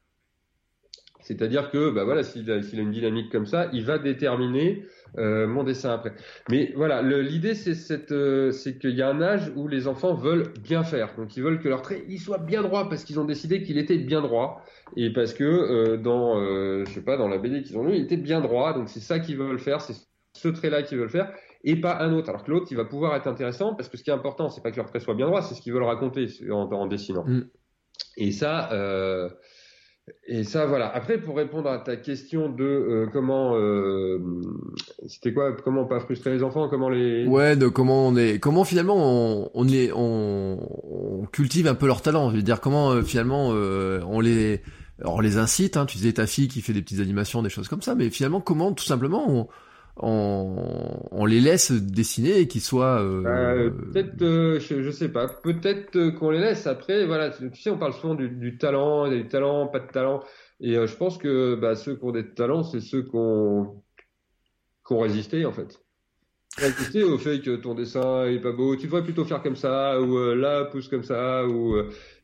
C'est-à-dire 1.26 1.72
que, 1.72 1.90
bah 1.90 2.04
voilà, 2.04 2.22
s'il 2.22 2.50
a, 2.52 2.56
a, 2.56 2.78
une 2.78 2.92
dynamique 2.92 3.32
comme 3.32 3.48
ça, 3.48 3.68
il 3.74 3.84
va 3.84 3.98
déterminer 3.98 4.86
euh, 5.18 5.48
mon 5.48 5.64
dessin 5.64 5.92
après. 5.92 6.14
Mais 6.52 6.72
voilà, 6.76 7.02
l'idée 7.02 7.56
c'est 7.56 7.74
cette, 7.74 8.12
euh, 8.12 8.52
c'est 8.52 8.78
qu'il 8.78 8.96
y 8.96 9.02
a 9.02 9.10
un 9.10 9.22
âge 9.24 9.52
où 9.56 9.68
les 9.68 9.88
enfants 9.88 10.14
veulent 10.14 10.54
bien 10.62 10.84
faire. 10.84 11.16
Donc 11.18 11.36
ils 11.36 11.42
veulent 11.42 11.60
que 11.60 11.68
leur 11.68 11.82
trait 11.82 12.04
il 12.08 12.20
soit 12.20 12.38
bien 12.38 12.62
droit 12.62 12.90
parce 12.90 13.04
qu'ils 13.04 13.20
ont 13.20 13.26
décidé 13.26 13.64
qu'il 13.64 13.80
était 13.80 13.98
bien 13.98 14.22
droit 14.22 14.62
et 14.96 15.12
parce 15.12 15.34
que 15.34 15.44
euh, 15.44 15.98
dans, 15.98 16.40
euh, 16.40 16.84
je 16.86 16.92
sais 16.92 17.02
pas, 17.04 17.18
dans 17.18 17.28
la 17.28 17.40
BD 17.40 17.64
qu'ils 17.64 17.78
ont 17.78 17.84
lu, 17.84 17.96
il 17.96 18.04
était 18.04 18.18
bien 18.18 18.40
droit. 18.40 18.74
Donc 18.74 18.90
c'est 18.90 19.00
ça 19.00 19.18
qu'ils 19.18 19.38
veulent 19.38 19.58
faire, 19.58 19.82
c'est 19.82 19.96
ce 20.34 20.48
trait-là 20.48 20.84
qu'ils 20.84 21.00
veulent 21.00 21.10
faire 21.10 21.32
et 21.64 21.76
pas 21.76 21.98
un 22.02 22.14
autre. 22.14 22.30
Alors 22.30 22.44
que 22.44 22.52
l'autre, 22.52 22.68
il 22.70 22.78
va 22.78 22.86
pouvoir 22.86 23.16
être 23.16 23.28
intéressant 23.28 23.74
parce 23.74 23.90
que 23.90 23.98
ce 23.98 24.04
qui 24.04 24.12
est 24.12 24.14
important, 24.14 24.50
c'est 24.50 24.62
pas 24.62 24.70
que 24.70 24.78
leur 24.78 24.86
trait 24.86 25.00
soit 25.00 25.16
bien 25.16 25.26
droit, 25.26 25.42
c'est 25.42 25.56
ce 25.56 25.62
qu'ils 25.62 25.74
veulent 25.74 25.84
raconter 25.84 26.28
en, 26.52 26.72
en 26.72 26.86
dessinant. 26.86 27.26
Mm. 27.26 27.50
Et 28.18 28.32
ça. 28.32 28.70
Et 30.28 30.44
ça, 30.44 30.68
voilà. 30.68 30.88
Après, 30.94 31.18
pour 31.18 31.36
répondre 31.36 31.70
à 31.70 31.80
ta 31.80 31.96
question 31.98 32.50
de 32.50 32.64
euh, 32.64 33.08
comment, 33.12 33.56
euh, 33.56 34.20
c'était 35.08 35.34
quoi, 35.34 35.56
comment 35.64 35.86
pas 35.86 36.00
frustrer 36.00 36.32
les 36.32 36.44
enfants, 36.44 36.68
comment 36.70 36.90
les. 36.90 37.26
Ouais, 37.26 37.56
de 37.56 37.68
comment 37.68 38.08
on 38.08 38.16
est, 38.16 38.40
comment 38.40 38.64
finalement 38.66 38.98
on, 38.98 39.50
on 39.56 39.68
est, 39.68 39.92
on, 39.92 40.60
on, 40.84 41.26
cultive 41.32 41.68
un 41.68 41.74
peu 41.74 41.88
leur 41.88 42.04
talent. 42.04 42.30
Je 42.30 42.36
veux 42.36 42.44
dire, 42.44 42.62
comment 42.62 42.92
euh, 42.92 43.02
finalement 43.02 43.52
euh, 43.54 44.02
on 44.08 44.20
les, 44.20 44.62
on 45.04 45.20
les 45.20 45.38
incite. 45.38 45.76
Hein, 45.76 45.88
tu 45.88 45.98
disais 45.98 46.14
ta 46.14 46.28
fille 46.28 46.48
qui 46.50 46.62
fait 46.62 46.74
des 46.74 46.84
petites 46.84 47.00
animations, 47.00 47.42
des 47.42 47.50
choses 47.50 47.68
comme 47.68 47.82
ça, 47.82 47.96
mais 47.96 48.12
finalement, 48.12 48.42
comment 48.42 48.74
tout 48.74 48.86
simplement 48.86 49.26
on, 49.28 49.48
on, 49.98 51.26
les 51.26 51.40
laisse 51.40 51.72
dessiner 51.72 52.40
et 52.40 52.48
qu'ils 52.48 52.62
soient. 52.62 53.02
Euh... 53.02 53.24
Euh, 53.26 53.70
peut-être, 53.70 54.22
euh, 54.22 54.60
je, 54.60 54.92
sais 54.92 55.10
pas. 55.10 55.28
Peut-être 55.28 55.96
euh, 55.96 56.12
qu'on 56.12 56.32
les 56.32 56.40
laisse. 56.40 56.68
Après, 56.68 57.06
voilà. 57.06 57.30
Tu 57.30 57.50
sais, 57.62 57.70
on 57.70 57.78
parle 57.78 57.94
souvent 57.94 58.16
du, 58.16 58.30
du 58.30 58.58
talent, 58.58 59.10
des 59.10 59.28
talents, 59.28 59.68
pas 59.68 59.80
de 59.80 59.88
talent. 59.88 60.24
Et 60.60 60.76
euh, 60.78 60.88
je 60.88 60.96
pense 60.96 61.18
que 61.18 61.56
bah, 61.56 61.76
ceux 61.76 61.96
qui 61.96 62.04
ont 62.04 62.12
des 62.12 62.34
talents, 62.34 62.64
c'est 62.64 62.82
ceux 62.82 63.04
qui 63.04 63.16
ont, 63.16 63.84
qui 64.86 64.94
ont 64.94 65.00
résisté 65.00 65.46
en 65.46 65.52
fait. 65.52 65.82
Résister 66.58 67.04
au 67.04 67.18
fait 67.18 67.42
que 67.42 67.56
ton 67.58 67.74
dessin 67.74 68.26
est 68.26 68.40
pas 68.40 68.54
beau. 68.54 68.76
Tu 68.76 68.86
devrais 68.86 69.04
plutôt 69.04 69.26
faire 69.26 69.42
comme 69.42 69.58
ça 69.58 70.00
ou 70.00 70.18
là 70.36 70.64
pousse 70.66 70.88
comme 70.88 71.04
ça 71.04 71.46
ou 71.46 71.76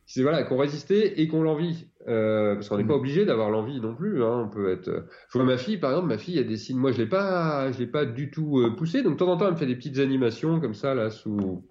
c'est 0.06 0.22
voilà 0.22 0.44
qu'on 0.44 0.58
résisté 0.58 1.20
et 1.20 1.28
qu'on 1.28 1.44
l'envie 1.44 1.91
euh, 2.08 2.56
parce 2.56 2.70
qu'on 2.70 2.78
n'est 2.78 2.86
pas 2.86 2.94
mm. 2.94 3.00
obligé 3.00 3.26
d'avoir 3.26 3.50
l'envie 3.50 3.80
non 3.80 3.96
plus 3.96 4.24
hein, 4.24 4.46
on 4.46 4.50
peut 4.50 4.72
être 4.72 4.88
euh, 4.88 5.02
je 5.30 5.38
vois 5.38 5.46
ma 5.46 5.58
fille 5.58 5.78
par 5.78 5.92
exemple 5.92 6.08
ma 6.08 6.18
fille 6.18 6.38
elle 6.38 6.48
dessine 6.48 6.78
moi 6.78 6.92
je 6.92 6.98
l'ai 6.98 7.08
pas 7.08 7.72
je 7.72 7.80
l'ai 7.80 7.88
pas 7.88 8.06
du 8.06 8.32
tout 8.32 8.60
euh, 8.60 8.76
poussé 8.76 9.04
donc 9.04 9.14
de 9.14 9.18
temps 9.18 9.32
en 9.32 9.38
temps 9.38 9.46
elle 9.46 9.54
me 9.54 9.58
fait 9.58 9.68
des 9.68 9.76
petites 9.76 10.00
animations 10.00 10.60
comme 10.60 10.74
ça 10.74 10.96
là 10.96 11.10
sous 11.10 11.64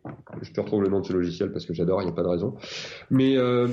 je 0.42 0.52
te 0.52 0.60
retrouve 0.60 0.82
le 0.82 0.88
nom 0.88 1.00
de 1.00 1.06
ce 1.06 1.12
logiciel 1.12 1.52
parce 1.52 1.66
que 1.66 1.74
j'adore 1.74 2.02
il 2.02 2.06
n'y 2.06 2.12
a 2.12 2.14
pas 2.14 2.22
de 2.22 2.28
raison 2.28 2.54
mais 3.10 3.36
euh, 3.36 3.68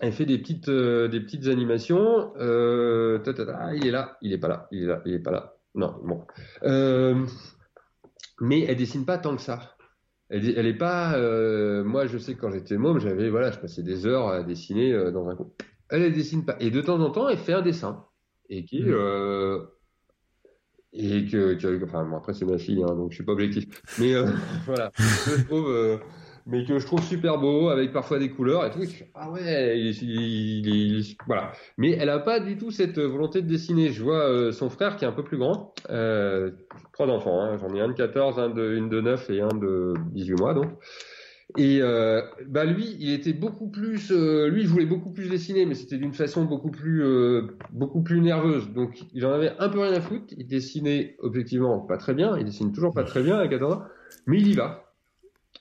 elle 0.00 0.12
fait 0.12 0.26
des 0.26 0.38
petites, 0.38 0.68
des 0.68 1.20
petites 1.20 1.46
animations. 1.46 2.34
il 2.36 3.86
est 3.86 3.90
là, 3.90 4.18
il 4.20 4.34
est 4.34 4.38
pas 4.38 4.48
là, 4.48 4.68
il 4.70 4.82
est 4.82 4.86
là, 4.86 5.00
il 5.06 5.14
est 5.14 5.20
pas 5.20 5.30
là. 5.30 5.54
Non, 5.74 5.94
bon. 6.04 6.26
mais 8.42 8.60
elle 8.64 8.76
dessine 8.76 9.06
pas 9.06 9.16
tant 9.16 9.34
que 9.36 9.40
ça. 9.40 9.73
Elle, 10.34 10.58
elle 10.58 10.66
est 10.66 10.74
pas. 10.74 11.18
moi, 11.84 12.06
je 12.06 12.18
sais 12.18 12.34
que 12.34 12.40
quand 12.40 12.50
j'étais 12.50 12.76
môme, 12.76 12.98
j'avais 12.98 13.30
voilà, 13.30 13.50
je 13.50 13.58
passais 13.58 13.82
des 13.82 14.06
heures 14.06 14.28
à 14.28 14.42
dessiner 14.42 14.92
dans 15.12 15.28
un 15.28 15.36
coin. 15.36 15.46
Elle, 15.90 16.02
elle 16.02 16.14
dessine 16.14 16.44
pas. 16.44 16.56
Et 16.60 16.70
de 16.70 16.80
temps 16.80 17.00
en 17.00 17.10
temps, 17.10 17.28
elle 17.28 17.38
fait 17.38 17.52
un 17.52 17.62
dessin 17.62 18.04
et 18.50 18.64
qui 18.64 18.82
mmh 18.82 18.94
et 20.94 21.26
que, 21.26 21.84
enfin 21.84 22.04
bon, 22.04 22.16
après 22.16 22.34
c'est 22.34 22.44
ma 22.44 22.56
fille 22.56 22.82
hein, 22.82 22.94
donc 22.94 23.10
je 23.10 23.16
suis 23.16 23.24
pas 23.24 23.32
objectif 23.32 23.82
mais 23.98 24.14
euh, 24.14 24.30
voilà 24.66 24.92
je 24.96 25.44
trouve 25.44 25.68
euh, 25.68 25.98
mais 26.46 26.64
que 26.64 26.78
je 26.78 26.86
trouve 26.86 27.02
super 27.02 27.38
beau 27.38 27.68
avec 27.68 27.92
parfois 27.92 28.18
des 28.18 28.30
couleurs 28.30 28.66
et 28.66 28.70
tout 28.70 28.84
ah 29.14 29.30
ouais 29.30 29.78
il, 29.78 30.02
il, 30.02 30.66
il, 30.68 31.16
voilà 31.26 31.52
mais 31.78 31.92
elle 31.92 32.10
a 32.10 32.18
pas 32.18 32.40
du 32.40 32.56
tout 32.56 32.70
cette 32.70 32.98
volonté 32.98 33.42
de 33.42 33.46
dessiner 33.46 33.90
je 33.90 34.02
vois 34.02 34.28
euh, 34.28 34.52
son 34.52 34.68
frère 34.70 34.96
qui 34.96 35.04
est 35.04 35.08
un 35.08 35.12
peu 35.12 35.24
plus 35.24 35.38
grand 35.38 35.74
trois 36.92 37.06
enfants 37.08 37.40
hein, 37.40 37.56
j'en 37.58 37.74
ai 37.74 37.80
un 37.80 37.88
de 37.88 37.94
14 37.94 38.38
un 38.38 38.50
de 38.50 38.74
une 38.76 38.88
de 38.88 39.00
9 39.00 39.30
et 39.30 39.40
un 39.40 39.54
de 39.54 39.94
18 40.12 40.34
mois 40.34 40.54
donc 40.54 40.68
et 41.56 41.80
euh, 41.82 42.22
bah 42.48 42.64
lui, 42.64 42.96
il 42.98 43.12
était 43.12 43.32
beaucoup 43.32 43.68
plus, 43.68 44.10
euh, 44.10 44.48
lui, 44.48 44.62
il 44.62 44.68
voulait 44.68 44.86
beaucoup 44.86 45.10
plus 45.10 45.28
dessiner, 45.28 45.66
mais 45.66 45.74
c'était 45.74 45.98
d'une 45.98 46.12
façon 46.12 46.44
beaucoup 46.44 46.70
plus, 46.70 47.04
euh, 47.04 47.56
beaucoup 47.70 48.02
plus 48.02 48.20
nerveuse. 48.20 48.70
Donc, 48.72 49.04
il 49.12 49.24
en 49.24 49.32
avait 49.32 49.52
un 49.58 49.68
peu 49.68 49.80
rien 49.80 49.92
à 49.92 50.00
foutre. 50.00 50.34
Il 50.36 50.46
dessinait 50.48 51.16
objectivement 51.20 51.80
pas 51.80 51.96
très 51.96 52.14
bien. 52.14 52.36
Il 52.38 52.44
dessine 52.44 52.72
toujours 52.72 52.92
pas 52.92 53.04
très 53.04 53.22
bien 53.22 53.38
à 53.38 53.46
14 53.46 53.74
ans, 53.74 53.82
mais 54.26 54.38
il 54.38 54.48
y 54.48 54.54
va. 54.54 54.93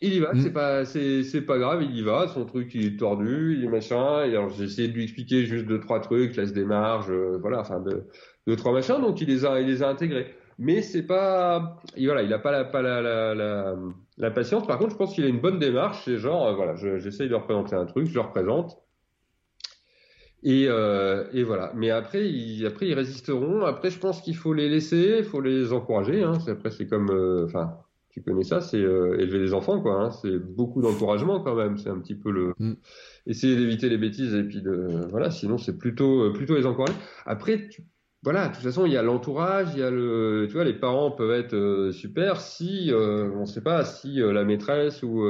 Il 0.03 0.13
y 0.15 0.19
va. 0.19 0.33
Mm. 0.33 0.41
C'est 0.41 0.53
pas, 0.53 0.85
c'est, 0.85 1.23
c'est 1.23 1.41
pas 1.41 1.57
grave. 1.57 1.81
Il 1.81 1.97
y 1.97 2.03
va. 2.03 2.27
Son 2.27 2.45
truc, 2.45 2.75
il 2.75 2.85
est 2.85 2.97
tordu, 2.97 3.55
il 3.57 3.63
est 3.63 3.69
machin. 3.69 4.25
Et 4.25 4.35
alors, 4.35 4.49
j'ai 4.49 4.65
essayé 4.65 4.89
de 4.89 4.93
lui 4.93 5.03
expliquer 5.03 5.45
juste 5.45 5.65
deux 5.65 5.79
trois 5.79 6.01
trucs, 6.01 6.35
laisse 6.35 6.51
des 6.53 6.65
marges, 6.65 7.09
euh, 7.09 7.37
voilà, 7.39 7.61
enfin 7.61 7.79
deux, 7.79 8.03
deux 8.45 8.55
trois 8.57 8.73
machins. 8.73 8.99
Donc, 8.99 9.21
il 9.21 9.29
les 9.29 9.45
a, 9.45 9.61
il 9.61 9.67
les 9.67 9.81
a 9.81 9.87
intégrés 9.87 10.35
mais 10.59 10.81
c'est 10.81 11.03
pas, 11.03 11.81
voilà, 11.97 12.21
il 12.21 12.31
a 12.31 12.37
pas 12.37 12.51
la, 12.51 12.63
pas 12.63 12.81
la, 12.81 13.01
la, 13.01 13.75
la, 14.17 14.31
patience. 14.31 14.67
Par 14.67 14.77
contre, 14.77 14.91
je 14.91 14.97
pense 14.97 15.15
qu'il 15.15 15.23
a 15.23 15.27
une 15.27 15.39
bonne 15.39 15.57
démarche. 15.57 16.03
C'est 16.05 16.17
genre, 16.17 16.47
euh, 16.47 16.53
voilà, 16.53 16.75
j'essaye 16.75 17.27
de 17.27 17.35
représenter 17.35 17.75
un 17.75 17.85
truc, 17.85 18.05
je 18.05 18.13
le 18.13 18.21
représente. 18.21 18.77
Et, 20.43 20.65
euh, 20.67 21.25
et 21.33 21.43
voilà. 21.43 21.71
Mais 21.75 21.89
après, 21.89 22.29
ils, 22.29 22.65
après, 22.67 22.87
ils 22.87 22.93
résisteront. 22.93 23.65
Après, 23.65 23.89
je 23.89 23.97
pense 23.97 24.21
qu'il 24.21 24.35
faut 24.35 24.53
les 24.53 24.69
laisser, 24.69 25.15
il 25.19 25.23
faut 25.23 25.41
les 25.41 25.73
encourager. 25.73 26.21
Hein. 26.21 26.37
Après, 26.47 26.69
c'est 26.69 26.87
comme, 26.87 27.09
enfin, 27.45 27.77
tu 28.13 28.21
connais 28.21 28.43
ça, 28.43 28.61
c'est 28.61 28.77
euh, 28.77 29.19
élever 29.19 29.39
des 29.39 29.53
enfants, 29.53 29.81
quoi. 29.81 30.01
Hein. 30.01 30.11
C'est 30.11 30.37
beaucoup 30.37 30.81
d'encouragement 30.81 31.41
quand 31.41 31.55
même. 31.55 31.77
C'est 31.77 31.89
un 31.89 31.99
petit 31.99 32.15
peu 32.15 32.31
le 32.31 32.53
mm. 32.59 32.73
essayer 33.27 33.55
d'éviter 33.55 33.89
les 33.89 33.97
bêtises 33.97 34.33
et 34.33 34.43
puis 34.43 34.61
de, 34.61 35.07
voilà. 35.09 35.31
Sinon, 35.31 35.57
c'est 35.57 35.77
plutôt, 35.77 36.31
plutôt 36.31 36.55
les 36.55 36.65
encourager. 36.65 36.93
Après, 37.25 37.67
tu 37.69 37.83
voilà, 38.23 38.47
de 38.47 38.53
toute 38.53 38.63
façon, 38.63 38.85
il 38.85 38.93
y 38.93 38.97
a 38.97 39.03
l'entourage, 39.03 39.67
il 39.73 39.79
y 39.79 39.83
a 39.83 39.91
le, 39.91 40.45
tu 40.47 40.53
vois, 40.53 40.63
les 40.63 40.73
parents 40.73 41.11
peuvent 41.11 41.33
être 41.33 41.55
euh, 41.55 41.91
super 41.91 42.39
si, 42.39 42.89
euh, 42.89 43.29
on 43.35 43.41
ne 43.41 43.45
sait 43.45 43.61
pas, 43.61 43.83
si 43.83 44.21
euh, 44.21 44.31
la 44.31 44.45
maîtresse 44.45 45.03
ou 45.03 45.25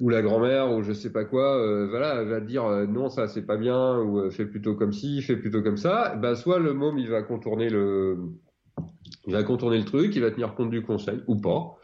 ou 0.00 0.10
la 0.10 0.22
grand-mère 0.22 0.70
ou 0.72 0.82
je 0.84 0.92
sais 0.92 1.10
pas 1.10 1.24
quoi, 1.24 1.86
voilà, 1.88 2.22
va 2.22 2.40
dire 2.40 2.64
non, 2.88 3.08
ça 3.08 3.26
c'est 3.26 3.42
pas 3.42 3.56
bien 3.56 3.98
ou 3.98 4.30
fais 4.30 4.46
plutôt 4.46 4.76
comme 4.76 4.92
ci, 4.92 5.22
fais 5.22 5.36
plutôt 5.36 5.60
comme 5.60 5.76
ça. 5.76 6.14
Bah, 6.14 6.36
soit 6.36 6.60
le 6.60 6.72
môme 6.72 6.98
il 6.98 7.08
va 7.10 7.22
contourner 7.22 7.68
le, 7.68 8.16
il 9.28 9.32
va 9.32 9.44
contourner 9.44 9.78
le 9.78 9.84
truc, 9.84 10.16
il 10.16 10.22
va 10.22 10.32
tenir 10.32 10.54
compte 10.56 10.70
du 10.70 10.82
conseil 10.82 11.20
ou 11.28 11.36
pas. 11.36 11.76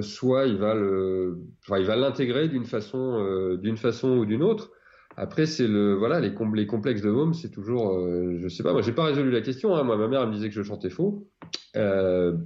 soit 0.00 0.46
il 0.46 0.56
va 0.56 1.96
l'intégrer 1.96 2.48
d'une 2.48 2.64
façon, 2.64 3.56
d'une 3.60 3.76
façon 3.76 4.16
ou 4.16 4.24
d'une 4.24 4.42
autre. 4.42 4.70
Après, 5.16 5.46
c'est 5.46 5.66
le 5.66 5.94
voilà 5.94 6.20
les, 6.20 6.32
les 6.54 6.66
complexes 6.66 7.02
de 7.02 7.10
môme, 7.10 7.34
c'est 7.34 7.50
toujours, 7.50 7.94
euh, 7.94 8.38
je 8.38 8.48
sais 8.48 8.62
pas, 8.62 8.72
moi 8.72 8.80
j'ai 8.80 8.92
pas 8.92 9.04
résolu 9.04 9.30
la 9.30 9.40
question. 9.40 9.74
Hein. 9.76 9.82
Moi, 9.82 9.96
ma 9.96 10.08
mère 10.08 10.26
me 10.26 10.32
disait 10.32 10.48
que 10.48 10.54
je 10.54 10.62
chantais 10.62 10.90
faux. 10.90 11.28
Euh, 11.76 12.36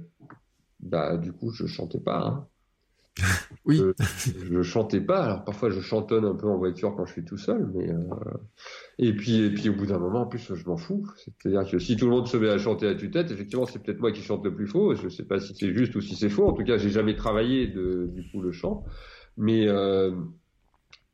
bah 0.79 1.17
du 1.17 1.31
coup, 1.31 1.51
je 1.51 1.67
chantais 1.67 1.99
pas. 1.99 2.19
Hein. 2.19 2.47
Oui. 3.65 3.77
Je, 3.77 4.45
je, 4.51 4.61
chantais 4.61 4.99
pas. 4.99 5.23
Alors 5.23 5.43
parfois, 5.43 5.69
je 5.69 5.79
chantonne 5.79 6.25
un 6.25 6.35
peu 6.35 6.47
en 6.47 6.57
voiture 6.57 6.95
quand 6.95 7.05
je 7.05 7.13
suis 7.13 7.25
tout 7.25 7.37
seul, 7.37 7.69
mais 7.73 7.89
euh... 7.89 7.97
et 8.99 9.13
puis 9.13 9.41
et 9.41 9.49
puis 9.49 9.69
au 9.69 9.73
bout 9.73 9.85
d'un 9.85 9.99
moment, 9.99 10.21
en 10.21 10.25
plus, 10.25 10.53
je 10.53 10.65
m'en 10.65 10.77
fous. 10.77 11.05
C'est-à-dire 11.17 11.69
que 11.69 11.79
si 11.79 11.95
tout 11.95 12.05
le 12.05 12.11
monde 12.11 12.27
se 12.27 12.37
met 12.37 12.49
à 12.49 12.57
chanter 12.57 12.87
à 12.87 12.95
tue-tête, 12.95 13.31
effectivement, 13.31 13.65
c'est 13.65 13.81
peut-être 13.81 13.99
moi 13.99 14.11
qui 14.11 14.21
chante 14.21 14.43
le 14.43 14.53
plus 14.53 14.67
faux. 14.67 14.95
Je 14.95 15.09
sais 15.09 15.25
pas 15.25 15.39
si 15.39 15.55
c'est 15.55 15.73
juste 15.73 15.95
ou 15.95 16.01
si 16.01 16.15
c'est 16.15 16.29
faux. 16.29 16.47
En 16.47 16.53
tout 16.53 16.63
cas, 16.63 16.77
j'ai 16.77 16.89
jamais 16.89 17.15
travaillé 17.15 17.67
de, 17.67 18.09
du 18.13 18.29
coup 18.29 18.41
le 18.41 18.51
chant, 18.51 18.83
mais 19.37 19.67
euh, 19.67 20.11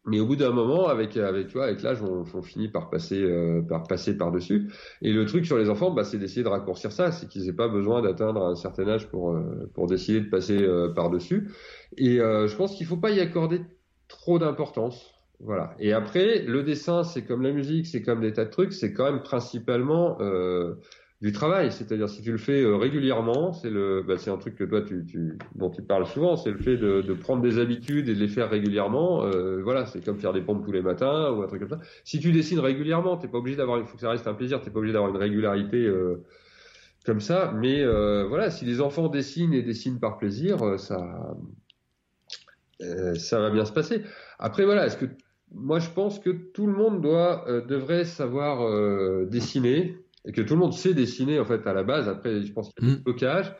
mais 0.06 0.20
au 0.20 0.26
bout 0.26 0.36
d'un 0.36 0.52
moment, 0.52 0.88
avec 0.88 1.16
avec 1.16 1.47
tu 1.47 1.54
vois, 1.54 1.66
avec 1.66 1.84
l'âge, 1.84 2.02
on, 2.02 2.26
on, 2.34 2.41
finit 2.41 2.70
par 2.70 2.89
passer 2.89 3.22
euh, 3.22 3.62
par 3.62 3.84
passer 3.84 4.18
par 4.18 4.32
dessus. 4.32 4.72
Et 5.02 5.14
le 5.14 5.26
truc 5.26 5.45
sur 5.45 5.58
les 5.58 5.70
enfants, 5.70 5.91
bah, 5.91 6.04
c'est 6.04 6.18
d'essayer 6.18 6.43
de 6.43 6.47
raccourcir 6.47 6.91
ça, 6.91 7.12
c'est 7.12 7.28
qu'ils 7.28 7.47
aient 7.47 7.54
pas 7.54 7.68
besoin 7.68 8.02
d'atteindre 8.02 8.43
un 8.43 8.56
certain 8.56 8.88
âge 8.88 9.08
pour 9.10 9.32
euh, 9.32 9.70
pour 9.76 9.86
décider 9.88 10.22
de 10.22 10.30
passer 10.30 10.58
euh, 10.60 10.89
par 10.89 11.12
dessus. 11.12 11.52
Et 11.97 12.18
je 12.18 12.56
pense 12.56 12.76
qu'il 12.76 12.88
faut 12.88 12.97
pas 12.97 13.12
y 13.12 13.20
accorder 13.20 13.62
trop 14.08 14.39
d'importance. 14.39 15.14
Voilà. 15.39 15.76
Et 15.80 15.91
après, 15.91 16.43
le 16.43 16.64
dessin, 16.64 17.04
c'est 17.04 17.24
comme 17.24 17.41
la 17.41 17.52
musique, 17.52 17.88
c'est 17.88 18.02
comme 18.02 18.22
des 18.22 18.32
tas 18.32 18.45
de 18.45 18.52
trucs, 18.52 18.74
c'est 18.74 18.93
quand 18.93 19.06
même 19.06 19.24
principalement 19.24 20.18
du 21.22 21.32
travail. 21.32 21.72
C'est-à-dire 21.72 22.09
si 22.09 22.22
tu 22.22 22.32
le 22.32 22.38
fais 22.38 22.63
euh, 22.63 22.76
régulièrement, 22.76 23.53
c'est 23.53 23.69
le, 23.69 24.03
bah, 24.05 24.17
c'est 24.17 24.32
un 24.32 24.38
truc 24.38 24.55
que 24.55 24.63
toi 24.63 24.82
tu, 24.82 25.05
tu, 25.05 25.38
dont 25.55 25.69
tu 25.69 25.84
parles 25.84 26.07
souvent, 26.07 26.36
c'est 26.36 26.49
le 26.49 26.57
fait 26.57 26.78
de, 26.78 27.01
de, 27.01 27.13
prendre 27.13 27.43
des 27.43 27.59
habitudes 27.59 28.09
et 28.09 28.15
de 28.15 28.19
les 28.19 28.28
faire 28.28 28.49
régulièrement. 28.49 29.24
Euh, 29.26 29.61
voilà, 29.61 29.86
c'est 29.86 30.03
comme 30.03 30.17
faire 30.17 30.34
des 30.34 30.41
pompes 30.41 30.65
tous 30.65 30.72
les 30.72 30.82
matins 30.82 31.32
ou 31.32 31.43
un 31.43 31.47
truc 31.47 31.61
comme 31.61 31.80
ça. 31.80 31.86
Si 32.03 32.19
tu 32.19 32.32
dessines 32.32 32.59
régulièrement, 32.59 33.17
t'es 33.17 33.28
pas 33.28 33.38
obligé 33.38 33.55
d'avoir, 33.55 33.78
il 33.80 33.86
faut 33.86 33.95
que 33.95 34.01
ça 34.01 34.09
reste 34.09 34.28
un 34.28 34.34
plaisir. 34.34 34.61
T'es 34.61 34.72
pas 34.72 34.80
obligé 34.80 34.93
d'avoir 34.93 35.11
une 35.11 35.17
régularité 35.17 35.78
euh, 35.78 36.24
comme 37.05 37.22
ça. 37.22 37.53
Mais 37.55 37.82
euh, 37.84 38.26
voilà, 38.28 38.49
si 38.49 38.65
les 38.65 38.82
enfants 38.82 39.07
dessinent 39.07 39.53
et 39.53 39.61
dessinent 39.61 39.99
par 39.99 40.17
plaisir, 40.17 40.63
euh, 40.63 40.78
ça, 40.78 41.36
ça 43.13 43.39
va 43.39 43.51
bien 43.51 43.65
se 43.65 43.74
passer. 43.74 44.01
Après 44.39 44.65
voilà, 44.65 44.88
est-ce 44.88 44.97
que 44.97 45.05
moi 45.53 45.78
je 45.78 45.89
pense 45.91 46.17
que 46.17 46.32
tout 46.32 46.65
le 46.65 46.74
monde 46.74 46.99
doit 46.99 47.45
devrait 47.67 48.05
savoir 48.05 49.28
dessiner 49.28 50.01
et 50.26 50.32
que 50.32 50.41
tout 50.41 50.53
le 50.53 50.59
monde 50.59 50.74
sait 50.74 50.93
dessiner 50.93 51.39
en 51.39 51.45
fait 51.45 51.65
à 51.67 51.74
la 51.74 51.84
base. 51.84 52.07
Après, 52.07 52.41
je 52.41 52.51
pense 52.53 52.72
qu'il 52.74 52.88
y 52.88 52.91
a 52.91 52.95
blocage. 52.97 53.49
Mm. 53.49 53.53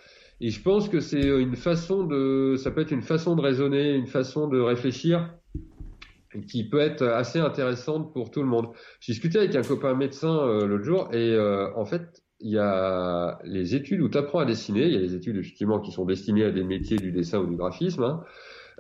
Et 0.44 0.50
je 0.50 0.62
pense 0.62 0.90
que 0.90 1.00
c'est 1.00 1.22
une 1.22 1.56
façon 1.56 2.04
de, 2.04 2.56
ça 2.58 2.72
peut 2.72 2.82
être 2.82 2.92
une 2.92 3.04
façon 3.04 3.36
de 3.36 3.42
raisonner, 3.42 3.94
une 3.94 4.08
façon 4.08 4.48
de 4.48 4.60
réfléchir 4.60 5.36
qui 6.48 6.68
peut 6.68 6.80
être 6.80 7.04
assez 7.04 7.40
intéressante 7.40 8.12
pour 8.12 8.32
tout 8.32 8.42
le 8.42 8.48
monde. 8.48 8.70
J'ai 9.00 9.14
discuté 9.14 9.38
avec 9.38 9.56
un 9.56 9.62
copain 9.62 9.94
médecin 9.94 10.40
euh, 10.40 10.66
l'autre 10.66 10.84
jour 10.84 11.10
et 11.14 11.34
euh, 11.34 11.68
en 11.76 11.86
fait, 11.86 12.24
il 12.40 12.52
y 12.52 12.58
a 12.58 13.40
les 13.44 13.76
études 13.76 14.02
où 14.02 14.10
tu 14.10 14.18
apprends 14.18 14.40
à 14.40 14.46
dessiner. 14.46 14.86
Il 14.86 14.94
y 14.94 14.98
a 14.98 15.00
les 15.00 15.14
études 15.14 15.38
effectivement 15.38 15.80
qui 15.80 15.92
sont 15.92 16.06
destinées 16.06 16.46
à 16.46 16.52
des 16.52 16.64
métiers 16.64 16.98
du 16.98 17.12
dessin 17.12 17.40
ou 17.40 17.46
du 17.46 17.56
graphisme. 17.56 18.04
Hein. 18.04 18.24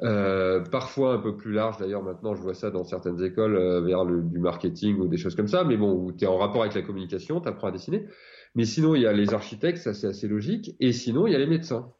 Euh, 0.03 0.61
parfois 0.61 1.13
un 1.13 1.17
peu 1.19 1.35
plus 1.35 1.51
large 1.51 1.77
d'ailleurs 1.77 2.01
maintenant 2.01 2.33
je 2.33 2.41
vois 2.41 2.55
ça 2.55 2.71
dans 2.71 2.83
certaines 2.83 3.23
écoles 3.23 3.55
euh, 3.55 3.81
vers 3.81 4.03
le, 4.03 4.23
du 4.23 4.39
marketing 4.39 4.97
ou 4.97 5.07
des 5.07 5.17
choses 5.17 5.35
comme 5.35 5.47
ça 5.47 5.63
mais 5.63 5.77
bon 5.77 5.93
où 5.93 6.11
tu 6.11 6.23
es 6.23 6.27
en 6.27 6.37
rapport 6.37 6.61
avec 6.61 6.73
la 6.73 6.81
communication 6.81 7.39
tu 7.39 7.47
apprends 7.47 7.67
à 7.67 7.71
dessiner. 7.71 8.07
Mais 8.55 8.65
sinon 8.65 8.95
il 8.95 9.03
y 9.03 9.05
a 9.05 9.13
les 9.13 9.31
architectes 9.33 9.77
ça 9.77 9.93
c'est 9.93 10.07
assez 10.07 10.27
logique. 10.27 10.75
Et 10.79 10.91
sinon 10.91 11.27
il 11.27 11.33
y 11.33 11.35
a 11.35 11.39
les 11.39 11.45
médecins. 11.45 11.91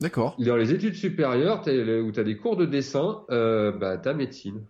D'accord. 0.00 0.34
Dans 0.40 0.56
les 0.56 0.72
études 0.72 0.94
supérieures 0.94 1.60
où 1.60 2.10
tu 2.10 2.20
as 2.20 2.24
des 2.24 2.36
cours 2.36 2.56
de 2.56 2.66
dessin 2.66 3.22
euh, 3.30 3.70
bah 3.70 3.96
tu 3.96 4.08
as 4.08 4.14
médecine 4.14 4.64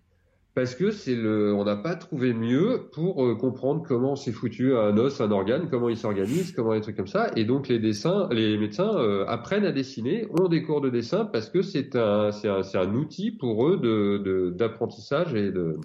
parce 0.55 0.75
que 0.75 0.91
c'est 0.91 1.15
le, 1.15 1.55
on 1.55 1.65
n'a 1.65 1.77
pas 1.77 1.95
trouvé 1.95 2.35
mieux 2.35 2.89
pour 2.93 3.25
euh, 3.25 3.37
comprendre 3.37 3.85
comment 3.87 4.17
c'est 4.17 4.33
foutu 4.33 4.75
un 4.75 4.97
os, 4.97 5.21
un 5.21 5.31
organe, 5.31 5.69
comment 5.71 5.89
il 5.89 5.97
s'organise, 5.97 6.53
comment 6.53 6.75
des 6.75 6.81
trucs 6.81 6.97
comme 6.97 7.07
ça. 7.07 7.31
Et 7.37 7.45
donc 7.45 7.69
les 7.69 7.79
dessins, 7.79 8.29
les 8.33 8.59
médecins 8.59 8.97
euh, 8.97 9.25
apprennent 9.27 9.65
à 9.65 9.73
dessiner, 9.73 10.27
ont 10.41 10.49
des 10.49 10.63
cours 10.63 10.81
de 10.81 10.91
dessin 10.91 11.25
parce 11.25 11.49
que 11.49 11.63
c'est 11.63 11.95
un, 11.95 12.33
c'est 12.33 12.49
un, 12.49 12.63
un 12.75 12.95
outil 12.95 13.31
pour 13.31 13.69
eux 13.69 13.79
de, 13.79 14.51
d'apprentissage 14.51 15.35
et 15.35 15.53
de 15.53 15.77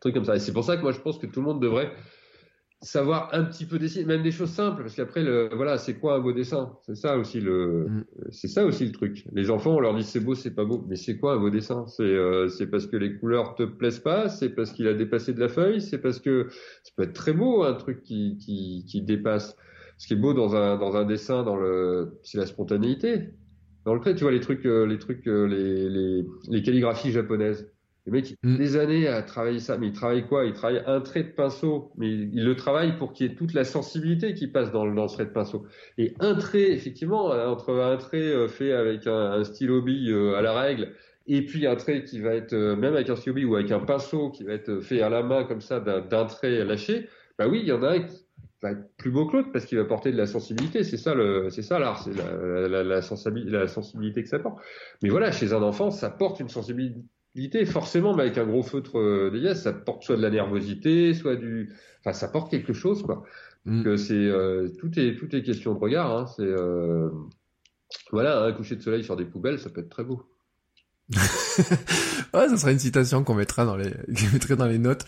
trucs 0.00 0.14
comme 0.14 0.24
ça. 0.24 0.36
Et 0.36 0.40
c'est 0.40 0.52
pour 0.52 0.64
ça 0.64 0.76
que 0.76 0.82
moi 0.82 0.92
je 0.92 1.00
pense 1.00 1.18
que 1.18 1.26
tout 1.26 1.40
le 1.40 1.46
monde 1.46 1.60
devrait 1.60 1.92
savoir 2.82 3.28
un 3.32 3.44
petit 3.44 3.64
peu 3.64 3.78
dessiner, 3.78 4.04
même 4.04 4.22
des 4.22 4.32
choses 4.32 4.50
simples, 4.50 4.82
parce 4.82 4.96
qu'après, 4.96 5.22
le, 5.22 5.48
voilà, 5.54 5.78
c'est 5.78 5.94
quoi 5.94 6.16
un 6.16 6.20
beau 6.20 6.32
dessin? 6.32 6.76
C'est 6.84 6.96
ça 6.96 7.16
aussi 7.16 7.40
le, 7.40 7.86
mm. 7.88 8.04
c'est 8.30 8.48
ça 8.48 8.66
aussi 8.66 8.84
le 8.84 8.92
truc. 8.92 9.24
Les 9.32 9.50
enfants, 9.50 9.76
on 9.76 9.80
leur 9.80 9.94
dit 9.94 10.02
c'est 10.02 10.20
beau, 10.20 10.34
c'est 10.34 10.54
pas 10.54 10.64
beau, 10.64 10.84
mais 10.88 10.96
c'est 10.96 11.16
quoi 11.16 11.34
un 11.34 11.38
beau 11.38 11.50
dessin? 11.50 11.86
C'est, 11.86 12.02
euh, 12.02 12.48
c'est 12.48 12.66
parce 12.66 12.86
que 12.86 12.96
les 12.96 13.16
couleurs 13.16 13.54
te 13.54 13.62
plaisent 13.62 14.00
pas, 14.00 14.28
c'est 14.28 14.50
parce 14.50 14.72
qu'il 14.72 14.88
a 14.88 14.94
dépassé 14.94 15.32
de 15.32 15.40
la 15.40 15.48
feuille, 15.48 15.80
c'est 15.80 15.98
parce 15.98 16.18
que 16.18 16.48
ça 16.82 16.92
peut 16.96 17.04
être 17.04 17.12
très 17.14 17.32
beau 17.32 17.62
un 17.62 17.74
truc 17.74 18.02
qui, 18.02 18.36
qui, 18.38 18.84
qui 18.86 19.00
dépasse. 19.00 19.56
Ce 19.98 20.08
qui 20.08 20.14
est 20.14 20.16
beau 20.16 20.34
dans 20.34 20.56
un 20.56 20.76
dans 20.78 20.96
un 20.96 21.04
dessin, 21.04 21.44
dans 21.44 21.56
le, 21.56 22.18
c'est 22.24 22.38
la 22.38 22.46
spontanéité. 22.46 23.30
Dans 23.84 23.94
le 23.94 24.00
trait, 24.00 24.14
tu 24.14 24.22
vois 24.22 24.32
les 24.32 24.40
trucs, 24.40 24.64
euh, 24.66 24.86
les 24.86 24.98
trucs, 24.98 25.26
euh, 25.26 25.46
les, 25.46 25.88
les, 25.88 26.24
les 26.48 26.62
calligraphies 26.62 27.10
japonaises 27.10 27.71
le 28.04 28.12
mec, 28.12 28.30
il 28.30 28.36
mm. 28.42 28.56
des 28.56 28.76
années 28.76 29.06
à 29.06 29.22
travailler 29.22 29.60
ça, 29.60 29.78
mais 29.78 29.88
il 29.88 29.92
travaille 29.92 30.26
quoi? 30.26 30.44
Il 30.44 30.52
travaille 30.52 30.82
un 30.86 31.00
trait 31.00 31.22
de 31.22 31.28
pinceau, 31.28 31.92
mais 31.96 32.10
il, 32.10 32.44
le 32.44 32.56
travaille 32.56 32.96
pour 32.98 33.12
qu'il 33.12 33.28
y 33.28 33.32
ait 33.32 33.34
toute 33.34 33.54
la 33.54 33.64
sensibilité 33.64 34.34
qui 34.34 34.48
passe 34.48 34.72
dans, 34.72 34.86
dans, 34.86 35.08
ce 35.08 35.14
trait 35.14 35.26
de 35.26 35.30
pinceau. 35.30 35.66
Et 35.98 36.14
un 36.18 36.34
trait, 36.34 36.72
effectivement, 36.72 37.32
euh, 37.32 37.46
entre 37.46 37.74
un 37.74 37.96
trait 37.96 38.18
euh, 38.18 38.48
fait 38.48 38.72
avec 38.72 39.06
un, 39.06 39.44
stylo 39.44 39.82
bille 39.82 40.10
euh, 40.10 40.36
à 40.36 40.42
la 40.42 40.52
règle 40.58 40.92
et 41.28 41.42
puis 41.42 41.66
un 41.68 41.76
trait 41.76 42.02
qui 42.02 42.18
va 42.18 42.34
être, 42.34 42.54
même 42.54 42.94
avec 42.94 43.08
un 43.08 43.14
stylo 43.14 43.40
ou 43.48 43.54
avec 43.54 43.70
un 43.70 43.78
pinceau 43.78 44.30
qui 44.30 44.42
va 44.42 44.54
être 44.54 44.80
fait 44.80 45.02
à 45.02 45.08
la 45.08 45.22
main 45.22 45.44
comme 45.44 45.60
ça 45.60 45.78
d'un 45.78 46.24
trait 46.26 46.64
lâché, 46.64 47.08
bah 47.38 47.46
oui, 47.48 47.60
il 47.62 47.68
y 47.68 47.72
en 47.72 47.84
a 47.84 47.90
un 47.90 48.00
qui 48.00 48.26
va 48.60 48.72
être 48.72 48.96
plus 48.96 49.12
beau 49.12 49.26
que 49.26 49.36
l'autre 49.36 49.52
parce 49.52 49.64
qu'il 49.64 49.78
va 49.78 49.84
porter 49.84 50.10
de 50.10 50.16
la 50.16 50.26
sensibilité. 50.26 50.82
C'est 50.82 50.96
ça 50.96 51.14
le, 51.14 51.48
c'est 51.50 51.62
ça 51.62 51.78
l'art, 51.78 52.02
c'est 52.02 52.12
la, 52.12 52.68
la, 52.68 52.82
la, 52.82 53.02
sensibilité, 53.02 53.52
la 53.52 53.68
sensibilité 53.68 54.24
que 54.24 54.28
ça 54.28 54.40
porte. 54.40 54.58
Mais 55.04 55.10
voilà, 55.10 55.30
chez 55.30 55.52
un 55.52 55.62
enfant, 55.62 55.92
ça 55.92 56.10
porte 56.10 56.40
une 56.40 56.48
sensibilité 56.48 57.00
forcément, 57.66 58.14
mais 58.14 58.24
avec 58.24 58.38
un 58.38 58.46
gros 58.46 58.62
feutre 58.62 58.98
euh, 58.98 59.30
de 59.30 59.54
ça 59.54 59.72
porte 59.72 60.02
soit 60.02 60.16
de 60.16 60.22
la 60.22 60.30
nervosité, 60.30 61.14
soit 61.14 61.36
du, 61.36 61.72
enfin, 62.00 62.12
ça 62.12 62.28
porte 62.28 62.50
quelque 62.50 62.72
chose, 62.72 63.02
quoi. 63.02 63.24
Mm. 63.64 63.82
Donc, 63.82 63.98
c'est, 63.98 64.14
euh, 64.14 64.68
tout 64.78 64.98
est, 64.98 65.16
tout 65.16 65.34
est 65.34 65.42
question 65.42 65.74
de 65.74 65.78
regard. 65.78 66.16
Hein. 66.16 66.26
C'est, 66.26 66.42
euh, 66.42 67.08
voilà, 68.10 68.42
un 68.42 68.52
coucher 68.52 68.76
de 68.76 68.82
soleil 68.82 69.04
sur 69.04 69.16
des 69.16 69.24
poubelles, 69.24 69.58
ça 69.58 69.70
peut 69.70 69.80
être 69.80 69.88
très 69.88 70.04
beau. 70.04 70.22
ouais, 72.34 72.48
ça 72.48 72.56
sera 72.56 72.72
une 72.72 72.78
citation 72.78 73.24
qu'on 73.24 73.34
mettra 73.34 73.64
dans 73.64 73.76
les, 73.76 73.90
qu'on 74.06 74.32
mettrait 74.32 74.56
dans 74.56 74.66
les 74.66 74.78
notes. 74.78 75.04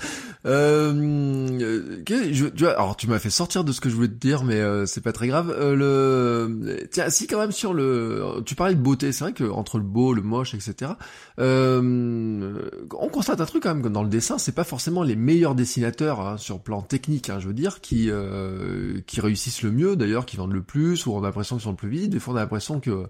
Euh, 0.46 2.02
je, 2.06 2.46
tu 2.46 2.64
vois, 2.64 2.72
alors 2.72 2.96
tu 2.96 3.08
m'as 3.08 3.18
fait 3.18 3.30
sortir 3.30 3.64
de 3.64 3.72
ce 3.72 3.80
que 3.80 3.88
je 3.88 3.94
voulais 3.94 4.08
te 4.08 4.14
dire, 4.14 4.44
mais 4.44 4.60
euh, 4.60 4.86
c'est 4.86 5.00
pas 5.00 5.12
très 5.12 5.28
grave. 5.28 5.50
Euh, 5.50 5.74
le, 5.74 6.86
tiens, 6.90 7.10
si 7.10 7.26
quand 7.26 7.38
même 7.38 7.52
sur 7.52 7.72
le, 7.72 8.42
tu 8.44 8.54
parlais 8.54 8.74
de 8.74 8.80
beauté, 8.80 9.12
c'est 9.12 9.24
vrai 9.24 9.32
que 9.32 9.44
entre 9.44 9.78
le 9.78 9.84
beau, 9.84 10.12
le 10.12 10.22
moche, 10.22 10.54
etc. 10.54 10.92
Euh, 11.38 12.68
on 12.98 13.08
constate 13.08 13.40
un 13.40 13.46
truc 13.46 13.62
quand 13.62 13.74
même 13.74 13.82
comme 13.82 13.92
dans 13.92 14.02
le 14.02 14.08
dessin, 14.08 14.38
c'est 14.38 14.54
pas 14.54 14.64
forcément 14.64 15.02
les 15.02 15.16
meilleurs 15.16 15.54
dessinateurs 15.54 16.20
hein, 16.20 16.36
sur 16.36 16.60
plan 16.60 16.82
technique, 16.82 17.30
hein, 17.30 17.38
je 17.40 17.48
veux 17.48 17.54
dire, 17.54 17.80
qui 17.80 18.10
euh, 18.10 19.00
qui 19.06 19.20
réussissent 19.20 19.62
le 19.62 19.72
mieux, 19.72 19.96
d'ailleurs, 19.96 20.26
qui 20.26 20.36
vendent 20.36 20.52
le 20.52 20.62
plus, 20.62 21.06
ou 21.06 21.12
on 21.12 21.20
a 21.20 21.26
l'impression 21.26 21.56
qu'ils 21.56 21.64
sont 21.64 21.70
le 21.70 21.76
plus 21.76 21.88
vite. 21.88 22.10
Des 22.10 22.20
fois, 22.20 22.34
on 22.34 22.36
a 22.36 22.40
l'impression 22.40 22.80
que 22.80 23.06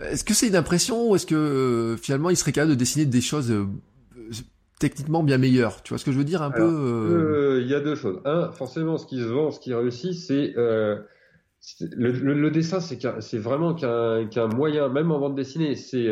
est-ce 0.00 0.24
que 0.24 0.34
c'est 0.34 0.48
une 0.48 0.56
impression 0.56 1.10
ou 1.10 1.16
est-ce 1.16 1.26
que 1.26 1.34
euh, 1.34 1.96
finalement 1.96 2.30
il 2.30 2.36
serait 2.36 2.52
capable 2.52 2.72
de 2.72 2.76
dessiner 2.78 3.06
des 3.06 3.20
choses 3.20 3.50
euh, 3.50 3.66
techniquement 4.78 5.22
bien 5.22 5.38
meilleures? 5.38 5.82
Tu 5.82 5.90
vois 5.90 5.98
ce 5.98 6.04
que 6.04 6.12
je 6.12 6.18
veux 6.18 6.24
dire 6.24 6.42
un 6.42 6.50
peu 6.50 6.62
euh, 6.62 7.60
Il 7.62 7.68
y 7.68 7.74
a 7.74 7.80
deux 7.80 7.94
choses. 7.94 8.20
Un, 8.24 8.50
forcément, 8.52 8.98
ce 8.98 9.06
qui 9.06 9.18
se 9.18 9.26
vend, 9.26 9.50
ce 9.50 9.60
qui 9.60 9.72
réussit, 9.72 10.14
c'est 10.14 10.54
le, 11.96 12.48
dessin, 12.50 12.80
c'est 12.80 13.38
vraiment 13.38 13.74
qu'un 13.74 14.48
moyen, 14.48 14.88
même 14.88 15.10
en 15.10 15.18
vente 15.18 15.34
dessinée, 15.34 15.76
c'est 15.76 16.08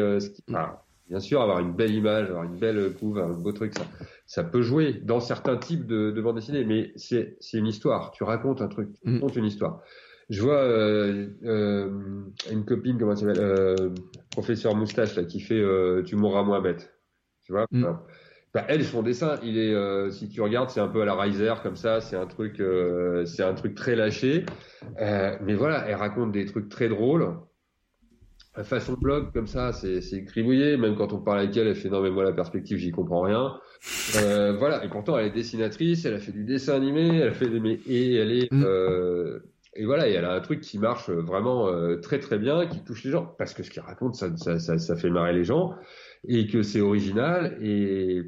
bien 1.09 1.20
sûr 1.20 1.42
avoir 1.42 1.59
une 1.59 1.74
belle 1.74 1.92
image, 1.92 2.28
avoir 2.30 2.44
une 2.44 2.59
belle 2.59 2.94
couve, 2.94 3.18
un 3.18 3.28
beau 3.28 3.53
truc, 3.53 3.74
ça, 3.76 3.84
ça 4.24 4.44
peut 4.44 4.62
jouer 4.62 4.94
dans 4.94 5.20
certains 5.20 5.59
types 5.59 5.86
de, 5.86 6.11
de 6.11 6.22
bande 6.22 6.36
dessinée, 6.36 6.64
mais 6.64 6.92
c'est 6.96 7.36
une 7.53 7.66
histoire. 7.66 8.12
Tu 8.12 8.24
racontes 8.24 8.62
un 8.62 8.68
truc, 8.68 8.88
tu 9.03 9.11
mm. 9.11 9.14
racontes 9.14 9.36
une 9.36 9.44
histoire 9.44 9.82
je 10.33 10.41
vois 10.41 10.62
euh, 10.62 11.28
euh, 11.45 11.91
une 12.51 12.64
copine, 12.64 12.99
comment 12.99 13.14
s'appelle, 13.14 13.39
euh, 13.39 13.91
professeur 14.30 14.74
moustache 14.74 15.14
là, 15.14 15.24
qui 15.24 15.41
fait 15.41 15.61
euh, 15.61 16.03
Tu 16.03 16.16
mourras 16.16 16.43
moins 16.43 16.62
bête. 16.62 16.95
Tu 17.45 17.53
vois? 17.53 17.66
Mm. 17.70 17.85
bah, 18.55 18.64
Elle, 18.68 18.83
son 18.83 19.03
dessin, 19.03 19.39
il 19.43 19.59
est, 19.59 19.74
euh, 19.74 20.11
si 20.11 20.30
tu 20.30 20.41
regardes, 20.41 20.70
c'est 20.70 20.80
un 20.80 20.89
peu 20.89 21.03
à 21.03 21.05
la 21.05 21.14
Riser 21.14 21.53
comme 21.62 21.76
ça. 21.76 22.01
C'est 22.01 22.16
un 22.16 22.26
truc, 22.26 22.61
euh, 22.61 23.26
c'est 23.26 23.43
un 23.43 23.53
truc 23.53 23.74
très 23.74 23.95
lâché. 23.95 24.47
mais 24.99 25.55
voilà, 25.55 25.85
elle 25.87 25.97
raconte 25.97 26.33
des 26.33 26.47
trucs 26.47 26.70
très 26.70 26.89
drôles. 26.89 27.37
Façon 28.64 28.95
blog 28.95 29.33
comme 29.35 29.47
ça, 29.47 29.72
c'est 29.72 30.24
cribouillé. 30.24 30.78
Même 30.78 30.97
quand 30.97 31.12
on 31.12 31.18
parle 31.18 31.41
avec 31.41 31.55
elle, 31.59 31.66
elle 31.66 31.74
fait 31.74 31.91
non 31.91 32.03
mais 32.03 32.11
moi 32.11 32.24
la 32.24 32.33
perspective, 32.33 32.78
j'y 32.78 32.91
comprends 32.91 33.20
rien. 33.20 33.61
voilà. 34.59 34.83
Et 34.83 34.89
pourtant, 34.89 35.18
elle 35.18 35.26
est 35.26 35.30
dessinatrice, 35.30 36.07
elle 36.07 36.14
a 36.14 36.18
fait 36.20 36.33
du 36.33 36.45
dessin 36.45 36.74
animé, 36.74 37.18
elle 37.18 37.28
a 37.28 37.33
fait 37.33 37.49
des 37.49 37.80
et 37.87 38.14
elle 38.14 38.33
est 38.33 38.51
mm. 38.51 39.43
Et 39.75 39.87
voilà, 39.87 40.09
et 40.09 40.12
elle 40.12 40.25
a 40.27 40.35
un 40.35 40.41
truc 40.41 40.61
qui 40.61 40.79
marche 40.79 41.09
vraiment 41.09 41.68
euh, 41.68 41.97
très 41.97 42.18
très 42.18 42.39
bien, 42.39 42.66
qui 42.66 42.85
touche 42.85 43.05
les 43.05 43.11
gens, 43.11 43.35
parce 43.39 43.55
que 43.55 43.62
ce 43.62 43.70
qu'il 43.70 43.81
raconte, 43.81 44.14
ça, 44.14 44.37
ça, 44.37 44.59
ça, 44.59 44.79
ça, 44.79 44.97
fait 44.97 45.09
marrer 45.09 45.33
les 45.33 45.45
gens, 45.45 45.75
et 46.29 46.47
que 46.47 46.62
c'est 46.62 46.81
original. 46.81 47.57
Et, 47.62 48.23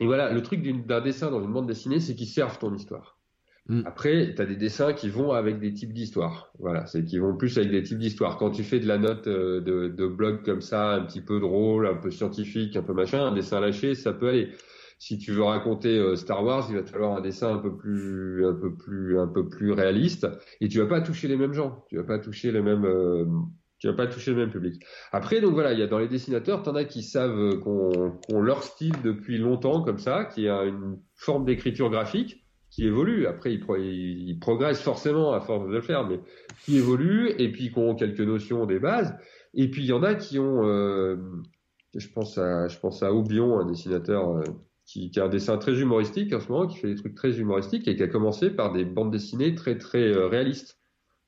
et 0.00 0.06
voilà, 0.06 0.32
le 0.32 0.42
truc 0.42 0.62
d'un 0.86 1.00
dessin 1.02 1.30
dans 1.30 1.42
une 1.42 1.52
bande 1.52 1.66
dessinée, 1.66 2.00
c'est 2.00 2.14
qu'ils 2.14 2.26
servent 2.26 2.58
ton 2.58 2.74
histoire. 2.74 3.20
Mm. 3.68 3.82
Après, 3.84 4.34
tu 4.34 4.40
as 4.40 4.46
des 4.46 4.56
dessins 4.56 4.94
qui 4.94 5.10
vont 5.10 5.32
avec 5.32 5.60
des 5.60 5.74
types 5.74 5.92
d'histoires. 5.92 6.50
Voilà, 6.58 6.86
c'est 6.86 7.04
qui 7.04 7.18
vont 7.18 7.36
plus 7.36 7.58
avec 7.58 7.70
des 7.70 7.82
types 7.82 7.98
d'histoires. 7.98 8.38
Quand 8.38 8.50
tu 8.50 8.64
fais 8.64 8.80
de 8.80 8.86
la 8.86 8.96
note 8.96 9.26
euh, 9.26 9.60
de, 9.60 9.88
de 9.88 10.06
blog 10.06 10.42
comme 10.42 10.62
ça, 10.62 10.92
un 10.92 11.04
petit 11.04 11.20
peu 11.20 11.38
drôle, 11.38 11.86
un 11.86 11.96
peu 11.96 12.10
scientifique, 12.10 12.76
un 12.76 12.82
peu 12.82 12.94
machin, 12.94 13.26
un 13.26 13.32
dessin 13.32 13.60
lâché, 13.60 13.94
ça 13.94 14.14
peut 14.14 14.28
aller 14.28 14.48
si 15.00 15.16
tu 15.16 15.32
veux 15.32 15.42
raconter 15.42 15.98
euh, 15.98 16.14
Star 16.14 16.44
Wars, 16.44 16.66
il 16.68 16.76
va 16.76 16.82
te 16.82 16.90
falloir 16.90 17.16
un 17.16 17.22
dessin 17.22 17.54
un 17.54 17.58
peu 17.58 17.74
plus, 17.74 18.46
un 18.46 18.52
peu 18.52 18.76
plus, 18.76 19.18
un 19.18 19.26
peu 19.26 19.48
plus 19.48 19.72
réaliste. 19.72 20.28
Et 20.60 20.68
tu 20.68 20.78
vas 20.78 20.86
pas 20.86 21.00
toucher 21.00 21.26
les 21.26 21.38
mêmes 21.38 21.54
gens. 21.54 21.86
Tu 21.88 21.96
vas 21.96 22.04
pas 22.04 22.18
toucher 22.18 22.52
les 22.52 22.60
mêmes, 22.60 22.84
euh, 22.84 23.24
tu 23.78 23.86
vas 23.86 23.94
pas 23.94 24.06
toucher 24.06 24.32
le 24.32 24.36
même 24.36 24.50
public. 24.50 24.84
Après, 25.10 25.40
donc 25.40 25.54
voilà, 25.54 25.72
il 25.72 25.78
y 25.78 25.82
a 25.82 25.86
dans 25.86 25.98
les 25.98 26.06
dessinateurs, 26.06 26.62
t'en 26.62 26.74
as 26.74 26.84
qui 26.84 27.02
savent 27.02 27.38
euh, 27.38 27.56
qu'on 27.56 28.42
leur 28.42 28.62
style 28.62 28.92
depuis 29.02 29.38
longtemps 29.38 29.82
comme 29.82 29.98
ça, 29.98 30.26
qui 30.26 30.48
a 30.48 30.64
une 30.64 30.98
forme 31.14 31.46
d'écriture 31.46 31.88
graphique 31.88 32.44
qui 32.68 32.84
évolue. 32.84 33.26
Après, 33.26 33.54
ils, 33.54 33.64
ils, 33.78 34.38
progressent 34.38 34.82
forcément 34.82 35.32
à 35.32 35.40
force 35.40 35.66
de 35.66 35.72
le 35.72 35.80
faire, 35.80 36.06
mais 36.06 36.20
qui 36.62 36.76
évolue 36.76 37.30
et 37.38 37.50
puis 37.50 37.72
qui 37.72 37.78
ont 37.78 37.94
quelques 37.94 38.20
notions 38.20 38.66
des 38.66 38.78
bases. 38.78 39.16
Et 39.54 39.70
puis 39.70 39.82
il 39.82 39.88
y 39.88 39.94
en 39.94 40.02
a 40.02 40.14
qui 40.14 40.38
ont, 40.38 40.62
euh, 40.66 41.16
je 41.96 42.06
pense 42.08 42.36
à, 42.36 42.68
je 42.68 42.78
pense 42.78 43.02
à 43.02 43.14
Oubion, 43.14 43.58
un 43.58 43.64
dessinateur 43.64 44.42
qui, 44.90 45.10
qui, 45.10 45.20
a 45.20 45.24
un 45.24 45.28
dessin 45.28 45.56
très 45.56 45.80
humoristique 45.80 46.32
en 46.34 46.40
ce 46.40 46.50
moment, 46.50 46.66
qui 46.66 46.78
fait 46.78 46.88
des 46.88 46.96
trucs 46.96 47.14
très 47.14 47.38
humoristiques 47.38 47.86
et 47.86 47.94
qui 47.94 48.02
a 48.02 48.08
commencé 48.08 48.50
par 48.50 48.72
des 48.72 48.84
bandes 48.84 49.12
dessinées 49.12 49.54
très 49.54 49.78
très 49.78 50.02
euh, 50.02 50.26
réalistes, 50.26 50.80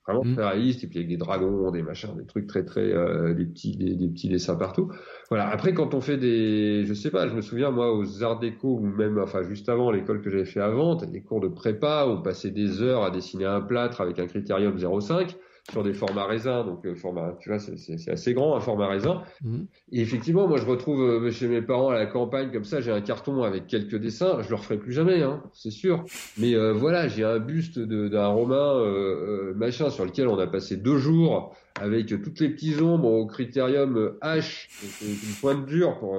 vraiment 0.05 0.25
mm. 0.25 0.33
très 0.33 0.45
réalistes, 0.45 0.83
et 0.83 0.87
puis 0.87 0.99
avec 0.99 1.07
des 1.07 1.15
dragons, 1.15 1.71
des 1.71 1.81
machins, 1.81 2.13
des 2.17 2.25
trucs 2.25 2.47
très 2.47 2.65
très 2.65 2.91
euh, 2.91 3.33
des 3.33 3.45
petits 3.45 3.77
des, 3.77 3.95
des, 3.95 4.09
petits 4.09 4.27
dessins 4.27 4.57
partout. 4.57 4.91
Voilà. 5.29 5.47
Après, 5.47 5.73
quand 5.73 5.93
on 5.93 6.01
fait 6.01 6.17
des, 6.17 6.83
je 6.85 6.93
sais 6.93 7.09
pas, 7.09 7.29
je 7.29 7.35
me 7.35 7.41
souviens 7.41 7.71
moi 7.71 7.95
aux 7.95 8.21
Arts 8.21 8.39
Déco 8.39 8.79
ou 8.79 8.85
même 8.85 9.17
enfin 9.17 9.43
juste 9.43 9.69
avant 9.69 9.91
l'école 9.91 10.21
que 10.21 10.29
j'avais 10.29 10.45
fait 10.45 10.61
avant, 10.61 10.95
des 10.95 11.21
cours 11.21 11.39
de 11.39 11.47
prépa 11.47 12.05
où 12.05 12.11
on 12.11 12.21
passait 12.21 12.51
des 12.51 12.81
heures 12.81 13.03
à 13.03 13.11
dessiner 13.11 13.45
un 13.45 13.61
plâtre 13.61 14.01
avec 14.01 14.19
un 14.19 14.27
critérium 14.27 14.75
0,5 14.75 15.37
sur 15.71 15.83
des 15.83 15.93
formats 15.93 16.25
raisins, 16.25 16.65
donc 16.65 16.85
euh, 16.85 16.93
format, 16.93 17.37
tu 17.39 17.49
vois, 17.49 17.57
c'est 17.59 18.11
assez 18.11 18.33
grand 18.33 18.55
un 18.55 18.59
format 18.59 18.87
raisin. 18.87 19.23
Mhm. 19.43 19.67
Et 19.91 20.01
effectivement, 20.01 20.47
moi 20.47 20.57
je 20.57 20.65
retrouve 20.65 21.01
euh, 21.01 21.31
chez 21.31 21.47
mes 21.47 21.61
parents 21.61 21.89
à 21.89 21.95
la 21.95 22.05
campagne 22.05 22.51
comme 22.51 22.65
ça, 22.65 22.81
j'ai 22.81 22.91
un 22.91 23.01
carton 23.01 23.43
avec 23.43 23.67
quelques 23.67 23.95
dessins, 23.95 24.41
je 24.41 24.49
le 24.49 24.55
referai 24.55 24.77
plus 24.77 24.91
jamais, 24.91 25.21
hein, 25.21 25.41
c'est 25.53 25.71
sûr. 25.71 26.03
Mais 26.37 26.53
euh, 26.53 26.73
voilà, 26.73 27.07
j'ai 27.07 27.23
un 27.23 27.39
buste 27.39 27.79
d'un 27.79 28.27
Romain 28.27 28.53
machin 29.55 29.89
sur 29.89 30.05
lequel 30.05 30.27
on 30.27 30.37
a 30.37 30.47
passé 30.47 30.75
deux 30.75 30.97
jours 30.97 31.55
avec 31.79 32.07
toutes 32.07 32.39
les 32.39 32.49
petits 32.49 32.79
ombres 32.81 33.09
au 33.09 33.25
critérium 33.25 34.15
H, 34.21 34.67
une 35.01 35.35
pointe 35.39 35.65
dure 35.65 35.97
pour, 35.99 36.17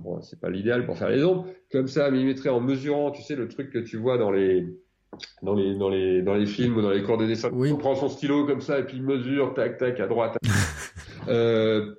pour 0.00 0.22
c'est 0.22 0.40
pas 0.40 0.50
l'idéal 0.50 0.84
pour 0.84 0.98
faire 0.98 1.10
les 1.10 1.24
ombres, 1.24 1.46
comme 1.70 1.88
ça 1.88 2.10
millimétré 2.10 2.50
en 2.50 2.60
mesurant, 2.60 3.10
tu 3.10 3.22
sais 3.22 3.36
le 3.36 3.48
truc 3.48 3.70
que 3.70 3.78
tu 3.78 3.96
vois 3.96 4.18
dans 4.18 4.30
les 4.30 4.66
dans 5.42 5.54
les, 5.54 5.74
dans 5.76 5.88
les, 5.88 6.22
dans 6.22 6.34
les 6.34 6.46
films 6.46 6.76
ou 6.76 6.82
dans 6.82 6.90
les 6.90 7.02
cours 7.02 7.18
de 7.18 7.26
dessin. 7.26 7.50
On 7.52 7.76
prend 7.76 7.94
son 7.94 8.08
stylo 8.08 8.46
comme 8.46 8.60
ça 8.60 8.78
et 8.78 8.84
puis 8.84 8.96
il 8.96 9.02
mesure, 9.02 9.54
tac, 9.54 9.78
tac, 9.78 10.00
à 10.00 10.06
droite. 10.06 10.38
euh, 11.28 11.94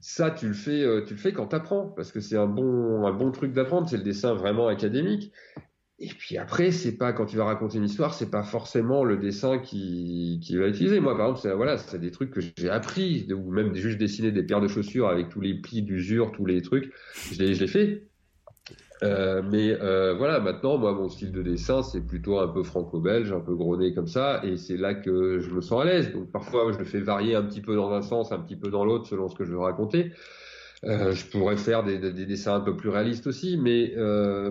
ça, 0.00 0.30
tu 0.30 0.48
le 0.48 0.54
fais, 0.54 0.82
euh, 0.82 1.04
tu 1.04 1.14
le 1.14 1.20
fais 1.20 1.32
quand 1.32 1.46
t'apprends, 1.46 1.86
parce 1.86 2.12
que 2.12 2.20
c'est 2.20 2.36
un 2.36 2.46
bon, 2.46 3.06
un 3.06 3.12
bon 3.12 3.30
truc 3.30 3.52
d'apprendre. 3.52 3.88
C'est 3.88 3.96
le 3.96 4.02
dessin 4.02 4.34
vraiment 4.34 4.66
académique. 4.66 5.32
Et 5.98 6.08
puis 6.08 6.36
après, 6.36 6.72
c'est 6.72 6.96
pas 6.96 7.12
quand 7.12 7.26
tu 7.26 7.36
vas 7.36 7.44
raconter 7.44 7.78
une 7.78 7.84
histoire, 7.84 8.12
c'est 8.12 8.30
pas 8.30 8.42
forcément 8.42 9.04
le 9.04 9.16
dessin 9.16 9.58
qui, 9.58 10.40
qui 10.42 10.56
va 10.56 10.66
utiliser. 10.66 10.98
Moi, 10.98 11.16
par 11.16 11.26
exemple, 11.26 11.40
c'est 11.40 11.54
voilà, 11.54 11.78
c'est 11.78 12.00
des 12.00 12.10
trucs 12.10 12.32
que 12.32 12.40
j'ai 12.40 12.68
appris, 12.68 13.32
ou 13.32 13.52
même 13.52 13.72
juste 13.76 13.98
dessiner 13.98 14.32
des 14.32 14.42
paires 14.42 14.60
de 14.60 14.66
chaussures 14.66 15.08
avec 15.08 15.28
tous 15.28 15.40
les 15.40 15.54
plis 15.54 15.82
d'usure, 15.82 16.32
tous 16.32 16.44
les 16.44 16.60
trucs. 16.60 16.92
Je 17.30 17.38
l'ai, 17.38 17.54
je 17.54 17.60
l'ai 17.60 17.68
fait. 17.68 18.08
Euh, 19.02 19.42
mais 19.50 19.72
euh, 19.80 20.14
voilà, 20.14 20.38
maintenant, 20.38 20.78
moi, 20.78 20.92
mon 20.92 21.08
style 21.08 21.32
de 21.32 21.42
dessin, 21.42 21.82
c'est 21.82 22.00
plutôt 22.00 22.38
un 22.38 22.48
peu 22.48 22.62
franco-belge, 22.62 23.32
un 23.32 23.40
peu 23.40 23.54
gros 23.54 23.76
comme 23.94 24.06
ça, 24.06 24.40
et 24.44 24.56
c'est 24.56 24.76
là 24.76 24.94
que 24.94 25.40
je 25.40 25.50
me 25.50 25.60
sens 25.60 25.82
à 25.82 25.84
l'aise. 25.84 26.12
Donc 26.12 26.30
parfois, 26.30 26.70
je 26.72 26.78
le 26.78 26.84
fais 26.84 27.00
varier 27.00 27.34
un 27.34 27.42
petit 27.42 27.60
peu 27.60 27.74
dans 27.74 27.92
un 27.92 28.02
sens, 28.02 28.32
un 28.32 28.38
petit 28.38 28.56
peu 28.56 28.70
dans 28.70 28.84
l'autre, 28.84 29.06
selon 29.06 29.28
ce 29.28 29.34
que 29.34 29.44
je 29.44 29.52
veux 29.52 29.58
raconter. 29.58 30.12
Euh, 30.84 31.12
je 31.12 31.26
pourrais 31.26 31.56
faire 31.56 31.84
des, 31.84 31.98
des, 31.98 32.26
dessins 32.26 32.56
un 32.56 32.60
peu 32.60 32.76
plus 32.76 32.88
réalistes 32.88 33.26
aussi, 33.26 33.56
mais 33.56 33.92
euh, 33.96 34.50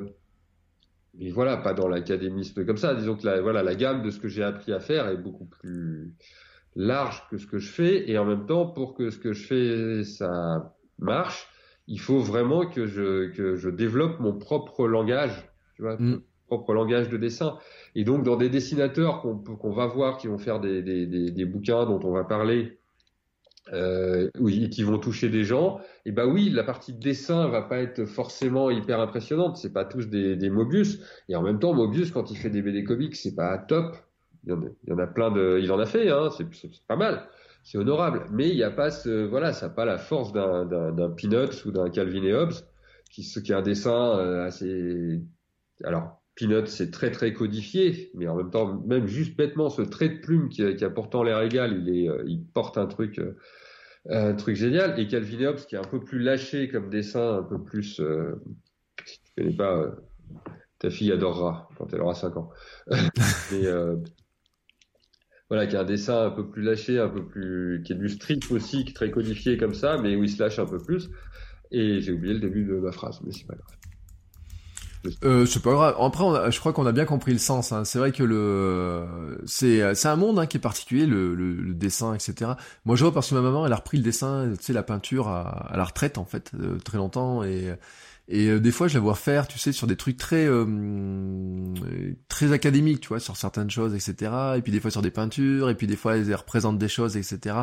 mais 1.18 1.30
voilà, 1.30 1.58
pas 1.58 1.74
dans 1.74 1.90
l'académisme 1.90 2.66
comme 2.66 2.78
ça. 2.78 2.96
Disons 2.96 3.16
que 3.16 3.26
la, 3.26 3.42
voilà, 3.42 3.64
la 3.64 3.76
gamme 3.76 4.02
de 4.02 4.10
ce 4.10 4.20
que 4.20 4.30
j'ai 4.30 4.44
appris 4.44 4.72
à 4.72 4.80
faire 4.80 5.10
est 5.10 5.18
beaucoup 5.18 5.46
plus 5.46 6.14
large 6.76 7.28
que 7.30 7.38
ce 7.38 7.46
que 7.46 7.60
je 7.60 7.70
fais, 7.70 8.10
et 8.10 8.18
en 8.18 8.26
même 8.26 8.46
temps, 8.46 8.66
pour 8.66 8.96
que 8.96 9.10
ce 9.10 9.18
que 9.18 9.34
je 9.34 9.46
fais 9.46 10.04
ça 10.06 10.74
marche 11.00 11.51
il 11.92 12.00
faut 12.00 12.20
vraiment 12.20 12.66
que 12.66 12.88
je, 12.88 13.28
que 13.32 13.58
je 13.58 13.70
développe 13.70 14.20
mon 14.22 14.34
propre 14.34 14.88
langage, 14.88 15.52
tu 15.76 15.82
vois, 15.82 15.98
mm. 15.98 16.10
mon 16.10 16.22
propre 16.48 16.74
langage 16.74 17.10
de 17.10 17.18
dessin. 17.18 17.58
Et 17.96 18.06
donc, 18.06 18.24
dans 18.24 18.38
des 18.38 18.50
dessinateurs 18.50 19.22
qu'on 19.22 19.72
va 19.72 19.88
voir, 19.88 20.18
qui 20.18 20.28
vont 20.28 20.38
faire 20.38 20.62
des, 20.62 20.82
des, 20.82 21.06
des, 21.06 21.32
des, 21.32 21.46
bouquins 21.46 21.86
dont 21.86 22.00
on 22.04 22.12
va 22.12 22.24
parler, 22.24 22.80
euh, 23.74 24.30
oui, 24.40 24.70
qui 24.70 24.84
vont 24.84 25.00
toucher 25.00 25.28
des 25.28 25.44
gens, 25.44 25.80
et 26.06 26.10
eh 26.10 26.12
ben 26.14 26.26
oui, 26.26 26.50
la 26.50 26.64
partie 26.64 26.94
dessin 26.94 27.48
va 27.50 27.62
pas 27.62 27.80
être 27.80 28.06
forcément 28.06 28.70
hyper 28.70 29.02
impressionnante. 29.02 29.58
C'est 29.58 29.74
pas 29.74 29.84
tous 29.84 30.08
des, 30.08 30.38
des 30.38 30.50
Mobius. 30.50 31.00
Et 31.28 31.36
en 31.36 31.42
même 31.42 31.60
temps, 31.60 31.74
Mobius, 31.74 32.12
quand 32.12 32.32
il 32.32 32.38
fait 32.38 32.50
des 32.50 32.62
BD 32.62 32.86
comics, 32.86 33.18
c'est 33.18 33.36
pas 33.36 33.58
top. 33.58 33.98
Il 34.46 34.52
y, 34.52 34.54
en 34.54 34.62
a, 34.62 34.66
il 34.86 34.90
y 34.90 34.94
en 34.94 34.98
a 34.98 35.08
plein 35.08 35.30
de, 35.30 35.60
il 35.62 35.72
en 35.74 35.78
a 35.78 35.86
fait, 35.86 36.10
hein, 36.10 36.30
c'est 36.32 36.48
pas 36.88 36.96
mal. 36.96 37.28
C'est 37.64 37.78
honorable. 37.78 38.26
Mais 38.32 38.50
il 38.50 38.56
n'y 38.56 38.64
a 38.64 38.72
pas 38.72 38.92
ce, 38.92 39.26
voilà, 39.26 39.54
ça 39.54 39.68
n'a 39.68 39.74
pas 39.74 39.86
la 39.86 39.98
force 39.98 40.34
d'un, 40.34 40.66
d'un, 40.66 41.10
Peanuts 41.10 41.66
ou 41.66 41.72
d'un 41.72 41.90
Calvin 41.90 42.24
et 42.24 42.34
Hobbes, 42.34 42.54
qui, 43.12 43.24
qui 43.24 43.54
a 43.54 43.58
un 43.58 43.62
dessin 43.62 44.18
euh, 44.18 44.46
assez, 44.46 45.22
alors, 45.84 46.22
Peanuts, 46.36 46.68
c'est 46.68 46.92
très 46.92 47.12
très 47.12 47.34
codifié, 47.34 48.12
mais 48.16 48.28
en 48.28 48.36
même 48.36 48.52
temps, 48.52 48.82
même 48.86 49.06
juste 49.06 49.38
bêtement, 49.38 49.70
ce 49.70 49.82
trait 49.82 50.10
de 50.10 50.20
plume 50.22 50.50
qui 50.50 50.64
a, 50.64 50.90
pourtant 50.90 51.24
l'air 51.24 51.42
égal, 51.42 51.84
il, 51.86 51.96
est, 51.96 52.10
euh, 52.10 52.24
il 52.26 52.44
porte 52.46 52.78
un 52.78 52.88
truc, 52.88 53.20
euh, 53.20 53.36
un 54.10 54.34
truc 54.34 54.56
génial. 54.56 55.00
Et 55.00 55.08
Calvin 55.08 55.46
Hobbes, 55.48 55.66
qui 55.68 55.76
est 55.76 55.80
un 55.80 55.84
peu 55.84 56.04
plus 56.04 56.20
lâché 56.20 56.70
comme 56.70 56.90
dessin, 56.90 57.38
un 57.38 57.44
peu 57.44 57.62
plus, 57.62 58.02
si 59.06 59.22
tu 59.22 59.32
connais 59.38 59.56
pas, 59.56 59.96
ta 60.80 60.90
fille 60.90 61.12
adorera 61.12 61.70
quand 61.78 61.94
elle 61.94 62.02
aura 62.02 62.16
5 62.16 62.38
ans. 62.38 62.50
mais 63.52 63.68
voilà, 65.52 65.68
qui 65.68 65.76
a 65.76 65.82
un 65.82 65.84
dessin 65.84 66.28
un 66.28 66.30
peu 66.30 66.48
plus 66.48 66.62
lâché, 66.62 66.98
un 66.98 67.10
peu 67.10 67.26
plus, 67.26 67.84
qui 67.84 67.92
est 67.92 67.98
du 67.98 68.08
strip 68.08 68.50
aussi, 68.52 68.86
qui 68.86 68.92
est 68.92 68.94
très 68.94 69.12
codifié 69.12 69.58
comme 69.58 69.74
ça, 69.74 69.98
mais 69.98 70.16
où 70.16 70.24
il 70.24 70.30
se 70.30 70.42
lâche 70.42 70.60
un 70.60 70.66
peu 70.66 70.78
plus. 70.78 71.10
Et 71.72 72.00
j'ai 72.00 72.14
oublié 72.14 72.34
le 72.34 72.40
début 72.40 72.64
de 72.64 72.76
ma 72.76 72.94
phrase, 72.94 73.20
mais 73.22 73.34
c'est 73.34 73.46
pas 73.46 73.56
grave. 73.56 75.18
Euh, 75.26 75.46
c'est 75.46 75.62
pas 75.62 75.74
grave. 75.74 75.96
Après, 76.00 76.52
je 76.54 76.58
crois 76.62 76.72
qu'on 76.72 76.86
a 76.86 76.94
bien 76.94 77.04
compris 77.04 77.34
le 77.34 77.38
sens. 77.38 77.74
Hein. 77.74 77.84
C'est 77.84 78.00
vrai 78.00 78.14
que 78.14 78.24
le 78.24 79.42
c'est 79.46 79.94
c'est 79.94 80.08
un 80.08 80.16
monde 80.16 80.40
hein, 80.40 80.46
qui 80.46 80.56
est 80.56 80.62
particulier, 80.62 81.06
le, 81.06 81.36
le, 81.36 81.52
le, 81.52 81.74
dessin, 81.74 82.14
etc. 82.14 82.52
Moi, 82.86 82.96
je 82.96 83.04
vois 83.04 83.14
parce 83.14 83.30
que 83.30 83.36
ma 83.36 83.42
maman, 83.42 83.66
elle 83.66 83.74
a 83.74 83.76
repris 83.76 83.98
le 83.98 84.04
dessin, 84.04 84.54
tu 84.58 84.64
sais, 84.64 84.72
la 84.72 84.84
peinture 84.84 85.28
à, 85.28 85.74
à 85.74 85.76
la 85.76 85.84
retraite 85.84 86.18
en 86.18 86.24
fait, 86.24 86.52
euh, 86.58 86.78
très 86.78 86.98
longtemps 86.98 87.44
et 87.44 87.74
et 88.28 88.48
euh, 88.48 88.60
des 88.60 88.72
fois, 88.72 88.88
je 88.88 88.94
la 88.94 89.00
vois 89.02 89.16
faire, 89.16 89.48
tu 89.48 89.60
sais, 89.60 89.72
sur 89.72 89.88
des 89.88 89.96
trucs 89.96 90.18
très 90.18 90.46
euh, 90.46 90.66
très 92.30 92.54
académiques, 92.54 93.02
tu 93.02 93.10
vois, 93.10 93.20
sur 93.20 93.36
certaines 93.36 93.70
choses, 93.70 93.94
etc. 93.94 94.32
Et 94.56 94.62
puis 94.62 94.72
des 94.72 94.80
fois 94.80 94.90
sur 94.90 95.02
des 95.02 95.12
peintures, 95.12 95.70
et 95.70 95.76
puis 95.76 95.86
des 95.86 95.98
fois 95.98 96.16
elle 96.16 96.34
représente 96.34 96.78
des 96.78 96.88
choses, 96.88 97.18
etc. 97.18 97.56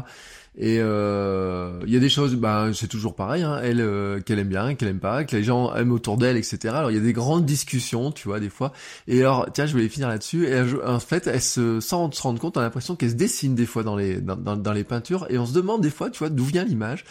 Et 0.57 0.79
euh, 0.81 1.81
il 1.87 1.93
y 1.93 1.97
a 1.97 2.01
des 2.01 2.09
choses, 2.09 2.35
bah 2.35 2.69
c'est 2.75 2.89
toujours 2.89 3.15
pareil, 3.15 3.45
hein, 3.45 3.61
elle 3.63 4.23
qu'elle 4.25 4.41
aime 4.41 4.49
bien, 4.49 4.75
qu'elle 4.75 4.89
aime 4.89 5.01
pas, 5.01 5.25
que 5.25 5.37
les 5.37 5.45
gens 5.45 5.75
aiment 5.75 5.93
autour 5.93 6.19
d'elle, 6.19 6.37
etc. 6.37 6.75
Alors 6.75 6.91
il 6.91 6.97
y 6.97 7.01
a 7.01 7.03
des 7.03 7.13
grandes 7.15 7.47
discussions, 7.47 8.13
tu 8.13 8.29
vois, 8.29 8.41
des 8.41 8.51
fois. 8.51 8.73
Et 9.07 9.21
alors, 9.21 9.49
tiens, 9.53 9.65
je 9.65 9.73
voulais 9.73 9.89
finir 9.89 10.09
là-dessus. 10.09 10.49
Et 10.49 10.61
en 10.85 11.01
fait, 11.01 11.29
elle 11.29 11.41
se, 11.41 11.81
sans 11.81 12.13
se 12.13 12.21
rendre 12.21 12.41
compte, 12.41 12.57
on 12.57 12.61
a 12.61 12.65
l'impression 12.65 12.97
qu'elle 12.97 13.11
se 13.11 13.15
dessine 13.15 13.55
des 13.55 13.67
fois 13.67 13.85
dans 13.85 13.97
les 13.97 14.21
dans, 14.21 14.37
dans, 14.37 14.57
dans 14.57 14.73
les 14.73 14.85
peintures, 14.85 15.27
et 15.31 15.39
on 15.39 15.47
se 15.47 15.55
demande 15.55 15.81
des 15.81 15.91
fois, 15.91 16.11
tu 16.11 16.19
vois, 16.19 16.29
d'où 16.29 16.45
vient 16.45 16.65
l'image. 16.65 17.05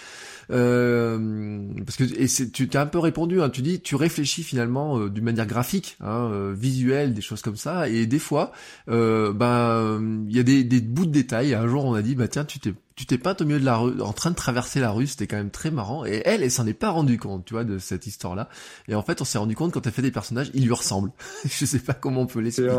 Euh, 0.52 1.68
parce 1.86 1.98
que 1.98 2.04
et 2.04 2.52
tu 2.52 2.70
t'as 2.70 2.82
un 2.82 2.86
peu 2.86 3.00
répondu, 3.00 3.42
hein, 3.42 3.50
tu 3.50 3.62
dis 3.62 3.82
tu 3.82 3.96
réfléchis 3.96 4.44
finalement 4.44 5.00
euh, 5.00 5.10
d'une 5.10 5.24
manière 5.24 5.48
graphique, 5.48 5.98
hein, 6.02 6.30
euh, 6.32 6.54
visuelle, 6.58 7.14
des 7.14 7.22
choses 7.22 7.42
comme 7.42 7.58
ça, 7.58 7.90
et 7.90 8.06
des 8.06 8.20
fois, 8.20 8.52
euh, 8.90 9.34
ben 9.34 10.26
il 10.30 10.36
y 10.36 10.40
a 10.40 10.44
des, 10.44 10.64
des 10.64 10.82
bouts 10.82 11.06
de 11.06 11.12
détails. 11.12 11.54
Un 11.54 11.68
jour 11.68 11.86
on 11.86 11.94
a 11.94 12.02
dit 12.02 12.16
bah 12.16 12.28
tiens 12.28 12.46
tu 12.46 12.60
t'es 12.60 12.74
tu 12.98 13.06
t'es 13.06 13.20
pas 13.20 13.36
au 13.40 13.46
milieu 13.46 13.60
de 13.60 13.66
la 13.66 13.78
rue, 13.78 14.02
en 14.02 14.12
train 14.12 14.32
de 14.32 14.36
traverser 14.36 14.80
la 14.80 14.90
rue, 14.90 15.06
c'était 15.06 15.28
quand 15.28 15.38
même 15.38 15.52
très 15.52 15.70
marrant. 15.70 16.04
Et 16.04 16.24
elle, 16.26 16.42
elle 16.42 16.50
s'en 16.50 16.66
est 16.66 16.74
pas 16.74 16.90
rendu 16.90 17.20
compte, 17.20 17.46
tu 17.46 17.54
vois, 17.54 17.64
de 17.64 17.78
cette 17.78 18.08
histoire-là. 18.08 18.50
Et 18.88 18.96
en 18.96 19.04
fait, 19.04 19.22
on 19.22 19.24
s'est 19.24 19.38
rendu 19.38 19.56
compte 19.56 19.72
quand 19.72 19.86
elle 19.86 19.94
fait 19.94 20.02
des 20.02 20.10
personnages, 20.10 20.50
ils 20.56 20.66
lui 20.66 20.74
ressemblent. 20.74 21.12
je 21.46 21.66
sais 21.66 21.78
pas 21.78 21.94
comment 21.94 22.22
on 22.22 22.26
peut 22.26 22.40
l'expliquer. 22.40 22.74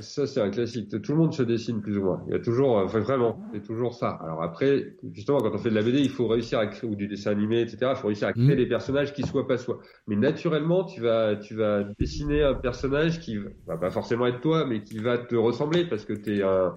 Ça, 0.00 0.26
c'est 0.26 0.40
un 0.40 0.48
classique. 0.48 0.88
Tout 0.88 1.12
le 1.12 1.18
monde 1.18 1.34
se 1.34 1.42
dessine 1.42 1.82
plus 1.82 1.98
ou 1.98 2.04
moins. 2.04 2.24
Il 2.28 2.32
y 2.32 2.34
a 2.34 2.38
toujours, 2.38 2.76
enfin 2.76 3.00
vraiment, 3.00 3.44
c'est 3.52 3.62
toujours 3.62 3.92
ça. 3.92 4.18
Alors 4.24 4.42
après, 4.42 4.96
justement, 5.12 5.38
quand 5.40 5.52
on 5.52 5.58
fait 5.58 5.68
de 5.68 5.74
la 5.74 5.82
BD, 5.82 6.00
il 6.00 6.10
faut 6.10 6.28
réussir 6.28 6.58
à 6.58 6.66
créer 6.66 6.88
ou 6.88 6.96
du 6.96 7.06
dessin 7.06 7.32
animé, 7.32 7.60
etc. 7.60 7.92
Il 7.94 7.96
faut 7.96 8.06
réussir 8.06 8.28
à 8.28 8.32
créer 8.32 8.54
mm. 8.54 8.56
des 8.56 8.66
personnages 8.66 9.12
qui 9.12 9.22
soient 9.22 9.46
pas 9.46 9.58
soi. 9.58 9.80
Mais 10.06 10.16
naturellement, 10.16 10.84
tu 10.84 11.02
vas, 11.02 11.36
tu 11.36 11.56
vas 11.56 11.84
dessiner 11.98 12.42
un 12.42 12.54
personnage 12.54 13.20
qui 13.20 13.36
va 13.66 13.76
pas 13.76 13.90
forcément 13.90 14.26
être 14.26 14.40
toi, 14.40 14.64
mais 14.64 14.82
qui 14.82 14.98
va 14.98 15.18
te 15.18 15.34
ressembler 15.34 15.84
parce 15.84 16.06
que 16.06 16.14
t'es 16.14 16.42
un 16.42 16.74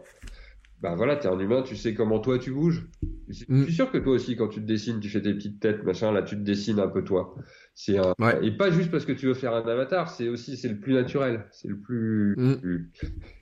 bah 0.85 0.93
voilà, 0.95 1.15
t'es 1.15 1.27
un 1.27 1.39
humain, 1.39 1.63
tu 1.63 1.75
sais 1.75 1.95
comment 1.95 2.19
toi 2.19 2.37
tu 2.37 2.51
bouges. 2.51 2.85
Je 3.27 3.33
suis 3.33 3.45
mm. 3.49 3.69
sûr 3.69 3.91
que 3.91 3.97
toi 3.97 4.13
aussi, 4.13 4.35
quand 4.35 4.49
tu 4.49 4.61
te 4.61 4.67
dessines, 4.67 4.99
tu 4.99 5.09
fais 5.09 5.19
tes 5.19 5.33
petites 5.33 5.59
têtes, 5.59 5.83
machin, 5.83 6.11
là 6.11 6.21
tu 6.21 6.35
te 6.35 6.41
dessines 6.41 6.79
un 6.79 6.87
peu 6.87 7.03
toi. 7.03 7.33
C'est 7.73 7.97
un... 7.97 8.13
et 8.43 8.51
pas 8.51 8.69
juste 8.69 8.91
parce 8.91 9.03
que 9.03 9.11
tu 9.11 9.25
veux 9.25 9.33
faire 9.33 9.55
un 9.55 9.67
avatar, 9.67 10.11
c'est 10.11 10.29
aussi 10.29 10.57
c'est 10.57 10.69
le 10.69 10.79
plus 10.79 10.93
naturel, 10.93 11.45
c'est 11.49 11.69
le 11.69 11.79
plus, 11.79 12.35
mm. 12.37 12.85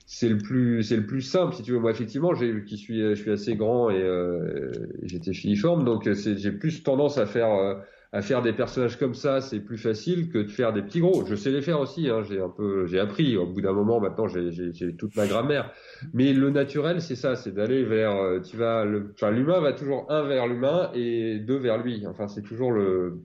c'est 0.06 0.30
le 0.30 0.38
plus 0.38 0.82
c'est 0.84 0.96
le 0.96 1.04
plus 1.04 1.20
simple 1.20 1.54
si 1.54 1.62
tu 1.62 1.72
veux. 1.72 1.80
Moi 1.80 1.90
effectivement, 1.90 2.34
j'ai 2.34 2.64
qui 2.64 2.78
suis 2.78 3.00
je 3.00 3.14
suis 3.14 3.30
assez 3.30 3.56
grand 3.56 3.90
et 3.90 4.00
euh, 4.00 4.72
j'étais 5.02 5.34
filiforme, 5.34 5.84
donc 5.84 6.10
j'ai 6.10 6.52
plus 6.52 6.82
tendance 6.82 7.18
à 7.18 7.26
faire 7.26 7.52
euh, 7.52 7.74
à 8.14 8.22
faire 8.22 8.42
des 8.42 8.52
personnages 8.52 8.96
comme 8.96 9.14
ça, 9.14 9.40
c'est 9.40 9.58
plus 9.58 9.76
facile 9.76 10.30
que 10.30 10.38
de 10.38 10.46
faire 10.46 10.72
des 10.72 10.82
petits 10.82 11.00
gros. 11.00 11.26
Je 11.26 11.34
sais 11.34 11.50
les 11.50 11.62
faire 11.62 11.80
aussi, 11.80 12.08
hein, 12.08 12.22
j'ai 12.22 12.40
un 12.40 12.48
peu, 12.48 12.86
j'ai 12.86 13.00
appris. 13.00 13.36
Au 13.36 13.44
bout 13.44 13.60
d'un 13.60 13.72
moment, 13.72 13.98
maintenant, 13.98 14.28
j'ai 14.28 14.96
toute 14.96 15.16
ma 15.16 15.26
grammaire. 15.26 15.72
Mais 16.12 16.32
le 16.32 16.50
naturel, 16.50 17.02
c'est 17.02 17.16
ça, 17.16 17.34
c'est 17.34 17.52
d'aller 17.52 17.82
vers, 17.82 18.14
euh, 18.14 18.38
tu 18.38 18.56
vas, 18.56 18.84
enfin, 19.14 19.32
l'humain 19.32 19.58
va 19.58 19.72
toujours 19.72 20.06
un 20.12 20.22
vers 20.22 20.46
l'humain 20.46 20.92
et 20.94 21.40
deux 21.40 21.58
vers 21.58 21.82
lui. 21.82 22.06
Enfin, 22.06 22.28
c'est 22.28 22.42
toujours 22.42 22.70
le, 22.70 23.18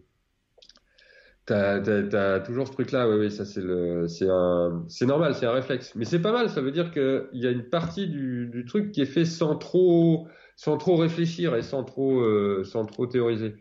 T'as, 1.46 1.82
as, 1.84 2.40
toujours 2.40 2.68
ce 2.68 2.74
truc-là, 2.74 3.08
oui, 3.10 3.18
oui, 3.20 3.32
ça 3.32 3.46
c'est 3.46 3.62
le, 3.62 4.08
c'est 4.08 4.28
un, 4.28 4.86
c'est 4.88 5.06
normal, 5.06 5.36
c'est 5.36 5.46
un 5.46 5.52
réflexe. 5.52 5.94
Mais 5.96 6.06
c'est 6.06 6.22
pas 6.22 6.32
mal, 6.32 6.50
ça 6.50 6.62
veut 6.62 6.72
dire 6.72 6.92
qu'il 6.92 7.28
y 7.34 7.46
a 7.46 7.52
une 7.52 7.70
partie 7.70 8.08
du, 8.08 8.48
du, 8.48 8.66
truc 8.66 8.92
qui 8.92 9.02
est 9.02 9.08
fait 9.08 9.26
sans 9.26 9.56
trop, 9.56 10.28
sans 10.56 10.78
trop 10.78 10.96
réfléchir 10.96 11.56
et 11.56 11.62
sans 11.62 11.84
trop, 11.84 12.22
euh, 12.22 12.64
sans 12.64 12.86
trop 12.86 13.06
théoriser. 13.06 13.56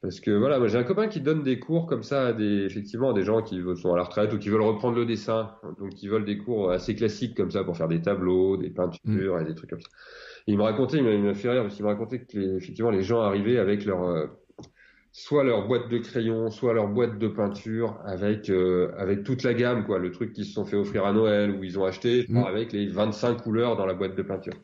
Parce 0.00 0.20
que 0.20 0.30
voilà, 0.30 0.58
moi 0.58 0.68
j'ai 0.68 0.78
un 0.78 0.84
copain 0.84 1.08
qui 1.08 1.20
donne 1.20 1.42
des 1.42 1.58
cours 1.58 1.86
comme 1.86 2.04
ça 2.04 2.28
à 2.28 2.32
des, 2.32 2.64
effectivement, 2.64 3.10
à 3.10 3.12
des 3.12 3.24
gens 3.24 3.42
qui 3.42 3.60
sont 3.76 3.92
à 3.92 3.96
la 3.96 4.04
retraite 4.04 4.32
ou 4.32 4.38
qui 4.38 4.48
veulent 4.48 4.62
reprendre 4.62 4.96
le 4.96 5.04
dessin. 5.04 5.56
Donc 5.78 5.90
qui 5.90 6.06
veulent 6.06 6.24
des 6.24 6.38
cours 6.38 6.70
assez 6.70 6.94
classiques 6.94 7.36
comme 7.36 7.50
ça 7.50 7.64
pour 7.64 7.76
faire 7.76 7.88
des 7.88 8.00
tableaux, 8.00 8.56
des 8.56 8.70
peintures 8.70 9.36
mm. 9.36 9.40
et 9.40 9.44
des 9.44 9.54
trucs 9.56 9.70
comme 9.70 9.80
ça. 9.80 9.88
il 10.46 10.56
me 10.56 10.62
racontait, 10.62 10.98
il 10.98 11.22
m'a 11.22 11.34
fait 11.34 11.50
rire 11.50 11.62
parce 11.62 11.74
qu'il 11.74 11.84
me 11.84 11.90
racontait 11.90 12.20
que 12.20 12.38
les, 12.38 12.56
effectivement 12.56 12.92
les 12.92 13.02
gens 13.02 13.22
arrivaient 13.22 13.58
avec 13.58 13.84
leur, 13.84 14.04
euh, 14.04 14.26
soit 15.10 15.42
leur 15.42 15.66
boîte 15.66 15.88
de 15.88 15.98
crayons, 15.98 16.48
soit 16.50 16.74
leur 16.74 16.86
boîte 16.86 17.18
de 17.18 17.26
peinture 17.26 17.98
avec, 18.04 18.50
euh, 18.50 18.92
avec 18.98 19.24
toute 19.24 19.42
la 19.42 19.52
gamme, 19.52 19.84
quoi. 19.84 19.98
Le 19.98 20.12
truc 20.12 20.32
qu'ils 20.32 20.44
se 20.44 20.52
sont 20.52 20.64
fait 20.64 20.76
offrir 20.76 21.06
à 21.06 21.12
Noël 21.12 21.50
ou 21.50 21.64
ils 21.64 21.76
ont 21.76 21.84
acheté, 21.84 22.24
mm. 22.28 22.44
avec 22.44 22.72
les 22.72 22.86
25 22.86 23.42
couleurs 23.42 23.76
dans 23.76 23.86
la 23.86 23.94
boîte 23.94 24.14
de 24.14 24.22
peinture. 24.22 24.54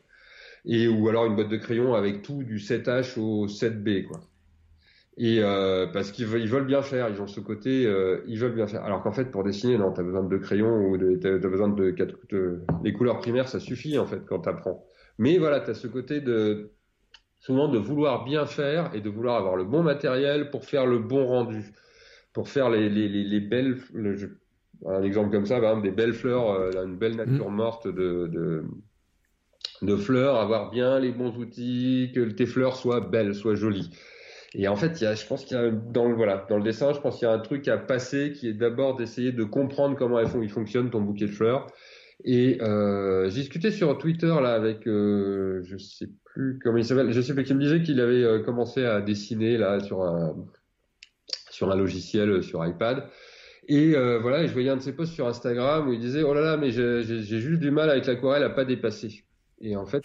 Et, 0.63 0.87
ou 0.87 1.09
alors 1.09 1.25
une 1.25 1.35
boîte 1.35 1.49
de 1.49 1.57
crayons 1.57 1.93
avec 1.93 2.21
tout 2.21 2.43
du 2.43 2.57
7H 2.57 3.19
au 3.19 3.47
7B, 3.47 4.05
quoi. 4.05 4.21
Et 5.17 5.39
euh, 5.41 5.87
parce 5.87 6.11
qu'ils 6.11 6.25
veulent, 6.25 6.41
ils 6.41 6.49
veulent 6.49 6.65
bien 6.65 6.81
faire, 6.81 7.09
ils 7.09 7.21
ont 7.21 7.27
ce 7.27 7.39
côté, 7.39 7.85
euh, 7.85 8.21
ils 8.27 8.37
veulent 8.37 8.55
bien 8.55 8.67
faire. 8.67 8.83
Alors 8.83 9.01
qu'en 9.01 9.13
fait, 9.13 9.31
pour 9.31 9.43
dessiner, 9.43 9.77
non, 9.77 9.93
t'as 9.93 10.03
besoin 10.03 10.23
de 10.23 10.29
deux 10.29 10.39
crayons 10.39 10.89
ou 10.89 10.97
de, 10.97 11.15
t'as, 11.15 11.37
besoin 11.47 11.69
de 11.69 11.91
quatre, 11.91 12.15
les 12.83 12.91
couleurs 12.91 13.19
primaires, 13.19 13.47
ça 13.47 13.59
suffit 13.61 13.97
en 13.97 14.05
fait 14.05 14.25
quand 14.25 14.39
t'apprends. 14.39 14.85
Mais 15.17 15.37
voilà, 15.37 15.61
t'as 15.61 15.73
ce 15.73 15.87
côté 15.87 16.19
de 16.19 16.71
souvent 17.39 17.69
de 17.69 17.77
vouloir 17.77 18.25
bien 18.25 18.45
faire 18.45 18.93
et 18.93 19.01
de 19.01 19.09
vouloir 19.09 19.37
avoir 19.37 19.55
le 19.55 19.63
bon 19.63 19.83
matériel 19.83 20.49
pour 20.49 20.65
faire 20.65 20.85
le 20.85 20.99
bon 20.99 21.25
rendu, 21.27 21.63
pour 22.33 22.49
faire 22.49 22.69
les, 22.69 22.89
les, 22.89 23.07
les, 23.07 23.23
les 23.23 23.39
belles, 23.39 23.77
le, 23.93 24.39
un 24.85 25.03
exemple 25.03 25.31
comme 25.31 25.45
ça, 25.45 25.61
par 25.61 25.69
exemple, 25.69 25.87
des 25.87 25.95
belles 25.95 26.13
fleurs, 26.13 26.49
euh, 26.49 26.85
une 26.85 26.97
belle 26.97 27.15
nature 27.15 27.49
mmh. 27.49 27.55
morte 27.55 27.87
de, 27.87 28.27
de 28.27 28.65
de 29.81 29.95
fleurs, 29.95 30.37
avoir 30.37 30.71
bien 30.71 30.99
les 30.99 31.11
bons 31.11 31.35
outils, 31.37 32.11
que 32.15 32.21
tes 32.21 32.45
fleurs 32.45 32.75
soient 32.75 33.01
belles, 33.01 33.35
soient 33.35 33.55
jolies. 33.55 33.89
Et 34.57 34.69
en 34.69 34.77
fait, 34.77 35.01
il 35.01 35.03
y 35.03 35.07
a, 35.07 35.15
je 35.15 35.25
pense 35.25 35.43
qu'il 35.43 35.57
y 35.57 35.59
a 35.59 35.69
dans 35.69 36.07
le 36.07 36.15
voilà, 36.15 36.45
dans 36.49 36.57
le 36.57 36.63
dessin, 36.63 36.93
je 36.93 36.99
pense 37.01 37.19
qu'il 37.19 37.27
y 37.27 37.31
a 37.31 37.33
un 37.33 37.39
truc 37.39 37.67
à 37.67 37.77
passer 37.77 38.31
qui 38.31 38.47
est 38.47 38.53
d'abord 38.53 38.95
d'essayer 38.95 39.33
de 39.33 39.43
comprendre 39.43 39.97
comment 39.97 40.17
il 40.19 40.49
fonctionne 40.49 40.89
ton 40.89 41.01
bouquet 41.01 41.25
de 41.25 41.31
fleurs. 41.31 41.67
Et 42.23 42.61
euh, 42.61 43.29
j'ai 43.29 43.41
discuté 43.41 43.69
sur 43.69 43.97
Twitter 43.97 44.33
là 44.41 44.53
avec, 44.53 44.87
euh, 44.87 45.61
je 45.63 45.77
sais 45.77 46.07
plus 46.23 46.57
comment 46.63 46.77
il 46.77 46.85
s'appelle, 46.85 47.11
je 47.11 47.19
sais 47.19 47.33
plus 47.33 47.43
qui 47.43 47.53
me 47.53 47.59
disait 47.59 47.83
qu'il 47.83 47.99
avait 47.99 48.23
euh, 48.23 48.39
commencé 48.39 48.85
à 48.85 49.01
dessiner 49.01 49.57
là 49.57 49.81
sur 49.81 50.03
un 50.03 50.35
sur 51.51 51.69
un 51.69 51.75
logiciel 51.75 52.29
euh, 52.29 52.41
sur 52.41 52.65
iPad. 52.65 53.09
Et 53.67 53.93
voilà, 54.21 54.45
je 54.45 54.53
voyais 54.53 54.69
un 54.69 54.77
de 54.77 54.81
ses 54.81 54.93
posts 54.93 55.13
sur 55.13 55.27
Instagram 55.27 55.89
où 55.89 55.93
il 55.93 55.99
disait 55.99 56.21
oh 56.21 56.35
là 56.35 56.41
là, 56.41 56.55
mais 56.55 56.69
j'ai 56.69 57.01
juste 57.23 57.59
du 57.59 57.71
mal 57.71 57.89
avec 57.89 58.05
l'aquarelle 58.05 58.43
à 58.43 58.51
pas 58.51 58.63
dépasser. 58.63 59.23
Et 59.59 59.75
en 59.75 59.87
fait, 59.87 60.03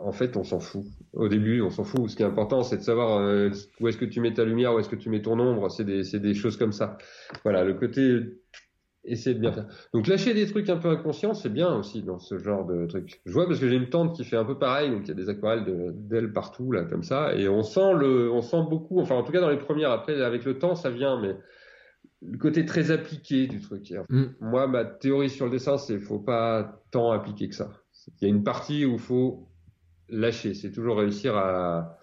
en 0.00 0.12
fait, 0.12 0.36
on 0.36 0.44
s'en 0.44 0.60
fout. 0.60 0.84
Au 1.12 1.28
début, 1.28 1.60
on 1.60 1.70
s'en 1.70 1.84
fout. 1.84 2.08
Ce 2.08 2.16
qui 2.16 2.22
est 2.22 2.26
important, 2.26 2.62
c'est 2.62 2.78
de 2.78 2.82
savoir 2.82 3.18
euh, 3.18 3.50
où 3.80 3.88
est-ce 3.88 3.98
que 3.98 4.04
tu 4.04 4.20
mets 4.20 4.32
ta 4.32 4.44
lumière, 4.44 4.74
où 4.74 4.78
est-ce 4.78 4.88
que 4.88 4.96
tu 4.96 5.10
mets 5.10 5.22
ton 5.22 5.38
ombre. 5.38 5.70
C'est 5.70 5.84
des, 5.84 6.02
des 6.18 6.34
choses 6.34 6.56
comme 6.56 6.72
ça. 6.72 6.96
Voilà, 7.44 7.64
le 7.64 7.74
côté 7.74 8.20
essayer 9.04 9.34
de 9.34 9.40
bien 9.40 9.52
faire. 9.52 9.66
Donc 9.94 10.06
lâcher 10.06 10.34
des 10.34 10.46
trucs 10.46 10.68
un 10.68 10.76
peu 10.76 10.88
inconscients, 10.88 11.34
c'est 11.34 11.52
bien 11.52 11.74
aussi 11.74 12.02
dans 12.02 12.18
ce 12.18 12.38
genre 12.38 12.66
de 12.66 12.86
truc. 12.86 13.20
Je 13.24 13.32
vois 13.32 13.46
parce 13.46 13.58
que 13.58 13.68
j'ai 13.68 13.76
une 13.76 13.88
tante 13.88 14.14
qui 14.14 14.24
fait 14.24 14.36
un 14.36 14.44
peu 14.44 14.58
pareil, 14.58 14.90
donc 14.90 15.02
il 15.04 15.08
y 15.08 15.10
a 15.12 15.14
des 15.14 15.28
aquarelles 15.28 15.64
de, 15.64 15.92
d'elle 15.92 16.32
partout 16.32 16.70
là 16.72 16.84
comme 16.84 17.02
ça, 17.02 17.34
et 17.34 17.48
on 17.48 17.62
sent 17.62 17.94
le, 17.98 18.30
on 18.30 18.42
sent 18.42 18.62
beaucoup. 18.68 19.00
Enfin, 19.00 19.14
en 19.14 19.22
tout 19.22 19.32
cas 19.32 19.40
dans 19.40 19.50
les 19.50 19.58
premières. 19.58 19.90
Après, 19.90 20.20
avec 20.20 20.44
le 20.44 20.58
temps, 20.58 20.74
ça 20.74 20.90
vient, 20.90 21.20
mais 21.20 21.34
le 22.22 22.36
côté 22.36 22.66
très 22.66 22.90
appliqué 22.90 23.46
du 23.46 23.60
truc. 23.60 23.94
Mm. 24.08 24.24
Moi, 24.40 24.66
ma 24.66 24.84
théorie 24.84 25.30
sur 25.30 25.46
le 25.46 25.50
dessin, 25.50 25.78
c'est 25.78 25.98
faut 25.98 26.18
pas 26.18 26.82
tant 26.90 27.10
appliquer 27.10 27.48
que 27.48 27.54
ça. 27.54 27.70
Il 28.20 28.24
y 28.24 28.26
a 28.26 28.28
une 28.28 28.44
partie 28.44 28.84
où 28.84 28.98
faut 28.98 29.49
lâcher. 30.10 30.54
C'est 30.54 30.70
toujours 30.70 30.98
réussir 30.98 31.36
à, 31.36 31.98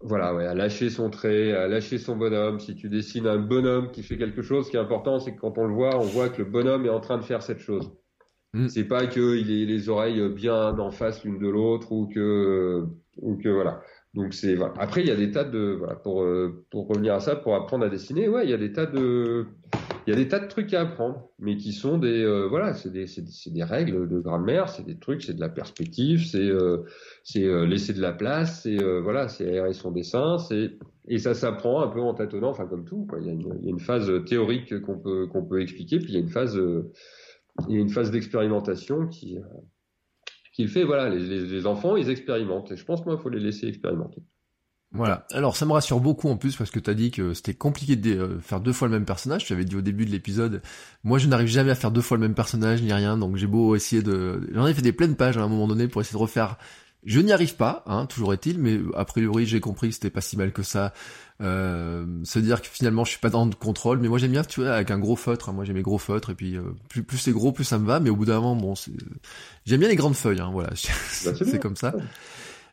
voilà, 0.00 0.34
ouais, 0.34 0.46
à 0.46 0.54
lâcher 0.54 0.90
son 0.90 1.10
trait, 1.10 1.52
à 1.52 1.68
lâcher 1.68 1.98
son 1.98 2.16
bonhomme. 2.16 2.58
Si 2.60 2.74
tu 2.74 2.88
dessines 2.88 3.26
un 3.26 3.38
bonhomme 3.38 3.90
qui 3.90 4.02
fait 4.02 4.16
quelque 4.16 4.42
chose, 4.42 4.66
ce 4.66 4.70
qui 4.70 4.76
est 4.76 4.80
important, 4.80 5.20
c'est 5.20 5.34
que 5.34 5.40
quand 5.40 5.58
on 5.58 5.66
le 5.66 5.74
voit, 5.74 5.96
on 5.96 6.04
voit 6.04 6.28
que 6.28 6.38
le 6.42 6.48
bonhomme 6.48 6.86
est 6.86 6.90
en 6.90 7.00
train 7.00 7.18
de 7.18 7.22
faire 7.22 7.42
cette 7.42 7.60
chose. 7.60 7.92
Mm. 8.54 8.68
C'est 8.68 8.84
pas 8.84 9.06
qu'il 9.06 9.50
ait 9.50 9.64
les 9.64 9.88
oreilles 9.88 10.28
bien 10.28 10.78
en 10.78 10.90
face 10.90 11.24
l'une 11.24 11.38
de 11.38 11.48
l'autre 11.48 11.92
ou 11.92 12.06
que 12.06 12.84
ou 13.16 13.36
que 13.36 13.48
voilà. 13.48 13.80
Donc 14.14 14.34
c'est 14.34 14.54
voilà. 14.54 14.74
Après 14.78 15.00
il 15.00 15.06
y 15.06 15.10
a 15.10 15.16
des 15.16 15.30
tas 15.30 15.44
de 15.44 15.76
voilà 15.78 15.94
pour 15.94 16.26
pour 16.70 16.88
revenir 16.88 17.14
à 17.14 17.20
ça 17.20 17.36
pour 17.36 17.54
apprendre 17.54 17.86
à 17.86 17.88
dessiner 17.88 18.28
ouais 18.28 18.44
il 18.44 18.50
y 18.50 18.54
a 18.54 18.58
des 18.58 18.72
tas 18.72 18.86
de 18.86 19.46
il 20.06 20.10
y 20.10 20.12
a 20.12 20.16
des 20.16 20.28
tas 20.28 20.40
de 20.40 20.48
trucs 20.48 20.72
à 20.74 20.82
apprendre 20.82 21.28
mais 21.38 21.56
qui 21.56 21.72
sont 21.72 21.98
des 21.98 22.24
voilà 22.48 22.74
c'est 22.74 22.90
des 22.90 23.06
c'est 23.06 23.52
des 23.52 23.64
règles 23.64 24.08
de 24.08 24.18
grammaire 24.18 24.68
c'est 24.68 24.84
des 24.84 24.98
trucs 24.98 25.22
c'est 25.22 25.34
de 25.34 25.40
la 25.40 25.48
perspective 25.48 26.24
c'est 26.26 26.50
c'est 27.24 27.66
laisser 27.66 27.92
de 27.92 28.00
la 28.00 28.12
place 28.12 28.62
c'est 28.62 28.76
voilà 29.00 29.28
c'est 29.28 29.46
aérer 29.46 29.72
son 29.72 29.90
dessin 29.90 30.38
c'est 30.38 30.78
et 31.08 31.18
ça 31.18 31.34
s'apprend 31.34 31.82
un 31.82 31.88
peu 31.88 32.00
en 32.00 32.14
tâtonnant, 32.14 32.50
enfin 32.50 32.66
comme 32.66 32.84
tout. 32.84 33.06
Quoi. 33.06 33.18
Il, 33.20 33.26
y 33.26 33.30
a 33.30 33.32
une, 33.32 33.40
il, 33.60 33.64
y 33.64 33.68
a 33.68 33.70
une, 33.70 33.80
phase 33.80 34.10
théorique 34.24 34.80
qu'on 34.82 34.98
peut 34.98 35.26
qu'on 35.26 35.44
peut 35.44 35.60
expliquer, 35.60 35.98
puis 35.98 36.08
il 36.08 36.14
y 36.14 36.16
a 36.16 36.20
une 36.20 36.28
phase 36.28 36.60
il 37.68 37.74
y 37.74 37.78
a 37.78 37.80
une 37.80 37.90
phase 37.90 38.10
d'expérimentation 38.10 39.08
qui 39.08 39.38
qui 40.54 40.68
fait 40.68 40.84
voilà 40.84 41.08
les, 41.08 41.18
les, 41.18 41.46
les, 41.46 41.66
enfants 41.66 41.96
ils 41.96 42.10
expérimentent 42.10 42.70
et 42.72 42.76
je 42.76 42.84
pense 42.84 43.04
moi 43.04 43.16
il 43.18 43.22
faut 43.22 43.30
les 43.30 43.40
laisser 43.40 43.66
expérimenter. 43.66 44.22
Voilà. 44.94 45.26
Alors 45.32 45.56
ça 45.56 45.64
me 45.64 45.72
rassure 45.72 46.00
beaucoup 46.00 46.28
en 46.28 46.36
plus 46.36 46.54
parce 46.56 46.70
que 46.70 46.78
tu 46.78 46.90
as 46.90 46.94
dit 46.94 47.10
que 47.10 47.32
c'était 47.32 47.54
compliqué 47.54 47.96
de 47.96 48.10
euh, 48.10 48.40
faire 48.40 48.60
deux 48.60 48.72
fois 48.72 48.88
le 48.88 48.92
même 48.92 49.06
personnage. 49.06 49.44
Tu 49.44 49.52
avais 49.52 49.64
dit 49.64 49.76
au 49.76 49.80
début 49.80 50.04
de 50.04 50.10
l'épisode, 50.10 50.62
moi 51.02 51.18
je 51.18 51.28
n'arrive 51.28 51.48
jamais 51.48 51.70
à 51.70 51.74
faire 51.74 51.90
deux 51.90 52.02
fois 52.02 52.18
le 52.18 52.22
même 52.22 52.34
personnage 52.34 52.82
ni 52.82 52.92
rien, 52.92 53.16
donc 53.16 53.36
j'ai 53.36 53.46
beau 53.46 53.74
essayer 53.74 54.02
de... 54.02 54.48
J'en 54.52 54.66
ai 54.66 54.74
fait 54.74 54.82
des 54.82 54.92
pleines 54.92 55.16
pages 55.16 55.38
à 55.38 55.42
un 55.42 55.48
moment 55.48 55.66
donné 55.66 55.88
pour 55.88 56.02
essayer 56.02 56.16
de 56.18 56.22
refaire 56.22 56.58
je 57.04 57.20
n'y 57.20 57.32
arrive 57.32 57.56
pas, 57.56 57.82
hein, 57.86 58.06
toujours 58.06 58.32
est-il, 58.32 58.58
mais 58.60 58.78
a 58.94 59.04
priori 59.04 59.44
j'ai 59.44 59.58
compris 59.58 59.88
que 59.88 59.94
c'était 59.94 60.10
pas 60.10 60.20
si 60.20 60.36
mal 60.36 60.52
que 60.52 60.62
ça. 60.62 60.92
Euh, 61.40 62.06
se 62.22 62.38
dire 62.38 62.62
que 62.62 62.68
finalement 62.68 63.04
je 63.04 63.10
suis 63.10 63.18
pas 63.18 63.30
dans 63.30 63.44
le 63.44 63.52
contrôle, 63.52 63.98
mais 63.98 64.06
moi 64.06 64.18
j'aime 64.18 64.30
bien, 64.30 64.44
tu 64.44 64.60
vois, 64.60 64.74
avec 64.74 64.92
un 64.92 65.00
gros 65.00 65.16
feutre. 65.16 65.48
Hein, 65.48 65.52
moi 65.52 65.64
j'aime 65.64 65.74
les 65.74 65.82
gros 65.82 65.98
feutres 65.98 66.30
et 66.30 66.36
puis 66.36 66.56
euh, 66.56 66.62
plus, 66.88 67.02
plus 67.02 67.18
c'est 67.18 67.32
gros, 67.32 67.50
plus 67.50 67.64
ça 67.64 67.78
me 67.78 67.86
va. 67.86 67.98
Mais 67.98 68.10
au 68.10 68.14
bout 68.14 68.26
d'un 68.26 68.40
moment, 68.40 68.54
bon, 68.54 68.74
j'aime 69.66 69.80
bien 69.80 69.88
les 69.88 69.96
grandes 69.96 70.14
feuilles. 70.14 70.38
Hein, 70.40 70.50
voilà, 70.52 70.70
bah, 71.24 71.32
c'est 71.34 71.58
comme 71.58 71.76
ça. 71.76 71.92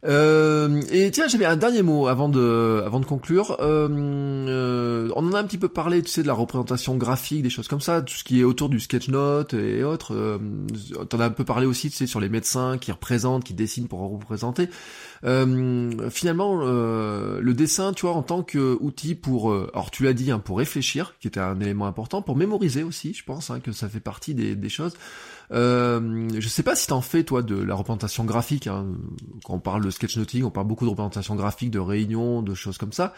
Euh, 0.05 0.81
et 0.91 1.11
tiens, 1.11 1.27
j'avais 1.27 1.45
un 1.45 1.57
dernier 1.57 1.81
mot 1.81 2.07
avant 2.07 2.30
de, 2.30 2.81
avant 2.85 3.01
de 3.01 3.05
conclure. 3.05 3.57
Euh, 3.59 3.89
euh, 3.89 5.11
on 5.15 5.27
en 5.27 5.34
a 5.34 5.39
un 5.39 5.43
petit 5.43 5.57
peu 5.57 5.67
parlé, 5.67 6.01
tu 6.01 6.09
sais, 6.09 6.21
de 6.21 6.27
la 6.27 6.34
représentation 6.34 6.95
graphique, 6.95 7.43
des 7.43 7.49
choses 7.49 7.67
comme 7.67 7.81
ça, 7.81 8.01
tout 8.01 8.13
ce 8.13 8.23
qui 8.23 8.39
est 8.39 8.43
autour 8.45 8.69
du 8.69 8.80
sketch 8.80 9.09
note 9.09 9.53
et 9.53 9.84
autres. 9.84 10.15
Euh, 10.15 10.38
T'en 11.09 11.19
as 11.19 11.26
un 11.26 11.30
peu 11.31 11.43
parlé 11.43 11.65
aussi, 11.65 11.89
tu 11.89 11.97
sais, 11.97 12.07
sur 12.07 12.21
les 12.21 12.30
médecins 12.30 12.77
qui 12.77 12.91
représentent, 12.91 13.43
qui 13.43 13.53
dessinent 13.53 13.88
pour 13.88 13.99
représenter. 13.99 14.69
Finalement, 15.21 16.55
le 16.55 17.53
dessin, 17.53 17.91
tu 17.91 18.05
vois, 18.05 18.15
en 18.15 18.23
tant 18.23 18.41
qu'outil 18.41 19.15
pour, 19.15 19.53
alors 19.53 19.91
tu 19.91 20.03
l'as 20.03 20.13
dit, 20.13 20.31
hein, 20.31 20.39
pour 20.39 20.59
réfléchir, 20.59 21.15
qui 21.19 21.27
était 21.27 21.41
un 21.41 21.59
élément 21.59 21.88
important, 21.88 22.21
pour 22.21 22.38
mémoriser 22.38 22.84
aussi, 22.84 23.13
je 23.13 23.26
pense, 23.26 23.49
hein, 23.49 23.59
que 23.59 23.73
ça 23.73 23.89
fait 23.89 23.99
partie 23.99 24.34
des 24.34 24.69
choses. 24.69 24.93
Euh, 25.51 26.30
je 26.38 26.47
sais 26.47 26.61
pas 26.61 26.76
si 26.76 26.88
t'en 26.88 27.01
fais 27.01 27.23
toi 27.23 27.41
de 27.41 27.55
la 27.55 27.76
représentation 27.76 28.23
graphique. 28.23 28.67
Hein. 28.67 28.85
Quand 29.43 29.55
on 29.55 29.59
parle 29.59 29.84
de 29.84 29.89
sketchnoting, 29.89 30.43
on 30.43 30.51
parle 30.51 30.67
beaucoup 30.67 30.85
de 30.85 30.89
représentation 30.89 31.35
graphique, 31.35 31.71
de 31.71 31.80
réunions, 31.80 32.41
de 32.41 32.53
choses 32.53 32.77
comme 32.77 32.93
ça, 32.93 33.13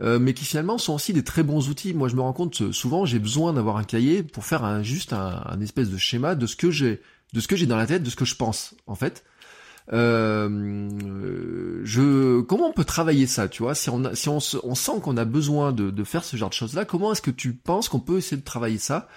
euh, 0.00 0.18
mais 0.18 0.34
qui 0.34 0.44
finalement 0.44 0.78
sont 0.78 0.94
aussi 0.94 1.12
des 1.12 1.24
très 1.24 1.42
bons 1.42 1.68
outils. 1.68 1.94
Moi, 1.94 2.08
je 2.08 2.16
me 2.16 2.22
rends 2.22 2.32
compte 2.32 2.72
souvent, 2.72 3.04
j'ai 3.04 3.18
besoin 3.18 3.52
d'avoir 3.52 3.76
un 3.76 3.84
cahier 3.84 4.22
pour 4.22 4.44
faire 4.44 4.64
un, 4.64 4.82
juste 4.82 5.12
un, 5.12 5.60
espèce 5.60 5.90
de 5.90 5.98
schéma 5.98 6.34
de 6.34 6.46
ce 6.46 6.56
que 6.56 6.70
j'ai, 6.70 7.02
de 7.32 7.40
ce 7.40 7.48
que 7.48 7.56
j'ai 7.56 7.66
dans 7.66 7.76
la 7.76 7.86
tête, 7.86 8.02
de 8.02 8.10
ce 8.10 8.16
que 8.16 8.24
je 8.24 8.36
pense 8.36 8.74
en 8.86 8.94
fait. 8.94 9.24
Euh, 9.92 10.48
je, 11.84 12.40
comment 12.40 12.68
on 12.68 12.72
peut 12.72 12.84
travailler 12.84 13.26
ça, 13.26 13.48
tu 13.48 13.62
vois? 13.62 13.74
Si 13.74 13.90
on, 13.90 14.40
sent 14.40 14.92
qu'on 15.02 15.18
a 15.18 15.26
besoin 15.26 15.72
de, 15.72 15.90
de 15.90 16.04
faire 16.04 16.24
ce 16.24 16.38
genre 16.38 16.48
de 16.48 16.54
choses-là, 16.54 16.86
comment 16.86 17.12
est-ce 17.12 17.20
que 17.20 17.30
tu 17.30 17.52
penses 17.52 17.90
qu'on 17.90 18.00
peut 18.00 18.16
essayer 18.16 18.38
de 18.38 18.44
travailler 18.44 18.78
ça? 18.78 19.08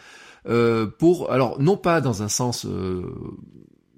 Euh, 0.48 0.88
pour, 0.88 1.32
alors 1.32 1.61
non 1.61 1.78
pas 1.78 2.02
dans 2.02 2.24
un 2.24 2.28
sens 2.30 2.65
euh, 2.65 3.03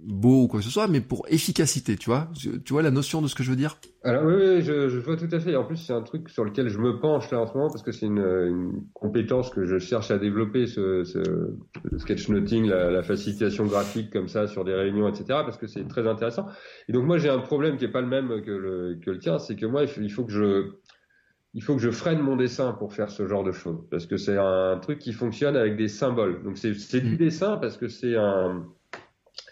beau 0.02 0.44
ou 0.44 0.48
quoi 0.48 0.60
que 0.60 0.66
ce 0.66 0.72
soit, 0.72 0.88
mais 0.88 1.02
pour 1.02 1.26
efficacité, 1.30 1.96
tu 1.96 2.10
vois 2.10 2.30
Tu 2.34 2.74
vois 2.74 2.82
la 2.82 2.92
notion 2.92 3.22
de 3.22 3.28
ce 3.28 3.36
que 3.36 3.44
je 3.44 3.52
veux 3.52 3.56
dire? 3.56 3.78
Alors 4.04 4.24
oui, 4.26 4.34
oui 4.36 4.62
je, 4.62 4.98
vois 5.00 5.16
tout 5.16 5.28
à 5.32 5.40
fait. 5.40 5.52
Et 5.52 5.56
en 5.56 5.66
plus, 5.66 5.78
c'est 5.78 5.94
un 5.94 6.02
truc 6.02 6.30
sur 6.30 6.44
lequel 6.44 6.70
je 6.70 6.80
me 6.80 7.00
penche 7.00 7.30
là 7.32 7.40
en 7.40 7.48
ce 7.48 7.54
moment 7.54 7.70
parce 7.70 7.84
que 7.84 7.92
c'est 7.92 8.08
une, 8.08 8.82
compétence 8.94 9.50
que 9.50 9.66
je 9.66 9.78
cherche 9.78 10.10
à 10.10 10.18
développer, 10.18 10.66
ce, 10.66 11.04
sketchnoting, 11.98 12.68
la, 12.68 13.04
facilitation 13.04 13.66
graphique 13.66 14.12
comme 14.12 14.28
ça 14.28 14.48
sur 14.48 14.64
des 14.66 14.74
réunions, 14.74 15.08
etc. 15.08 15.26
Parce 15.28 15.58
que 15.58 15.68
c'est 15.68 15.88
très 15.88 16.08
intéressant. 16.08 16.48
Et 16.88 16.94
donc 16.94 17.06
moi, 17.06 17.18
j'ai 17.18 17.30
un 17.30 17.40
problème 17.40 17.78
qui 17.78 17.86
est 17.86 17.92
pas 17.92 18.02
le 18.02 18.08
même 18.08 18.42
que 18.42 18.52
le, 18.52 19.00
que 19.04 19.12
le 19.12 19.20
tien, 19.20 19.38
c'est 19.38 19.56
que 19.56 19.66
moi, 19.66 19.84
il 19.84 20.12
faut 20.12 20.24
que 20.24 20.32
je 20.32 20.72
il 21.54 21.64
faut 21.64 21.76
que 21.76 21.82
je 21.82 21.90
freine 21.90 22.20
mon 22.20 22.36
dessin 22.36 22.74
pour 22.74 22.94
faire 22.94 23.10
ce 23.10 23.28
genre 23.28 23.44
de 23.44 23.52
choses 23.52 23.84
parce 23.90 24.06
que 24.06 24.18
c'est 24.18 24.38
un 24.38 24.78
truc 24.80 25.00
qui 25.00 25.14
fonctionne 25.14 25.56
avec 25.56 25.76
des 25.78 25.88
symboles. 25.88 26.44
Donc 26.44 26.58
c'est 26.58 27.02
du 27.02 27.16
mm. 27.16 27.18
dessin 27.18 27.58
parce 27.58 27.78
que 27.78 27.88
c'est 27.88 28.16
un 28.16 28.68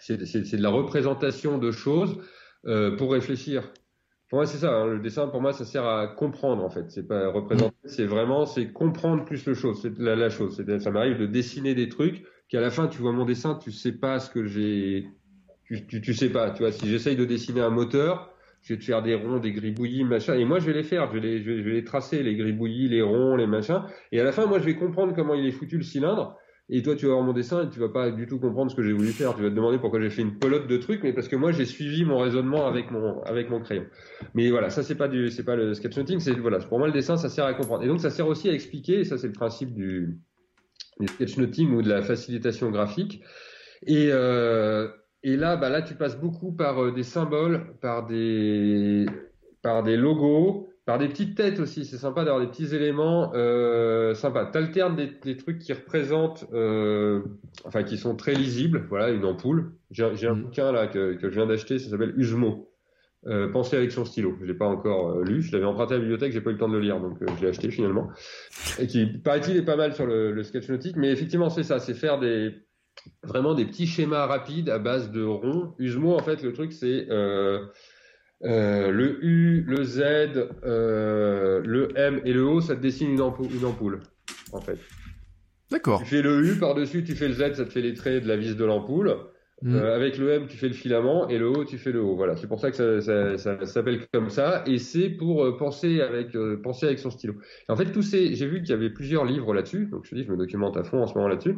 c'est 0.00 0.16
de 0.16 0.62
la 0.62 0.70
représentation 0.70 1.58
de 1.58 1.70
choses 1.70 2.18
euh, 2.66 2.96
pour 2.96 3.12
réfléchir. 3.12 3.72
Pour 4.30 4.38
moi 4.38 4.46
c'est 4.46 4.58
ça. 4.58 4.72
Hein, 4.72 4.86
le 4.86 5.00
dessin 5.00 5.26
pour 5.26 5.40
moi 5.40 5.52
ça 5.52 5.64
sert 5.64 5.86
à 5.86 6.06
comprendre 6.06 6.64
en 6.64 6.70
fait. 6.70 6.90
C'est 6.90 7.06
pas 7.06 7.28
représenter, 7.30 7.74
mm. 7.84 7.88
c'est 7.88 8.06
vraiment 8.06 8.46
c'est 8.46 8.72
comprendre 8.72 9.24
plus 9.24 9.44
le 9.46 9.54
chose. 9.54 9.80
C'est 9.82 9.98
la, 9.98 10.14
la 10.14 10.30
chose. 10.30 10.62
Ça 10.78 10.90
m'arrive 10.90 11.18
de 11.18 11.26
dessiner 11.26 11.74
des 11.74 11.88
trucs 11.88 12.24
qu'à 12.48 12.60
la 12.60 12.70
fin 12.70 12.86
tu 12.86 13.02
vois 13.02 13.12
mon 13.12 13.24
dessin, 13.24 13.56
tu 13.56 13.72
sais 13.72 13.92
pas 13.92 14.20
ce 14.20 14.30
que 14.30 14.46
j'ai, 14.46 15.08
tu, 15.64 15.84
tu, 15.86 16.00
tu 16.00 16.14
sais 16.14 16.30
pas. 16.30 16.52
Tu 16.52 16.62
vois 16.62 16.70
si 16.70 16.88
j'essaye 16.88 17.16
de 17.16 17.24
dessiner 17.24 17.60
un 17.60 17.70
moteur 17.70 18.32
je 18.68 18.74
vais 18.74 18.80
te 18.80 18.84
faire 18.84 19.02
des 19.02 19.14
ronds, 19.14 19.38
des 19.38 19.52
gribouillis, 19.52 20.04
machin. 20.04 20.34
Et 20.34 20.44
moi, 20.44 20.58
je 20.58 20.66
vais 20.66 20.74
les 20.74 20.82
faire, 20.82 21.10
je 21.10 21.18
vais 21.18 21.72
les, 21.72 21.84
tracer, 21.84 22.22
les 22.22 22.36
gribouillis, 22.36 22.88
les 22.88 23.00
ronds, 23.00 23.34
les 23.34 23.46
machins. 23.46 23.82
Et 24.12 24.20
à 24.20 24.24
la 24.24 24.30
fin, 24.30 24.44
moi, 24.44 24.58
je 24.58 24.66
vais 24.66 24.74
comprendre 24.74 25.14
comment 25.16 25.32
il 25.32 25.46
est 25.46 25.52
foutu 25.52 25.78
le 25.78 25.82
cylindre. 25.82 26.36
Et 26.68 26.82
toi, 26.82 26.94
tu 26.94 27.06
vas 27.06 27.14
voir 27.14 27.24
mon 27.24 27.32
dessin 27.32 27.64
et 27.64 27.70
tu 27.70 27.80
vas 27.80 27.88
pas 27.88 28.10
du 28.10 28.26
tout 28.26 28.38
comprendre 28.38 28.70
ce 28.70 28.76
que 28.76 28.82
j'ai 28.82 28.92
voulu 28.92 29.08
faire. 29.12 29.34
Tu 29.34 29.42
vas 29.42 29.48
te 29.48 29.54
demander 29.54 29.78
pourquoi 29.78 30.02
j'ai 30.02 30.10
fait 30.10 30.20
une 30.20 30.38
pelote 30.38 30.66
de 30.66 30.76
trucs, 30.76 31.02
mais 31.02 31.14
parce 31.14 31.28
que 31.28 31.36
moi, 31.36 31.50
j'ai 31.50 31.64
suivi 31.64 32.04
mon 32.04 32.18
raisonnement 32.18 32.66
avec 32.66 32.90
mon, 32.90 33.22
avec 33.22 33.48
mon 33.48 33.58
crayon. 33.58 33.86
Mais 34.34 34.50
voilà, 34.50 34.68
ça, 34.68 34.82
c'est 34.82 34.96
pas 34.96 35.08
du, 35.08 35.30
c'est 35.30 35.44
pas 35.44 35.56
le 35.56 35.72
sketchnoting, 35.72 36.20
c'est, 36.20 36.32
voilà, 36.32 36.58
pour 36.58 36.78
moi, 36.78 36.88
le 36.88 36.92
dessin, 36.92 37.16
ça 37.16 37.30
sert 37.30 37.46
à 37.46 37.54
comprendre. 37.54 37.84
Et 37.84 37.86
donc, 37.86 38.00
ça 38.00 38.10
sert 38.10 38.26
aussi 38.26 38.50
à 38.50 38.52
expliquer, 38.52 39.00
et 39.00 39.04
ça, 39.04 39.16
c'est 39.16 39.28
le 39.28 39.32
principe 39.32 39.72
du, 39.72 40.18
du 41.00 41.06
sketchnoting 41.08 41.70
ou 41.72 41.80
de 41.80 41.88
la 41.88 42.02
facilitation 42.02 42.70
graphique. 42.70 43.22
Et, 43.86 44.10
euh, 44.12 44.88
et 45.22 45.36
là, 45.36 45.56
bah 45.56 45.68
là, 45.68 45.82
tu 45.82 45.94
passes 45.94 46.18
beaucoup 46.18 46.52
par 46.52 46.82
euh, 46.82 46.92
des 46.92 47.02
symboles, 47.02 47.74
par 47.80 48.06
des, 48.06 49.06
par 49.62 49.82
des 49.82 49.96
logos, 49.96 50.68
par 50.84 50.98
des 50.98 51.08
petites 51.08 51.36
têtes 51.36 51.60
aussi. 51.60 51.84
C'est 51.84 51.98
sympa 51.98 52.24
d'avoir 52.24 52.40
des 52.40 52.50
petits 52.50 52.74
éléments 52.74 53.32
euh, 53.34 54.14
sympas. 54.14 54.46
T'alternes 54.46 54.96
des, 54.96 55.10
des 55.22 55.36
trucs 55.36 55.58
qui 55.58 55.72
représentent, 55.72 56.46
euh, 56.52 57.22
enfin, 57.64 57.82
qui 57.82 57.98
sont 57.98 58.16
très 58.16 58.34
lisibles. 58.34 58.86
Voilà, 58.88 59.10
une 59.10 59.24
ampoule. 59.24 59.72
J'ai 59.90 60.04
un 60.04 60.34
mmh. 60.34 60.42
bouquin 60.42 60.72
là 60.72 60.86
que, 60.86 61.14
que 61.14 61.28
je 61.28 61.34
viens 61.34 61.46
d'acheter. 61.46 61.78
Ça 61.78 61.90
s'appelle 61.90 62.14
Usmo. 62.16 62.64
Euh, 63.26 63.50
penser 63.50 63.76
avec 63.76 63.90
son 63.90 64.04
stylo. 64.04 64.36
Je 64.40 64.46
l'ai 64.46 64.54
pas 64.54 64.68
encore 64.68 65.10
euh, 65.10 65.24
lu. 65.24 65.42
Je 65.42 65.50
l'avais 65.52 65.64
emprunté 65.64 65.94
à 65.94 65.96
la 65.96 66.02
bibliothèque, 66.02 66.32
j'ai 66.32 66.40
pas 66.40 66.50
eu 66.50 66.52
le 66.52 66.58
temps 66.58 66.68
de 66.68 66.74
le 66.74 66.80
lire, 66.80 67.00
donc 67.00 67.20
euh, 67.20 67.26
je 67.36 67.42
l'ai 67.42 67.48
acheté 67.48 67.68
finalement. 67.68 68.08
Et 68.78 68.86
qui 68.86 69.06
paraît-il 69.06 69.56
est 69.56 69.64
pas 69.64 69.74
mal 69.74 69.92
sur 69.92 70.06
le, 70.06 70.30
le 70.30 70.42
sketchnotique, 70.44 70.94
mais 70.96 71.10
effectivement 71.10 71.50
c'est 71.50 71.64
ça, 71.64 71.80
c'est 71.80 71.94
faire 71.94 72.20
des 72.20 72.54
vraiment 73.22 73.54
des 73.54 73.64
petits 73.64 73.86
schémas 73.86 74.26
rapides 74.26 74.68
à 74.68 74.78
base 74.78 75.10
de 75.10 75.22
ronds. 75.22 75.74
Usmo, 75.78 76.14
en 76.14 76.22
fait, 76.22 76.42
le 76.42 76.52
truc, 76.52 76.72
c'est 76.72 77.06
euh, 77.10 77.60
euh, 78.44 78.90
le 78.90 79.24
U, 79.24 79.64
le 79.66 79.82
Z, 79.82 80.00
euh, 80.64 81.60
le 81.64 81.88
M 81.96 82.20
et 82.24 82.32
le 82.32 82.44
O, 82.44 82.60
ça 82.60 82.76
te 82.76 82.80
dessine 82.80 83.10
une 83.10 83.20
ampoule, 83.20 83.48
une 83.52 83.64
ampoule 83.64 84.00
en 84.52 84.60
fait. 84.60 84.78
D'accord. 85.70 86.00
Tu 86.00 86.06
fais 86.06 86.22
le 86.22 86.44
U 86.46 86.58
par-dessus, 86.58 87.04
tu 87.04 87.14
fais 87.14 87.28
le 87.28 87.34
Z, 87.34 87.54
ça 87.54 87.64
te 87.64 87.70
fait 87.70 87.82
les 87.82 87.94
traits 87.94 88.22
de 88.22 88.28
la 88.28 88.36
vis 88.36 88.56
de 88.56 88.64
l'ampoule. 88.64 89.16
Mm. 89.60 89.74
Avec 89.74 90.18
le 90.18 90.30
M, 90.30 90.46
tu 90.46 90.56
fais 90.56 90.68
le 90.68 90.74
filament 90.74 91.28
et 91.28 91.36
le 91.36 91.48
O, 91.48 91.64
tu 91.64 91.78
fais 91.78 91.90
le 91.90 92.00
O. 92.00 92.14
Voilà, 92.14 92.36
c'est 92.36 92.46
pour 92.46 92.60
ça 92.60 92.70
que 92.70 92.76
ça, 92.76 93.00
ça, 93.00 93.36
ça, 93.36 93.66
s'appelle 93.66 94.06
comme 94.12 94.30
ça. 94.30 94.62
Et 94.66 94.78
c'est 94.78 95.10
pour 95.10 95.56
penser 95.56 96.00
avec 96.00 96.28
penser 96.62 96.86
avec 96.86 97.00
son 97.00 97.10
stylo. 97.10 97.34
en 97.68 97.74
fait, 97.74 97.90
tous 97.90 98.02
ces, 98.02 98.36
j'ai 98.36 98.46
vu 98.46 98.60
qu'il 98.60 98.70
y 98.70 98.72
avait 98.72 98.90
plusieurs 98.90 99.24
livres 99.24 99.52
là-dessus. 99.52 99.86
Donc 99.86 100.04
je 100.04 100.10
te 100.10 100.14
dis, 100.14 100.22
je 100.22 100.30
me 100.30 100.36
documente 100.36 100.76
à 100.76 100.84
fond 100.84 101.02
en 101.02 101.08
ce 101.08 101.14
moment 101.14 101.26
là-dessus. 101.26 101.56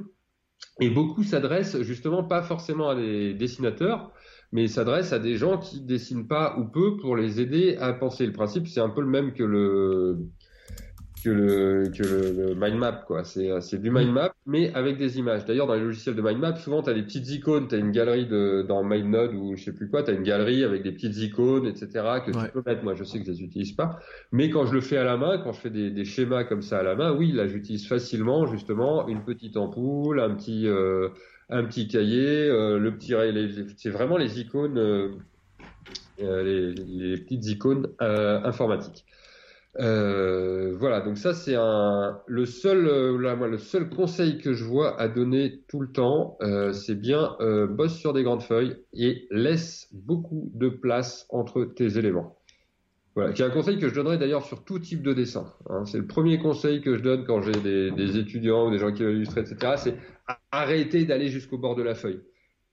Et 0.81 0.91
beaucoup 0.91 1.23
s'adressent 1.23 1.81
justement 1.83 2.25
pas 2.25 2.43
forcément 2.43 2.89
à 2.89 2.95
des 2.95 3.35
dessinateurs, 3.35 4.13
mais 4.53 4.67
s'adressent 4.67 5.13
à 5.13 5.19
des 5.19 5.37
gens 5.37 5.59
qui 5.59 5.81
dessinent 5.81 6.27
pas 6.27 6.57
ou 6.59 6.65
peu 6.65 6.97
pour 6.97 7.17
les 7.17 7.41
aider 7.41 7.77
à 7.77 7.93
penser. 7.93 8.27
Le 8.27 8.33
principe, 8.33 8.67
c'est 8.67 8.81
un 8.81 8.89
peu 8.89 9.01
le 9.01 9.07
même 9.07 9.33
que 9.33 9.43
le 9.43 10.19
que 11.23 11.31
le, 11.31 11.91
que 11.97 12.03
le, 12.03 12.55
mind 12.55 12.79
map 12.79 13.05
quoi. 13.07 13.25
C'est 13.25 13.49
c'est 13.61 13.81
du 13.81 13.91
mind 13.91 14.13
map 14.13 14.35
mais 14.47 14.73
avec 14.75 14.99
des 14.99 15.19
images. 15.19 15.45
D'ailleurs 15.45 15.67
dans 15.67 15.75
les 15.75 15.81
logiciels 15.81 16.15
de 16.15 16.23
mind 16.23 16.39
map, 16.39 16.57
souvent 16.57 16.83
tu 16.83 16.91
as 16.91 16.95
des 16.95 17.03
petites 17.03 17.29
icônes, 17.31 17.69
tu 17.69 17.75
as 17.75 17.79
une 17.79 17.93
galerie 17.93 18.27
de 18.27 18.65
dans 18.67 18.83
MindNode 18.83 19.35
ou 19.35 19.57
je 19.57 19.65
sais 19.65 19.73
plus 19.73 19.89
quoi, 19.89 20.03
tu 20.03 20.11
as 20.11 20.15
une 20.15 20.23
galerie 20.23 20.65
avec 20.65 20.83
des 20.83 20.93
petites 20.93 21.17
icônes 21.19 21.67
etc 21.67 21.89
que 22.27 22.31
tu 22.31 22.53
peux 22.53 22.63
mettre. 22.65 22.85
Moi 22.85 22.95
je 22.95 23.05
sais 23.05 23.19
que 23.19 23.27
je 23.27 23.31
les 23.31 23.43
utilise 23.43 23.73
pas, 23.73 23.99
mais 24.33 24.51
quand 24.51 24.67
je 24.67 24.75
le 24.75 24.81
fais 24.81 24.97
à 24.97 25.05
la 25.05 25.17
main, 25.17 25.39
quand 25.39 25.53
je 25.53 25.61
fais 25.61 25.71
des, 25.71 25.91
des 25.91 26.05
schémas 26.05 26.45
comme 26.45 26.63
ça 26.63 26.79
à 26.79 26.83
la 26.83 26.95
main, 26.95 27.13
oui, 27.13 27.33
là 27.33 27.47
j'utilise 27.47 27.87
facilement 27.87 28.47
justement 28.47 29.09
une 29.09 29.23
petite 29.23 29.57
ampoule, 29.57 30.21
un 30.21 30.35
petit 30.35 30.67
euh, 30.67 31.09
un 31.49 31.65
petit 31.65 31.89
cahier, 31.89 32.49
euh, 32.49 32.79
le 32.79 32.97
petit 32.97 33.15
c'est 33.77 33.91
vraiment 33.91 34.17
les 34.17 34.41
icônes 34.41 34.79
euh, 34.79 35.09
les, 36.19 36.73
les, 36.73 37.17
petites 37.17 37.47
icônes 37.47 37.89
informatiques. 37.99 39.07
Euh, 39.79 40.77
voilà, 40.77 41.01
donc 41.01 41.17
ça 41.17 41.33
c'est 41.33 41.55
un 41.55 42.21
le 42.27 42.45
seul 42.45 42.89
euh, 42.89 43.17
là, 43.21 43.37
moi, 43.37 43.47
le 43.47 43.59
seul 43.59 43.89
conseil 43.89 44.39
que 44.39 44.53
je 44.53 44.65
vois 44.65 45.01
à 45.01 45.07
donner 45.07 45.63
tout 45.69 45.81
le 45.81 45.93
temps, 45.93 46.37
euh, 46.43 46.73
c'est 46.73 46.97
bien 46.97 47.37
euh, 47.41 47.69
bosse 47.69 47.97
sur 47.97 48.13
des 48.13 48.25
grandes 48.25 48.43
feuilles 48.43 48.77
et 48.93 49.29
laisse 49.31 49.89
beaucoup 49.93 50.51
de 50.55 50.69
place 50.69 51.27
entre 51.31 51.65
tes 51.65 51.99
éléments. 51.99 52.37
Voilà, 53.15 53.33
qui 53.33 53.43
est 53.43 53.45
un 53.45 53.51
conseil 53.51 53.79
que 53.79 53.89
je 53.89 53.95
donnerais 53.95 54.19
d'ailleurs 54.19 54.45
sur 54.45 54.65
tout 54.65 54.79
type 54.79 55.03
de 55.03 55.13
dessin. 55.13 55.53
Hein. 55.69 55.85
C'est 55.85 55.99
le 55.99 56.07
premier 56.07 56.39
conseil 56.39 56.81
que 56.81 56.97
je 56.97 57.03
donne 57.03 57.25
quand 57.25 57.41
j'ai 57.41 57.53
des, 57.53 57.91
des 57.91 58.19
étudiants 58.19 58.69
ou 58.69 58.71
des 58.71 58.79
gens 58.79 58.93
qui 58.93 59.03
veulent 59.03 59.17
illustrer, 59.17 59.41
etc. 59.41 59.75
C'est 59.77 59.97
arrêter 60.53 61.05
d'aller 61.05 61.29
jusqu'au 61.29 61.59
bord 61.59 61.75
de 61.75 61.83
la 61.83 61.95
feuille 61.95 62.21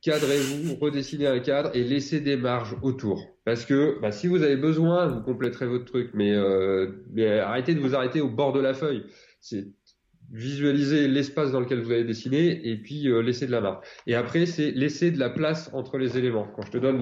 cadrez-vous, 0.01 0.75
redessinez 0.75 1.27
un 1.27 1.39
cadre 1.39 1.71
et 1.75 1.83
laissez 1.83 2.21
des 2.21 2.37
marges 2.37 2.75
autour. 2.81 3.37
Parce 3.45 3.65
que 3.65 3.99
bah, 4.01 4.11
si 4.11 4.27
vous 4.27 4.43
avez 4.43 4.57
besoin, 4.57 5.07
vous 5.07 5.21
compléterez 5.21 5.67
votre 5.67 5.85
truc, 5.85 6.11
mais, 6.13 6.33
euh, 6.33 6.91
mais 7.11 7.39
arrêtez 7.39 7.73
de 7.73 7.79
vous 7.79 7.95
arrêter 7.95 8.21
au 8.21 8.29
bord 8.29 8.53
de 8.53 8.59
la 8.59 8.73
feuille. 8.73 9.03
C'est 9.39 9.67
visualiser 10.31 11.07
l'espace 11.07 11.51
dans 11.51 11.61
lequel 11.61 11.79
vous 11.79 11.91
allez 11.91 12.03
dessiner 12.03 12.67
et 12.67 12.75
puis 12.75 13.07
euh, 13.07 13.21
laisser 13.21 13.47
de 13.47 13.51
la 13.51 13.61
marge. 13.61 13.85
Et 14.07 14.15
après, 14.15 14.45
c'est 14.45 14.71
laisser 14.71 15.11
de 15.11 15.19
la 15.19 15.29
place 15.29 15.69
entre 15.73 15.97
les 15.97 16.17
éléments. 16.17 16.47
Quand 16.55 16.63
je 16.63 16.71
te 16.71 16.77
donne 16.77 17.01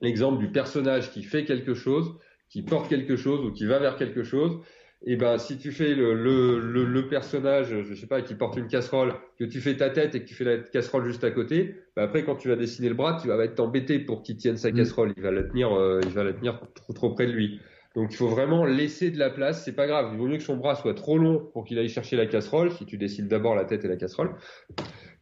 l'exemple 0.00 0.36
le, 0.36 0.40
le, 0.42 0.46
du 0.46 0.52
personnage 0.52 1.10
qui 1.10 1.22
fait 1.22 1.44
quelque 1.44 1.74
chose, 1.74 2.14
qui 2.50 2.62
porte 2.62 2.88
quelque 2.88 3.16
chose 3.16 3.44
ou 3.44 3.52
qui 3.52 3.64
va 3.64 3.78
vers 3.78 3.96
quelque 3.96 4.22
chose, 4.22 4.60
et 5.06 5.16
ben 5.16 5.38
si 5.38 5.58
tu 5.58 5.70
fais 5.70 5.94
le, 5.94 6.12
le, 6.12 6.58
le, 6.58 6.84
le, 6.84 7.08
personnage, 7.08 7.82
je 7.82 7.94
sais 7.94 8.06
pas, 8.06 8.20
qui 8.20 8.34
porte 8.34 8.56
une 8.56 8.66
casserole, 8.66 9.14
que 9.38 9.44
tu 9.44 9.60
fais 9.60 9.76
ta 9.76 9.90
tête 9.90 10.14
et 10.14 10.22
que 10.22 10.26
tu 10.26 10.34
fais 10.34 10.44
la 10.44 10.58
casserole 10.58 11.04
juste 11.06 11.22
à 11.22 11.30
côté, 11.30 11.76
ben 11.94 12.02
après 12.02 12.24
quand 12.24 12.34
tu 12.34 12.48
vas 12.48 12.56
dessiner 12.56 12.88
le 12.88 12.94
bras, 12.94 13.18
tu 13.20 13.28
vas 13.28 13.42
être 13.44 13.60
embêté 13.60 14.00
pour 14.00 14.22
qu'il 14.22 14.36
tienne 14.36 14.56
sa 14.56 14.72
casserole, 14.72 15.14
il 15.16 15.22
va 15.22 15.30
la 15.30 15.44
tenir, 15.44 15.72
euh, 15.72 16.00
il 16.02 16.10
va 16.10 16.24
la 16.24 16.32
tenir 16.32 16.60
trop 16.74 16.92
trop 16.92 17.10
près 17.10 17.26
de 17.26 17.32
lui. 17.32 17.60
Donc 17.94 18.12
il 18.12 18.16
faut 18.16 18.28
vraiment 18.28 18.64
laisser 18.64 19.10
de 19.10 19.18
la 19.18 19.30
place, 19.30 19.64
c'est 19.64 19.74
pas 19.74 19.86
grave, 19.86 20.10
il 20.12 20.18
vaut 20.18 20.26
mieux 20.26 20.36
que 20.36 20.42
son 20.42 20.56
bras 20.56 20.74
soit 20.74 20.94
trop 20.94 21.16
long 21.16 21.48
pour 21.52 21.64
qu'il 21.64 21.78
aille 21.78 21.88
chercher 21.88 22.16
la 22.16 22.26
casserole, 22.26 22.72
si 22.72 22.84
tu 22.84 22.98
dessines 22.98 23.28
d'abord 23.28 23.54
la 23.54 23.64
tête 23.64 23.84
et 23.84 23.88
la 23.88 23.96
casserole, 23.96 24.34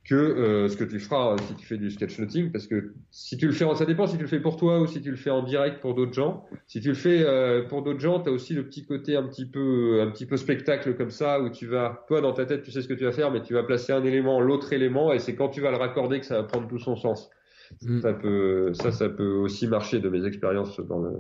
que 0.09 0.15
euh, 0.15 0.69
ce 0.69 0.77
que 0.77 0.85
tu 0.85 1.01
feras 1.01 1.33
euh, 1.33 1.37
si 1.49 1.55
tu 1.55 1.67
fais 1.67 1.79
du 1.79 1.91
sketchnoting, 1.91 2.53
parce 2.53 2.69
que 2.69 2.95
si 3.11 3.37
tu 3.37 3.47
le 3.47 3.53
fais, 3.53 3.67
ça 3.75 3.85
dépend 3.85 4.07
si 4.07 4.17
tu 4.17 4.23
le 4.23 4.29
fais 4.29 4.39
pour 4.39 4.57
toi 4.57 4.81
ou 4.81 4.87
si 4.87 5.03
tu 5.03 5.11
le 5.11 5.17
fais 5.17 5.31
en 5.31 5.43
direct 5.43 5.81
pour 5.81 5.95
d'autres 5.95 6.13
gens. 6.13 6.45
Si 6.69 6.81
tu 6.81 6.89
le 6.89 6.95
fais 6.95 7.25
euh, 7.25 7.67
pour 7.67 7.83
d'autres 7.83 7.99
gens, 7.99 8.21
tu 8.21 8.29
as 8.29 8.33
aussi 8.33 8.55
le 8.55 8.65
petit 8.65 8.87
côté 8.87 9.17
un 9.17 9.25
petit 9.25 9.47
peu 9.47 10.01
un 10.01 10.11
petit 10.11 10.27
peu 10.27 10.37
spectacle 10.37 10.95
comme 10.95 11.11
ça 11.11 11.41
où 11.41 11.51
tu 11.51 11.67
vas, 11.67 12.05
toi 12.07 12.21
dans 12.21 12.33
ta 12.33 12.47
tête, 12.47 12.63
tu 12.63 12.71
sais 12.71 12.83
ce 12.83 12.89
que 12.89 12.95
tu 12.95 13.05
vas 13.05 13.13
faire, 13.13 13.33
mais 13.33 13.43
tu 13.43 13.55
vas 13.55 13.65
placer 13.65 13.93
un 13.93 14.05
élément, 14.05 14.41
l'autre 14.41 14.73
élément, 14.73 15.13
et 15.13 15.19
c'est 15.19 15.35
quand 15.35 15.49
tu 15.49 15.61
vas 15.61 15.73
le 15.73 15.77
raccorder 15.77 16.21
que 16.21 16.27
ça 16.27 16.37
va 16.37 16.45
prendre 16.45 16.69
tout 16.69 16.79
son 16.79 16.95
sens. 16.95 17.29
Mm. 17.83 18.01
Ça 18.01 18.13
peut, 18.13 18.73
ça, 18.75 18.93
ça 18.93 19.09
peut 19.09 19.33
aussi 19.33 19.67
marcher 19.67 19.99
de 19.99 20.09
mes 20.09 20.25
expériences 20.25 20.79
dans 20.79 21.01
le 21.01 21.17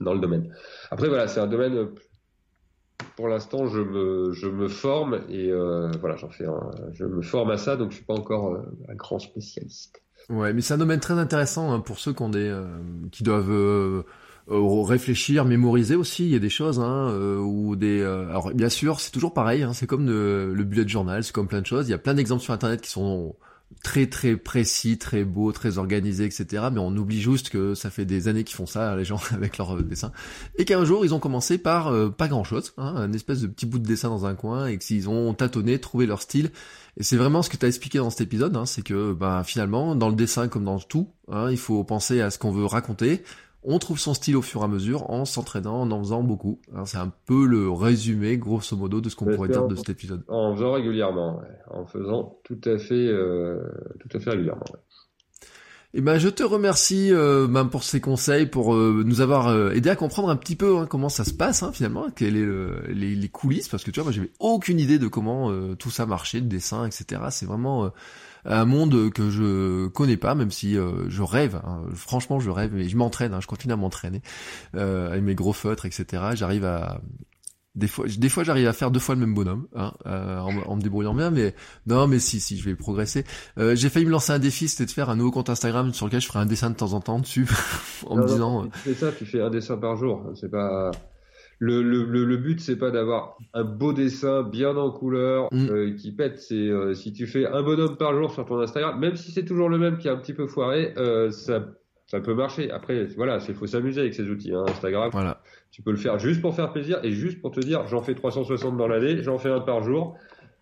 dans 0.00 0.14
le 0.14 0.20
domaine. 0.20 0.52
Après 0.90 1.08
voilà, 1.08 1.28
c'est 1.28 1.40
un 1.40 1.46
domaine 1.46 1.88
pour 3.18 3.28
l'instant, 3.28 3.66
je 3.66 3.80
me, 3.80 4.68
forme 4.68 5.20
et 5.28 5.50
euh, 5.50 5.90
voilà, 6.00 6.16
j'en 6.16 6.28
fais 6.28 6.46
un, 6.46 6.70
je 6.92 7.04
me 7.04 7.22
forme 7.22 7.50
à 7.50 7.56
ça, 7.56 7.76
donc 7.76 7.90
je 7.90 7.96
suis 7.96 8.04
pas 8.04 8.14
encore 8.14 8.54
euh, 8.54 8.62
un 8.88 8.94
grand 8.94 9.18
spécialiste. 9.18 10.02
Ouais, 10.30 10.52
mais 10.52 10.60
c'est 10.60 10.74
un 10.74 10.78
domaine 10.78 11.00
très 11.00 11.14
intéressant 11.14 11.72
hein, 11.72 11.80
pour 11.80 11.98
ceux 11.98 12.12
qui 12.12 12.22
euh, 12.22 12.78
doivent 13.20 14.04
réfléchir, 14.48 15.44
mémoriser 15.44 15.96
aussi. 15.96 16.26
Il 16.26 16.30
y 16.30 16.36
a 16.36 16.38
des 16.38 16.48
choses 16.48 16.78
hein, 16.80 17.12
ou 17.40 17.76
des. 17.76 18.02
alors 18.02 18.52
bien 18.54 18.68
sûr, 18.68 19.00
c'est 19.00 19.10
toujours 19.10 19.32
pareil. 19.32 19.62
Hein, 19.62 19.72
c'est 19.72 19.86
comme 19.86 20.06
le, 20.06 20.54
le 20.54 20.64
bullet 20.64 20.86
journal, 20.86 21.24
c'est 21.24 21.32
comme 21.32 21.48
plein 21.48 21.60
de 21.60 21.66
choses. 21.66 21.88
Il 21.88 21.90
y 21.90 21.94
a 21.94 21.98
plein 21.98 22.14
d'exemples 22.14 22.42
sur 22.42 22.52
internet 22.52 22.80
qui 22.80 22.90
sont 22.90 23.34
très 23.82 24.06
très 24.06 24.36
précis, 24.36 24.98
très 24.98 25.24
beau, 25.24 25.52
très 25.52 25.78
organisé, 25.78 26.24
etc. 26.24 26.68
Mais 26.72 26.80
on 26.80 26.96
oublie 26.96 27.20
juste 27.20 27.50
que 27.50 27.74
ça 27.74 27.90
fait 27.90 28.04
des 28.04 28.28
années 28.28 28.44
qu'ils 28.44 28.56
font 28.56 28.66
ça, 28.66 28.96
les 28.96 29.04
gens, 29.04 29.20
avec 29.30 29.58
leurs 29.58 29.82
dessins. 29.82 30.12
Et 30.56 30.64
qu'un 30.64 30.84
jour, 30.84 31.04
ils 31.04 31.14
ont 31.14 31.20
commencé 31.20 31.58
par 31.58 31.88
euh, 31.88 32.10
pas 32.10 32.28
grand-chose, 32.28 32.72
hein, 32.76 32.94
un 32.96 33.12
espèce 33.12 33.40
de 33.40 33.46
petit 33.46 33.66
bout 33.66 33.78
de 33.78 33.86
dessin 33.86 34.08
dans 34.08 34.26
un 34.26 34.34
coin, 34.34 34.66
et 34.66 34.78
qu'ils 34.78 35.08
ont 35.08 35.32
tâtonné, 35.34 35.78
trouvé 35.78 36.06
leur 36.06 36.22
style. 36.22 36.50
Et 36.96 37.04
c'est 37.04 37.16
vraiment 37.16 37.42
ce 37.42 37.50
que 37.50 37.56
tu 37.56 37.64
as 37.64 37.68
expliqué 37.68 37.98
dans 37.98 38.10
cet 38.10 38.22
épisode, 38.22 38.56
hein, 38.56 38.66
c'est 38.66 38.82
que 38.82 39.12
ben, 39.12 39.44
finalement, 39.44 39.94
dans 39.94 40.08
le 40.08 40.16
dessin 40.16 40.48
comme 40.48 40.64
dans 40.64 40.80
tout, 40.80 41.08
hein, 41.30 41.50
il 41.50 41.58
faut 41.58 41.84
penser 41.84 42.20
à 42.20 42.30
ce 42.30 42.38
qu'on 42.38 42.50
veut 42.50 42.66
raconter, 42.66 43.22
on 43.62 43.78
trouve 43.78 43.98
son 43.98 44.14
style 44.14 44.36
au 44.36 44.42
fur 44.42 44.60
et 44.62 44.64
à 44.64 44.68
mesure 44.68 45.10
en 45.10 45.24
s'entraînant, 45.24 45.80
en 45.80 45.90
en 45.90 45.98
faisant 46.00 46.22
beaucoup. 46.22 46.60
C'est 46.84 46.98
un 46.98 47.12
peu 47.26 47.46
le 47.46 47.70
résumé, 47.70 48.38
grosso 48.38 48.76
modo, 48.76 49.00
de 49.00 49.08
ce 49.08 49.16
qu'on 49.16 49.26
pourrait 49.26 49.48
dire 49.48 49.66
de 49.66 49.74
cet 49.74 49.90
épisode. 49.90 50.22
En 50.28 50.54
faisant 50.54 50.72
régulièrement, 50.72 51.38
ouais. 51.38 51.48
en 51.70 51.86
faisant 51.86 52.38
tout 52.44 52.60
à 52.64 52.78
fait, 52.78 52.94
euh, 52.94 53.58
tout 54.00 54.16
à 54.16 54.20
fait 54.20 54.30
régulièrement. 54.30 54.64
Ouais. 54.72 54.80
Eh 55.94 56.02
ben, 56.02 56.18
je 56.18 56.28
te 56.28 56.42
remercie 56.42 57.12
euh, 57.12 57.46
ben, 57.48 57.64
pour 57.64 57.82
ces 57.82 58.00
conseils, 58.00 58.44
pour 58.44 58.74
euh, 58.74 59.02
nous 59.06 59.22
avoir 59.22 59.48
euh, 59.48 59.70
aidé 59.70 59.88
à 59.88 59.96
comprendre 59.96 60.28
un 60.28 60.36
petit 60.36 60.54
peu 60.54 60.76
hein, 60.76 60.86
comment 60.86 61.08
ça 61.08 61.24
se 61.24 61.32
passe 61.32 61.62
hein, 61.62 61.72
finalement, 61.72 62.10
quelles 62.14 62.36
est 62.36 62.44
le, 62.44 62.82
les, 62.88 63.14
les, 63.14 63.28
coulisses, 63.30 63.68
parce 63.68 63.84
que 63.84 63.90
tu 63.90 63.98
vois, 63.98 64.04
moi 64.04 64.12
j'avais 64.12 64.30
aucune 64.38 64.78
idée 64.80 64.98
de 64.98 65.08
comment 65.08 65.50
euh, 65.50 65.74
tout 65.76 65.90
ça 65.90 66.04
marchait, 66.04 66.40
le 66.40 66.46
dessin, 66.46 66.84
etc. 66.84 67.22
C'est 67.30 67.46
vraiment 67.46 67.90
un 68.44 68.64
monde 68.64 69.10
que 69.10 69.30
je 69.30 69.88
connais 69.88 70.16
pas, 70.16 70.34
même 70.34 70.50
si 70.50 70.76
euh, 70.76 71.08
je 71.08 71.22
rêve. 71.22 71.60
Hein. 71.64 71.82
Franchement, 71.94 72.40
je 72.40 72.50
rêve, 72.50 72.72
mais 72.74 72.88
je 72.88 72.96
m'entraîne. 72.96 73.34
Hein, 73.34 73.40
je 73.40 73.46
continue 73.46 73.72
à 73.72 73.76
m'entraîner 73.76 74.22
euh, 74.74 75.10
avec 75.10 75.22
mes 75.22 75.34
gros 75.34 75.52
feutres, 75.52 75.86
etc. 75.86 76.22
J'arrive 76.34 76.64
à 76.64 77.00
des 77.78 77.86
fois, 77.86 78.06
des 78.08 78.28
fois, 78.28 78.42
j'arrive 78.42 78.66
à 78.66 78.72
faire 78.72 78.90
deux 78.90 78.98
fois 78.98 79.14
le 79.14 79.20
même 79.20 79.34
bonhomme, 79.34 79.68
hein, 79.76 79.92
euh, 80.06 80.38
en, 80.38 80.56
en, 80.66 80.76
me 80.76 80.82
débrouillant 80.82 81.14
bien, 81.14 81.30
mais 81.30 81.54
non, 81.86 82.08
mais 82.08 82.18
si, 82.18 82.40
si, 82.40 82.58
je 82.58 82.64
vais 82.64 82.74
progresser. 82.74 83.24
Euh, 83.58 83.76
j'ai 83.76 83.88
failli 83.88 84.04
me 84.04 84.10
lancer 84.10 84.32
un 84.32 84.40
défi, 84.40 84.68
c'était 84.68 84.86
de 84.86 84.90
faire 84.90 85.10
un 85.10 85.16
nouveau 85.16 85.30
compte 85.30 85.48
Instagram 85.48 85.94
sur 85.94 86.06
lequel 86.06 86.20
je 86.20 86.26
ferai 86.26 86.40
un 86.40 86.46
dessin 86.46 86.70
de 86.70 86.74
temps 86.74 86.92
en 86.94 87.00
temps 87.00 87.20
dessus, 87.20 87.46
en 88.06 88.16
non, 88.16 88.22
me 88.22 88.26
disant. 88.26 88.68
Fais 88.72 88.94
ça, 88.94 89.12
tu 89.12 89.24
fais 89.24 89.40
un 89.40 89.50
dessin 89.50 89.76
par 89.76 89.96
jour. 89.96 90.28
C'est 90.34 90.50
pas 90.50 90.90
le, 91.58 91.82
le, 91.82 92.04
le, 92.04 92.24
le 92.24 92.36
but 92.36 92.60
c'est 92.60 92.76
pas 92.76 92.90
d'avoir 92.90 93.36
un 93.52 93.64
beau 93.64 93.92
dessin 93.92 94.42
bien 94.42 94.76
en 94.76 94.90
couleur 94.90 95.48
mm. 95.52 95.68
euh, 95.70 95.94
qui 95.94 96.12
pète 96.12 96.38
c'est 96.38 96.54
euh, 96.54 96.94
si 96.94 97.12
tu 97.12 97.26
fais 97.26 97.46
un 97.46 97.62
bonhomme 97.62 97.96
par 97.96 98.14
jour 98.14 98.32
sur 98.32 98.44
ton 98.46 98.60
Instagram 98.60 98.98
même 98.98 99.16
si 99.16 99.32
c'est 99.32 99.44
toujours 99.44 99.68
le 99.68 99.78
même 99.78 99.98
qui 99.98 100.08
est 100.08 100.10
un 100.10 100.16
petit 100.16 100.34
peu 100.34 100.46
foiré 100.46 100.94
euh, 100.96 101.30
ça 101.30 101.66
ça 102.06 102.20
peut 102.20 102.34
marcher 102.34 102.70
après 102.70 103.06
voilà 103.16 103.38
il 103.46 103.54
faut 103.54 103.66
s'amuser 103.66 104.00
avec 104.00 104.14
ces 104.14 104.30
outils 104.30 104.54
hein, 104.54 104.64
Instagram 104.68 105.10
voilà. 105.12 105.42
tu 105.70 105.82
peux 105.82 105.90
le 105.90 105.96
faire 105.96 106.18
juste 106.18 106.40
pour 106.40 106.54
faire 106.54 106.72
plaisir 106.72 107.00
et 107.02 107.10
juste 107.10 107.40
pour 107.40 107.50
te 107.50 107.60
dire 107.60 107.86
j'en 107.88 108.02
fais 108.02 108.14
360 108.14 108.76
dans 108.76 108.88
l'année 108.88 109.22
j'en 109.22 109.38
fais 109.38 109.50
un 109.50 109.60
par 109.60 109.82
jour 109.82 110.16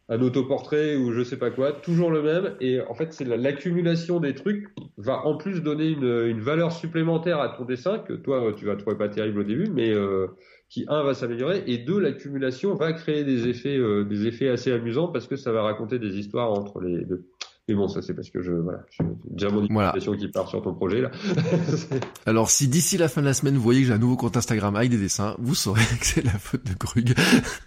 un 0.09 0.21
autoportrait 0.23 0.95
ou 0.97 1.13
je 1.13 1.25
sais 1.25 1.37
pas 1.37 1.51
quoi, 1.51 1.73
toujours 1.73 2.11
le 2.11 2.23
même. 2.23 2.55
Et 2.61 2.81
en 2.81 2.95
fait, 2.95 3.13
c'est 3.13 3.25
l'accumulation 3.25 4.21
des 4.21 4.35
trucs 4.35 4.69
va 4.97 5.27
en 5.27 5.37
plus 5.37 5.63
donner 5.63 5.89
une, 5.89 6.29
une, 6.29 6.41
valeur 6.41 6.71
supplémentaire 6.71 7.41
à 7.41 7.49
ton 7.49 7.65
dessin 7.65 7.99
que 7.99 8.13
toi 8.13 8.53
tu 8.57 8.67
vas 8.67 8.77
trouver 8.77 8.97
pas 8.97 9.09
terrible 9.09 9.41
au 9.41 9.43
début, 9.43 9.69
mais 9.69 9.91
euh, 9.91 10.29
qui 10.69 10.85
un 10.89 11.03
va 11.03 11.15
s'améliorer 11.15 11.63
et 11.67 11.79
deux 11.79 12.01
l'accumulation 12.01 12.75
va 12.75 12.93
créer 12.93 13.25
des 13.25 13.49
effets 13.49 13.77
euh, 13.77 14.05
des 14.05 14.27
effets 14.27 14.49
assez 14.49 14.73
amusants 14.73 15.09
parce 15.09 15.27
que 15.27 15.37
ça 15.37 15.53
va 15.53 15.63
raconter 15.63 15.99
des 15.99 16.19
histoires 16.19 16.53
entre 16.53 16.81
les 16.81 17.05
deux. 17.05 17.29
Mais 17.69 17.75
bon, 17.75 17.89
ça 17.89 18.01
c'est 18.01 18.15
parce 18.15 18.31
que 18.31 18.43
je 18.43 18.53
voilà, 18.53 18.85
j'ai 18.91 19.05
déjà 19.31 19.51
mon 19.51 19.67
voilà. 19.69 19.93
qui 19.93 20.29
part 20.29 20.49
sur 20.49 20.63
ton 20.63 20.73
projet 20.73 21.01
là. 21.01 21.11
Alors 22.27 22.49
si 22.49 22.69
d'ici 22.69 22.97
la 22.97 23.09
fin 23.09 23.21
de 23.21 23.27
la 23.27 23.35
semaine 23.35 23.57
vous 23.57 23.63
voyez 23.63 23.81
que 23.81 23.89
j'ai 23.89 23.93
un 23.93 23.99
nouveau 23.99 24.17
compte 24.17 24.37
Instagram 24.37 24.77
avec 24.77 24.91
des 24.91 24.99
dessins, 24.99 25.35
vous 25.41 25.57
saurez 25.57 25.83
que 26.01 26.07
c'est 26.07 26.25
la 26.25 26.31
faute 26.31 26.65
de 26.65 26.75
Krug. 26.75 27.15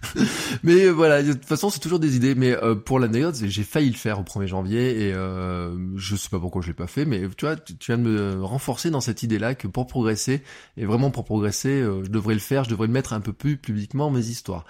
mais 0.62 0.86
euh, 0.86 0.90
voilà, 0.90 1.22
de 1.22 1.34
toute 1.34 1.44
façon 1.44 1.68
c'est 1.68 1.80
toujours 1.80 1.98
des 1.98 2.16
idées. 2.16 2.34
Mais 2.34 2.52
euh, 2.52 2.74
pour 2.74 2.98
l'anecdote, 2.98 3.36
j'ai 3.42 3.62
failli 3.62 3.90
le 3.90 3.96
faire 3.96 4.20
au 4.20 4.22
1er 4.22 4.46
janvier 4.46 5.08
et 5.08 5.12
euh, 5.14 5.76
je 5.96 6.16
sais 6.16 6.28
pas 6.30 6.38
pourquoi 6.38 6.62
je 6.62 6.68
l'ai 6.68 6.74
pas 6.74 6.86
fait. 6.86 7.04
Mais 7.04 7.22
tu 7.36 7.44
vois, 7.44 7.56
tu, 7.56 7.76
tu, 7.76 7.92
viens 7.92 7.98
de 7.98 8.08
me 8.08 8.42
renforcer 8.42 8.90
dans 8.90 9.00
cette 9.00 9.22
idée-là 9.22 9.54
que 9.54 9.68
pour 9.68 9.86
progresser 9.86 10.42
et 10.76 10.84
vraiment 10.84 11.10
pour 11.10 11.24
progresser, 11.24 11.80
euh, 11.80 12.04
je 12.04 12.10
devrais 12.10 12.34
le 12.34 12.40
faire, 12.40 12.64
je 12.64 12.70
devrais 12.70 12.86
le 12.86 12.92
mettre 12.92 13.12
un 13.12 13.20
peu 13.20 13.32
plus 13.32 13.56
publiquement 13.56 14.10
mes 14.10 14.26
histoires. 14.26 14.64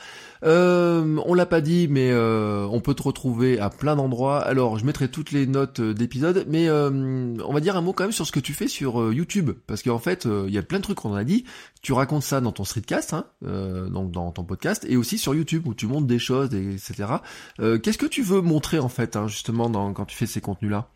Euh, 0.45 1.19
on 1.25 1.35
l'a 1.35 1.47
pas 1.47 1.61
dit, 1.61 1.89
mais 1.89 2.13
on 2.15 2.81
peut 2.81 2.95
te 2.95 3.03
retrouver 3.03 3.59
à 3.59 3.71
plein 3.71 3.97
d'endroits. 3.97 4.41
Alors 4.41 4.79
je 4.79 4.85
mettrai 4.85 5.09
tout 5.09 5.20
toutes 5.21 5.33
les 5.33 5.47
notes 5.47 5.83
d'épisode, 5.83 6.47
mais 6.49 6.67
euh, 6.71 6.89
on 7.45 7.53
va 7.53 7.61
dire 7.61 7.77
un 7.77 7.83
mot 7.83 7.93
quand 7.93 8.05
même 8.05 8.13
sur 8.13 8.27
ce 8.27 8.33
que 8.33 8.41
tu 8.41 8.55
fais 8.55 8.69
sur 8.69 9.03
euh, 9.03 9.13
YouTube, 9.13 9.51
parce 9.67 9.83
qu'en 9.83 9.99
fait, 9.99 10.25
il 10.25 10.31
euh, 10.31 10.49
y 10.49 10.57
a 10.57 10.63
plein 10.63 10.79
de 10.79 10.83
trucs 10.83 10.97
qu'on 10.97 11.13
a 11.13 11.25
dit. 11.25 11.45
Tu 11.83 11.93
racontes 11.93 12.23
ça 12.23 12.41
dans 12.41 12.53
ton 12.53 12.65
streetcast, 12.65 13.13
hein, 13.13 13.27
donc 13.43 14.13
dans 14.13 14.33
ton 14.33 14.45
podcast, 14.45 14.87
et 14.89 14.97
aussi 14.97 15.19
sur 15.19 15.35
YouTube 15.35 15.67
où 15.67 15.75
tu 15.75 15.87
montres 15.87 16.07
des 16.07 16.19
choses, 16.19 16.55
etc. 16.55 17.17
Qu'est-ce 17.59 17.99
que 17.99 18.07
tu 18.07 18.23
veux 18.23 18.41
montrer 18.41 18.79
en 18.79 18.89
fait, 18.89 19.17
hein, 19.17 19.29
justement, 19.29 19.69
dans, 19.69 19.93
quand 19.93 20.07
tu 20.07 20.17
fais 20.17 20.27
ces 20.27 20.41
contenus-là? 20.41 20.89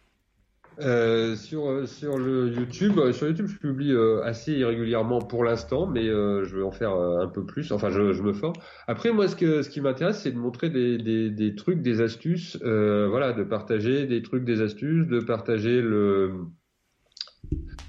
Euh, 0.81 1.37
sur 1.37 1.69
euh, 1.69 1.87
sur 1.87 2.19
le 2.19 2.49
YouTube, 2.49 2.99
euh, 2.99 3.13
sur 3.13 3.27
YouTube, 3.29 3.47
je 3.47 3.59
publie 3.59 3.93
euh, 3.93 4.23
assez 4.23 4.53
irrégulièrement 4.53 5.21
pour 5.21 5.45
l'instant, 5.45 5.87
mais 5.87 6.09
euh, 6.09 6.45
je 6.45 6.57
vais 6.57 6.63
en 6.63 6.71
faire 6.73 6.93
un 6.93 7.29
peu 7.29 7.45
plus. 7.45 7.73
Enfin, 7.73 7.91
je, 7.91 8.13
je 8.13 8.23
me 8.23 8.33
forme. 8.33 8.55
Après, 8.87 9.13
moi, 9.13 9.29
ce 9.29 9.37
que 9.37 9.63
ce 9.63 9.71
qui 9.71 9.81
m'intéresse, 9.81 10.21
c'est 10.23 10.33
de 10.33 10.39
montrer 10.39 10.71
des, 10.71 10.99
des, 10.99 11.31
des 11.31 11.55
trucs, 11.55 11.83
des 11.83 12.01
astuces, 12.01 12.59
voilà, 12.63 13.33
de 13.33 13.45
partager 13.45 14.07
des 14.07 14.23
trucs, 14.23 14.45
des 14.45 14.61
astuces, 14.61 15.07
de 15.07 15.21
partager 15.21 15.81
le 15.81 16.33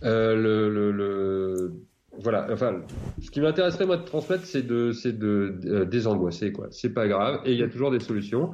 le, 0.02 0.70
le, 0.70 0.92
le 0.92 1.74
voilà, 2.20 2.48
enfin, 2.52 2.82
ce 3.22 3.30
qui 3.30 3.42
m'intéresserait 3.42 3.86
moi 3.86 3.98
de 3.98 4.04
transmettre, 4.04 4.46
c'est 4.46 4.62
de, 4.62 4.92
c'est 4.92 5.18
de, 5.18 5.56
euh, 5.66 5.86
désangoisser 5.86 6.52
quoi. 6.52 6.68
C'est 6.72 6.94
pas 6.94 7.08
grave, 7.08 7.42
et 7.46 7.54
il 7.54 7.60
y 7.60 7.64
a 7.64 7.68
toujours 7.68 7.92
des 7.92 8.00
solutions. 8.00 8.54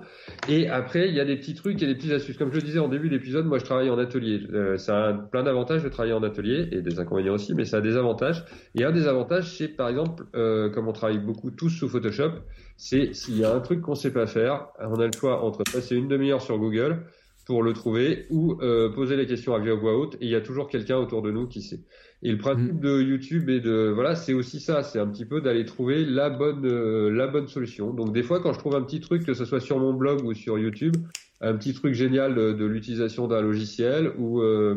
Et 0.49 0.67
après, 0.67 1.07
il 1.07 1.15
y 1.15 1.19
a 1.19 1.25
des 1.25 1.37
petits 1.37 1.53
trucs 1.53 1.81
et 1.81 1.87
des 1.87 1.95
petites 1.95 2.11
astuces. 2.11 2.37
Comme 2.37 2.51
je 2.51 2.57
le 2.57 2.63
disais 2.63 2.79
en 2.79 2.87
début 2.87 3.09
d'épisode, 3.09 3.45
moi 3.45 3.59
je 3.59 3.65
travaille 3.65 3.89
en 3.89 3.97
atelier. 3.97 4.41
Euh, 4.53 4.77
ça 4.77 5.07
a 5.07 5.13
plein 5.13 5.43
d'avantages 5.43 5.83
de 5.83 5.89
travailler 5.89 6.13
en 6.13 6.23
atelier 6.23 6.67
et 6.71 6.81
des 6.81 6.99
inconvénients 6.99 7.33
aussi, 7.33 7.53
mais 7.53 7.65
ça 7.65 7.77
a 7.77 7.81
des 7.81 7.97
avantages. 7.97 8.43
Et 8.75 8.83
un 8.83 8.91
des 8.91 9.07
avantages, 9.07 9.55
c'est 9.57 9.69
par 9.69 9.89
exemple, 9.89 10.25
euh, 10.35 10.69
comme 10.69 10.87
on 10.87 10.93
travaille 10.93 11.19
beaucoup 11.19 11.51
tous 11.51 11.69
sous 11.69 11.89
Photoshop, 11.89 12.31
c'est 12.77 13.13
s'il 13.13 13.37
y 13.37 13.45
a 13.45 13.53
un 13.53 13.59
truc 13.59 13.81
qu'on 13.81 13.95
sait 13.95 14.13
pas 14.13 14.25
faire, 14.25 14.67
on 14.79 14.99
a 14.99 15.05
le 15.05 15.11
choix 15.11 15.43
entre 15.43 15.63
passer 15.71 15.95
une 15.95 16.07
demi-heure 16.07 16.41
sur 16.41 16.57
Google 16.57 17.03
pour 17.45 17.63
le 17.63 17.73
trouver 17.73 18.27
ou 18.29 18.57
euh, 18.61 18.89
poser 18.93 19.15
les 19.15 19.25
questions 19.25 19.53
à 19.53 19.59
voix 19.59 19.97
haute 19.97 20.15
et 20.15 20.25
il 20.25 20.29
y 20.29 20.35
a 20.35 20.41
toujours 20.41 20.67
quelqu'un 20.67 20.97
autour 20.97 21.21
de 21.21 21.31
nous 21.31 21.47
qui 21.47 21.61
sait. 21.61 21.81
Et 22.23 22.31
le 22.31 22.37
principe 22.37 22.73
mm. 22.73 22.79
de 22.79 23.01
YouTube 23.01 23.49
et 23.49 23.59
de 23.59 23.91
voilà, 23.93 24.15
c'est 24.15 24.33
aussi 24.33 24.59
ça, 24.59 24.83
c'est 24.83 24.99
un 24.99 25.07
petit 25.07 25.25
peu 25.25 25.41
d'aller 25.41 25.65
trouver 25.65 26.05
la 26.05 26.29
bonne 26.29 26.65
euh, 26.65 27.09
la 27.09 27.27
bonne 27.27 27.47
solution. 27.47 27.93
Donc 27.93 28.13
des 28.13 28.23
fois 28.23 28.39
quand 28.39 28.53
je 28.53 28.59
trouve 28.59 28.75
un 28.75 28.81
petit 28.83 28.99
truc 28.99 29.25
que 29.25 29.33
ce 29.33 29.45
soit 29.45 29.59
sur 29.59 29.79
mon 29.79 29.93
blog 29.93 30.23
ou 30.23 30.33
sur 30.33 30.59
YouTube, 30.59 30.95
un 31.41 31.55
petit 31.55 31.73
truc 31.73 31.93
génial 31.93 32.35
de, 32.35 32.65
l'utilisation 32.65 33.27
d'un 33.27 33.41
logiciel 33.41 34.11
ou 34.17 34.41
euh, 34.41 34.75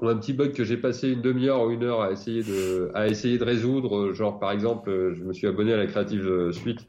ou 0.00 0.08
un 0.08 0.16
petit 0.16 0.32
bug 0.34 0.52
que 0.52 0.64
j'ai 0.64 0.76
passé 0.76 1.10
une 1.10 1.22
demi-heure 1.22 1.64
ou 1.64 1.70
une 1.70 1.84
heure 1.84 2.02
à 2.02 2.12
essayer 2.12 2.42
de 2.42 2.90
à 2.94 3.08
essayer 3.08 3.38
de 3.38 3.44
résoudre, 3.44 4.12
genre 4.12 4.38
par 4.38 4.52
exemple, 4.52 5.14
je 5.14 5.22
me 5.24 5.32
suis 5.32 5.46
abonné 5.46 5.72
à 5.72 5.76
la 5.78 5.86
Creative 5.86 6.50
Suite 6.52 6.86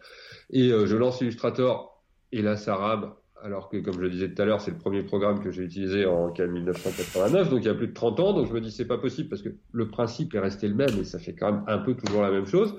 et 0.52 0.70
je 0.70 0.96
lance 0.98 1.22
Illustrator 1.22 2.04
et 2.32 2.42
là 2.42 2.58
ça 2.58 2.76
rame 2.76 3.12
alors 3.44 3.70
que, 3.70 3.78
comme 3.78 3.96
je 3.96 4.00
le 4.00 4.10
disais 4.10 4.30
tout 4.30 4.42
à 4.42 4.46
l'heure, 4.46 4.62
c'est 4.62 4.72
le 4.72 4.78
premier 4.78 5.04
programme 5.04 5.44
que 5.44 5.52
j'ai 5.52 5.64
utilisé 5.64 6.06
en 6.06 6.32
1989, 6.32 7.50
donc 7.50 7.60
il 7.60 7.66
y 7.66 7.70
a 7.70 7.74
plus 7.74 7.88
de 7.88 7.94
30 7.94 8.20
ans, 8.22 8.34
donc 8.34 8.48
je 8.48 8.54
me 8.54 8.62
dis 8.62 8.72
c'est 8.72 8.88
pas 8.88 8.98
possible 8.98 9.30
parce 9.30 9.42
que 9.42 9.50
le 9.72 9.88
principe 9.90 10.34
est 10.34 10.40
resté 10.40 10.68
le 10.68 10.76
même 10.76 10.98
et 11.00 11.04
ça 11.04 11.20
fait 11.20 11.34
quand 11.34 11.52
même 11.52 11.64
un 11.68 11.78
peu 11.80 11.94
toujours 11.94 12.22
la 12.22 12.32
même 12.32 12.46
chose. 12.46 12.76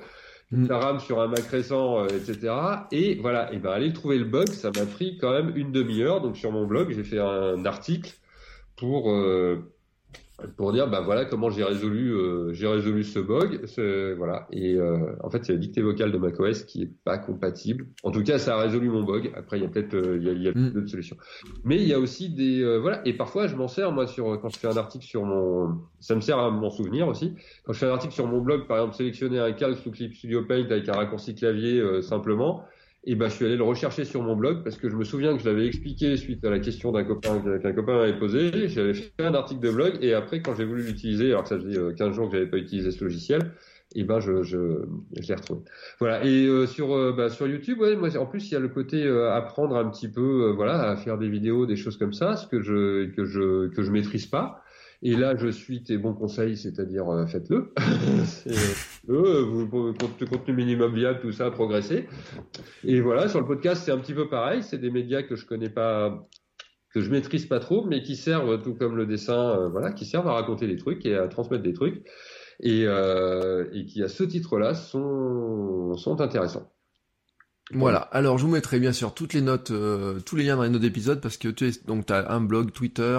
Mm. 0.51 0.67
Ça 0.67 0.79
rame 0.79 1.01
sur 1.01 1.21
un 1.21 1.29
Mac 1.29 1.45
récent, 1.47 1.99
euh, 1.99 2.07
etc. 2.09 2.55
Et 2.93 3.17
voilà, 3.17 3.53
et 3.53 3.59
ben 3.59 3.71
aller 3.71 3.93
trouver 3.93 4.19
le 4.19 4.25
bug, 4.25 4.49
ça 4.49 4.71
m'a 4.75 4.87
pris 4.87 5.19
quand 5.19 5.33
même 5.33 5.53
une 5.55 5.71
demi-heure. 5.71 6.23
Donc 6.23 6.37
sur 6.37 6.51
mon 6.51 6.67
blog, 6.67 6.91
j'ai 6.93 7.05
fait 7.05 7.19
un 7.19 7.65
article 7.67 8.15
pour 8.77 9.11
euh, 9.11 9.74
pour 10.57 10.73
dire 10.73 10.89
bah 10.89 11.01
voilà 11.01 11.25
comment 11.25 11.49
j'ai 11.49 11.63
résolu 11.63 12.13
euh, 12.13 12.53
j'ai 12.53 12.67
résolu 12.67 13.05
ce 13.05 13.21
bug 13.21 13.61
voilà. 14.17 14.49
Et 14.51 14.75
euh, 14.75 15.15
en 15.23 15.31
fait 15.31 15.45
c'est 15.45 15.53
la 15.53 15.59
dictée 15.59 15.81
vocale 15.81 16.11
de 16.11 16.19
macOS 16.19 16.65
qui 16.65 16.83
est 16.83 16.91
pas 17.05 17.19
compatible. 17.19 17.87
En 18.03 18.11
tout 18.11 18.23
cas 18.23 18.39
ça 18.39 18.57
a 18.57 18.61
résolu 18.61 18.89
mon 18.89 19.05
bug. 19.05 19.33
Après 19.37 19.59
il 19.59 19.63
y 19.63 19.67
a 19.67 19.69
peut-être 19.69 19.95
euh, 19.95 20.19
il 20.21 20.43
y 20.43 20.49
a, 20.49 20.53
mm. 20.53 20.71
d'autres 20.71 20.89
solutions. 20.89 21.17
Mais 21.63 21.77
il 21.77 21.87
y 21.87 21.93
a 21.93 22.01
aussi 22.01 22.31
des 22.31 22.79
voilà. 22.79 23.01
Et 23.07 23.13
parfois 23.13 23.47
je 23.47 23.55
m'en 23.55 23.69
sers 23.69 23.93
moi 23.93 24.07
sur 24.07 24.41
quand 24.41 24.49
je 24.49 24.59
fais 24.59 24.69
un 24.69 24.77
article 24.77 25.05
sur 25.05 25.25
mon 25.25 25.79
ça 26.01 26.17
me 26.17 26.21
sert 26.21 26.39
à 26.39 26.51
m'en 26.51 26.71
souvenir 26.71 27.07
aussi. 27.07 27.35
Quand 27.65 27.73
je 27.73 27.79
fais 27.79 27.87
un 27.87 27.93
article 27.93 28.15
sur 28.15 28.27
mon 28.27 28.41
blog 28.41 28.67
par 28.67 28.79
exemple 28.79 28.97
sélectionner 28.97 29.39
un 29.39 29.53
calque 29.53 29.79
sous 29.79 29.93
Clip 29.93 30.15
Studio 30.15 30.45
Paint 30.45 30.65
avec 30.65 30.89
un 30.89 30.95
raccourci 30.95 31.35
clavier 31.35 32.03
simplement 32.03 32.65
et 33.07 33.15
ben 33.15 33.29
je 33.29 33.35
suis 33.35 33.45
allé 33.45 33.57
le 33.57 33.65
rechercher 33.65 34.05
sur 34.05 34.23
mon 34.23 34.35
blog 34.35 34.63
parce 34.65 34.77
que 34.77 34.89
je 34.89 34.97
me 34.97 35.05
souviens 35.05 35.37
que 35.37 35.43
je 35.43 35.49
l'avais 35.49 35.67
expliqué 35.67 36.17
suite 36.17 36.45
à 36.45 36.51
la 36.51 36.59
question 36.59 36.91
d'un 36.91 37.05
copain 37.05 37.43
qu'un 37.61 37.73
copain 37.73 38.01
avait 38.01 38.19
posé. 38.19 38.69
J'avais 38.69 38.95
fait 38.95 39.13
un 39.19 39.35
article 39.35 39.61
de 39.61 39.71
blog 39.71 39.99
et 40.01 40.15
après 40.15 40.41
quand 40.41 40.55
j'ai 40.55 40.65
voulu 40.65 40.83
l'utiliser, 40.83 41.29
alors 41.29 41.43
que 41.43 41.51
ça 41.51 41.59
faisait 41.59 41.79
15 41.95 42.09
euh, 42.09 42.13
jours 42.13 42.29
que 42.29 42.37
j'avais 42.37 42.49
pas 42.49 42.57
utilisé 42.57 42.91
ce 42.91 43.05
logiciel, 43.05 43.53
et 43.95 44.05
ben 44.05 44.21
je 44.21 44.43
je, 44.43 44.87
je 45.21 45.29
l'ai 45.29 45.35
retrouvé. 45.35 45.61
Voilà. 46.01 46.25
Et 46.25 46.47
euh, 46.47 46.67
sur 46.67 46.95
euh, 46.95 47.13
bah, 47.13 47.29
sur 47.29 47.47
YouTube, 47.47 47.79
ouais, 47.81 47.95
moi 47.95 48.09
en 48.17 48.27
plus 48.27 48.51
il 48.51 48.55
y 48.55 48.57
a 48.57 48.61
le 48.61 48.69
côté 48.69 49.07
apprendre 49.07 49.77
un 49.77 49.89
petit 49.91 50.09
peu, 50.09 50.51
voilà, 50.57 50.91
à 50.91 50.97
faire 50.97 51.19
des 51.19 51.29
vidéos, 51.29 51.67
des 51.67 51.77
choses 51.77 51.99
comme 51.99 52.15
ça, 52.15 52.37
ce 52.37 52.47
que 52.47 52.63
je 52.63 53.11
que 53.11 53.25
je 53.25 53.69
que 53.69 53.83
je 53.83 53.91
maîtrise 53.91 54.27
pas. 54.27 54.64
Et 55.05 55.15
là, 55.15 55.37
je 55.37 55.49
suis 55.49 55.83
tes 55.83 55.99
bons 55.99 56.15
conseils, 56.15 56.57
c'est-à-dire 56.57 57.09
euh, 57.09 57.27
faites-le. 57.27 57.73
euh, 59.09 59.43
vous, 59.45 59.95
contenu 60.27 60.55
minimum 60.55 60.95
viable, 60.95 61.21
tout 61.21 61.31
ça, 61.31 61.51
progresser. 61.51 62.09
Et 62.85 63.01
voilà, 63.01 63.29
sur 63.29 63.41
le 63.41 63.47
podcast, 63.47 63.83
c'est 63.85 63.93
un 63.93 63.99
petit 63.99 64.15
peu 64.15 64.29
pareil. 64.29 64.63
C'est 64.63 64.79
des 64.79 64.91
médias 64.91 65.23
que 65.23 65.37
je 65.37 65.45
connais 65.47 65.69
pas, 65.69 66.27
que 66.93 67.01
je 67.01 67.11
maîtrise 67.11 67.47
pas 67.47 67.61
trop, 67.61 67.85
mais 67.85 68.03
qui 68.03 68.17
servent, 68.17 68.63
tout 68.63 68.75
comme 68.75 68.97
le 68.97 69.07
dessin, 69.07 69.59
euh, 69.59 69.69
voilà, 69.69 69.93
qui 69.93 70.07
servent 70.07 70.29
à 70.29 70.33
raconter 70.33 70.67
des 70.67 70.77
trucs 70.77 71.05
et 71.07 71.15
à 71.15 71.29
transmettre 71.29 71.63
des 71.63 71.75
trucs, 71.75 72.03
et, 72.61 72.85
euh, 72.87 73.65
qui 73.87 74.03
à 74.03 74.09
ce 74.09 74.25
titre-là 74.25 74.75
sont 74.75 76.21
intéressants. 76.21 76.75
Voilà. 77.73 78.01
Alors 78.13 78.39
je 78.39 78.45
vous 78.45 78.53
mettrai 78.53 78.79
bien 78.79 78.93
sûr 78.93 79.15
toutes 79.15 79.33
les 79.33 79.41
notes, 79.41 79.71
euh, 79.71 80.21
tous 80.21 80.37
les 80.37 80.45
liens 80.45 80.57
dans 80.57 80.65
les 80.65 80.69
notes 80.69 80.83
d'épisode 80.83 81.21
parce 81.21 81.37
que 81.37 81.49
tu 81.49 81.69
es 81.69 81.71
donc 81.87 82.11
as 82.11 82.31
un 82.31 82.41
blog, 82.41 82.73
Twitter, 82.73 83.19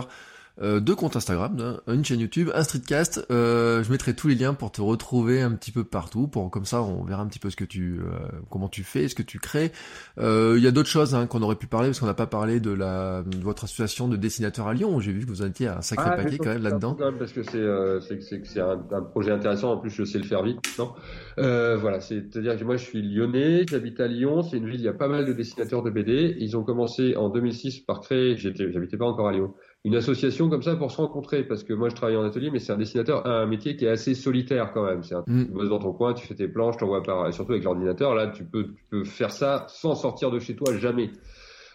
euh, 0.62 0.80
deux 0.80 0.96
comptes 0.96 1.16
Instagram, 1.16 1.80
une 1.88 2.06
chaîne 2.06 2.20
YouTube, 2.20 2.50
un 2.54 2.64
streetcast. 2.64 3.26
Euh, 3.30 3.84
je 3.84 3.92
mettrai 3.92 4.14
tous 4.14 4.28
les 4.28 4.36
liens 4.36 4.54
pour 4.54 4.72
te 4.72 4.82
retrouver 4.82 5.42
un 5.42 5.52
petit 5.52 5.72
peu 5.72 5.84
partout. 5.84 6.28
Pour 6.28 6.50
comme 6.50 6.66
ça, 6.66 6.82
on 6.82 7.04
verra 7.04 7.24
un 7.24 7.28
petit 7.28 7.40
peu 7.40 7.50
ce 7.50 7.56
que 7.56 7.66
tu, 7.66 8.00
euh, 8.00 8.28
comment 8.50 8.70
tu 8.70 8.84
fais, 8.84 9.08
ce 9.08 9.16
que 9.16 9.24
tu 9.24 9.40
crées. 9.40 9.72
Il 10.18 10.60
y 10.60 10.68
a 10.68 10.72
d'autres 10.72 10.90
choses 10.90 11.14
hein, 11.14 11.28
qu'on 11.28 11.42
aurait 11.42 11.56
pu 11.56 11.68
parler 11.68 11.90
parce 11.90 12.00
qu'on 12.00 12.06
n'a 12.06 12.14
pas 12.14 12.28
parlé 12.28 12.60
de 12.60 12.72
la 12.72 13.24
de 13.24 13.38
votre 13.38 13.66
association 13.66 14.08
de 14.08 14.16
dessinateurs 14.16 14.68
à 14.68 14.74
Lyon. 14.74 15.00
J'ai 15.00 15.12
vu 15.12 15.26
que 15.26 15.30
vous 15.30 15.42
en 15.42 15.48
étiez 15.48 15.68
un 15.68 15.82
sacré 15.82 16.10
ah, 16.12 16.16
paquet 16.16 16.38
quand 16.38 16.50
même 16.50 16.64
là-dedans. 16.64 16.98
Parce 17.20 17.34
que 17.34 17.44
c'est 17.44 18.20
c'est 18.20 18.46
c'est 18.46 18.62
un, 18.62 18.82
un, 18.92 19.02
projet 19.02 19.32
intéressant. 19.32 19.74
En 19.74 19.78
plus, 19.78 19.90
je 19.90 20.04
sais 20.04 20.18
le 20.18 20.24
faire 20.24 20.44
vite. 20.44 20.60
Non, 20.80 20.94
voilà. 21.38 22.00
C'est-à-dire 22.00 22.58
que 22.58 22.64
moi, 22.64 22.78
je 22.78 22.86
suis 22.86 23.02
lyonnais, 23.02 23.66
j'habite 23.70 24.00
à 24.00 24.08
Lyon. 24.08 24.42
C'est 24.42 24.58
une 24.58 24.70
ville. 24.70 24.80
Il 24.80 24.86
y 24.86 24.90
a 24.90 24.94
pas 24.94 25.08
mal 25.08 25.26
de 25.26 25.34
dessinateurs 25.34 25.84
de 25.84 25.90
BD. 25.90 26.36
Ils 26.40 26.56
ont 26.56 26.64
commencé 26.64 27.16
en 27.16 27.30
2006 27.30 27.82
par 27.82 28.00
créer. 28.00 28.38
J'habitais 28.38 28.98
pas 28.98 29.06
encore 29.06 29.28
à 29.28 29.34
Lyon 29.34 29.54
une 29.86 29.96
association 29.96 30.50
comme 30.50 30.64
ça 30.64 30.76
pour 30.76 30.92
se 30.92 30.98
rencontrer 30.98 31.44
parce 31.44 31.64
que 31.64 31.72
moi 31.72 31.90
je 31.90 31.96
travaille 31.96 32.18
en 32.18 32.24
atelier 32.24 32.50
mais 32.50 32.58
c'est 32.58 32.74
un 32.74 32.78
dessinateur 32.78 33.26
un 33.28 33.46
métier 33.46 33.78
qui 33.78 33.86
est 33.86 33.90
assez 33.90 34.16
solitaire 34.16 34.72
quand 34.74 34.84
même. 34.84 35.04
C'est 35.04 35.14
un 35.14 35.24
mm. 35.28 35.46
tu 35.46 35.52
bosses 35.52 35.70
dans 35.70 35.80
ton 35.80 35.94
coin 35.94 36.14
tu 36.16 36.26
fais 36.26 36.34
tes 36.34 36.48
planches 36.48 36.78
t'envoies 36.78 37.04
par 37.04 37.32
surtout 37.32 37.52
avec 37.52 37.64
l'ordinateur 37.64 38.16
là 38.16 38.28
tu 38.28 38.44
peux 38.44 38.64
tu 38.64 38.84
peux 38.90 39.04
faire 39.04 39.32
ça 39.32 39.68
sans 39.70 39.94
sortir 39.96 40.32
de 40.32 40.40
chez 40.40 40.56
toi 40.56 40.76
jamais. 40.76 41.12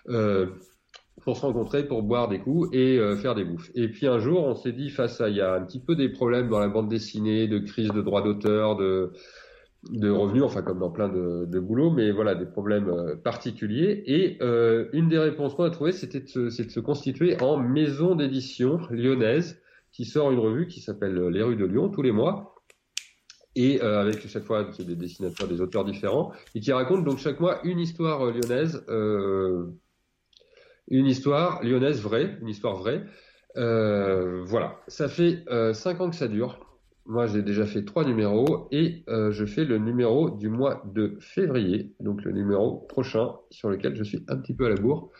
Euh, 0.09 0.47
pour 1.23 1.37
se 1.37 1.43
rencontrer 1.43 1.87
pour 1.87 2.03
boire 2.03 2.29
des 2.29 2.39
coups 2.39 2.71
et 2.73 2.99
euh, 2.99 3.15
faire 3.15 3.35
des 3.35 3.45
bouffes. 3.45 3.71
Et 3.75 3.89
puis 3.89 4.07
un 4.07 4.19
jour 4.19 4.43
on 4.43 4.55
s'est 4.55 4.73
dit 4.73 4.89
face 4.89 5.21
à 5.21 5.29
il 5.29 5.37
y 5.37 5.41
a 5.43 5.53
un 5.53 5.61
petit 5.61 5.79
peu 5.79 5.95
des 5.95 6.09
problèmes 6.09 6.49
dans 6.49 6.59
la 6.59 6.69
bande 6.69 6.89
dessinée 6.89 7.47
de 7.47 7.59
crise 7.59 7.91
de 7.91 8.01
droits 8.01 8.23
d'auteur 8.23 8.75
de 8.77 9.13
de 9.89 10.11
revenus, 10.11 10.43
enfin 10.43 10.63
comme 10.63 10.79
dans 10.79 10.91
plein 10.91 11.09
de, 11.09 11.47
de 11.47 11.61
boulot, 11.61 11.91
mais 11.91 12.11
voilà 12.11 12.35
des 12.35 12.45
problèmes 12.45 12.91
euh, 12.91 13.17
particuliers. 13.17 14.03
Et 14.07 14.37
euh, 14.43 14.89
une 14.93 15.09
des 15.09 15.19
réponses 15.19 15.55
qu'on 15.55 15.65
a 15.65 15.71
trouvées, 15.71 15.93
c'était 15.93 16.21
de, 16.21 16.29
se, 16.29 16.63
de 16.63 16.71
se 16.71 16.81
constituer 16.81 17.41
en 17.41 17.57
maison 17.57 18.15
d'édition 18.15 18.79
lyonnaise 18.91 19.61
qui 19.93 20.05
sort 20.05 20.31
une 20.33 20.39
revue 20.39 20.67
qui 20.67 20.81
s'appelle 20.81 21.19
Les 21.29 21.43
rues 21.43 21.57
de 21.57 21.65
Lyon 21.65 21.89
tous 21.89 22.03
les 22.03 22.13
mois 22.13 22.55
et 23.57 23.83
euh, 23.83 24.01
avec 24.01 24.27
chaque 24.29 24.45
fois 24.45 24.69
des 24.79 24.95
dessinateurs, 24.95 25.49
des 25.49 25.61
auteurs 25.61 25.85
différents 25.85 26.31
et 26.55 26.61
qui 26.61 26.73
raconte 26.73 27.05
donc 27.05 27.19
chaque 27.19 27.41
mois 27.41 27.61
une 27.65 27.81
histoire 27.81 28.27
lyonnaise, 28.27 28.85
une 30.89 31.07
histoire 31.07 31.63
lyonnaise 31.65 32.01
vraie, 32.03 32.37
une 32.41 32.49
histoire 32.49 32.77
vraie. 32.77 33.03
voilà, 33.57 34.79
ça 34.89 35.09
fait 35.09 35.43
cinq 35.73 36.01
ans 36.01 36.11
que 36.11 36.17
ça 36.17 36.29
dure. 36.29 36.70
Moi, 37.07 37.27
j'ai 37.27 37.43
déjà 37.43 37.67
fait 37.67 37.85
trois 37.85 38.05
numéros 38.05 38.69
et 38.71 39.05
euh, 39.09 39.33
je 39.33 39.45
fais 39.45 39.65
le 39.65 39.79
numéro 39.79 40.31
du 40.31 40.49
mois 40.49 40.83
de 40.95 41.17
février, 41.21 41.93
donc 41.99 42.23
le 42.23 42.33
numéro 42.33 42.77
prochain 42.89 43.35
sur 43.51 43.71
lequel 43.71 43.97
je 43.97 44.05
suis 44.05 44.25
un 44.29 44.37
petit 44.37 44.55
peu 44.55 44.67
à 44.67 44.69
la 44.69 44.77
bourre. 44.77 45.11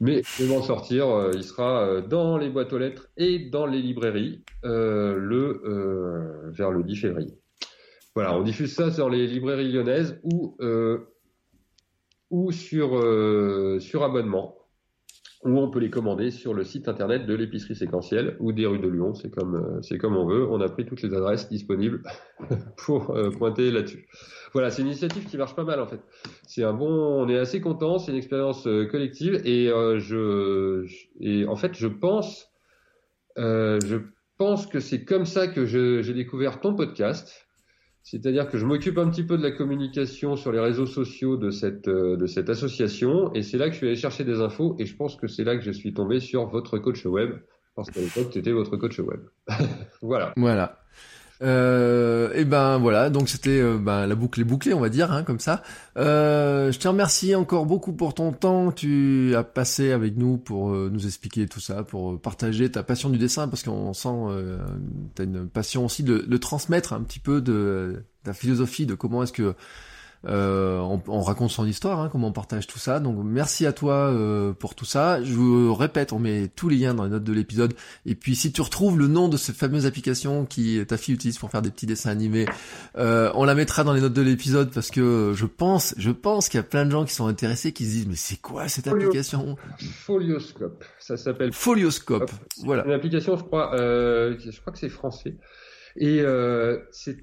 Mais 0.00 0.22
je 0.24 0.44
vais 0.44 0.54
m'en 0.54 0.62
sortir. 0.62 1.08
Euh, 1.08 1.30
il 1.34 1.44
sera 1.44 1.82
euh, 1.82 2.00
dans 2.00 2.36
les 2.36 2.50
boîtes 2.50 2.72
aux 2.72 2.78
lettres 2.78 3.08
et 3.16 3.50
dans 3.50 3.66
les 3.66 3.80
librairies 3.80 4.42
le 4.64 6.50
vers 6.50 6.70
le 6.70 6.82
10 6.82 6.96
février. 6.96 7.34
Voilà, 8.14 8.36
on 8.36 8.42
diffuse 8.42 8.74
ça 8.74 8.90
sur 8.90 9.08
les 9.08 9.26
librairies 9.26 9.70
lyonnaises 9.70 10.18
ou 10.24 10.56
ou 12.30 12.50
sur 12.50 13.00
sur 13.80 14.02
abonnement 14.02 14.55
ou 15.44 15.58
on 15.58 15.70
peut 15.70 15.78
les 15.78 15.90
commander 15.90 16.30
sur 16.30 16.54
le 16.54 16.64
site 16.64 16.88
internet 16.88 17.26
de 17.26 17.34
l'épicerie 17.34 17.76
séquentielle 17.76 18.36
ou 18.40 18.52
des 18.52 18.66
rues 18.66 18.78
de 18.78 18.88
Lyon, 18.88 19.14
c'est 19.14 19.30
comme 19.30 19.56
euh, 19.56 19.82
c'est 19.82 19.98
comme 19.98 20.16
on 20.16 20.26
veut. 20.26 20.46
On 20.48 20.60
a 20.60 20.68
pris 20.68 20.86
toutes 20.86 21.02
les 21.02 21.14
adresses 21.14 21.48
disponibles 21.48 22.02
pour 22.78 23.10
euh, 23.10 23.30
pointer 23.30 23.70
là-dessus. 23.70 24.08
Voilà, 24.52 24.70
c'est 24.70 24.82
une 24.82 24.88
initiative 24.88 25.26
qui 25.26 25.36
marche 25.36 25.54
pas 25.54 25.64
mal 25.64 25.80
en 25.80 25.86
fait. 25.86 26.00
C'est 26.46 26.64
un 26.64 26.72
bon, 26.72 26.88
on 26.88 27.28
est 27.28 27.38
assez 27.38 27.60
content, 27.60 27.98
c'est 27.98 28.12
une 28.12 28.18
expérience 28.18 28.66
euh, 28.66 28.86
collective 28.86 29.42
et 29.44 29.66
je, 29.98 30.86
et 31.20 31.46
en 31.46 31.56
fait 31.56 31.74
je 31.74 31.88
pense 31.88 32.50
je 33.36 33.98
pense 34.38 34.66
que 34.66 34.80
c'est 34.80 35.04
comme 35.04 35.26
ça 35.26 35.46
que 35.46 35.66
j'ai 35.66 36.14
découvert 36.14 36.60
ton 36.60 36.74
podcast 36.74 37.45
c'est-à-dire 38.06 38.48
que 38.48 38.56
je 38.56 38.64
m'occupe 38.64 38.98
un 38.98 39.10
petit 39.10 39.24
peu 39.24 39.36
de 39.36 39.42
la 39.42 39.50
communication 39.50 40.36
sur 40.36 40.52
les 40.52 40.60
réseaux 40.60 40.86
sociaux 40.86 41.36
de 41.36 41.50
cette, 41.50 41.88
euh, 41.88 42.16
de 42.16 42.26
cette 42.26 42.48
association, 42.48 43.34
et 43.34 43.42
c'est 43.42 43.58
là 43.58 43.66
que 43.66 43.72
je 43.72 43.78
suis 43.78 43.86
allé 43.88 43.96
chercher 43.96 44.22
des 44.22 44.40
infos, 44.40 44.76
et 44.78 44.86
je 44.86 44.94
pense 44.94 45.16
que 45.16 45.26
c'est 45.26 45.42
là 45.42 45.56
que 45.56 45.62
je 45.62 45.72
suis 45.72 45.92
tombé 45.92 46.20
sur 46.20 46.46
votre 46.46 46.78
coach 46.78 47.04
web, 47.04 47.32
parce 47.74 47.90
qu'à 47.90 48.00
l'époque, 48.00 48.30
tu 48.30 48.38
étais 48.38 48.52
votre 48.52 48.76
coach 48.76 49.00
web. 49.00 49.22
voilà. 50.02 50.32
Voilà. 50.36 50.78
Euh, 51.42 52.32
et 52.34 52.44
ben 52.44 52.78
voilà, 52.78 53.10
donc 53.10 53.28
c'était 53.28 53.60
euh, 53.60 53.76
ben, 53.78 54.06
la 54.06 54.14
boucle 54.14 54.40
est 54.40 54.44
bouclée, 54.44 54.72
on 54.72 54.80
va 54.80 54.88
dire, 54.88 55.12
hein, 55.12 55.22
comme 55.22 55.40
ça. 55.40 55.62
Euh, 55.98 56.72
je 56.72 56.78
te 56.78 56.88
remercie 56.88 57.34
encore 57.34 57.66
beaucoup 57.66 57.92
pour 57.92 58.14
ton 58.14 58.32
temps. 58.32 58.72
Tu 58.72 59.34
as 59.36 59.44
passé 59.44 59.92
avec 59.92 60.16
nous 60.16 60.38
pour 60.38 60.70
euh, 60.70 60.88
nous 60.90 61.06
expliquer 61.06 61.46
tout 61.46 61.60
ça, 61.60 61.82
pour 61.82 62.18
partager 62.20 62.70
ta 62.70 62.82
passion 62.82 63.10
du 63.10 63.18
dessin, 63.18 63.48
parce 63.48 63.62
qu'on 63.62 63.92
sent 63.92 64.08
euh, 64.08 64.58
tu 65.14 65.22
as 65.22 65.24
une 65.24 65.48
passion 65.48 65.84
aussi 65.84 66.02
de, 66.02 66.18
de 66.18 66.36
transmettre 66.36 66.92
un 66.92 67.02
petit 67.02 67.20
peu 67.20 67.40
de, 67.40 67.52
de 67.52 68.04
ta 68.24 68.32
philosophie, 68.32 68.86
de 68.86 68.94
comment 68.94 69.22
est-ce 69.22 69.32
que 69.32 69.54
euh, 70.26 70.78
on, 70.78 71.00
on, 71.06 71.20
raconte 71.20 71.50
son 71.50 71.66
histoire, 71.66 72.00
hein, 72.00 72.08
comment 72.10 72.28
on 72.28 72.32
partage 72.32 72.66
tout 72.66 72.78
ça. 72.78 73.00
Donc 73.00 73.16
merci 73.22 73.66
à 73.66 73.72
toi 73.72 74.10
euh, 74.10 74.52
pour 74.52 74.74
tout 74.74 74.84
ça. 74.84 75.22
Je 75.22 75.32
vous 75.32 75.74
répète, 75.74 76.12
on 76.12 76.18
met 76.18 76.48
tous 76.48 76.68
les 76.68 76.76
liens 76.76 76.94
dans 76.94 77.04
les 77.04 77.10
notes 77.10 77.24
de 77.24 77.32
l'épisode. 77.32 77.74
Et 78.06 78.14
puis 78.14 78.34
si 78.34 78.52
tu 78.52 78.60
retrouves 78.60 78.98
le 78.98 79.06
nom 79.06 79.28
de 79.28 79.36
cette 79.36 79.56
fameuse 79.56 79.86
application 79.86 80.44
qui 80.44 80.84
ta 80.86 80.96
fille 80.96 81.14
utilise 81.14 81.38
pour 81.38 81.50
faire 81.50 81.62
des 81.62 81.70
petits 81.70 81.86
dessins 81.86 82.10
animés, 82.10 82.46
euh, 82.96 83.30
on 83.34 83.44
la 83.44 83.54
mettra 83.54 83.84
dans 83.84 83.92
les 83.92 84.00
notes 84.00 84.14
de 84.14 84.22
l'épisode 84.22 84.72
parce 84.72 84.90
que 84.90 85.32
je 85.34 85.46
pense, 85.46 85.94
je 85.96 86.10
pense 86.10 86.48
qu'il 86.48 86.58
y 86.58 86.60
a 86.60 86.64
plein 86.64 86.84
de 86.86 86.90
gens 86.90 87.04
qui 87.04 87.14
sont 87.14 87.26
intéressés, 87.26 87.72
qui 87.72 87.84
se 87.84 87.90
disent 87.90 88.08
mais 88.08 88.16
c'est 88.16 88.40
quoi 88.40 88.68
cette 88.68 88.88
Folio... 88.88 89.06
application? 89.06 89.56
Folioscope, 89.78 90.84
ça 90.98 91.16
s'appelle. 91.16 91.52
Folioscope. 91.52 92.30
Voilà. 92.64 92.84
Une 92.84 92.92
application, 92.92 93.36
je 93.36 93.44
crois, 93.44 93.74
euh, 93.74 94.36
je 94.38 94.60
crois 94.60 94.72
que 94.72 94.78
c'est 94.78 94.88
français 94.88 95.36
et 95.96 96.20
euh, 96.20 96.78
c'est 96.90 97.16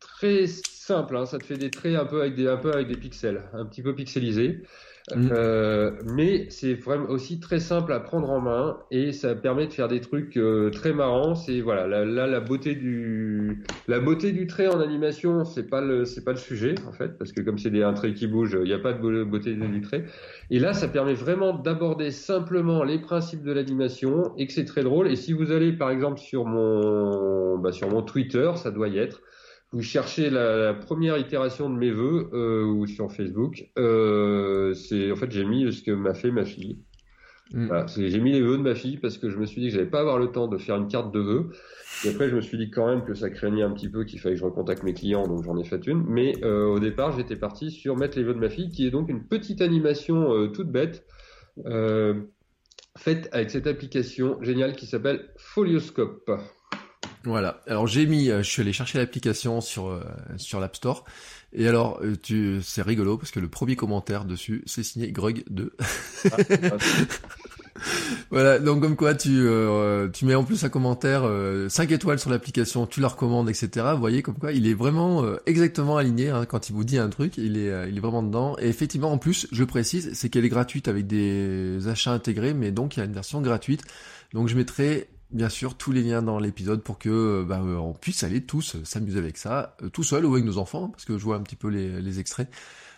très 0.00 0.46
simple, 0.84 1.16
hein, 1.16 1.26
ça 1.26 1.38
te 1.38 1.44
fait 1.44 1.56
des 1.56 1.70
traits 1.70 1.96
un 1.96 2.04
peu 2.04 2.20
avec 2.20 2.34
des, 2.34 2.46
un 2.46 2.56
peu 2.56 2.72
avec 2.72 2.88
des 2.88 2.96
pixels, 2.96 3.42
un 3.54 3.64
petit 3.64 3.82
peu 3.82 3.94
pixelisés. 3.94 4.62
Mmh. 5.14 5.28
Euh, 5.32 5.90
mais 6.14 6.46
c'est 6.48 6.72
vraiment 6.72 7.10
aussi 7.10 7.38
très 7.38 7.60
simple 7.60 7.92
à 7.92 8.00
prendre 8.00 8.30
en 8.30 8.40
main 8.40 8.78
et 8.90 9.12
ça 9.12 9.34
permet 9.34 9.66
de 9.66 9.72
faire 9.72 9.86
des 9.86 10.00
trucs 10.00 10.38
euh, 10.38 10.70
très 10.70 10.94
marrants. 10.94 11.34
C'est 11.34 11.60
voilà, 11.60 11.86
là, 11.86 12.06
là, 12.06 12.26
la 12.26 12.40
beauté 12.40 12.74
du 12.74 13.62
la 13.86 14.00
beauté 14.00 14.32
du 14.32 14.46
trait 14.46 14.66
en 14.66 14.80
animation, 14.80 15.44
c'est 15.44 15.68
pas 15.68 15.82
le 15.82 16.06
c'est 16.06 16.24
pas 16.24 16.30
le 16.30 16.38
sujet 16.38 16.74
en 16.88 16.92
fait 16.92 17.18
parce 17.18 17.32
que 17.32 17.42
comme 17.42 17.58
c'est 17.58 17.82
un 17.82 17.92
trait 17.92 18.14
qui 18.14 18.26
bouge, 18.26 18.56
il 18.58 18.66
n'y 18.66 18.72
a 18.72 18.78
pas 18.78 18.94
de 18.94 19.24
beauté 19.24 19.52
du 19.54 19.80
trait. 19.82 20.06
Et 20.50 20.58
là, 20.58 20.72
ça 20.72 20.88
permet 20.88 21.14
vraiment 21.14 21.52
d'aborder 21.52 22.10
simplement 22.10 22.82
les 22.82 22.98
principes 22.98 23.42
de 23.42 23.52
l'animation 23.52 24.32
et 24.38 24.46
que 24.46 24.54
c'est 24.54 24.64
très 24.64 24.84
drôle. 24.84 25.08
Et 25.08 25.16
si 25.16 25.34
vous 25.34 25.52
allez 25.52 25.74
par 25.74 25.90
exemple 25.90 26.18
sur 26.18 26.46
mon 26.46 27.58
bah, 27.58 27.72
sur 27.72 27.90
mon 27.90 28.00
Twitter, 28.00 28.52
ça 28.56 28.70
doit 28.70 28.88
y 28.88 28.96
être 28.96 29.20
vous 29.74 29.82
cherchez 29.82 30.30
la, 30.30 30.56
la, 30.56 30.74
première 30.74 31.18
itération 31.18 31.68
de 31.68 31.76
mes 31.76 31.90
vœux 31.90 32.30
euh, 32.32 32.64
ou 32.64 32.86
sur 32.86 33.10
Facebook, 33.10 33.70
euh, 33.76 34.72
c'est 34.72 35.10
en 35.10 35.16
fait 35.16 35.32
j'ai 35.32 35.44
mis 35.44 35.70
ce 35.72 35.82
que 35.82 35.90
m'a 35.90 36.14
fait 36.14 36.30
ma 36.30 36.44
fille. 36.44 36.78
Mm. 37.52 37.66
Voilà, 37.66 37.86
j'ai 37.86 38.20
mis 38.20 38.32
les 38.32 38.40
vœux 38.40 38.56
de 38.56 38.62
ma 38.62 38.76
fille 38.76 38.98
parce 38.98 39.18
que 39.18 39.28
je 39.30 39.36
me 39.36 39.46
suis 39.46 39.60
dit 39.60 39.68
que 39.68 39.74
j'allais 39.74 39.90
pas 39.90 40.00
avoir 40.00 40.18
le 40.18 40.28
temps 40.28 40.46
de 40.46 40.58
faire 40.58 40.76
une 40.76 40.86
carte 40.86 41.12
de 41.12 41.18
vœux. 41.18 41.50
Et 42.04 42.10
après 42.10 42.28
je 42.28 42.36
me 42.36 42.40
suis 42.40 42.56
dit 42.56 42.70
quand 42.70 42.86
même 42.86 43.04
que 43.04 43.14
ça 43.14 43.30
craignait 43.30 43.64
un 43.64 43.72
petit 43.72 43.88
peu 43.88 44.04
qu'il 44.04 44.20
fallait 44.20 44.36
que 44.36 44.40
je 44.40 44.44
recontacte 44.44 44.84
mes 44.84 44.94
clients, 44.94 45.26
donc 45.26 45.42
j'en 45.42 45.58
ai 45.58 45.64
fait 45.64 45.84
une. 45.88 46.04
Mais 46.06 46.34
euh, 46.44 46.66
au 46.66 46.78
départ 46.78 47.10
j'étais 47.16 47.36
parti 47.36 47.72
sur 47.72 47.96
mettre 47.96 48.16
les 48.16 48.22
vœux 48.22 48.34
de 48.34 48.38
ma 48.38 48.50
fille, 48.50 48.70
qui 48.70 48.86
est 48.86 48.90
donc 48.92 49.08
une 49.08 49.26
petite 49.26 49.60
animation 49.60 50.32
euh, 50.32 50.46
toute 50.46 50.70
bête 50.70 51.04
euh, 51.66 52.22
faite 52.96 53.28
avec 53.32 53.50
cette 53.50 53.66
application 53.66 54.40
géniale 54.40 54.76
qui 54.76 54.86
s'appelle 54.86 55.30
Folioscope. 55.36 56.30
Voilà. 57.24 57.60
Alors 57.66 57.86
j'ai 57.86 58.06
mis, 58.06 58.26
je 58.26 58.42
suis 58.42 58.62
allé 58.62 58.72
chercher 58.72 58.98
l'application 58.98 59.60
sur 59.60 59.88
euh, 59.88 60.02
sur 60.36 60.60
l'App 60.60 60.76
Store. 60.76 61.04
Et 61.56 61.68
alors, 61.68 62.00
tu, 62.22 62.60
c'est 62.62 62.82
rigolo 62.82 63.16
parce 63.16 63.30
que 63.30 63.38
le 63.38 63.46
premier 63.46 63.76
commentaire 63.76 64.24
dessus, 64.24 64.64
c'est 64.66 64.82
signé 64.82 65.12
Grug 65.12 65.44
2. 65.50 65.72
Ah, 67.76 67.86
voilà. 68.30 68.60
Donc 68.60 68.80
comme 68.80 68.94
quoi, 68.94 69.14
tu 69.14 69.30
euh, 69.32 70.08
tu 70.08 70.24
mets 70.24 70.36
en 70.36 70.44
plus 70.44 70.62
un 70.64 70.68
commentaire 70.68 71.22
euh, 71.24 71.68
5 71.68 71.90
étoiles 71.90 72.20
sur 72.20 72.30
l'application, 72.30 72.86
tu 72.86 73.00
la 73.00 73.08
recommandes, 73.08 73.50
etc. 73.50 73.88
Vous 73.92 73.98
voyez 73.98 74.22
comme 74.22 74.36
quoi, 74.36 74.52
il 74.52 74.68
est 74.68 74.74
vraiment 74.74 75.24
exactement 75.44 75.96
aligné 75.96 76.30
hein, 76.30 76.46
quand 76.46 76.68
il 76.70 76.72
vous 76.72 76.84
dit 76.84 76.98
un 76.98 77.08
truc, 77.08 77.36
il 77.36 77.58
est 77.58 77.90
il 77.90 77.96
est 77.96 78.00
vraiment 78.00 78.22
dedans. 78.22 78.56
Et 78.60 78.68
effectivement, 78.68 79.10
en 79.12 79.18
plus, 79.18 79.48
je 79.50 79.64
précise, 79.64 80.12
c'est 80.14 80.28
qu'elle 80.28 80.44
est 80.44 80.50
gratuite 80.50 80.86
avec 80.86 81.08
des 81.08 81.86
achats 81.88 82.12
intégrés, 82.12 82.54
mais 82.54 82.70
donc 82.70 82.96
il 82.96 83.00
y 83.00 83.02
a 83.02 83.06
une 83.06 83.12
version 83.12 83.40
gratuite. 83.42 83.82
Donc 84.32 84.48
je 84.48 84.56
mettrai 84.56 85.08
bien 85.30 85.48
sûr 85.48 85.76
tous 85.76 85.92
les 85.92 86.02
liens 86.02 86.22
dans 86.22 86.38
l'épisode 86.38 86.82
pour 86.82 86.98
que 86.98 87.44
bah, 87.46 87.60
on 87.62 87.92
puisse 87.92 88.22
aller 88.22 88.42
tous 88.42 88.76
s'amuser 88.84 89.18
avec 89.18 89.36
ça, 89.36 89.76
tout 89.92 90.02
seul 90.02 90.24
ou 90.24 90.32
avec 90.34 90.44
nos 90.44 90.58
enfants, 90.58 90.88
parce 90.88 91.04
que 91.04 91.18
je 91.18 91.24
vois 91.24 91.36
un 91.36 91.42
petit 91.42 91.56
peu 91.56 91.68
les, 91.68 92.18
extraits. 92.18 92.48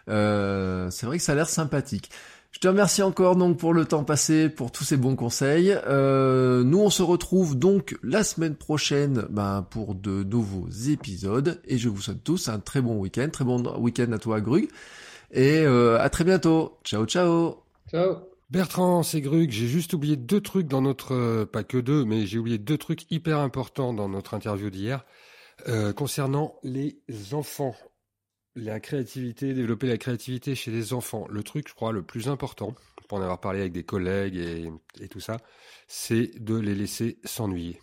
Euh, 0.08 0.90
c'est 0.90 1.06
vrai 1.06 1.18
que 1.18 1.24
ça 1.24 1.32
a 1.32 1.34
l'air 1.34 1.48
sympathique. 1.48 2.10
Je 2.56 2.60
te 2.60 2.68
remercie 2.68 3.02
encore 3.02 3.36
donc 3.36 3.58
pour 3.58 3.74
le 3.74 3.84
temps 3.84 4.02
passé, 4.02 4.48
pour 4.48 4.72
tous 4.72 4.84
ces 4.84 4.96
bons 4.96 5.14
conseils. 5.14 5.76
Euh, 5.86 6.64
nous 6.64 6.78
on 6.78 6.88
se 6.88 7.02
retrouve 7.02 7.58
donc 7.58 7.98
la 8.02 8.24
semaine 8.24 8.54
prochaine 8.54 9.26
ben, 9.28 9.66
pour 9.68 9.94
de 9.94 10.22
nouveaux 10.22 10.66
épisodes 10.88 11.60
et 11.66 11.76
je 11.76 11.90
vous 11.90 12.00
souhaite 12.00 12.24
tous 12.24 12.48
un 12.48 12.58
très 12.58 12.80
bon 12.80 12.98
week-end, 12.98 13.28
très 13.30 13.44
bon 13.44 13.62
week-end 13.78 14.10
à 14.12 14.18
toi 14.18 14.40
Grug 14.40 14.68
et 15.32 15.66
euh, 15.66 16.00
à 16.00 16.08
très 16.08 16.24
bientôt. 16.24 16.78
Ciao 16.82 17.04
ciao. 17.04 17.62
Ciao. 17.90 18.35
Bertrand, 18.48 19.02
c'est 19.02 19.20
Grug, 19.20 19.50
j'ai 19.50 19.66
juste 19.66 19.92
oublié 19.92 20.16
deux 20.16 20.40
trucs 20.40 20.68
dans 20.68 20.80
notre, 20.80 21.12
euh, 21.14 21.46
pas 21.46 21.64
que 21.64 21.78
deux, 21.78 22.04
mais 22.04 22.26
j'ai 22.26 22.38
oublié 22.38 22.58
deux 22.58 22.78
trucs 22.78 23.10
hyper 23.10 23.38
importants 23.40 23.92
dans 23.92 24.08
notre 24.08 24.34
interview 24.34 24.70
d'hier, 24.70 25.04
euh, 25.68 25.92
concernant 25.92 26.56
les 26.62 27.02
enfants. 27.32 27.74
La 28.54 28.80
créativité, 28.80 29.52
développer 29.52 29.88
la 29.88 29.98
créativité 29.98 30.54
chez 30.54 30.70
les 30.70 30.92
enfants. 30.92 31.26
Le 31.28 31.42
truc, 31.42 31.68
je 31.68 31.74
crois, 31.74 31.92
le 31.92 32.02
plus 32.04 32.28
important, 32.28 32.74
pour 33.08 33.18
en 33.18 33.22
avoir 33.22 33.40
parlé 33.40 33.60
avec 33.60 33.72
des 33.72 33.84
collègues 33.84 34.36
et, 34.36 34.70
et 35.00 35.08
tout 35.08 35.20
ça, 35.20 35.38
c'est 35.88 36.30
de 36.42 36.56
les 36.56 36.74
laisser 36.74 37.18
s'ennuyer. 37.24 37.80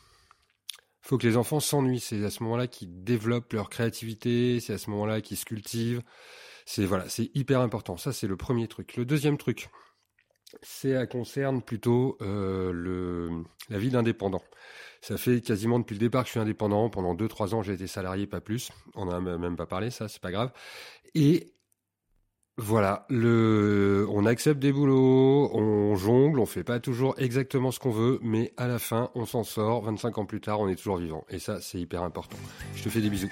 faut 1.01 1.17
que 1.17 1.27
les 1.27 1.37
enfants 1.37 1.59
s'ennuient, 1.59 1.99
c'est 1.99 2.23
à 2.23 2.29
ce 2.29 2.41
moment-là 2.43 2.67
qu'ils 2.67 3.03
développent 3.03 3.53
leur 3.53 3.69
créativité, 3.69 4.59
c'est 4.61 4.73
à 4.73 4.77
ce 4.77 4.89
moment-là 4.91 5.21
qu'ils 5.21 5.37
se 5.37 5.45
cultivent. 5.45 6.01
C'est 6.65 6.85
voilà, 6.85 7.09
c'est 7.09 7.29
hyper 7.35 7.59
important. 7.59 7.97
Ça, 7.97 8.13
c'est 8.13 8.27
le 8.27 8.37
premier 8.37 8.67
truc. 8.67 8.95
Le 8.95 9.05
deuxième 9.05 9.37
truc, 9.37 9.69
ça 10.61 11.05
concerne 11.07 11.61
plutôt 11.61 12.17
euh, 12.21 13.43
la 13.69 13.77
vie 13.77 13.89
d'indépendant. 13.89 14.43
Ça 15.01 15.17
fait 15.17 15.41
quasiment 15.41 15.79
depuis 15.79 15.95
le 15.95 15.99
départ 15.99 16.23
que 16.23 16.27
je 16.27 16.31
suis 16.31 16.39
indépendant. 16.39 16.89
Pendant 16.89 17.13
2-3 17.13 17.55
ans, 17.55 17.61
j'ai 17.61 17.73
été 17.73 17.87
salarié, 17.87 18.25
pas 18.25 18.41
plus. 18.41 18.71
On 18.95 19.05
n'a 19.05 19.19
même 19.19 19.57
pas 19.57 19.65
parlé, 19.65 19.89
ça, 19.89 20.07
c'est 20.07 20.21
pas 20.21 20.31
grave. 20.31 20.51
Et 21.13 21.53
voilà, 22.57 23.07
on 23.09 24.25
accepte 24.25 24.59
des 24.59 24.71
boulots, 24.71 25.49
on 25.53 25.95
jongle, 25.95 26.39
on 26.39 26.45
fait 26.45 26.63
pas 26.63 26.79
toujours 26.79 27.15
exactement 27.17 27.71
ce 27.71 27.79
qu'on 27.79 27.91
veut, 27.91 28.19
mais 28.21 28.53
à 28.57 28.67
la 28.67 28.79
fin, 28.79 29.09
on 29.15 29.25
s'en 29.25 29.43
sort. 29.43 29.83
25 29.83 30.19
ans 30.19 30.25
plus 30.25 30.39
tard, 30.39 30.59
on 30.59 30.69
est 30.69 30.75
toujours 30.75 30.97
vivant. 30.97 31.25
Et 31.29 31.39
ça, 31.39 31.59
c'est 31.61 31.79
hyper 31.79 32.03
important. 32.03 32.37
Je 32.75 32.83
te 32.83 32.89
fais 32.89 33.01
des 33.01 33.09
bisous. 33.09 33.31